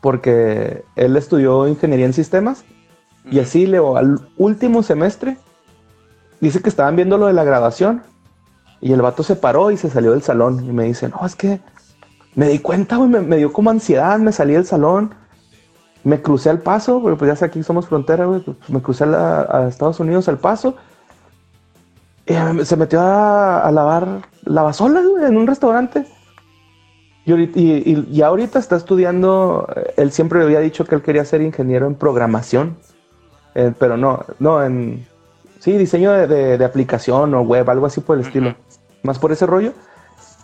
Porque 0.00 0.84
él 0.96 1.16
estudió 1.16 1.68
ingeniería 1.68 2.06
en 2.06 2.12
sistemas. 2.12 2.64
Y 3.30 3.38
así, 3.38 3.66
Leo, 3.66 3.96
al 3.96 4.18
último 4.38 4.82
semestre, 4.82 5.36
dice 6.40 6.60
que 6.62 6.70
estaban 6.70 6.96
viendo 6.96 7.18
lo 7.18 7.26
de 7.26 7.32
la 7.34 7.44
grabación. 7.44 8.02
Y 8.80 8.92
el 8.92 9.02
vato 9.02 9.22
se 9.22 9.36
paró 9.36 9.70
y 9.70 9.76
se 9.76 9.90
salió 9.90 10.12
del 10.12 10.22
salón. 10.22 10.64
Y 10.64 10.72
me 10.72 10.84
dice, 10.84 11.08
no, 11.10 11.24
es 11.26 11.36
que 11.36 11.60
me 12.34 12.48
di 12.48 12.60
cuenta, 12.60 12.96
güey, 12.96 13.10
me, 13.10 13.20
me 13.20 13.36
dio 13.36 13.52
como 13.52 13.68
ansiedad, 13.70 14.18
me 14.18 14.32
salí 14.32 14.54
del 14.54 14.64
salón. 14.64 15.14
Me 16.02 16.22
crucé 16.22 16.48
al 16.48 16.60
paso, 16.60 17.02
porque 17.02 17.18
pues 17.18 17.28
ya 17.30 17.36
sé, 17.36 17.44
aquí 17.44 17.62
somos 17.62 17.86
frontera, 17.86 18.24
güey. 18.24 18.40
pues, 18.40 18.56
me 18.70 18.80
crucé 18.80 19.04
a, 19.04 19.08
la- 19.08 19.40
a 19.42 19.68
Estados 19.68 20.00
Unidos 20.00 20.28
al 20.28 20.38
paso. 20.38 20.76
Y 22.30 22.60
eh, 22.60 22.64
se 22.64 22.76
metió 22.76 23.00
a, 23.00 23.60
a 23.66 23.70
lavar 23.72 24.20
lavasolas, 24.44 25.04
güey, 25.06 25.24
en 25.24 25.36
un 25.36 25.46
restaurante. 25.46 26.06
Y, 27.24 27.32
ahorita- 27.32 27.58
y, 27.58 27.70
y- 27.84 28.08
y 28.10 28.22
ahorita 28.22 28.58
está 28.58 28.76
estudiando, 28.76 29.68
eh, 29.76 29.94
él 29.96 30.12
siempre 30.12 30.42
había 30.42 30.60
dicho 30.60 30.84
que 30.84 30.94
él 30.94 31.02
quería 31.02 31.24
ser 31.24 31.42
ingeniero 31.42 31.86
en 31.86 31.94
programación, 31.94 32.76
eh, 33.54 33.72
pero 33.78 33.96
no, 33.96 34.24
no, 34.38 34.62
en, 34.64 35.06
sí, 35.58 35.76
diseño 35.76 36.12
de, 36.12 36.26
de- 36.26 36.58
de 36.58 36.64
aplicación 36.64 37.34
o 37.34 37.42
web, 37.42 37.68
algo 37.68 37.86
así 37.86 38.00
por 38.00 38.16
el 38.16 38.22
estilo, 38.24 38.54
más 39.02 39.18
por 39.18 39.32
ese 39.32 39.46
rollo. 39.46 39.72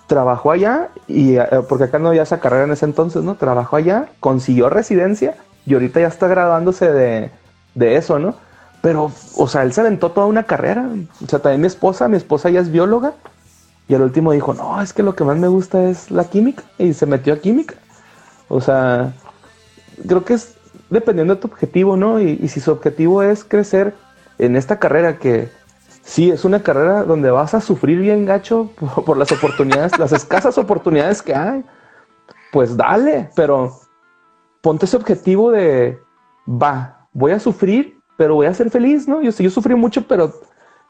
Trabajó 0.07 0.53
allá, 0.53 0.91
y 1.09 1.37
eh, 1.37 1.47
porque 1.69 1.85
acá 1.85 1.99
no 1.99 2.09
había 2.09 2.23
esa 2.23 2.39
carrera 2.41 2.65
en 2.65 2.73
ese 2.73 2.85
entonces, 2.85 3.23
¿no? 3.25 3.35
Trabajó 3.37 3.77
allá, 3.77 4.07
consiguió 4.21 4.69
residencia 4.69 5.35
y 5.67 5.75
ahorita 5.75 6.01
ya 6.01 6.07
está 6.09 6.29
graduándose 6.29 6.93
de, 6.93 7.31
de 7.75 7.97
eso, 7.97 8.19
¿no? 8.19 8.35
Pero, 8.87 9.11
o 9.37 9.49
sea, 9.49 9.65
él 9.65 9.73
se 9.73 9.81
aventó 9.81 10.13
toda 10.13 10.29
una 10.29 10.45
carrera. 10.45 10.89
O 11.21 11.27
sea, 11.27 11.41
también 11.41 11.61
mi 11.61 11.67
esposa, 11.67 12.07
mi 12.07 12.17
esposa 12.17 12.51
ya 12.51 12.61
es 12.61 12.71
bióloga. 12.71 13.15
Y 13.89 13.97
al 13.97 14.03
último 14.03 14.31
dijo, 14.31 14.55
no, 14.55 14.81
es 14.81 14.93
que 14.93 15.03
lo 15.03 15.17
que 15.17 15.25
más 15.25 15.37
me 15.39 15.49
gusta 15.49 15.91
es 15.91 16.13
la 16.13 16.23
química. 16.23 16.63
Y 16.79 16.93
se 16.93 17.05
metió 17.05 17.35
a 17.35 17.39
química. 17.39 17.75
O 18.47 18.61
sea, 18.61 19.13
creo 20.07 20.25
que 20.25 20.35
es 20.35 20.55
dependiendo 20.89 21.35
de 21.35 21.41
tu 21.41 21.49
objetivo, 21.49 21.97
¿no? 21.97 22.21
Y, 22.21 22.47
si 22.47 22.61
su 22.61 22.71
objetivo 22.71 23.25
es 23.25 23.43
crecer 23.43 23.93
en 24.39 24.55
esta 24.55 24.79
carrera 24.79 25.19
que 25.19 25.51
sí 26.05 26.31
es 26.31 26.45
una 26.45 26.63
carrera 26.63 27.03
donde 27.03 27.33
vas 27.33 27.55
a 27.55 27.61
sufrir 27.61 27.99
bien 27.99 28.25
gacho 28.25 28.71
por, 28.79 29.05
por 29.05 29.17
las 29.17 29.33
oportunidades, 29.33 29.99
las 29.99 30.13
escasas 30.13 30.59
oportunidades 30.59 31.23
que 31.23 31.35
hay, 31.35 31.65
pues 32.53 32.77
dale, 32.77 33.31
pero 33.35 33.81
ponte 34.61 34.85
ese 34.85 34.97
objetivo 34.97 35.51
de, 35.51 35.99
va, 36.47 37.09
voy 37.13 37.33
a 37.33 37.41
sufrir, 37.41 37.96
pero 38.17 38.35
voy 38.35 38.47
a 38.47 38.55
ser 38.55 38.71
feliz, 38.71 39.07
¿no? 39.09 39.23
Yo, 39.23 39.31
yo 39.31 39.51
sufrí 39.51 39.75
mucho, 39.75 40.07
pero 40.07 40.33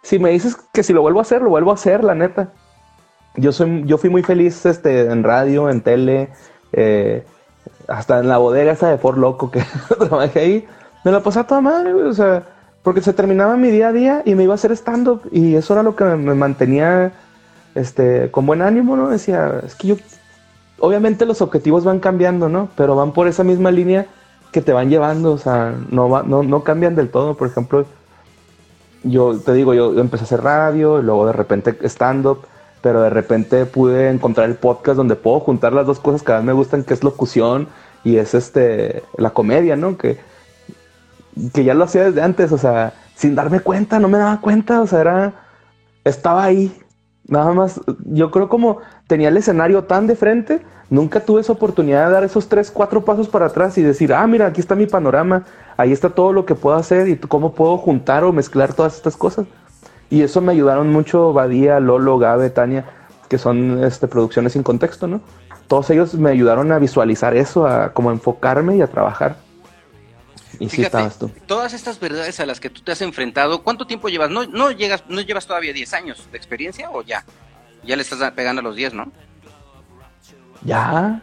si 0.02 0.18
me 0.18 0.30
dices 0.30 0.56
que 0.72 0.82
si 0.82 0.92
lo 0.92 1.02
vuelvo 1.02 1.18
a 1.18 1.22
hacer, 1.22 1.42
lo 1.42 1.50
vuelvo 1.50 1.70
a 1.70 1.74
hacer, 1.74 2.04
la 2.04 2.14
neta. 2.14 2.52
Yo, 3.36 3.52
soy, 3.52 3.84
yo 3.86 3.98
fui 3.98 4.08
muy 4.08 4.22
feliz 4.22 4.64
este, 4.64 5.10
en 5.10 5.22
radio, 5.24 5.68
en 5.68 5.80
tele, 5.80 6.30
eh, 6.72 7.24
hasta 7.88 8.20
en 8.20 8.28
la 8.28 8.38
bodega 8.38 8.72
esa 8.72 8.88
de 8.88 8.98
Fort 8.98 9.18
Loco 9.18 9.50
que 9.50 9.62
trabajé 9.98 10.40
ahí. 10.40 10.68
me 11.04 11.12
la 11.12 11.22
pasaba 11.22 11.46
toda 11.46 11.60
madre, 11.60 11.92
güey, 11.92 12.06
o 12.06 12.14
sea, 12.14 12.44
porque 12.82 13.02
se 13.02 13.12
terminaba 13.12 13.56
mi 13.56 13.70
día 13.70 13.88
a 13.88 13.92
día 13.92 14.22
y 14.24 14.34
me 14.34 14.44
iba 14.44 14.54
a 14.54 14.56
hacer 14.56 14.72
stand-up 14.72 15.22
y 15.32 15.56
eso 15.56 15.74
era 15.74 15.82
lo 15.82 15.96
que 15.96 16.04
me, 16.04 16.16
me 16.16 16.34
mantenía 16.34 17.12
este, 17.74 18.30
con 18.30 18.46
buen 18.46 18.62
ánimo, 18.62 18.96
¿no? 18.96 19.10
Decía, 19.10 19.60
es 19.64 19.74
que 19.74 19.88
yo, 19.88 19.96
obviamente 20.78 21.26
los 21.26 21.42
objetivos 21.42 21.84
van 21.84 22.00
cambiando, 22.00 22.48
¿no? 22.48 22.68
Pero 22.76 22.96
van 22.96 23.12
por 23.12 23.28
esa 23.28 23.44
misma 23.44 23.70
línea 23.70 24.06
que 24.52 24.62
te 24.62 24.72
van 24.72 24.90
llevando, 24.90 25.32
o 25.32 25.38
sea, 25.38 25.74
no, 25.90 26.08
va, 26.08 26.22
no, 26.22 26.42
no 26.42 26.62
cambian 26.64 26.94
del 26.94 27.10
todo, 27.10 27.36
por 27.36 27.48
ejemplo, 27.48 27.86
yo 29.02 29.38
te 29.38 29.52
digo, 29.52 29.74
yo 29.74 29.98
empecé 29.98 30.24
a 30.24 30.26
hacer 30.26 30.42
radio, 30.42 30.98
y 30.98 31.02
luego 31.02 31.26
de 31.26 31.32
repente 31.32 31.76
stand-up, 31.88 32.46
pero 32.82 33.02
de 33.02 33.10
repente 33.10 33.66
pude 33.66 34.10
encontrar 34.10 34.48
el 34.48 34.56
podcast 34.56 34.96
donde 34.96 35.16
puedo 35.16 35.40
juntar 35.40 35.72
las 35.72 35.86
dos 35.86 36.00
cosas 36.00 36.22
que 36.22 36.32
a 36.32 36.40
mí 36.40 36.46
me 36.46 36.52
gustan, 36.52 36.84
que 36.84 36.94
es 36.94 37.02
locución 37.02 37.68
y 38.04 38.16
es 38.16 38.34
este 38.34 39.02
la 39.16 39.30
comedia, 39.30 39.76
¿no? 39.76 39.96
Que, 39.96 40.18
que 41.52 41.64
ya 41.64 41.74
lo 41.74 41.84
hacía 41.84 42.04
desde 42.04 42.22
antes, 42.22 42.52
o 42.52 42.58
sea, 42.58 42.94
sin 43.14 43.34
darme 43.34 43.60
cuenta, 43.60 43.98
no 43.98 44.08
me 44.08 44.18
daba 44.18 44.40
cuenta, 44.40 44.80
o 44.80 44.86
sea, 44.86 45.00
era, 45.00 45.32
estaba 46.04 46.44
ahí, 46.44 46.72
nada 47.28 47.52
más, 47.52 47.80
yo 48.04 48.30
creo 48.30 48.48
como 48.48 48.78
tenía 49.06 49.28
el 49.28 49.36
escenario 49.36 49.84
tan 49.84 50.06
de 50.06 50.16
frente, 50.16 50.62
nunca 50.90 51.20
tuve 51.20 51.40
esa 51.40 51.52
oportunidad 51.52 52.06
de 52.06 52.12
dar 52.12 52.24
esos 52.24 52.48
tres, 52.48 52.70
cuatro 52.70 53.04
pasos 53.04 53.28
para 53.28 53.46
atrás 53.46 53.76
y 53.78 53.82
decir, 53.82 54.12
ah, 54.12 54.26
mira, 54.26 54.46
aquí 54.46 54.60
está 54.60 54.74
mi 54.74 54.86
panorama, 54.86 55.44
ahí 55.76 55.92
está 55.92 56.10
todo 56.10 56.32
lo 56.32 56.46
que 56.46 56.54
puedo 56.54 56.76
hacer 56.76 57.08
y 57.08 57.16
cómo 57.16 57.54
puedo 57.54 57.76
juntar 57.78 58.24
o 58.24 58.32
mezclar 58.32 58.74
todas 58.74 58.96
estas 58.96 59.16
cosas. 59.16 59.46
Y 60.08 60.22
eso 60.22 60.40
me 60.40 60.52
ayudaron 60.52 60.90
mucho 60.92 61.32
Badía, 61.32 61.80
Lolo, 61.80 62.18
Gabe, 62.18 62.50
Tania, 62.50 62.84
que 63.28 63.38
son 63.38 63.82
este, 63.82 64.06
producciones 64.06 64.52
sin 64.52 64.62
contexto, 64.62 65.08
¿no? 65.08 65.20
Todos 65.66 65.90
ellos 65.90 66.14
me 66.14 66.30
ayudaron 66.30 66.70
a 66.70 66.78
visualizar 66.78 67.36
eso, 67.36 67.66
a 67.66 67.92
como 67.92 68.12
enfocarme 68.12 68.76
y 68.76 68.82
a 68.82 68.86
trabajar. 68.86 69.45
Y 70.58 70.68
Fíjate, 70.68 70.76
sí 70.76 70.82
estabas 70.82 71.18
tú. 71.18 71.30
Todas 71.46 71.72
estas 71.72 72.00
verdades 72.00 72.40
a 72.40 72.46
las 72.46 72.60
que 72.60 72.70
tú 72.70 72.82
te 72.82 72.92
has 72.92 73.00
enfrentado, 73.02 73.62
¿cuánto 73.62 73.86
tiempo 73.86 74.08
llevas? 74.08 74.30
¿No, 74.30 74.46
no, 74.46 74.70
llegas, 74.70 75.04
no 75.08 75.20
llevas 75.20 75.46
todavía 75.46 75.72
10 75.72 75.94
años 75.94 76.28
de 76.30 76.38
experiencia 76.38 76.90
o 76.90 77.02
ya? 77.02 77.24
Ya 77.84 77.96
le 77.96 78.02
estás 78.02 78.30
pegando 78.32 78.60
a 78.60 78.64
los 78.64 78.76
10, 78.76 78.94
¿no? 78.94 79.12
Ya, 80.62 81.22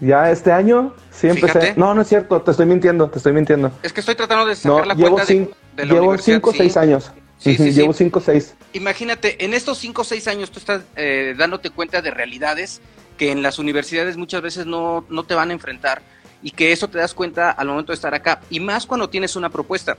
ya 0.00 0.30
este 0.30 0.50
año 0.50 0.94
sí 1.10 1.28
empecé. 1.28 1.74
No, 1.76 1.94
no 1.94 2.02
es 2.02 2.08
cierto, 2.08 2.40
te 2.42 2.50
estoy 2.50 2.66
mintiendo, 2.66 3.08
te 3.08 3.18
estoy 3.18 3.32
mintiendo. 3.32 3.70
Es 3.82 3.92
que 3.92 4.00
estoy 4.00 4.14
tratando 4.14 4.46
de 4.46 4.56
sacar 4.56 4.80
no, 4.80 4.84
la 4.84 4.94
llevo 4.94 5.10
cuenta 5.10 5.26
cinco, 5.26 5.56
de, 5.76 5.82
de 5.82 5.86
la 5.86 5.94
Llevo 5.94 6.18
5 6.18 6.50
o 6.50 6.52
6 6.52 6.76
años. 6.76 7.12
Sí, 7.38 7.56
sí, 7.56 7.72
llevo 7.72 7.92
sí. 7.92 8.04
5 8.04 8.18
o 8.18 8.22
6. 8.22 8.54
Imagínate, 8.74 9.44
en 9.44 9.54
estos 9.54 9.78
5 9.78 10.02
o 10.02 10.04
6 10.04 10.28
años 10.28 10.50
tú 10.50 10.58
estás 10.58 10.82
eh, 10.96 11.34
dándote 11.38 11.70
cuenta 11.70 12.02
de 12.02 12.10
realidades 12.10 12.80
que 13.16 13.30
en 13.30 13.42
las 13.42 13.58
universidades 13.58 14.16
muchas 14.16 14.42
veces 14.42 14.66
no, 14.66 15.04
no 15.08 15.24
te 15.24 15.34
van 15.34 15.50
a 15.50 15.52
enfrentar 15.52 16.02
y 16.42 16.50
que 16.50 16.72
eso 16.72 16.88
te 16.88 16.98
das 16.98 17.14
cuenta 17.14 17.50
al 17.50 17.68
momento 17.68 17.92
de 17.92 17.96
estar 17.96 18.14
acá. 18.14 18.40
Y 18.50 18.60
más 18.60 18.86
cuando 18.86 19.08
tienes 19.08 19.36
una 19.36 19.50
propuesta. 19.50 19.96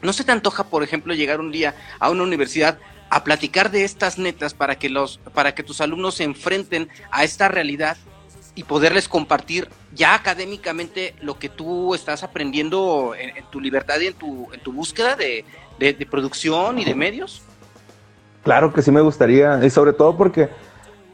¿No 0.00 0.12
se 0.12 0.24
te 0.24 0.32
antoja, 0.32 0.64
por 0.64 0.82
ejemplo, 0.82 1.14
llegar 1.14 1.40
un 1.40 1.50
día 1.50 1.74
a 1.98 2.10
una 2.10 2.22
universidad 2.22 2.78
a 3.10 3.24
platicar 3.24 3.70
de 3.70 3.84
estas 3.84 4.18
netas 4.18 4.54
para 4.54 4.76
que 4.76 4.90
los 4.90 5.18
para 5.34 5.54
que 5.54 5.62
tus 5.62 5.80
alumnos 5.80 6.16
se 6.16 6.24
enfrenten 6.24 6.88
a 7.10 7.24
esta 7.24 7.48
realidad 7.48 7.96
y 8.54 8.64
poderles 8.64 9.08
compartir 9.08 9.68
ya 9.94 10.14
académicamente 10.14 11.14
lo 11.20 11.38
que 11.38 11.48
tú 11.48 11.94
estás 11.94 12.22
aprendiendo 12.22 13.14
en, 13.16 13.36
en 13.36 13.44
tu 13.50 13.60
libertad 13.60 14.00
y 14.00 14.08
en 14.08 14.14
tu, 14.14 14.48
en 14.52 14.60
tu 14.60 14.72
búsqueda 14.72 15.14
de, 15.14 15.44
de, 15.78 15.92
de, 15.92 16.06
producción 16.06 16.78
y 16.78 16.84
de 16.84 16.94
medios? 16.94 17.42
Claro 18.42 18.72
que 18.72 18.82
sí 18.82 18.90
me 18.90 19.00
gustaría, 19.00 19.64
y 19.64 19.70
sobre 19.70 19.92
todo 19.92 20.16
porque 20.16 20.48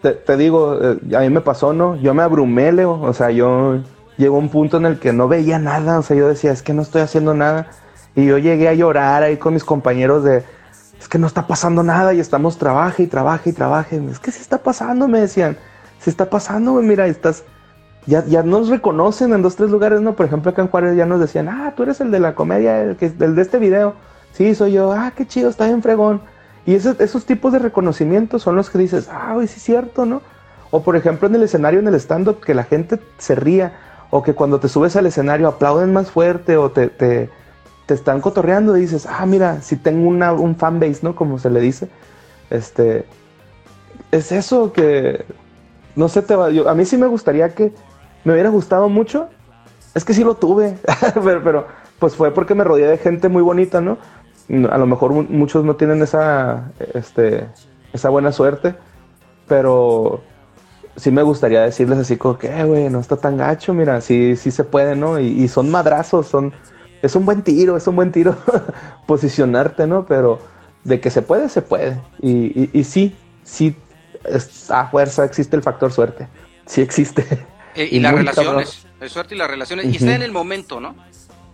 te, 0.01 0.13
te 0.13 0.37
digo, 0.39 0.79
eh, 0.83 1.17
a 1.17 1.21
mí 1.21 1.29
me 1.29 1.43
pasó, 1.43 1.75
¿no? 1.75 1.97
Yo 1.97 2.15
me 2.15 2.23
abrumé, 2.23 2.73
Leo, 2.73 2.99
o 3.01 3.13
sea, 3.13 3.31
yo 3.31 3.79
llegó 4.17 4.39
un 4.39 4.49
punto 4.49 4.77
en 4.77 4.87
el 4.87 4.99
que 4.99 5.13
no 5.13 5.29
veía 5.29 5.59
nada, 5.59 5.99
o 5.99 6.03
sea, 6.03 6.17
yo 6.17 6.29
decía, 6.29 6.53
es 6.53 6.63
que 6.63 6.73
no 6.73 6.83
estoy 6.83 7.03
haciendo 7.03 7.35
nada, 7.35 7.69
y 8.15 8.27
yo 8.27 8.39
llegué 8.39 8.69
a 8.69 8.75
llorar 8.75 9.23
ahí 9.23 9.37
con 9.37 9.55
mis 9.55 9.65
compañeros 9.65 10.25
de, 10.25 10.45
es 11.05 11.09
que 11.09 11.19
no 11.19 11.27
está 11.27 11.47
pasando 11.47 11.83
nada 11.83 12.15
y 12.15 12.21
estamos 12.21 12.57
trabaje 12.57 13.03
y 13.03 13.07
trabaje 13.07 13.51
y 13.51 13.53
trabaje. 13.53 14.01
Es 14.11 14.19
que 14.19 14.31
sí 14.31 14.41
está 14.41 14.57
pasando, 14.57 15.07
me 15.07 15.21
decían. 15.21 15.59
Sí 16.01 16.09
está 16.09 16.31
pasando, 16.31 16.73
güey, 16.73 16.87
mira, 16.87 17.07
estás... 17.07 17.45
Ya, 18.07 18.25
ya 18.25 18.43
nos 18.43 18.71
reconocen 18.71 19.35
en 19.35 19.43
dos, 19.43 19.57
tres 19.57 19.69
lugares, 19.69 20.01
¿no? 20.01 20.15
Por 20.15 20.25
ejemplo, 20.25 20.51
acá 20.51 20.63
en 20.63 20.69
Juárez 20.69 20.97
ya 20.97 21.05
nos 21.05 21.21
decían, 21.21 21.49
ah, 21.49 21.75
tú 21.77 21.83
eres 21.83 22.01
el 22.01 22.11
de 22.11 22.21
la 22.21 22.35
comedia, 22.35 22.83
el, 22.83 22.97
que, 22.97 23.13
el 23.19 23.35
de 23.35 23.43
este 23.43 23.59
video. 23.59 23.95
Sí, 24.33 24.55
soy 24.55 24.73
yo. 24.73 24.93
Ah, 24.93 25.13
qué 25.15 25.27
chido, 25.27 25.51
está 25.51 25.67
bien 25.67 25.83
fregón. 25.83 26.23
Y 26.65 26.75
esos, 26.75 26.99
esos 27.01 27.27
tipos 27.27 27.53
de 27.53 27.59
reconocimientos 27.59 28.41
son 28.41 28.57
los 28.57 28.71
que 28.71 28.79
dices, 28.79 29.11
ah, 29.13 29.33
güey, 29.35 29.47
sí 29.47 29.57
es 29.59 29.63
cierto, 29.63 30.07
¿no? 30.07 30.23
O 30.71 30.83
por 30.83 30.97
ejemplo 30.97 31.29
en 31.29 31.35
el 31.35 31.43
escenario, 31.43 31.81
en 31.81 31.89
el 31.89 31.95
stand-up, 31.97 32.41
que 32.41 32.55
la 32.55 32.65
gente 32.65 32.99
se 33.19 33.35
ría. 33.35 33.75
O 34.17 34.23
que 34.23 34.35
cuando 34.35 34.61
te 34.61 34.69
subes 34.69 34.95
al 34.95 35.07
escenario 35.07 35.49
aplauden 35.49 35.93
más 35.93 36.09
fuerte 36.09 36.57
o 36.57 36.71
te... 36.71 36.87
te 36.87 37.29
están 37.89 38.21
cotorreando 38.21 38.77
y 38.77 38.83
dices, 38.83 39.07
ah, 39.07 39.27
mira, 39.27 39.61
si 39.61 39.75
tengo 39.77 40.09
una, 40.09 40.33
un 40.33 40.55
fanbase, 40.55 41.01
¿no? 41.03 41.17
Como 41.17 41.41
se 41.41 41.51
le 41.51 41.61
dice. 41.61 41.89
Este, 42.49 43.05
es 44.13 44.31
eso 44.31 44.73
que, 44.73 45.25
no 45.97 46.09
sé, 46.09 46.23
te 46.23 46.37
va, 46.37 46.51
yo, 46.51 46.69
a 46.69 46.75
mí 46.75 46.85
sí 46.85 46.97
me 46.97 47.09
gustaría 47.09 47.55
que 47.55 47.73
me 48.23 48.33
hubiera 48.33 48.49
gustado 48.51 48.89
mucho. 48.89 49.29
Es 49.95 50.05
que 50.05 50.15
sí 50.15 50.23
lo 50.23 50.37
tuve, 50.37 50.77
pero, 51.25 51.67
pues 51.99 52.15
fue 52.15 52.33
porque 52.33 52.55
me 52.55 52.63
rodeé 52.63 52.87
de 52.87 52.99
gente 52.99 53.29
muy 53.29 53.43
bonita, 53.43 53.81
¿no? 53.81 53.99
A 54.71 54.79
lo 54.79 54.87
mejor 54.87 55.13
muchos 55.13 55.65
no 55.65 55.75
tienen 55.75 56.03
esa, 56.03 56.71
este, 56.95 57.49
esa 57.93 58.11
buena 58.11 58.31
suerte, 58.31 58.77
pero 59.49 60.23
sí 60.97 61.11
me 61.11 61.23
gustaría 61.23 61.63
decirles 61.63 61.99
así 61.99 62.17
como 62.17 62.39
que, 62.39 62.49
güey, 62.65 62.89
no 62.91 63.01
está 63.01 63.17
tan 63.17 63.37
gacho, 63.37 63.75
mira, 63.75 64.01
sí, 64.01 64.37
sí 64.37 64.51
se 64.51 64.65
puede, 64.65 64.97
¿no? 64.97 65.19
Y, 65.19 65.27
y 65.27 65.49
son 65.49 65.71
madrazos, 65.71 66.29
son 66.29 66.53
es 67.05 67.15
un 67.17 67.27
buen 67.27 67.43
tiro, 67.43 67.77
es 67.77 67.87
un 67.87 67.97
buen 67.97 68.13
tiro 68.13 68.37
posicionarte, 69.07 69.87
¿no? 69.87 70.07
Pero 70.07 70.41
de 70.85 71.01
que 71.01 71.11
se 71.11 71.21
puede, 71.21 71.51
se 71.51 71.61
puede. 71.61 72.01
Y, 72.23 72.63
y, 72.63 72.71
y 72.73 72.85
sí, 72.85 73.15
sí, 73.43 73.77
es, 74.25 74.71
a 74.71 74.89
fuerza 74.89 75.25
existe 75.25 75.55
el 75.55 75.63
factor 75.63 75.93
suerte. 75.93 76.29
Sí 76.65 76.81
existe. 76.81 77.27
Eh, 77.75 77.89
y, 77.91 77.97
y, 77.99 78.01
las 78.01 78.15
relaciones, 78.15 78.87
el 79.01 79.11
suerte 79.11 79.35
y 79.35 79.39
las 79.39 79.51
relaciones. 79.51 79.85
Uh 79.85 79.89
-huh. 79.89 79.93
Y 79.93 79.97
está 79.97 80.15
en 80.15 80.23
el 80.23 80.33
momento, 80.33 80.81
¿no? 80.81 80.95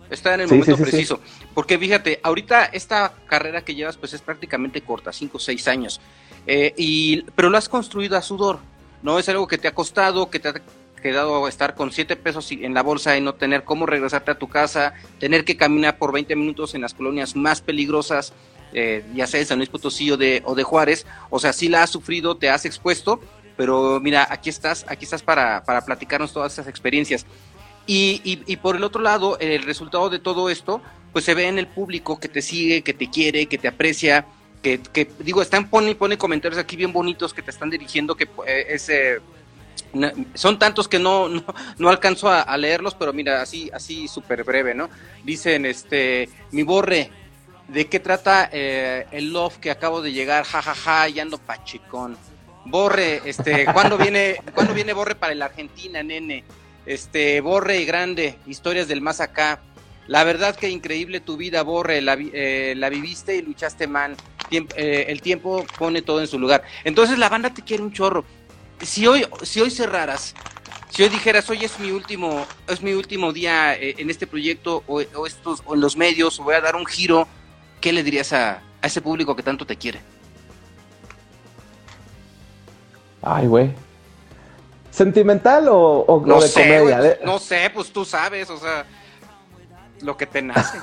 Está 0.09 0.33
en 0.35 0.41
el 0.41 0.47
sí, 0.47 0.55
momento 0.55 0.77
sí, 0.77 0.83
sí, 0.83 0.89
preciso. 0.89 1.19
Porque 1.53 1.77
fíjate, 1.77 2.21
ahorita 2.23 2.65
esta 2.65 3.13
carrera 3.27 3.61
que 3.63 3.75
llevas, 3.75 3.97
pues 3.97 4.13
es 4.13 4.21
prácticamente 4.21 4.81
corta, 4.81 5.11
5 5.11 5.35
o 5.35 5.39
6 5.39 5.67
años. 5.67 5.99
Eh, 6.47 6.73
y, 6.77 7.23
pero 7.35 7.49
lo 7.49 7.57
has 7.57 7.67
construido 7.67 8.17
a 8.17 8.21
sudor, 8.21 8.59
¿no? 9.03 9.19
Es 9.19 9.29
algo 9.29 9.47
que 9.47 9.57
te 9.57 9.67
ha 9.67 9.73
costado, 9.73 10.29
que 10.29 10.39
te 10.39 10.49
ha 10.49 10.53
quedado 11.01 11.47
estar 11.47 11.75
con 11.75 11.91
7 11.91 12.15
pesos 12.15 12.51
en 12.51 12.73
la 12.73 12.83
bolsa 12.83 13.17
y 13.17 13.21
no 13.21 13.33
tener 13.35 13.63
cómo 13.63 13.85
regresarte 13.85 14.31
a 14.31 14.39
tu 14.39 14.47
casa, 14.47 14.93
tener 15.19 15.43
que 15.43 15.57
caminar 15.57 15.97
por 15.97 16.11
20 16.11 16.35
minutos 16.35 16.75
en 16.75 16.81
las 16.81 16.93
colonias 16.93 17.35
más 17.35 17.61
peligrosas, 17.61 18.33
eh, 18.73 19.03
ya 19.13 19.27
sea 19.27 19.39
de 19.39 19.45
San 19.45 19.57
Luis 19.57 19.69
Potosí 19.69 20.11
o 20.11 20.17
de, 20.17 20.41
o 20.45 20.55
de 20.55 20.63
Juárez, 20.63 21.05
o 21.29 21.39
sea, 21.39 21.53
sí 21.53 21.67
la 21.67 21.83
has 21.83 21.89
sufrido, 21.89 22.37
te 22.37 22.49
has 22.49 22.65
expuesto, 22.65 23.19
pero 23.57 23.99
mira, 23.99 24.27
aquí 24.29 24.49
estás, 24.49 24.85
aquí 24.87 25.05
estás 25.05 25.23
para, 25.23 25.63
para 25.63 25.83
platicarnos 25.83 26.31
todas 26.33 26.53
esas 26.53 26.67
experiencias. 26.67 27.25
Y, 27.87 28.21
y, 28.23 28.43
y, 28.45 28.57
por 28.57 28.75
el 28.75 28.83
otro 28.83 29.01
lado, 29.01 29.37
el 29.39 29.63
resultado 29.63 30.09
de 30.09 30.19
todo 30.19 30.49
esto, 30.49 30.81
pues 31.11 31.25
se 31.25 31.33
ve 31.33 31.47
en 31.47 31.57
el 31.57 31.67
público 31.67 32.19
que 32.19 32.29
te 32.29 32.41
sigue, 32.41 32.83
que 32.83 32.93
te 32.93 33.09
quiere, 33.09 33.47
que 33.47 33.57
te 33.57 33.67
aprecia, 33.67 34.25
que, 34.61 34.79
que 34.81 35.09
digo, 35.19 35.41
están 35.41 35.69
pone, 35.69 35.95
pone 35.95 36.17
comentarios 36.17 36.59
aquí 36.59 36.75
bien 36.75 36.93
bonitos 36.93 37.33
que 37.33 37.41
te 37.41 37.51
están 37.51 37.69
dirigiendo, 37.69 38.15
que 38.15 38.27
eh, 38.47 38.65
es... 38.69 38.89
Eh, 38.89 39.19
son 40.35 40.57
tantos 40.57 40.87
que 40.87 40.99
no, 40.99 41.27
no, 41.27 41.43
no 41.77 41.89
alcanzo 41.89 42.29
a, 42.29 42.41
a, 42.41 42.57
leerlos, 42.57 42.95
pero 42.95 43.11
mira, 43.11 43.41
así, 43.41 43.69
así 43.73 44.07
súper 44.07 44.43
breve, 44.43 44.73
¿no? 44.73 44.89
Dicen, 45.23 45.65
este, 45.65 46.29
mi 46.51 46.63
borre, 46.63 47.09
¿de 47.67 47.87
qué 47.87 47.99
trata 47.99 48.49
eh, 48.51 49.05
el 49.11 49.31
love 49.31 49.57
que 49.57 49.71
acabo 49.71 50.01
de 50.01 50.11
llegar? 50.11 50.45
Ja, 50.45 50.61
ja, 50.61 50.75
ja, 50.75 51.09
y 51.09 51.19
ando 51.19 51.37
pachicón. 51.37 52.17
Borre, 52.65 53.21
este, 53.25 53.65
¿cuándo 53.73 53.97
viene, 53.97 54.37
¿cuándo 54.53 54.73
viene 54.73 54.93
Borre 54.93 55.15
para 55.15 55.33
la 55.35 55.45
Argentina, 55.45 56.03
nene? 56.03 56.43
Este, 56.85 57.41
Borre 57.41 57.79
y 57.79 57.85
Grande, 57.85 58.37
historias 58.45 58.87
del 58.87 59.01
más 59.01 59.19
acá. 59.21 59.61
La 60.07 60.23
verdad 60.23 60.55
que 60.55 60.69
increíble 60.69 61.21
tu 61.21 61.37
vida, 61.37 61.63
Borre, 61.63 62.01
la, 62.01 62.17
eh, 62.19 62.73
la 62.75 62.89
viviste 62.89 63.35
y 63.35 63.41
luchaste 63.41 63.87
man. 63.87 64.15
Tiemp 64.51 64.71
eh, 64.75 65.05
el 65.07 65.21
tiempo 65.21 65.65
pone 65.79 66.03
todo 66.03 66.19
en 66.19 66.27
su 66.27 66.37
lugar. 66.37 66.61
Entonces 66.83 67.17
la 67.17 67.29
banda 67.29 67.51
te 67.51 67.63
quiere 67.63 67.81
un 67.81 67.91
chorro 67.91 68.23
si 68.81 69.07
hoy, 69.07 69.25
si 69.43 69.61
hoy 69.61 69.71
cerraras, 69.71 70.33
si 70.89 71.03
hoy 71.03 71.09
dijeras, 71.09 71.49
hoy 71.49 71.63
es 71.63 71.79
mi 71.79 71.91
último, 71.91 72.45
es 72.67 72.81
mi 72.81 72.93
último 72.93 73.31
día 73.31 73.75
eh, 73.75 73.95
en 73.97 74.09
este 74.09 74.27
proyecto 74.27 74.83
o, 74.87 75.01
o, 75.15 75.27
estos, 75.27 75.61
o 75.65 75.75
en 75.75 75.81
los 75.81 75.95
medios, 75.95 76.39
o 76.39 76.43
voy 76.43 76.55
a 76.55 76.61
dar 76.61 76.75
un 76.75 76.85
giro, 76.85 77.27
¿qué 77.79 77.93
le 77.93 78.03
dirías 78.03 78.33
a, 78.33 78.61
a 78.81 78.87
ese 78.87 79.01
público 79.01 79.35
que 79.35 79.43
tanto 79.43 79.65
te 79.65 79.75
quiere? 79.75 80.01
Ay, 83.21 83.47
güey. 83.47 83.71
¿Sentimental 84.89 85.69
o, 85.69 85.99
o, 86.01 86.25
no 86.25 86.41
de 86.41 86.47
sé, 86.47 86.63
comedia? 86.63 86.99
Wey, 86.99 87.07
de... 87.07 87.19
No 87.23 87.39
sé, 87.39 87.71
pues 87.73 87.91
tú 87.93 88.03
sabes, 88.03 88.49
o 88.49 88.57
sea, 88.57 88.85
lo 90.01 90.17
que 90.17 90.25
te 90.25 90.41
nace. 90.41 90.79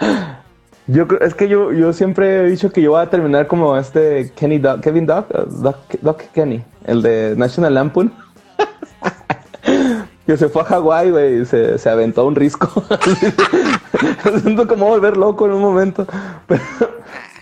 Yo 0.86 1.06
es 1.20 1.34
que 1.34 1.48
yo, 1.48 1.72
yo 1.72 1.92
siempre 1.94 2.40
he 2.40 2.50
dicho 2.50 2.70
que 2.70 2.82
yo 2.82 2.90
voy 2.90 3.00
a 3.02 3.08
terminar 3.08 3.46
como 3.46 3.76
este 3.76 4.30
Kenny 4.36 4.58
Doc, 4.58 4.80
Kevin 4.80 5.06
Doc, 5.06 5.28
Doc, 5.30 5.76
Doc 6.02 6.22
Kenny, 6.34 6.62
el 6.84 7.00
de 7.00 7.34
National 7.36 7.72
Lampoon. 7.74 8.12
que 10.26 10.36
se 10.36 10.48
fue 10.48 10.62
a 10.62 10.66
Hawái, 10.66 11.10
güey, 11.10 11.40
y 11.40 11.44
se, 11.46 11.78
se 11.78 11.88
aventó 11.88 12.26
un 12.26 12.34
risco. 12.34 12.68
siento 14.42 14.66
como 14.68 14.86
volver 14.86 15.16
loco 15.16 15.46
en 15.46 15.52
un 15.52 15.62
momento. 15.62 16.06
Pero, 16.46 16.62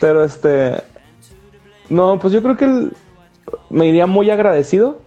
pero 0.00 0.24
este. 0.24 0.82
No, 1.88 2.18
pues 2.18 2.32
yo 2.32 2.42
creo 2.42 2.56
que 2.56 2.64
el- 2.64 2.92
me 3.70 3.86
iría 3.86 4.06
muy 4.06 4.30
agradecido. 4.30 4.98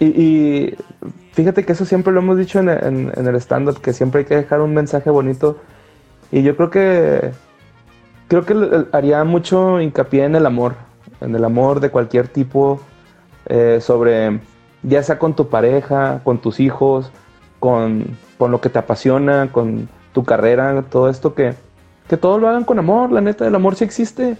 Y, 0.00 0.74
fíjate 1.32 1.64
que 1.64 1.72
eso 1.72 1.84
siempre 1.84 2.12
lo 2.12 2.20
hemos 2.20 2.38
dicho 2.38 2.58
en, 2.58 2.68
el 2.68 3.36
stand-up, 3.36 3.80
que 3.80 3.92
siempre 3.92 4.20
hay 4.20 4.24
que 4.24 4.36
dejar 4.36 4.62
un 4.62 4.74
mensaje 4.74 5.10
bonito. 5.10 5.58
Y 6.32 6.42
yo 6.42 6.56
creo 6.56 6.70
que. 6.70 7.30
Creo 8.28 8.46
que 8.46 8.86
haría 8.92 9.24
mucho 9.24 9.80
hincapié 9.80 10.24
en 10.24 10.36
el 10.36 10.46
amor. 10.46 10.74
En 11.20 11.34
el 11.34 11.44
amor 11.44 11.80
de 11.80 11.90
cualquier 11.90 12.28
tipo. 12.28 12.80
eh, 13.46 13.78
sobre. 13.80 14.40
Ya 14.82 15.02
sea 15.02 15.18
con 15.18 15.36
tu 15.36 15.48
pareja, 15.48 16.22
con 16.24 16.38
tus 16.38 16.58
hijos, 16.58 17.12
con, 17.58 18.16
con 18.38 18.50
lo 18.50 18.62
que 18.62 18.70
te 18.70 18.78
apasiona, 18.78 19.52
con 19.52 19.90
tu 20.12 20.24
carrera, 20.24 20.82
todo 20.90 21.10
esto 21.10 21.34
que, 21.34 21.54
que 22.08 22.16
todo 22.16 22.38
lo 22.38 22.48
hagan 22.48 22.64
con 22.64 22.78
amor, 22.78 23.12
la 23.12 23.20
neta, 23.20 23.46
el 23.46 23.54
amor 23.54 23.76
sí 23.76 23.84
existe, 23.84 24.36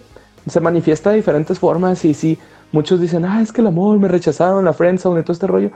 se 0.48 0.60
manifiesta 0.60 1.10
de 1.10 1.16
diferentes 1.16 1.58
formas 1.58 2.04
y 2.04 2.14
sí, 2.14 2.38
muchos 2.72 3.00
dicen, 3.00 3.24
ah, 3.24 3.42
es 3.42 3.52
que 3.52 3.60
el 3.60 3.66
amor, 3.66 3.98
me 3.98 4.08
rechazaron, 4.08 4.64
la 4.64 4.72
friendzone 4.72 5.20
y 5.20 5.22
todo 5.22 5.32
este 5.32 5.46
rollo. 5.46 5.70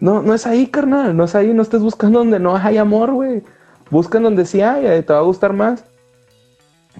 No, 0.00 0.22
no 0.22 0.34
es 0.34 0.46
ahí, 0.46 0.68
carnal, 0.68 1.16
no 1.16 1.24
es 1.24 1.34
ahí, 1.34 1.52
no 1.52 1.62
estés 1.62 1.82
buscando 1.82 2.20
donde 2.20 2.38
no 2.38 2.56
hay 2.56 2.78
amor, 2.78 3.12
güey. 3.12 3.42
Busca 3.90 4.20
donde 4.20 4.46
sí 4.46 4.60
hay, 4.60 5.02
te 5.02 5.12
va 5.12 5.18
a 5.18 5.22
gustar 5.22 5.52
más. 5.52 5.84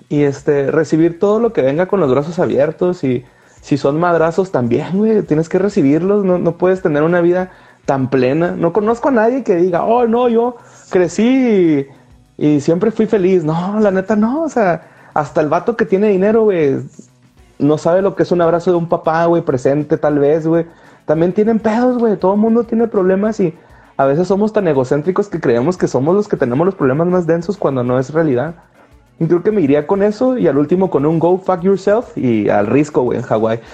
Y 0.09 0.23
este, 0.23 0.71
recibir 0.71 1.19
todo 1.19 1.39
lo 1.39 1.53
que 1.53 1.63
venga 1.63 1.87
con 1.87 2.01
los 2.01 2.11
brazos 2.11 2.39
abiertos 2.39 3.05
y 3.05 3.25
si 3.61 3.77
son 3.77 3.99
madrazos 4.01 4.53
también, 4.53 4.97
güey, 4.97 5.23
tienes 5.23 5.49
que 5.49 5.59
recibirlos, 5.59 6.25
no, 6.25 6.39
no 6.39 6.57
puedes 6.57 6.83
tener 6.83 7.03
una 7.03 7.21
vida 7.21 7.51
tan 7.85 8.11
plena. 8.11 8.53
No 8.53 8.73
conozco 8.73 9.09
a 9.09 9.13
nadie 9.13 9.45
que 9.45 9.57
diga, 9.57 9.85
oh, 9.85 10.07
no, 10.07 10.29
yo 10.29 10.57
crecí 10.91 11.87
y, 12.39 12.47
y 12.47 12.61
siempre 12.61 12.91
fui 12.91 13.07
feliz. 13.07 13.45
No, 13.45 13.79
la 13.81 13.91
neta 13.91 14.17
no, 14.17 14.43
o 14.43 14.49
sea, 14.49 15.11
hasta 15.15 15.41
el 15.41 15.49
vato 15.49 15.77
que 15.77 15.85
tiene 15.85 16.09
dinero, 16.09 16.45
güey, 16.45 16.79
no 17.59 17.79
sabe 17.79 18.03
lo 18.03 18.15
que 18.17 18.23
es 18.23 18.33
un 18.33 18.41
abrazo 18.41 18.71
de 18.71 18.77
un 18.77 18.89
papá, 18.89 19.25
güey, 19.27 19.43
presente 19.43 19.97
tal 19.97 20.19
vez, 20.19 20.47
güey. 20.47 20.67
También 21.07 21.33
tienen 21.33 21.59
pedos, 21.59 21.99
güey, 21.99 22.17
todo 22.17 22.35
el 22.35 22.41
mundo 22.41 22.65
tiene 22.65 22.87
problemas 22.87 23.41
y 23.41 23.55
a 23.97 24.05
veces 24.05 24.29
somos 24.29 24.53
tan 24.53 24.69
egocéntricos 24.69 25.29
que 25.29 25.41
creemos 25.41 25.77
que 25.77 25.89
somos 25.89 26.15
los 26.15 26.29
que 26.29 26.37
tenemos 26.37 26.65
los 26.65 26.75
problemas 26.75 27.09
más 27.09 27.27
densos 27.27 27.57
cuando 27.57 27.83
no 27.83 27.99
es 27.99 28.11
realidad. 28.11 28.55
Y 29.21 29.27
creo 29.27 29.43
que 29.43 29.51
me 29.51 29.61
iría 29.61 29.87
con 29.87 30.05
eso 30.05 30.39
y 30.39 30.47
al 30.47 30.59
último 30.59 30.91
con 30.91 31.05
un 31.05 31.19
go 31.19 31.39
fuck 31.39 31.63
yourself 31.63 32.17
y 32.17 32.49
al 32.49 32.69
risco, 32.69 33.03
güey, 33.03 33.19
en 33.19 33.25
Hawái. 33.25 33.61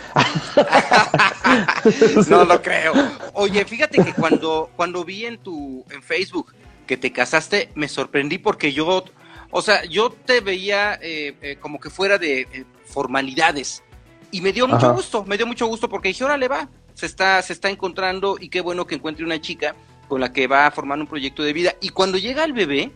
No 2.29 2.45
lo 2.45 2.61
creo. 2.63 2.93
Oye, 3.35 3.65
fíjate 3.65 4.03
que 4.03 4.13
cuando, 4.15 4.71
cuando 4.75 5.05
vi 5.05 5.27
en 5.27 5.39
tu 5.39 5.85
en 5.91 6.03
Facebook 6.03 6.53
que 6.87 6.97
te 6.97 7.13
casaste, 7.13 7.69
me 7.75 7.89
sorprendí 7.89 8.39
porque 8.39 8.73
yo, 8.73 9.05
o 9.51 9.63
sea, 9.63 9.85
yo 9.85 10.11
te 10.11 10.41
veía 10.41 10.95
eh, 11.01 11.37
eh, 11.43 11.57
como 11.61 11.79
que 11.79 11.91
fuera 11.91 12.19
de 12.19 12.41
eh, 12.41 12.65
formalidades 12.95 13.83
y 14.31 14.41
me 14.41 14.53
dio 14.53 14.67
mucho 14.69 14.95
gusto, 14.95 15.25
me 15.25 15.37
dio 15.37 15.47
mucho 15.47 15.67
gusto 15.67 15.89
porque 15.89 16.09
dije, 16.09 16.25
órale 16.25 16.47
va, 16.49 16.69
se 16.95 17.07
está, 17.07 17.43
se 17.43 17.53
está 17.53 17.69
encontrando 17.69 18.37
y 18.41 18.49
qué 18.49 18.61
bueno 18.61 18.87
que 18.87 18.95
encuentre 18.95 19.25
una 19.25 19.41
chica 19.41 19.75
con 20.09 20.21
la 20.21 20.33
que 20.33 20.47
va 20.47 20.67
a 20.67 20.71
formar 20.71 20.99
un 21.01 21.07
proyecto 21.07 21.43
de 21.43 21.53
vida. 21.53 21.75
Y 21.81 21.89
cuando 21.91 22.19
llega 22.19 22.45
el 22.45 22.53
bebé, 22.53 22.93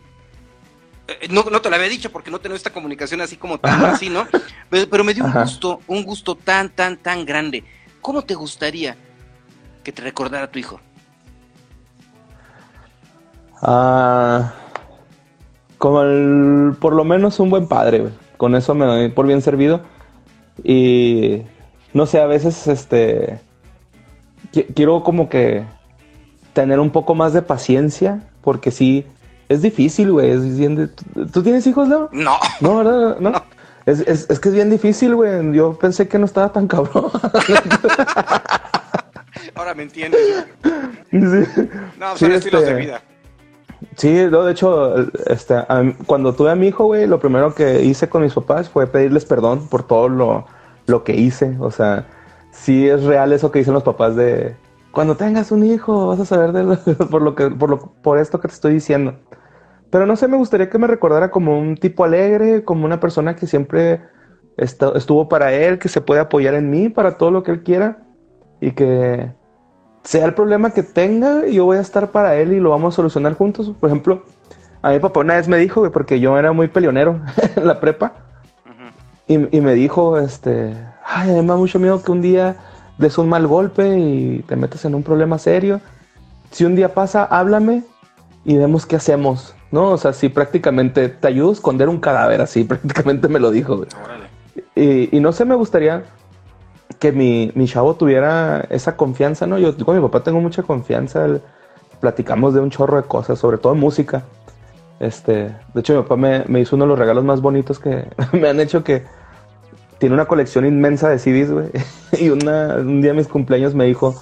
eh, 1.07 1.27
no, 1.29 1.43
no 1.43 1.61
te 1.61 1.69
lo 1.69 1.75
había 1.75 1.89
dicho 1.89 2.11
porque 2.11 2.31
no 2.31 2.39
tengo 2.39 2.55
esta 2.55 2.71
comunicación 2.71 3.19
así 3.21 3.35
como 3.35 3.57
tan 3.59 3.73
Ajá. 3.73 3.91
así, 3.91 4.09
¿no? 4.09 4.25
Pero, 4.69 4.89
pero 4.89 5.03
me 5.03 5.13
dio 5.13 5.25
un 5.25 5.33
gusto, 5.33 5.81
un 5.87 6.03
gusto 6.03 6.35
tan, 6.35 6.69
tan, 6.69 6.97
tan 6.97 7.25
grande. 7.25 7.63
¿Cómo 8.01 8.21
te 8.23 8.35
gustaría 8.35 8.95
que 9.83 9.91
te 9.91 10.01
recordara 10.01 10.49
tu 10.51 10.59
hijo? 10.59 10.79
Ah, 13.61 14.53
como 15.77 16.01
el- 16.03 16.75
por 16.79 16.93
lo 16.93 17.03
menos 17.03 17.39
un 17.39 17.49
buen 17.49 17.67
padre, 17.67 17.99
güey. 17.99 18.13
Con 18.39 18.55
eso 18.55 18.73
me 18.73 18.85
doy 18.85 19.09
por 19.09 19.27
bien 19.27 19.41
servido. 19.41 19.81
Y 20.63 21.41
no 21.93 22.05
sé, 22.05 22.21
a 22.21 22.25
veces 22.25 22.67
este 22.67 23.37
qui- 24.53 24.65
quiero 24.73 25.03
como 25.03 25.27
que 25.27 25.65
tener 26.53 26.79
un 26.79 26.89
poco 26.89 27.15
más 27.15 27.33
de 27.33 27.41
paciencia, 27.41 28.23
porque 28.41 28.71
sí, 28.71 29.05
es 29.49 29.61
difícil, 29.61 30.13
güey. 30.13 30.29
Es 30.31 30.57
bien 30.57 30.75
de- 30.77 30.87
¿Tú- 30.87 31.25
¿Tú 31.33 31.43
tienes 31.43 31.67
hijos, 31.67 31.89
Leo? 31.89 32.07
No. 32.13 32.37
No, 32.61 32.77
¿verdad? 32.77 33.17
No. 33.19 33.33
Es, 33.85 33.99
es- 34.07 34.29
es 34.29 34.39
que 34.39 34.47
es 34.47 34.55
bien 34.55 34.69
difícil, 34.69 35.15
güey. 35.15 35.51
Yo 35.53 35.77
pensé 35.77 36.07
que 36.07 36.17
no 36.17 36.23
estaba 36.25 36.53
tan 36.53 36.65
cabrón. 36.69 37.11
Ahora 39.55 39.73
me 39.73 39.83
entiendes. 39.83 40.21
Sí. 41.11 41.17
No, 41.99 42.13
Sí, 42.13 42.19
son 42.25 42.31
estilos 42.31 42.61
este, 42.63 42.73
de 42.73 42.79
vida. 42.79 43.01
Sí, 43.99 44.15
no, 44.31 44.45
de 44.45 44.53
hecho, 44.53 44.95
este, 45.27 45.55
cuando 46.07 46.33
tuve 46.33 46.51
a 46.51 46.55
mi 46.55 46.67
hijo, 46.67 46.85
güey, 46.85 47.05
lo 47.05 47.19
primero 47.19 47.53
que 47.53 47.83
hice 47.83 48.07
con 48.07 48.21
mis 48.21 48.33
papás 48.33 48.69
fue 48.69 48.87
pedirles 48.87 49.25
perdón 49.25 49.67
por 49.67 49.83
todo 49.83 50.07
lo, 50.07 50.45
lo 50.87 51.03
que 51.03 51.15
hice. 51.15 51.57
O 51.59 51.69
sea, 51.69 52.07
sí 52.51 52.87
es 52.87 53.03
real 53.03 53.33
eso 53.33 53.51
que 53.51 53.59
dicen 53.59 53.73
los 53.73 53.83
papás 53.83 54.15
de 54.15 54.55
cuando 54.91 55.17
tengas 55.17 55.51
un 55.51 55.65
hijo 55.65 56.07
vas 56.07 56.19
a 56.21 56.25
saber 56.25 56.53
de 56.53 56.77
por 57.11 57.21
lo 57.21 57.35
que, 57.35 57.49
por 57.49 57.69
lo, 57.69 57.79
por 58.01 58.19
esto 58.19 58.39
que 58.39 58.47
te 58.47 58.53
estoy 58.53 58.73
diciendo. 58.73 59.15
Pero 59.91 60.05
no 60.05 60.15
sé, 60.15 60.27
me 60.27 60.37
gustaría 60.37 60.69
que 60.69 60.77
me 60.77 60.87
recordara 60.87 61.31
como 61.31 61.59
un 61.59 61.75
tipo 61.77 62.03
alegre, 62.05 62.63
como 62.63 62.85
una 62.85 62.99
persona 62.99 63.35
que 63.35 63.47
siempre 63.47 64.01
estu- 64.57 64.95
estuvo 64.95 65.29
para 65.29 65.53
él, 65.53 65.79
que 65.79 65.89
se 65.89 66.01
puede 66.01 66.21
apoyar 66.21 66.55
en 66.55 66.69
mí 66.69 66.89
para 66.89 67.17
todo 67.17 67.31
lo 67.31 67.43
que 67.43 67.51
él 67.51 67.63
quiera 67.63 68.03
y 68.61 68.71
que 68.73 69.33
sea 70.03 70.25
el 70.25 70.33
problema 70.33 70.71
que 70.71 70.83
tenga, 70.83 71.45
yo 71.47 71.65
voy 71.65 71.77
a 71.77 71.81
estar 71.81 72.11
para 72.11 72.35
él 72.35 72.53
y 72.53 72.59
lo 72.59 72.71
vamos 72.71 72.93
a 72.93 72.97
solucionar 72.97 73.33
juntos. 73.33 73.71
Por 73.79 73.89
ejemplo, 73.89 74.23
a 74.81 74.91
mi 74.91 74.99
papá 74.99 75.19
una 75.19 75.35
vez 75.35 75.47
me 75.47 75.57
dijo, 75.57 75.81
güey, 75.81 75.91
porque 75.91 76.19
yo 76.19 76.37
era 76.37 76.51
muy 76.51 76.67
peleonero 76.67 77.19
en 77.55 77.67
la 77.67 77.79
prepa, 77.79 78.13
y, 79.27 79.55
y 79.55 79.61
me 79.61 79.75
dijo, 79.75 80.17
este, 80.17 80.75
ay, 81.05 81.29
a 81.29 81.33
mí 81.33 81.41
me 81.41 81.47
da 81.47 81.55
mucho 81.55 81.77
miedo 81.77 82.01
que 82.01 82.11
un 82.11 82.21
día 82.21 82.55
des 82.97 83.17
un 83.17 83.29
mal 83.29 83.45
golpe 83.45 83.97
y 83.97 84.43
te 84.47 84.55
metas 84.55 84.85
en 84.85 84.95
un 84.95 85.03
problema 85.03 85.37
serio. 85.37 85.81
Si 86.51 86.65
un 86.65 86.75
día 86.75 86.95
pasa, 86.95 87.25
háblame 87.25 87.83
y 88.43 88.57
vemos 88.57 88.87
qué 88.87 88.95
hacemos, 88.95 89.55
¿no? 89.71 89.89
O 89.89 89.97
sea, 89.97 90.13
si 90.13 90.29
prácticamente 90.29 91.09
te 91.09 91.27
ayudo 91.27 91.51
a 91.51 91.53
esconder 91.53 91.89
un 91.89 91.99
cadáver, 91.99 92.41
así 92.41 92.63
prácticamente 92.65 93.27
me 93.27 93.39
lo 93.39 93.51
dijo, 93.51 93.77
güey. 93.77 93.89
Y, 94.75 95.15
y 95.15 95.19
no 95.19 95.31
sé, 95.31 95.45
me 95.45 95.55
gustaría 95.55 96.05
que 96.97 97.11
mi, 97.11 97.51
mi 97.55 97.65
chavo 97.67 97.95
tuviera 97.95 98.65
esa 98.69 98.95
confianza, 98.97 99.45
¿no? 99.47 99.57
Yo, 99.59 99.75
con 99.85 99.95
mi 99.95 100.01
papá 100.01 100.23
tengo 100.23 100.39
mucha 100.41 100.63
confianza, 100.63 101.25
él- 101.25 101.41
platicamos 101.99 102.53
de 102.53 102.61
un 102.61 102.69
chorro 102.69 102.97
de 102.97 103.03
cosas, 103.03 103.37
sobre 103.39 103.57
todo 103.57 103.75
música. 103.75 104.23
Este, 104.99 105.33
de 105.73 105.79
hecho, 105.79 105.93
mi 105.95 106.01
papá 106.01 106.15
me, 106.15 106.43
me 106.47 106.61
hizo 106.61 106.75
uno 106.75 106.85
de 106.85 106.89
los 106.89 106.99
regalos 106.99 107.23
más 107.23 107.41
bonitos 107.41 107.77
que 107.79 108.05
me 108.33 108.49
han 108.49 108.59
hecho 108.59 108.83
que 108.83 109.03
tiene 109.97 110.15
una 110.15 110.25
colección 110.25 110.65
inmensa 110.65 111.09
de 111.09 111.19
CDs, 111.19 111.51
güey. 111.51 111.67
Y 112.19 112.29
una, 112.29 112.75
un 112.77 113.01
día 113.01 113.11
de 113.11 113.17
mis 113.17 113.27
cumpleaños 113.27 113.75
me 113.75 113.85
dijo, 113.85 114.15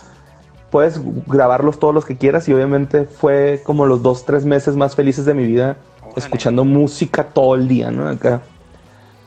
puedes 0.72 1.00
grabarlos 1.28 1.80
todos 1.80 1.94
los 1.94 2.04
que 2.06 2.18
quieras 2.18 2.48
y 2.50 2.54
obviamente 2.54 3.06
fue 3.06 3.62
como 3.64 3.86
los 3.86 4.02
dos, 4.04 4.26
tres 4.26 4.44
meses 4.44 4.76
más 4.76 4.96
felices 4.96 5.24
de 5.26 5.34
mi 5.34 5.46
vida 5.46 5.78
Órale. 6.02 6.18
escuchando 6.18 6.66
música 6.66 7.24
todo 7.24 7.56
el 7.56 7.68
día, 7.68 7.92
¿no? 7.92 8.10
Acá, 8.10 8.42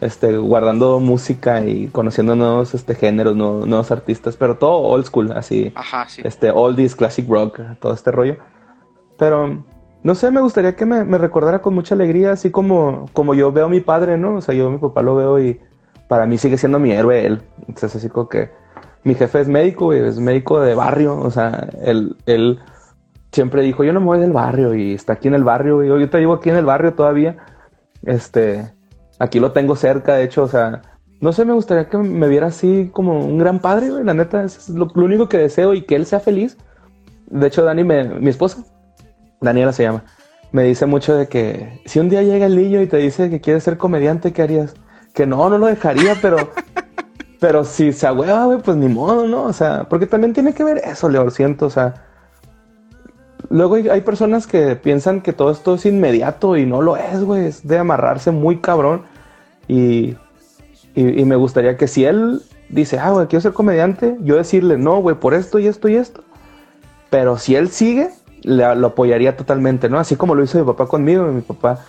este, 0.01 0.37
guardando 0.37 0.99
música 1.01 1.65
y 1.65 1.89
conociendo 1.89 2.35
nuevos 2.35 2.75
este, 2.75 2.95
géneros, 2.95 3.37
nuevos, 3.37 3.67
nuevos 3.67 3.91
artistas, 3.91 4.37
pero 4.37 4.57
todo 4.57 4.79
old 4.81 5.05
school, 5.05 5.33
así, 5.33 5.73
Ajá, 5.75 6.09
sí. 6.09 6.23
este, 6.25 6.51
oldies, 6.51 6.97
classic 6.97 7.29
rock, 7.29 7.61
todo 7.81 7.93
este 7.93 8.11
rollo. 8.11 8.37
Pero, 9.19 9.65
no 10.03 10.15
sé, 10.15 10.31
me 10.31 10.41
gustaría 10.41 10.75
que 10.75 10.87
me, 10.87 11.05
me 11.05 11.19
recordara 11.19 11.61
con 11.61 11.75
mucha 11.75 11.95
alegría, 11.95 12.33
así 12.33 12.51
como, 12.51 13.07
como 13.13 13.35
yo 13.35 13.53
veo 13.53 13.67
a 13.67 13.69
mi 13.69 13.81
padre, 13.81 14.17
¿no? 14.17 14.37
O 14.37 14.41
sea, 14.41 14.55
yo 14.55 14.69
a 14.69 14.71
mi 14.71 14.79
papá 14.79 15.03
lo 15.03 15.17
veo 15.17 15.39
y 15.39 15.61
para 16.09 16.27
mí 16.27 16.39
sigue 16.39 16.57
siendo 16.57 16.79
mi 16.79 16.93
héroe 16.93 17.27
él. 17.27 17.43
Entonces, 17.61 17.97
así 17.97 18.09
como 18.09 18.29
que 18.29 18.51
mi 19.05 19.15
jefe 19.15 19.41
es 19.41 19.49
médico, 19.49 19.87
güey, 19.87 20.01
es 20.01 20.19
médico 20.19 20.61
de 20.61 20.75
barrio, 20.75 21.19
o 21.19 21.31
sea, 21.31 21.69
él, 21.83 22.17
él 22.27 22.61
siempre 23.33 23.63
dijo, 23.63 23.85
yo 23.85 23.93
no 23.93 24.01
me 24.01 24.07
voy 24.07 24.19
del 24.19 24.33
barrio 24.33 24.75
y 24.75 24.95
está 24.95 25.15
aquí 25.15 25.29
en 25.29 25.35
el 25.35 25.45
barrio, 25.45 25.85
y 25.85 25.89
yo 25.89 26.11
te 26.11 26.19
vivo 26.19 26.35
aquí 26.35 26.51
en 26.51 26.57
el 26.57 26.65
barrio 26.65 26.95
todavía. 26.95 27.37
Este, 28.03 28.73
aquí 29.21 29.39
lo 29.39 29.53
tengo 29.53 29.77
cerca, 29.77 30.17
de 30.17 30.25
hecho, 30.25 30.43
o 30.43 30.49
sea, 30.49 30.83
no 31.21 31.33
sé, 31.33 31.45
me 31.45 31.53
gustaría 31.53 31.89
que 31.89 31.99
me 31.99 32.27
viera 32.27 32.49
así 32.49 32.91
como 32.93 33.25
un 33.25 33.39
gran 33.39 33.61
padre, 33.61 33.91
güey, 33.91 34.03
la 34.03 34.15
neta, 34.15 34.43
es 34.43 34.69
lo, 34.69 34.89
lo 34.93 35.05
único 35.05 35.29
que 35.29 35.39
deseo 35.39 35.75
y 35.75 35.83
que 35.83 35.95
él 35.95 36.07
sea 36.07 36.19
feliz. 36.19 36.57
De 37.27 37.47
hecho, 37.47 37.63
Dani, 37.63 37.85
me, 37.85 38.05
mi 38.05 38.31
esposa, 38.31 38.65
Daniela 39.41 39.73
se 39.73 39.85
llama, 39.85 40.03
me 40.51 40.65
dice 40.65 40.87
mucho 40.87 41.15
de 41.15 41.29
que 41.29 41.81
si 41.85 42.01
un 42.01 42.09
día 42.09 42.23
llega 42.23 42.47
el 42.47 42.57
niño 42.57 42.81
y 42.81 42.87
te 42.87 42.97
dice 42.97 43.31
que 43.31 43.41
quiere 43.41 43.61
ser 43.61 43.77
comediante, 43.77 44.33
¿qué 44.33 44.43
harías? 44.43 44.75
Que 45.15 45.27
no, 45.27 45.49
no 45.51 45.59
lo 45.59 45.67
dejaría, 45.67 46.17
pero, 46.21 46.39
pero 47.41 47.65
si 47.65 47.93
se 47.93 48.07
agüeva, 48.07 48.47
güey, 48.47 48.59
pues 48.63 48.79
ni 48.79 48.89
modo, 48.89 49.29
¿no? 49.29 49.45
O 49.45 49.53
sea, 49.53 49.85
porque 49.89 50.07
también 50.07 50.33
tiene 50.33 50.55
que 50.55 50.65
ver 50.65 50.79
eso, 50.79 51.09
Leo, 51.09 51.31
siento, 51.31 51.67
o 51.67 51.71
sea, 51.71 52.07
Luego 53.51 53.75
hay, 53.75 53.89
hay 53.89 54.01
personas 54.03 54.47
que 54.47 54.77
piensan 54.77 55.23
que 55.23 55.33
todo 55.33 55.51
esto 55.51 55.75
es 55.75 55.85
inmediato 55.85 56.57
y 56.57 56.67
no 56.67 56.83
lo 56.83 56.97
es, 56.97 57.25
güey. 57.25 57.47
Es 57.47 57.67
de 57.67 57.79
amarrarse 57.79 58.31
muy 58.31 58.59
cabrón. 58.59 59.03
Y, 59.71 60.17
y, 60.97 61.25
me 61.25 61.37
gustaría 61.37 61.77
que 61.77 61.87
si 61.87 62.05
él 62.05 62.43
dice, 62.71 62.99
ah, 62.99 63.11
güey, 63.13 63.29
quiero 63.29 63.41
ser 63.41 63.53
comediante, 63.53 64.17
yo 64.21 64.35
decirle, 64.35 64.77
no, 64.79 65.01
güey, 65.01 65.15
por 65.15 65.33
esto 65.33 65.61
y 65.61 65.69
esto 65.69 65.89
y 65.89 65.95
esto. 65.95 66.25
Pero 67.09 67.39
si 67.39 67.55
él 67.55 67.69
sigue, 67.71 68.11
le- 68.43 68.75
lo 68.75 68.89
apoyaría 68.89 69.37
totalmente, 69.37 69.89
¿no? 69.89 70.01
Así 70.01 70.17
como 70.17 70.35
lo 70.35 70.43
hizo 70.43 70.59
mi 70.59 70.65
papá 70.65 70.89
conmigo, 70.89 71.25
mi 71.27 71.43
papá, 71.43 71.85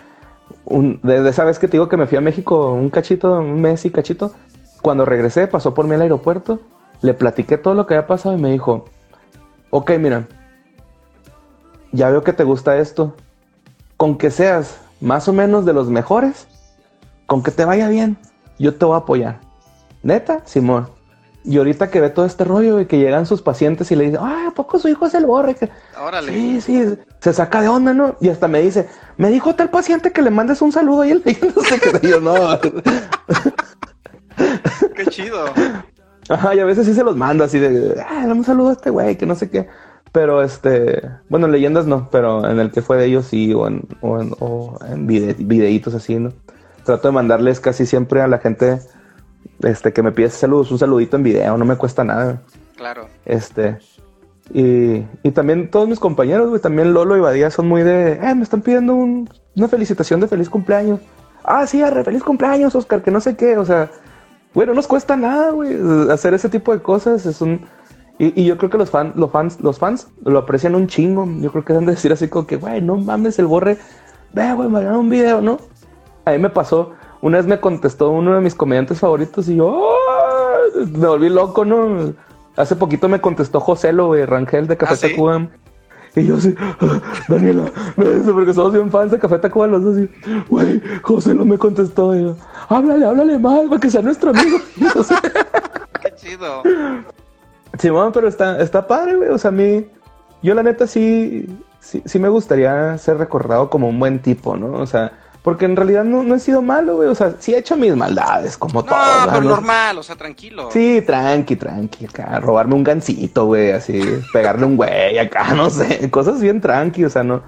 un, 0.64 1.00
desde 1.02 1.30
esa 1.30 1.44
vez 1.44 1.58
que 1.58 1.68
te 1.68 1.72
digo 1.72 1.90
que 1.90 1.98
me 1.98 2.06
fui 2.06 2.20
a 2.20 2.22
México 2.22 2.72
un 2.72 2.92
cachito, 2.92 3.40
un 3.40 3.60
mes 3.60 3.84
y 3.86 3.90
cachito, 3.90 4.32
cuando 4.84 5.04
regresé 5.04 5.48
pasó 5.48 5.74
por 5.74 5.88
mí 5.88 5.96
al 5.96 6.02
aeropuerto, 6.02 6.60
le 7.02 7.16
platiqué 7.16 7.58
todo 7.58 7.74
lo 7.74 7.88
que 7.88 7.96
había 7.96 8.06
pasado 8.06 8.38
y 8.38 8.42
me 8.42 8.52
dijo, 8.52 8.86
ok, 9.72 9.94
mira, 9.98 10.28
ya 11.92 12.12
veo 12.12 12.24
que 12.24 12.34
te 12.34 12.44
gusta 12.44 12.78
esto, 12.78 13.16
con 13.98 14.20
que 14.20 14.30
seas 14.30 14.80
más 15.00 15.28
o 15.28 15.34
menos 15.34 15.66
de 15.66 15.74
los 15.74 15.90
mejores, 15.90 16.48
con 17.32 17.42
que 17.44 17.52
te 17.52 17.64
vaya 17.64 17.88
bien, 17.88 18.18
yo 18.60 18.76
te 18.76 18.84
voy 18.84 18.96
a 18.96 18.98
apoyar. 18.98 19.40
Neta, 20.04 20.42
Simón. 20.44 20.90
Y 21.46 21.58
ahorita 21.60 21.90
que 21.90 22.02
ve 22.02 22.10
todo 22.10 22.26
este 22.26 22.44
rollo 22.44 22.82
y 22.82 22.88
que 22.88 23.00
llegan 23.00 23.26
sus 23.26 23.42
pacientes 23.42 23.90
y 23.90 23.96
le 23.96 24.04
dicen, 24.04 24.20
ay, 24.22 24.48
¿a 24.48 24.52
poco 24.52 24.78
su 24.80 24.90
hijo 24.90 25.06
es 25.06 25.14
el 25.14 25.26
borre? 25.26 25.56
Que- 25.56 25.70
Órale. 25.98 26.30
Sí, 26.34 26.60
sí, 26.60 26.84
se 27.22 27.32
saca 27.32 27.62
de 27.62 27.70
onda, 27.70 27.94
¿no? 27.94 28.18
Y 28.20 28.28
hasta 28.28 28.50
me 28.50 28.60
dice, 28.62 28.90
me 29.16 29.30
dijo 29.30 29.56
tal 29.56 29.70
paciente 29.70 30.12
que 30.12 30.22
le 30.22 30.30
mandes 30.30 30.62
un 30.62 30.74
saludo 30.74 31.06
y 31.06 31.12
él 31.12 31.24
no 31.56 31.62
sé 31.64 31.80
qué. 31.80 32.06
Yo, 32.10 32.20
no. 32.20 32.34
Qué 34.96 35.06
chido. 35.06 35.46
Ajá, 36.28 36.54
y 36.54 36.60
a 36.60 36.66
veces 36.66 36.86
sí 36.86 36.94
se 36.94 37.04
los 37.06 37.16
mando 37.16 37.46
así 37.46 37.60
de, 37.60 37.96
ah, 38.08 38.20
dame 38.28 38.34
un 38.34 38.44
saludo 38.44 38.72
a 38.72 38.74
este 38.74 38.90
güey, 38.90 39.18
que 39.18 39.26
no 39.26 39.36
sé 39.36 39.50
qué. 39.50 39.68
Pero 40.12 40.44
este, 40.44 41.02
bueno, 41.30 41.46
en 41.46 41.54
leyendas 41.54 41.86
no, 41.86 42.10
pero 42.12 42.46
en 42.50 42.60
el 42.60 42.72
que 42.72 42.82
fue 42.82 42.98
de 42.98 43.06
ellos 43.06 43.26
sí, 43.28 43.54
o 43.54 43.68
en, 43.68 43.88
o 44.02 44.20
en, 44.20 44.34
o 44.42 44.78
en 44.86 45.08
vide- 45.08 45.36
videitos 45.40 45.94
así, 45.96 46.16
¿no? 46.16 46.34
Trato 46.84 47.08
de 47.08 47.12
mandarles 47.14 47.60
casi 47.60 47.86
siempre 47.86 48.22
a 48.22 48.28
la 48.28 48.40
gente 48.40 48.80
este, 49.64 49.94
que 49.94 50.02
me 50.02 50.12
pide 50.12 50.30
saludos, 50.30 50.72
un 50.72 50.80
saludito 50.80 51.16
en 51.18 51.24
video, 51.24 51.58
no 51.58 51.66
me 51.66 51.76
cuesta 51.76 52.04
nada. 52.04 52.42
Claro. 52.76 53.08
Este, 53.26 53.78
y, 54.54 55.06
y 55.24 55.32
también 55.32 55.70
todos 55.70 55.88
mis 55.88 56.00
compañeros, 56.00 56.50
güey, 56.50 56.62
también 56.62 56.94
Lolo 56.94 57.16
y 57.16 57.20
Badía 57.20 57.52
son 57.52 57.68
muy 57.68 57.84
de, 57.84 58.14
eh, 58.14 58.36
me 58.36 58.44
están 58.44 58.62
pidiendo 58.62 58.96
un- 58.96 59.30
una 59.56 59.68
felicitación 59.68 60.20
de 60.20 60.28
feliz 60.28 60.50
cumpleaños. 60.50 61.00
Ah, 61.44 61.66
sí, 61.68 61.82
arre, 61.82 62.04
feliz 62.04 62.24
cumpleaños, 62.24 62.74
Oscar, 62.76 63.02
que 63.02 63.12
no 63.12 63.20
sé 63.22 63.36
qué, 63.36 63.58
o 63.58 63.66
sea, 63.66 63.90
güey, 64.54 64.68
no 64.68 64.74
nos 64.74 64.88
cuesta 64.88 65.16
nada, 65.16 65.52
güey, 65.52 65.76
hacer 66.12 66.34
ese 66.34 66.50
tipo 66.50 66.74
de 66.74 66.82
cosas, 66.82 67.26
es 67.26 67.42
un... 67.42 67.62
Y, 68.20 68.40
y 68.42 68.46
yo 68.46 68.58
creo 68.58 68.70
que 68.70 68.78
los, 68.78 68.90
fan, 68.92 69.14
los, 69.16 69.32
fans, 69.32 69.60
los 69.62 69.80
fans 69.80 70.08
lo 70.24 70.38
aprecian 70.40 70.76
un 70.76 70.88
chingo, 70.88 71.28
yo 71.40 71.52
creo 71.52 71.66
que 71.66 71.74
han 71.74 71.86
de 71.86 71.94
decir 71.94 72.12
así 72.14 72.28
como 72.28 72.46
que, 72.46 72.58
güey, 72.58 72.82
no 72.82 72.98
mames, 72.98 73.40
el 73.40 73.48
borre, 73.48 73.78
ve, 74.34 74.54
güey, 74.54 74.70
me 74.70 74.98
un 74.98 75.10
video, 75.10 75.42
¿no? 75.42 75.58
A 76.26 76.32
mí 76.32 76.38
me 76.38 76.50
pasó, 76.50 76.92
una 77.22 77.38
vez 77.38 77.48
me 77.48 77.60
contestó 77.60 78.10
uno 78.12 78.36
de 78.36 78.42
mis 78.42 78.56
comediantes 78.56 79.00
favoritos 79.00 79.48
y 79.50 79.56
yo 79.56 79.96
me 80.92 81.08
volví 81.08 81.30
loco, 81.30 81.66
¿no? 81.66 82.14
Hace 82.56 82.76
poquito 82.76 83.10
me 83.10 83.22
contestó 83.22 83.60
Joselo, 83.60 84.08
güey, 84.08 84.26
Rangel 84.26 84.68
de 84.68 84.78
Café 84.78 84.94
¿Ah, 84.94 84.96
sí? 84.98 85.16
Y 86.14 86.26
yo 86.26 86.36
así, 86.36 86.54
"Ah, 86.60 87.02
Daniela, 87.30 87.72
porque 87.96 88.54
somos 88.54 88.74
bien 88.74 88.92
fans 88.92 89.12
de 89.12 89.20
Café 89.20 89.40
Tacuba 89.40 89.68
los 89.68 89.84
dos, 89.84 89.98
y, 89.98 90.10
güey, 90.50 90.82
Joselo 91.04 91.46
me 91.46 91.58
contestó, 91.58 92.14
y 92.14 92.24
yo, 92.24 92.36
háblale, 92.68 93.06
háblale 93.06 93.40
mal, 93.40 93.70
para 93.70 93.80
que 93.80 93.90
sea 93.90 94.02
nuestro 94.02 94.32
amigo. 94.32 94.58
Así, 95.00 95.16
Qué 96.02 96.14
chido. 96.16 96.64
Simón, 97.80 98.12
pero 98.12 98.28
está, 98.28 98.60
está 98.60 98.86
padre, 98.86 99.16
güey. 99.16 99.30
O 99.30 99.38
sea, 99.38 99.50
a 99.50 99.52
mí, 99.54 99.86
yo 100.44 100.54
la 100.54 100.64
neta 100.64 100.86
sí, 100.86 101.48
sí, 101.80 102.02
sí 102.06 102.20
me 102.20 102.28
gustaría 102.28 102.98
ser 102.98 103.18
recordado 103.18 103.70
como 103.70 103.88
un 103.88 103.98
buen 104.00 104.20
tipo, 104.22 104.58
¿no? 104.58 104.74
O 104.74 104.86
sea, 104.86 105.14
porque 105.44 105.66
en 105.66 105.76
realidad 105.76 106.04
no, 106.04 106.24
no 106.24 106.36
he 106.36 106.40
sido 106.40 106.62
malo, 106.62 106.98
güey. 106.98 107.10
O 107.10 107.16
sea, 107.16 107.36
sí 107.40 107.54
he 107.54 107.58
hecho 107.58 107.76
mis 107.76 107.96
maldades, 107.96 108.58
como 108.58 108.82
No, 108.82 108.86
todos. 108.86 109.28
pero 109.28 109.42
¿no? 109.42 109.50
normal, 109.50 109.98
o 109.98 110.04
sea, 110.04 110.16
tranquilo. 110.16 110.70
Sí, 110.72 111.02
tranqui, 111.06 111.56
tranqui, 111.56 112.06
acá, 112.06 112.40
robarme 112.40 112.76
un 112.76 112.84
gancito, 112.84 113.46
güey, 113.48 113.72
así, 113.72 114.02
pegarle 114.34 114.66
un 114.66 114.78
güey, 114.78 115.18
acá, 115.18 115.54
no 115.56 115.70
sé, 115.70 116.10
cosas 116.12 116.40
bien 116.42 116.62
tranqui, 116.62 117.06
o 117.06 117.10
sea, 117.10 117.24
no, 117.24 117.42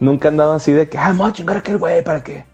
nunca 0.00 0.28
he 0.28 0.30
andado 0.30 0.52
así 0.54 0.72
de 0.72 0.88
que, 0.88 0.98
ah, 0.98 1.08
vamos 1.08 1.30
a 1.30 1.32
chingar 1.34 1.56
a 1.56 1.60
aquel 1.60 1.78
güey 1.78 2.02
para 2.02 2.22
que, 2.24 2.44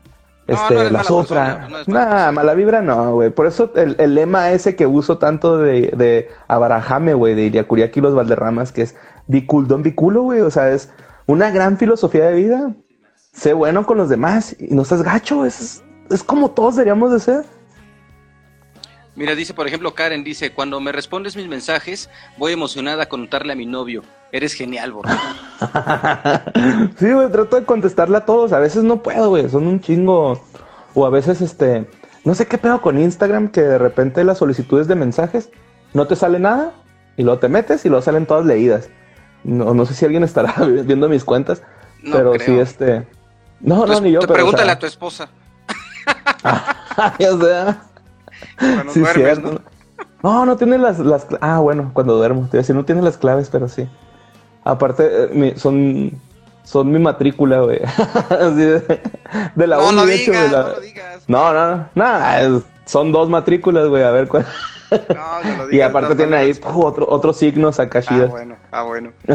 No, 0.47 0.55
este, 0.55 0.75
no 0.75 0.91
la 0.91 1.05
sufra. 1.05 1.69
no 1.71 1.77
persona. 1.77 2.33
mala 2.33 2.55
vibra 2.55 2.83
no, 2.83 3.15
güey, 3.15 3.31
por 3.31 3.47
eso 3.47 3.73
el, 3.77 3.97
el 3.99 4.15
lema 4.15 4.51
ese 4.51 4.77
que 4.77 4.87
uso 4.87 5.17
tanto 5.19 5.57
de, 5.59 5.91
de 5.97 6.29
Abarajame, 6.49 7.15
güey, 7.15 7.35
de 7.35 7.43
Iriacuriaki 7.45 8.01
y 8.01 8.03
los 8.03 8.15
Valderramas, 8.15 8.73
que 8.73 8.83
es 8.83 8.95
biculdón 9.27 9.83
biculo, 9.83 10.23
güey, 10.23 10.41
o 10.43 10.51
sea, 10.51 10.71
es 10.71 10.91
una 11.27 11.51
gran 11.51 11.79
filosofía 11.79 12.27
de 12.27 12.35
vida, 12.35 12.75
sé 13.37 13.53
bueno 13.53 13.85
con 13.85 13.99
los 13.99 14.09
demás 14.09 14.57
y 14.59 14.75
no 14.75 14.85
seas 14.85 15.03
gacho, 15.03 15.45
es, 15.45 15.83
es 16.11 16.23
como 16.25 16.51
todos 16.51 16.77
deberíamos 16.77 17.13
de 17.13 17.21
ser. 17.21 17.45
Mira, 19.15 19.35
dice, 19.35 19.55
por 19.55 19.67
ejemplo, 19.67 19.95
Karen 19.95 20.25
dice, 20.25 20.53
cuando 20.53 20.79
me 20.79 20.93
respondes 20.93 21.37
mis 21.37 21.49
mensajes, 21.49 22.11
voy 22.37 22.53
emocionada 22.53 23.05
a 23.05 23.09
contarle 23.09 23.55
a 23.55 23.57
mi 23.57 23.65
novio. 23.65 24.03
Eres 24.31 24.53
genial, 24.53 24.93
bro. 24.93 25.03
sí, 26.99 27.11
güey, 27.11 27.31
trato 27.31 27.57
de 27.57 27.65
contestarle 27.65 28.19
a 28.19 28.27
todos. 28.27 28.53
A 28.53 28.59
veces 28.59 28.85
no 28.85 29.03
puedo, 29.03 29.31
güey. 29.31 29.49
Son 29.49 29.67
un 29.67 29.81
chingo. 29.81 30.45
O 30.93 31.07
a 31.07 31.11
veces, 31.11 31.41
este. 31.41 31.87
No 32.25 32.35
sé 32.35 32.47
qué 32.47 32.59
pedo 32.59 32.83
con 32.83 32.99
Instagram, 32.99 33.49
que 33.49 33.63
de 33.63 33.79
repente 33.79 34.23
las 34.23 34.37
solicitudes 34.37 34.87
de 34.87 34.97
mensajes 34.97 35.49
no 35.95 36.07
te 36.07 36.15
sale 36.15 36.39
nada. 36.39 36.75
Y 37.17 37.23
luego 37.23 37.39
te 37.39 37.49
metes 37.49 37.87
y 37.87 37.89
luego 37.89 38.03
salen 38.03 38.27
todas 38.27 38.45
leídas. 38.45 38.91
No, 39.45 39.73
no 39.73 39.87
sé 39.87 39.95
si 39.95 40.05
alguien 40.05 40.25
estará 40.25 40.53
viendo 40.85 41.09
mis 41.09 41.25
cuentas. 41.25 41.63
No 42.03 42.17
pero 42.17 42.33
creo. 42.33 42.45
sí, 42.45 42.59
este. 42.59 43.07
No, 43.61 43.87
no, 43.87 44.01
ni 44.01 44.13
yo. 44.13 44.21
te 44.21 44.27
pero, 44.27 44.33
o 44.35 44.37
pregúntale 44.37 44.65
sea, 44.67 44.73
a 44.75 44.79
tu 44.79 44.87
esposa. 44.87 45.29
ya 47.19 47.31
sé. 47.33 47.77
Cuando 48.59 48.93
Sí, 48.93 49.01
duermes, 49.01 49.25
cierto. 49.39 49.53
¿no? 49.53 49.61
No, 50.23 50.47
no 50.47 50.57
tiene 50.57 50.79
las, 50.79 50.99
las... 50.99 51.27
Ah, 51.41 51.59
bueno, 51.61 51.91
cuando 51.95 52.17
duermo. 52.17 52.43
Te 52.43 52.57
iba 52.57 52.61
a 52.61 52.63
decir, 52.63 52.75
no 52.77 52.85
tiene 52.85 53.03
las 53.03 53.17
claves, 53.17 53.49
pero 53.51 53.69
sí. 53.69 53.89
Aparte, 54.65 55.25
eh, 55.25 55.29
mi- 55.33 55.57
son... 55.57 56.13
Son 56.65 56.91
mi 56.91 56.99
matrícula, 56.99 57.61
güey. 57.61 57.79
De, 58.57 59.01
de 59.55 59.67
la 59.69 59.77
No 59.77 59.87
uni, 59.89 59.97
lo 59.99 60.07
de 60.07 60.15
hecho, 60.17 60.33
digas, 60.33 60.51
de 60.51 60.57
la- 60.57 60.63
no 60.65 60.69
lo 60.71 60.81
digas. 60.81 61.23
No, 61.29 61.53
no, 61.53 61.89
no. 61.95 62.29
Es- 62.59 62.63
son 62.87 63.13
dos 63.13 63.29
matrículas, 63.29 63.87
güey. 63.89 64.03
A 64.03 64.11
ver 64.11 64.27
cuál. 64.27 64.45
No, 64.91 65.43
no 65.43 65.65
lo 65.65 65.73
Y 65.75 65.81
aparte 65.81 66.11
no, 66.11 66.17
tiene 66.17 66.37
ahí 66.37 66.55
puf, 66.55 66.77
otro, 66.77 67.07
otros 67.09 67.37
signos 67.39 67.79
acá 67.81 68.03
Ah, 68.07 68.27
bueno, 68.27 68.57
ah, 68.71 68.83
bueno. 68.83 69.13
sí, 69.27 69.35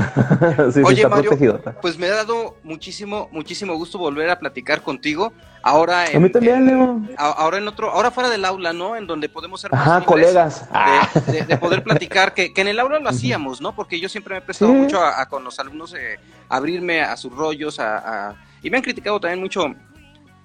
sí, 0.73 0.81
Oye, 0.83 0.95
está 0.97 1.09
Mario, 1.09 1.29
protegidota. 1.29 1.73
pues 1.81 1.97
me 1.97 2.07
ha 2.07 2.11
dado 2.15 2.57
muchísimo, 2.63 3.27
muchísimo 3.31 3.75
gusto 3.75 3.97
volver 3.97 4.29
a 4.29 4.39
platicar 4.39 4.81
contigo. 4.81 5.33
Ahora 5.63 6.05
A 6.11 6.19
mí 6.19 6.29
también, 6.31 6.65
Leo. 6.65 6.99
ahora 7.17 7.57
en 7.59 7.67
otro, 7.67 7.91
ahora 7.91 8.09
fuera 8.09 8.29
del 8.29 8.43
aula, 8.45 8.73
¿no? 8.73 8.95
En 8.95 9.05
donde 9.05 9.29
podemos 9.29 9.61
ser 9.61 9.69
Ajá, 9.73 10.03
colegas. 10.03 10.65
Ah. 10.71 11.07
De, 11.27 11.31
de- 11.33 11.41
de 11.45 11.57
poder 11.57 11.83
platicar, 11.83 12.33
que, 12.33 12.51
que 12.51 12.61
en 12.61 12.67
el 12.69 12.79
aula 12.79 12.97
lo 12.99 13.09
hacíamos, 13.09 13.61
¿no? 13.61 13.75
Porque 13.75 13.99
yo 13.99 14.09
siempre 14.09 14.33
me 14.33 14.39
he 14.39 14.41
prestado 14.41 14.71
Sí. 14.71 14.77
mucho 14.77 14.99
a, 15.01 15.21
a 15.21 15.27
con 15.29 15.43
los 15.43 15.59
alumnos 15.59 15.93
eh, 15.93 16.17
abrirme 16.49 17.01
a 17.01 17.15
sus 17.15 17.31
rollos, 17.35 17.79
a, 17.79 18.29
a- 18.29 18.35
y 18.63 18.69
me 18.71 18.77
han 18.77 18.83
criticado 18.83 19.19
también 19.19 19.39
mucho 19.39 19.65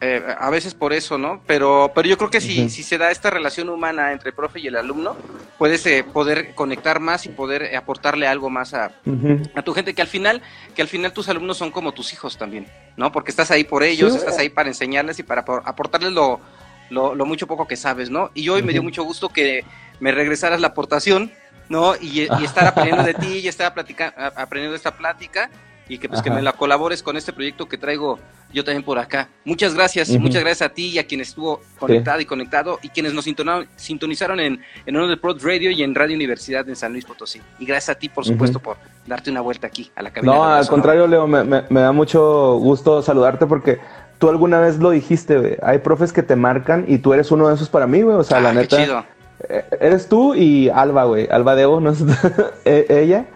eh, 0.01 0.23
a 0.39 0.51
veces 0.51 0.75
por 0.75 0.93
eso, 0.93 1.17
¿no? 1.19 1.43
Pero, 1.47 1.91
pero 1.95 2.07
yo 2.09 2.19
creo 2.19 2.31
que 2.31 2.41
si, 2.41 2.69
si 2.69 2.83
se 2.83 2.99
da 2.99 3.11
esta 3.11 3.31
relación 3.31 3.69
humana 3.69 4.13
entre 4.13 4.29
el 4.31 4.35
profe 4.35 4.61
y 4.61 4.67
el 4.67 4.77
alumno, 4.77 5.17
puedes 5.59 5.87
eh, 5.87 6.05
poder 6.05 6.55
conectar 6.55 7.01
más 7.01 7.25
y 7.25 7.31
poder 7.31 7.63
eh, 7.63 7.77
aportarle 7.77 8.27
algo 8.27 8.51
más 8.51 8.75
a, 8.75 8.91
a 9.55 9.63
tu 9.63 9.73
gente 9.73 9.95
que 9.95 10.03
al 10.03 10.09
final 10.09 10.43
que 10.75 10.83
al 10.83 10.89
final 10.89 11.13
tus 11.15 11.29
alumnos 11.31 11.57
son 11.57 11.71
como 11.71 11.93
tus 11.93 12.13
hijos 12.13 12.37
también 12.37 12.67
no 12.99 13.11
porque 13.11 13.31
estás 13.31 13.51
ahí 13.51 13.65
por 13.65 13.83
ellos 13.83 14.13
Sí, 14.13 14.19
estás 14.19 14.39
ahí 14.39 14.51
para 14.51 14.69
enseñarles 14.69 15.19
y 15.19 15.23
para 15.23 15.45
apor- 15.47 15.63
aportarles 15.65 16.13
lo, 16.13 16.41
lo, 16.91 17.15
lo 17.15 17.25
mucho 17.25 17.47
poco 17.47 17.67
que 17.67 17.77
sabes 17.77 18.11
no 18.11 18.31
y 18.35 18.51
hoy 18.51 18.63
me 18.63 18.73
dio 18.73 18.83
mucho 18.83 19.03
gusto 19.03 19.31
que 19.31 19.65
me 19.99 20.13
regresaras 20.13 20.61
la 20.61 20.67
aportación 20.69 21.33
no 21.71 21.95
y, 21.99 22.23
y 22.23 22.29
estar 22.45 22.67
aprendiendo 22.67 23.05
de 23.05 23.15
ti 23.15 23.39
y 23.39 23.49
estar 23.49 23.73
platica- 23.73 24.13
aprendiendo 24.37 24.77
esta 24.77 24.95
plática 24.95 25.49
y 25.89 25.99
que 25.99 26.09
pues 26.09 26.21
que 26.23 26.31
me 26.31 26.43
la 26.43 26.53
colabores 26.53 27.03
con 27.03 27.17
este 27.17 27.33
proyecto 27.33 27.69
que 27.69 27.79
traigo 27.79 28.19
yo 28.53 28.65
también 28.65 28.83
por 28.85 28.99
acá 28.99 29.29
muchas 29.45 29.75
gracias 29.75 30.09
Ujú. 30.11 30.19
muchas 30.21 30.43
gracias 30.43 30.69
a 30.71 30.73
ti 30.75 30.87
y 30.89 30.99
a 30.99 31.07
quien 31.07 31.21
estuvo 31.21 31.61
conectado 31.79 32.21
y 32.21 32.25
conectado 32.25 32.79
y 32.83 32.89
quienes 32.89 33.13
nos 33.15 33.25
sintonizaron, 33.77 34.41
en 34.41 34.61
en 34.87 34.97
uno 34.97 35.07
de 35.09 35.17
Prod 35.17 35.41
Radio 35.45 35.71
y 35.71 35.83
en 35.83 35.95
Radio 35.95 36.17
Universidad 36.17 36.69
en 36.69 36.77
San 36.77 36.93
Luis 36.93 37.05
Potosí 37.05 37.41
y 37.59 37.67
gracias 37.67 37.97
a 37.97 37.99
ti 37.99 38.09
por 38.09 38.25
supuesto 38.25 38.59
por 38.61 38.77
darte 39.07 39.31
una 39.31 39.41
vuelta 39.41 39.67
aquí 39.67 39.91
a 39.95 40.03
la 40.03 40.11
cabina 40.13 40.33
No, 40.35 40.45
al 40.45 40.67
contrario, 40.69 41.07
Leo, 41.07 41.27
me, 41.27 41.45
me- 41.45 41.65
me 41.69 41.81
da 41.81 41.93
mucho 41.93 42.57
gusto 42.59 43.03
saludarte 43.03 43.47
porque 43.47 43.79
tú 44.19 44.29
alguna 44.29 44.59
vez 44.61 44.79
lo 44.79 44.91
dijiste, 44.91 45.39
güey. 45.39 45.57
Hay 45.63 45.79
profes 45.79 46.13
que 46.13 46.23
te 46.23 46.35
marcan 46.37 46.85
y 46.89 46.99
tú 46.99 47.13
eres 47.13 47.31
uno 47.31 47.49
de 47.49 47.55
esos 47.55 47.69
para 47.69 47.87
mí, 47.87 48.03
güey. 48.03 48.17
O 48.17 48.25
sea, 48.25 48.41
la 48.41 48.49
Ah, 48.49 48.53
qué 48.53 48.59
neta. 48.59 48.77
chido. 48.83 49.05
eh, 49.49 49.65
Eres 49.81 50.09
tú 50.09 50.35
y 50.35 50.69
Alba, 50.71 51.05
güey. 51.05 51.29
Alba 51.31 51.55
Debo, 51.55 51.81
¿no? 51.81 51.91
es- 51.91 52.03
e- 52.65 52.87
ella. 52.89 53.27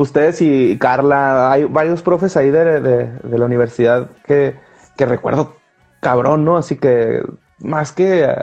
Ustedes 0.00 0.40
y 0.40 0.78
Carla. 0.78 1.52
Hay 1.52 1.64
varios 1.64 2.02
profes 2.02 2.36
ahí 2.36 2.50
de, 2.50 2.80
de- 2.80 3.38
la 3.38 3.44
universidad 3.44 4.10
que, 4.26 4.56
que 4.96 5.06
recuerdo 5.06 5.54
cabrón, 6.00 6.44
¿no? 6.44 6.56
Así 6.56 6.76
que 6.76 7.22
más 7.58 7.92
que 7.92 8.24
eh, 8.24 8.34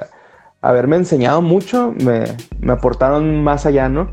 haberme 0.61 0.97
enseñado 0.97 1.41
mucho, 1.41 1.93
me, 2.03 2.25
me 2.59 2.73
aportaron 2.73 3.43
más 3.43 3.65
allá, 3.65 3.89
¿no? 3.89 4.11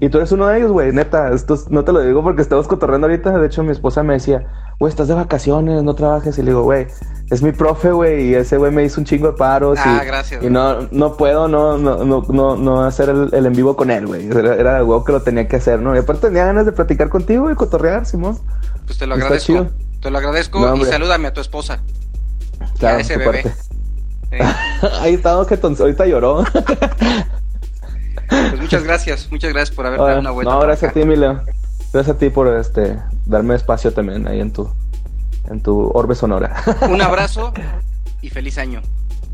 Y 0.00 0.08
tú 0.08 0.18
eres 0.18 0.32
uno 0.32 0.46
de 0.46 0.58
ellos, 0.58 0.70
güey, 0.72 0.92
neta. 0.92 1.32
Esto 1.32 1.54
es- 1.54 1.68
no 1.70 1.84
te 1.84 1.92
lo 1.92 2.00
digo 2.00 2.22
porque 2.22 2.42
estamos 2.42 2.68
cotorreando 2.68 3.06
ahorita. 3.08 3.38
De 3.38 3.46
hecho, 3.46 3.62
mi 3.64 3.72
esposa 3.72 4.02
me 4.02 4.14
decía, 4.14 4.46
güey, 4.78 4.90
estás 4.90 5.08
de 5.08 5.14
vacaciones, 5.14 5.82
no 5.82 5.94
trabajes. 5.94 6.38
Y 6.38 6.42
le 6.42 6.50
digo, 6.50 6.62
güey, 6.62 6.86
es 7.30 7.42
mi 7.42 7.52
profe, 7.52 7.90
güey, 7.90 8.30
y 8.30 8.34
ese 8.34 8.58
güey 8.58 8.70
me 8.70 8.84
hizo 8.84 9.00
un 9.00 9.06
chingo 9.06 9.28
de 9.28 9.32
paros. 9.32 9.78
Ah, 9.82 10.00
y, 10.02 10.06
gracias, 10.06 10.42
Y 10.42 10.50
no, 10.50 10.88
no 10.90 11.16
puedo 11.16 11.48
no, 11.48 11.78
no, 11.78 12.04
no, 12.04 12.24
no, 12.28 12.56
no 12.56 12.84
hacer 12.84 13.08
el, 13.08 13.30
el 13.32 13.46
en 13.46 13.52
vivo 13.54 13.76
con 13.76 13.90
él, 13.90 14.06
güey. 14.06 14.26
Era, 14.26 14.54
era 14.54 14.74
de 14.76 14.82
huevo 14.82 15.04
que 15.04 15.12
lo 15.12 15.22
tenía 15.22 15.48
que 15.48 15.56
hacer, 15.56 15.80
¿no? 15.80 15.94
Y 15.94 15.98
aparte 15.98 16.28
tenía 16.28 16.44
ganas 16.44 16.66
de 16.66 16.72
platicar 16.72 17.08
contigo 17.08 17.50
y 17.50 17.54
cotorrear, 17.54 18.04
Simón. 18.06 18.38
Pues 18.86 18.98
te 18.98 19.06
lo 19.06 19.14
Está 19.14 19.26
agradezco. 19.26 19.52
chido. 19.52 19.70
Te 20.00 20.10
lo 20.10 20.18
agradezco 20.18 20.60
No, 20.60 20.76
y 20.76 20.84
salúdame 20.84 21.28
a 21.28 21.32
tu 21.32 21.40
esposa. 21.40 21.80
Claro, 22.78 22.98
a 22.98 23.00
ese 23.00 23.16
bebé. 23.16 23.44
Ahí 25.00 25.14
está, 25.14 25.34
que 25.48 25.58
ahorita 25.62 26.06
lloró. 26.06 26.44
pues 28.28 28.60
muchas 28.60 28.84
gracias, 28.84 29.28
muchas 29.30 29.52
gracias 29.52 29.74
por 29.74 29.86
haber 29.86 29.98
dado 30.00 30.20
una 30.20 30.30
vuelta. 30.30 30.52
no, 30.52 30.60
gracias 30.60 30.90
a 30.90 30.94
ti, 30.94 31.00
Emilio. 31.00 31.40
Gracias 31.92 32.16
a 32.16 32.18
ti 32.18 32.28
por 32.28 32.48
este 32.48 32.98
darme 33.24 33.54
espacio 33.54 33.92
también 33.92 34.26
ahí 34.26 34.40
en 34.40 34.52
tu 34.52 34.68
en 35.48 35.62
tu 35.62 35.90
orbe 35.94 36.14
sonora. 36.14 36.56
Un 36.88 37.00
abrazo 37.00 37.52
y 38.22 38.30
feliz 38.30 38.58
año. 38.58 38.82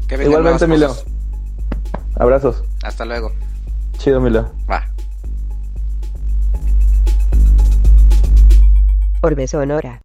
Que 0.08 0.22
Igualmente, 0.22 0.66
cosas. 0.66 1.04
Abrazos. 2.16 2.64
Hasta 2.82 3.04
luego. 3.04 3.32
Chido, 3.98 4.18
Emilio. 4.18 4.50
Va. 4.68 4.84
Orbe 9.22 9.46
Sonora. 9.46 10.00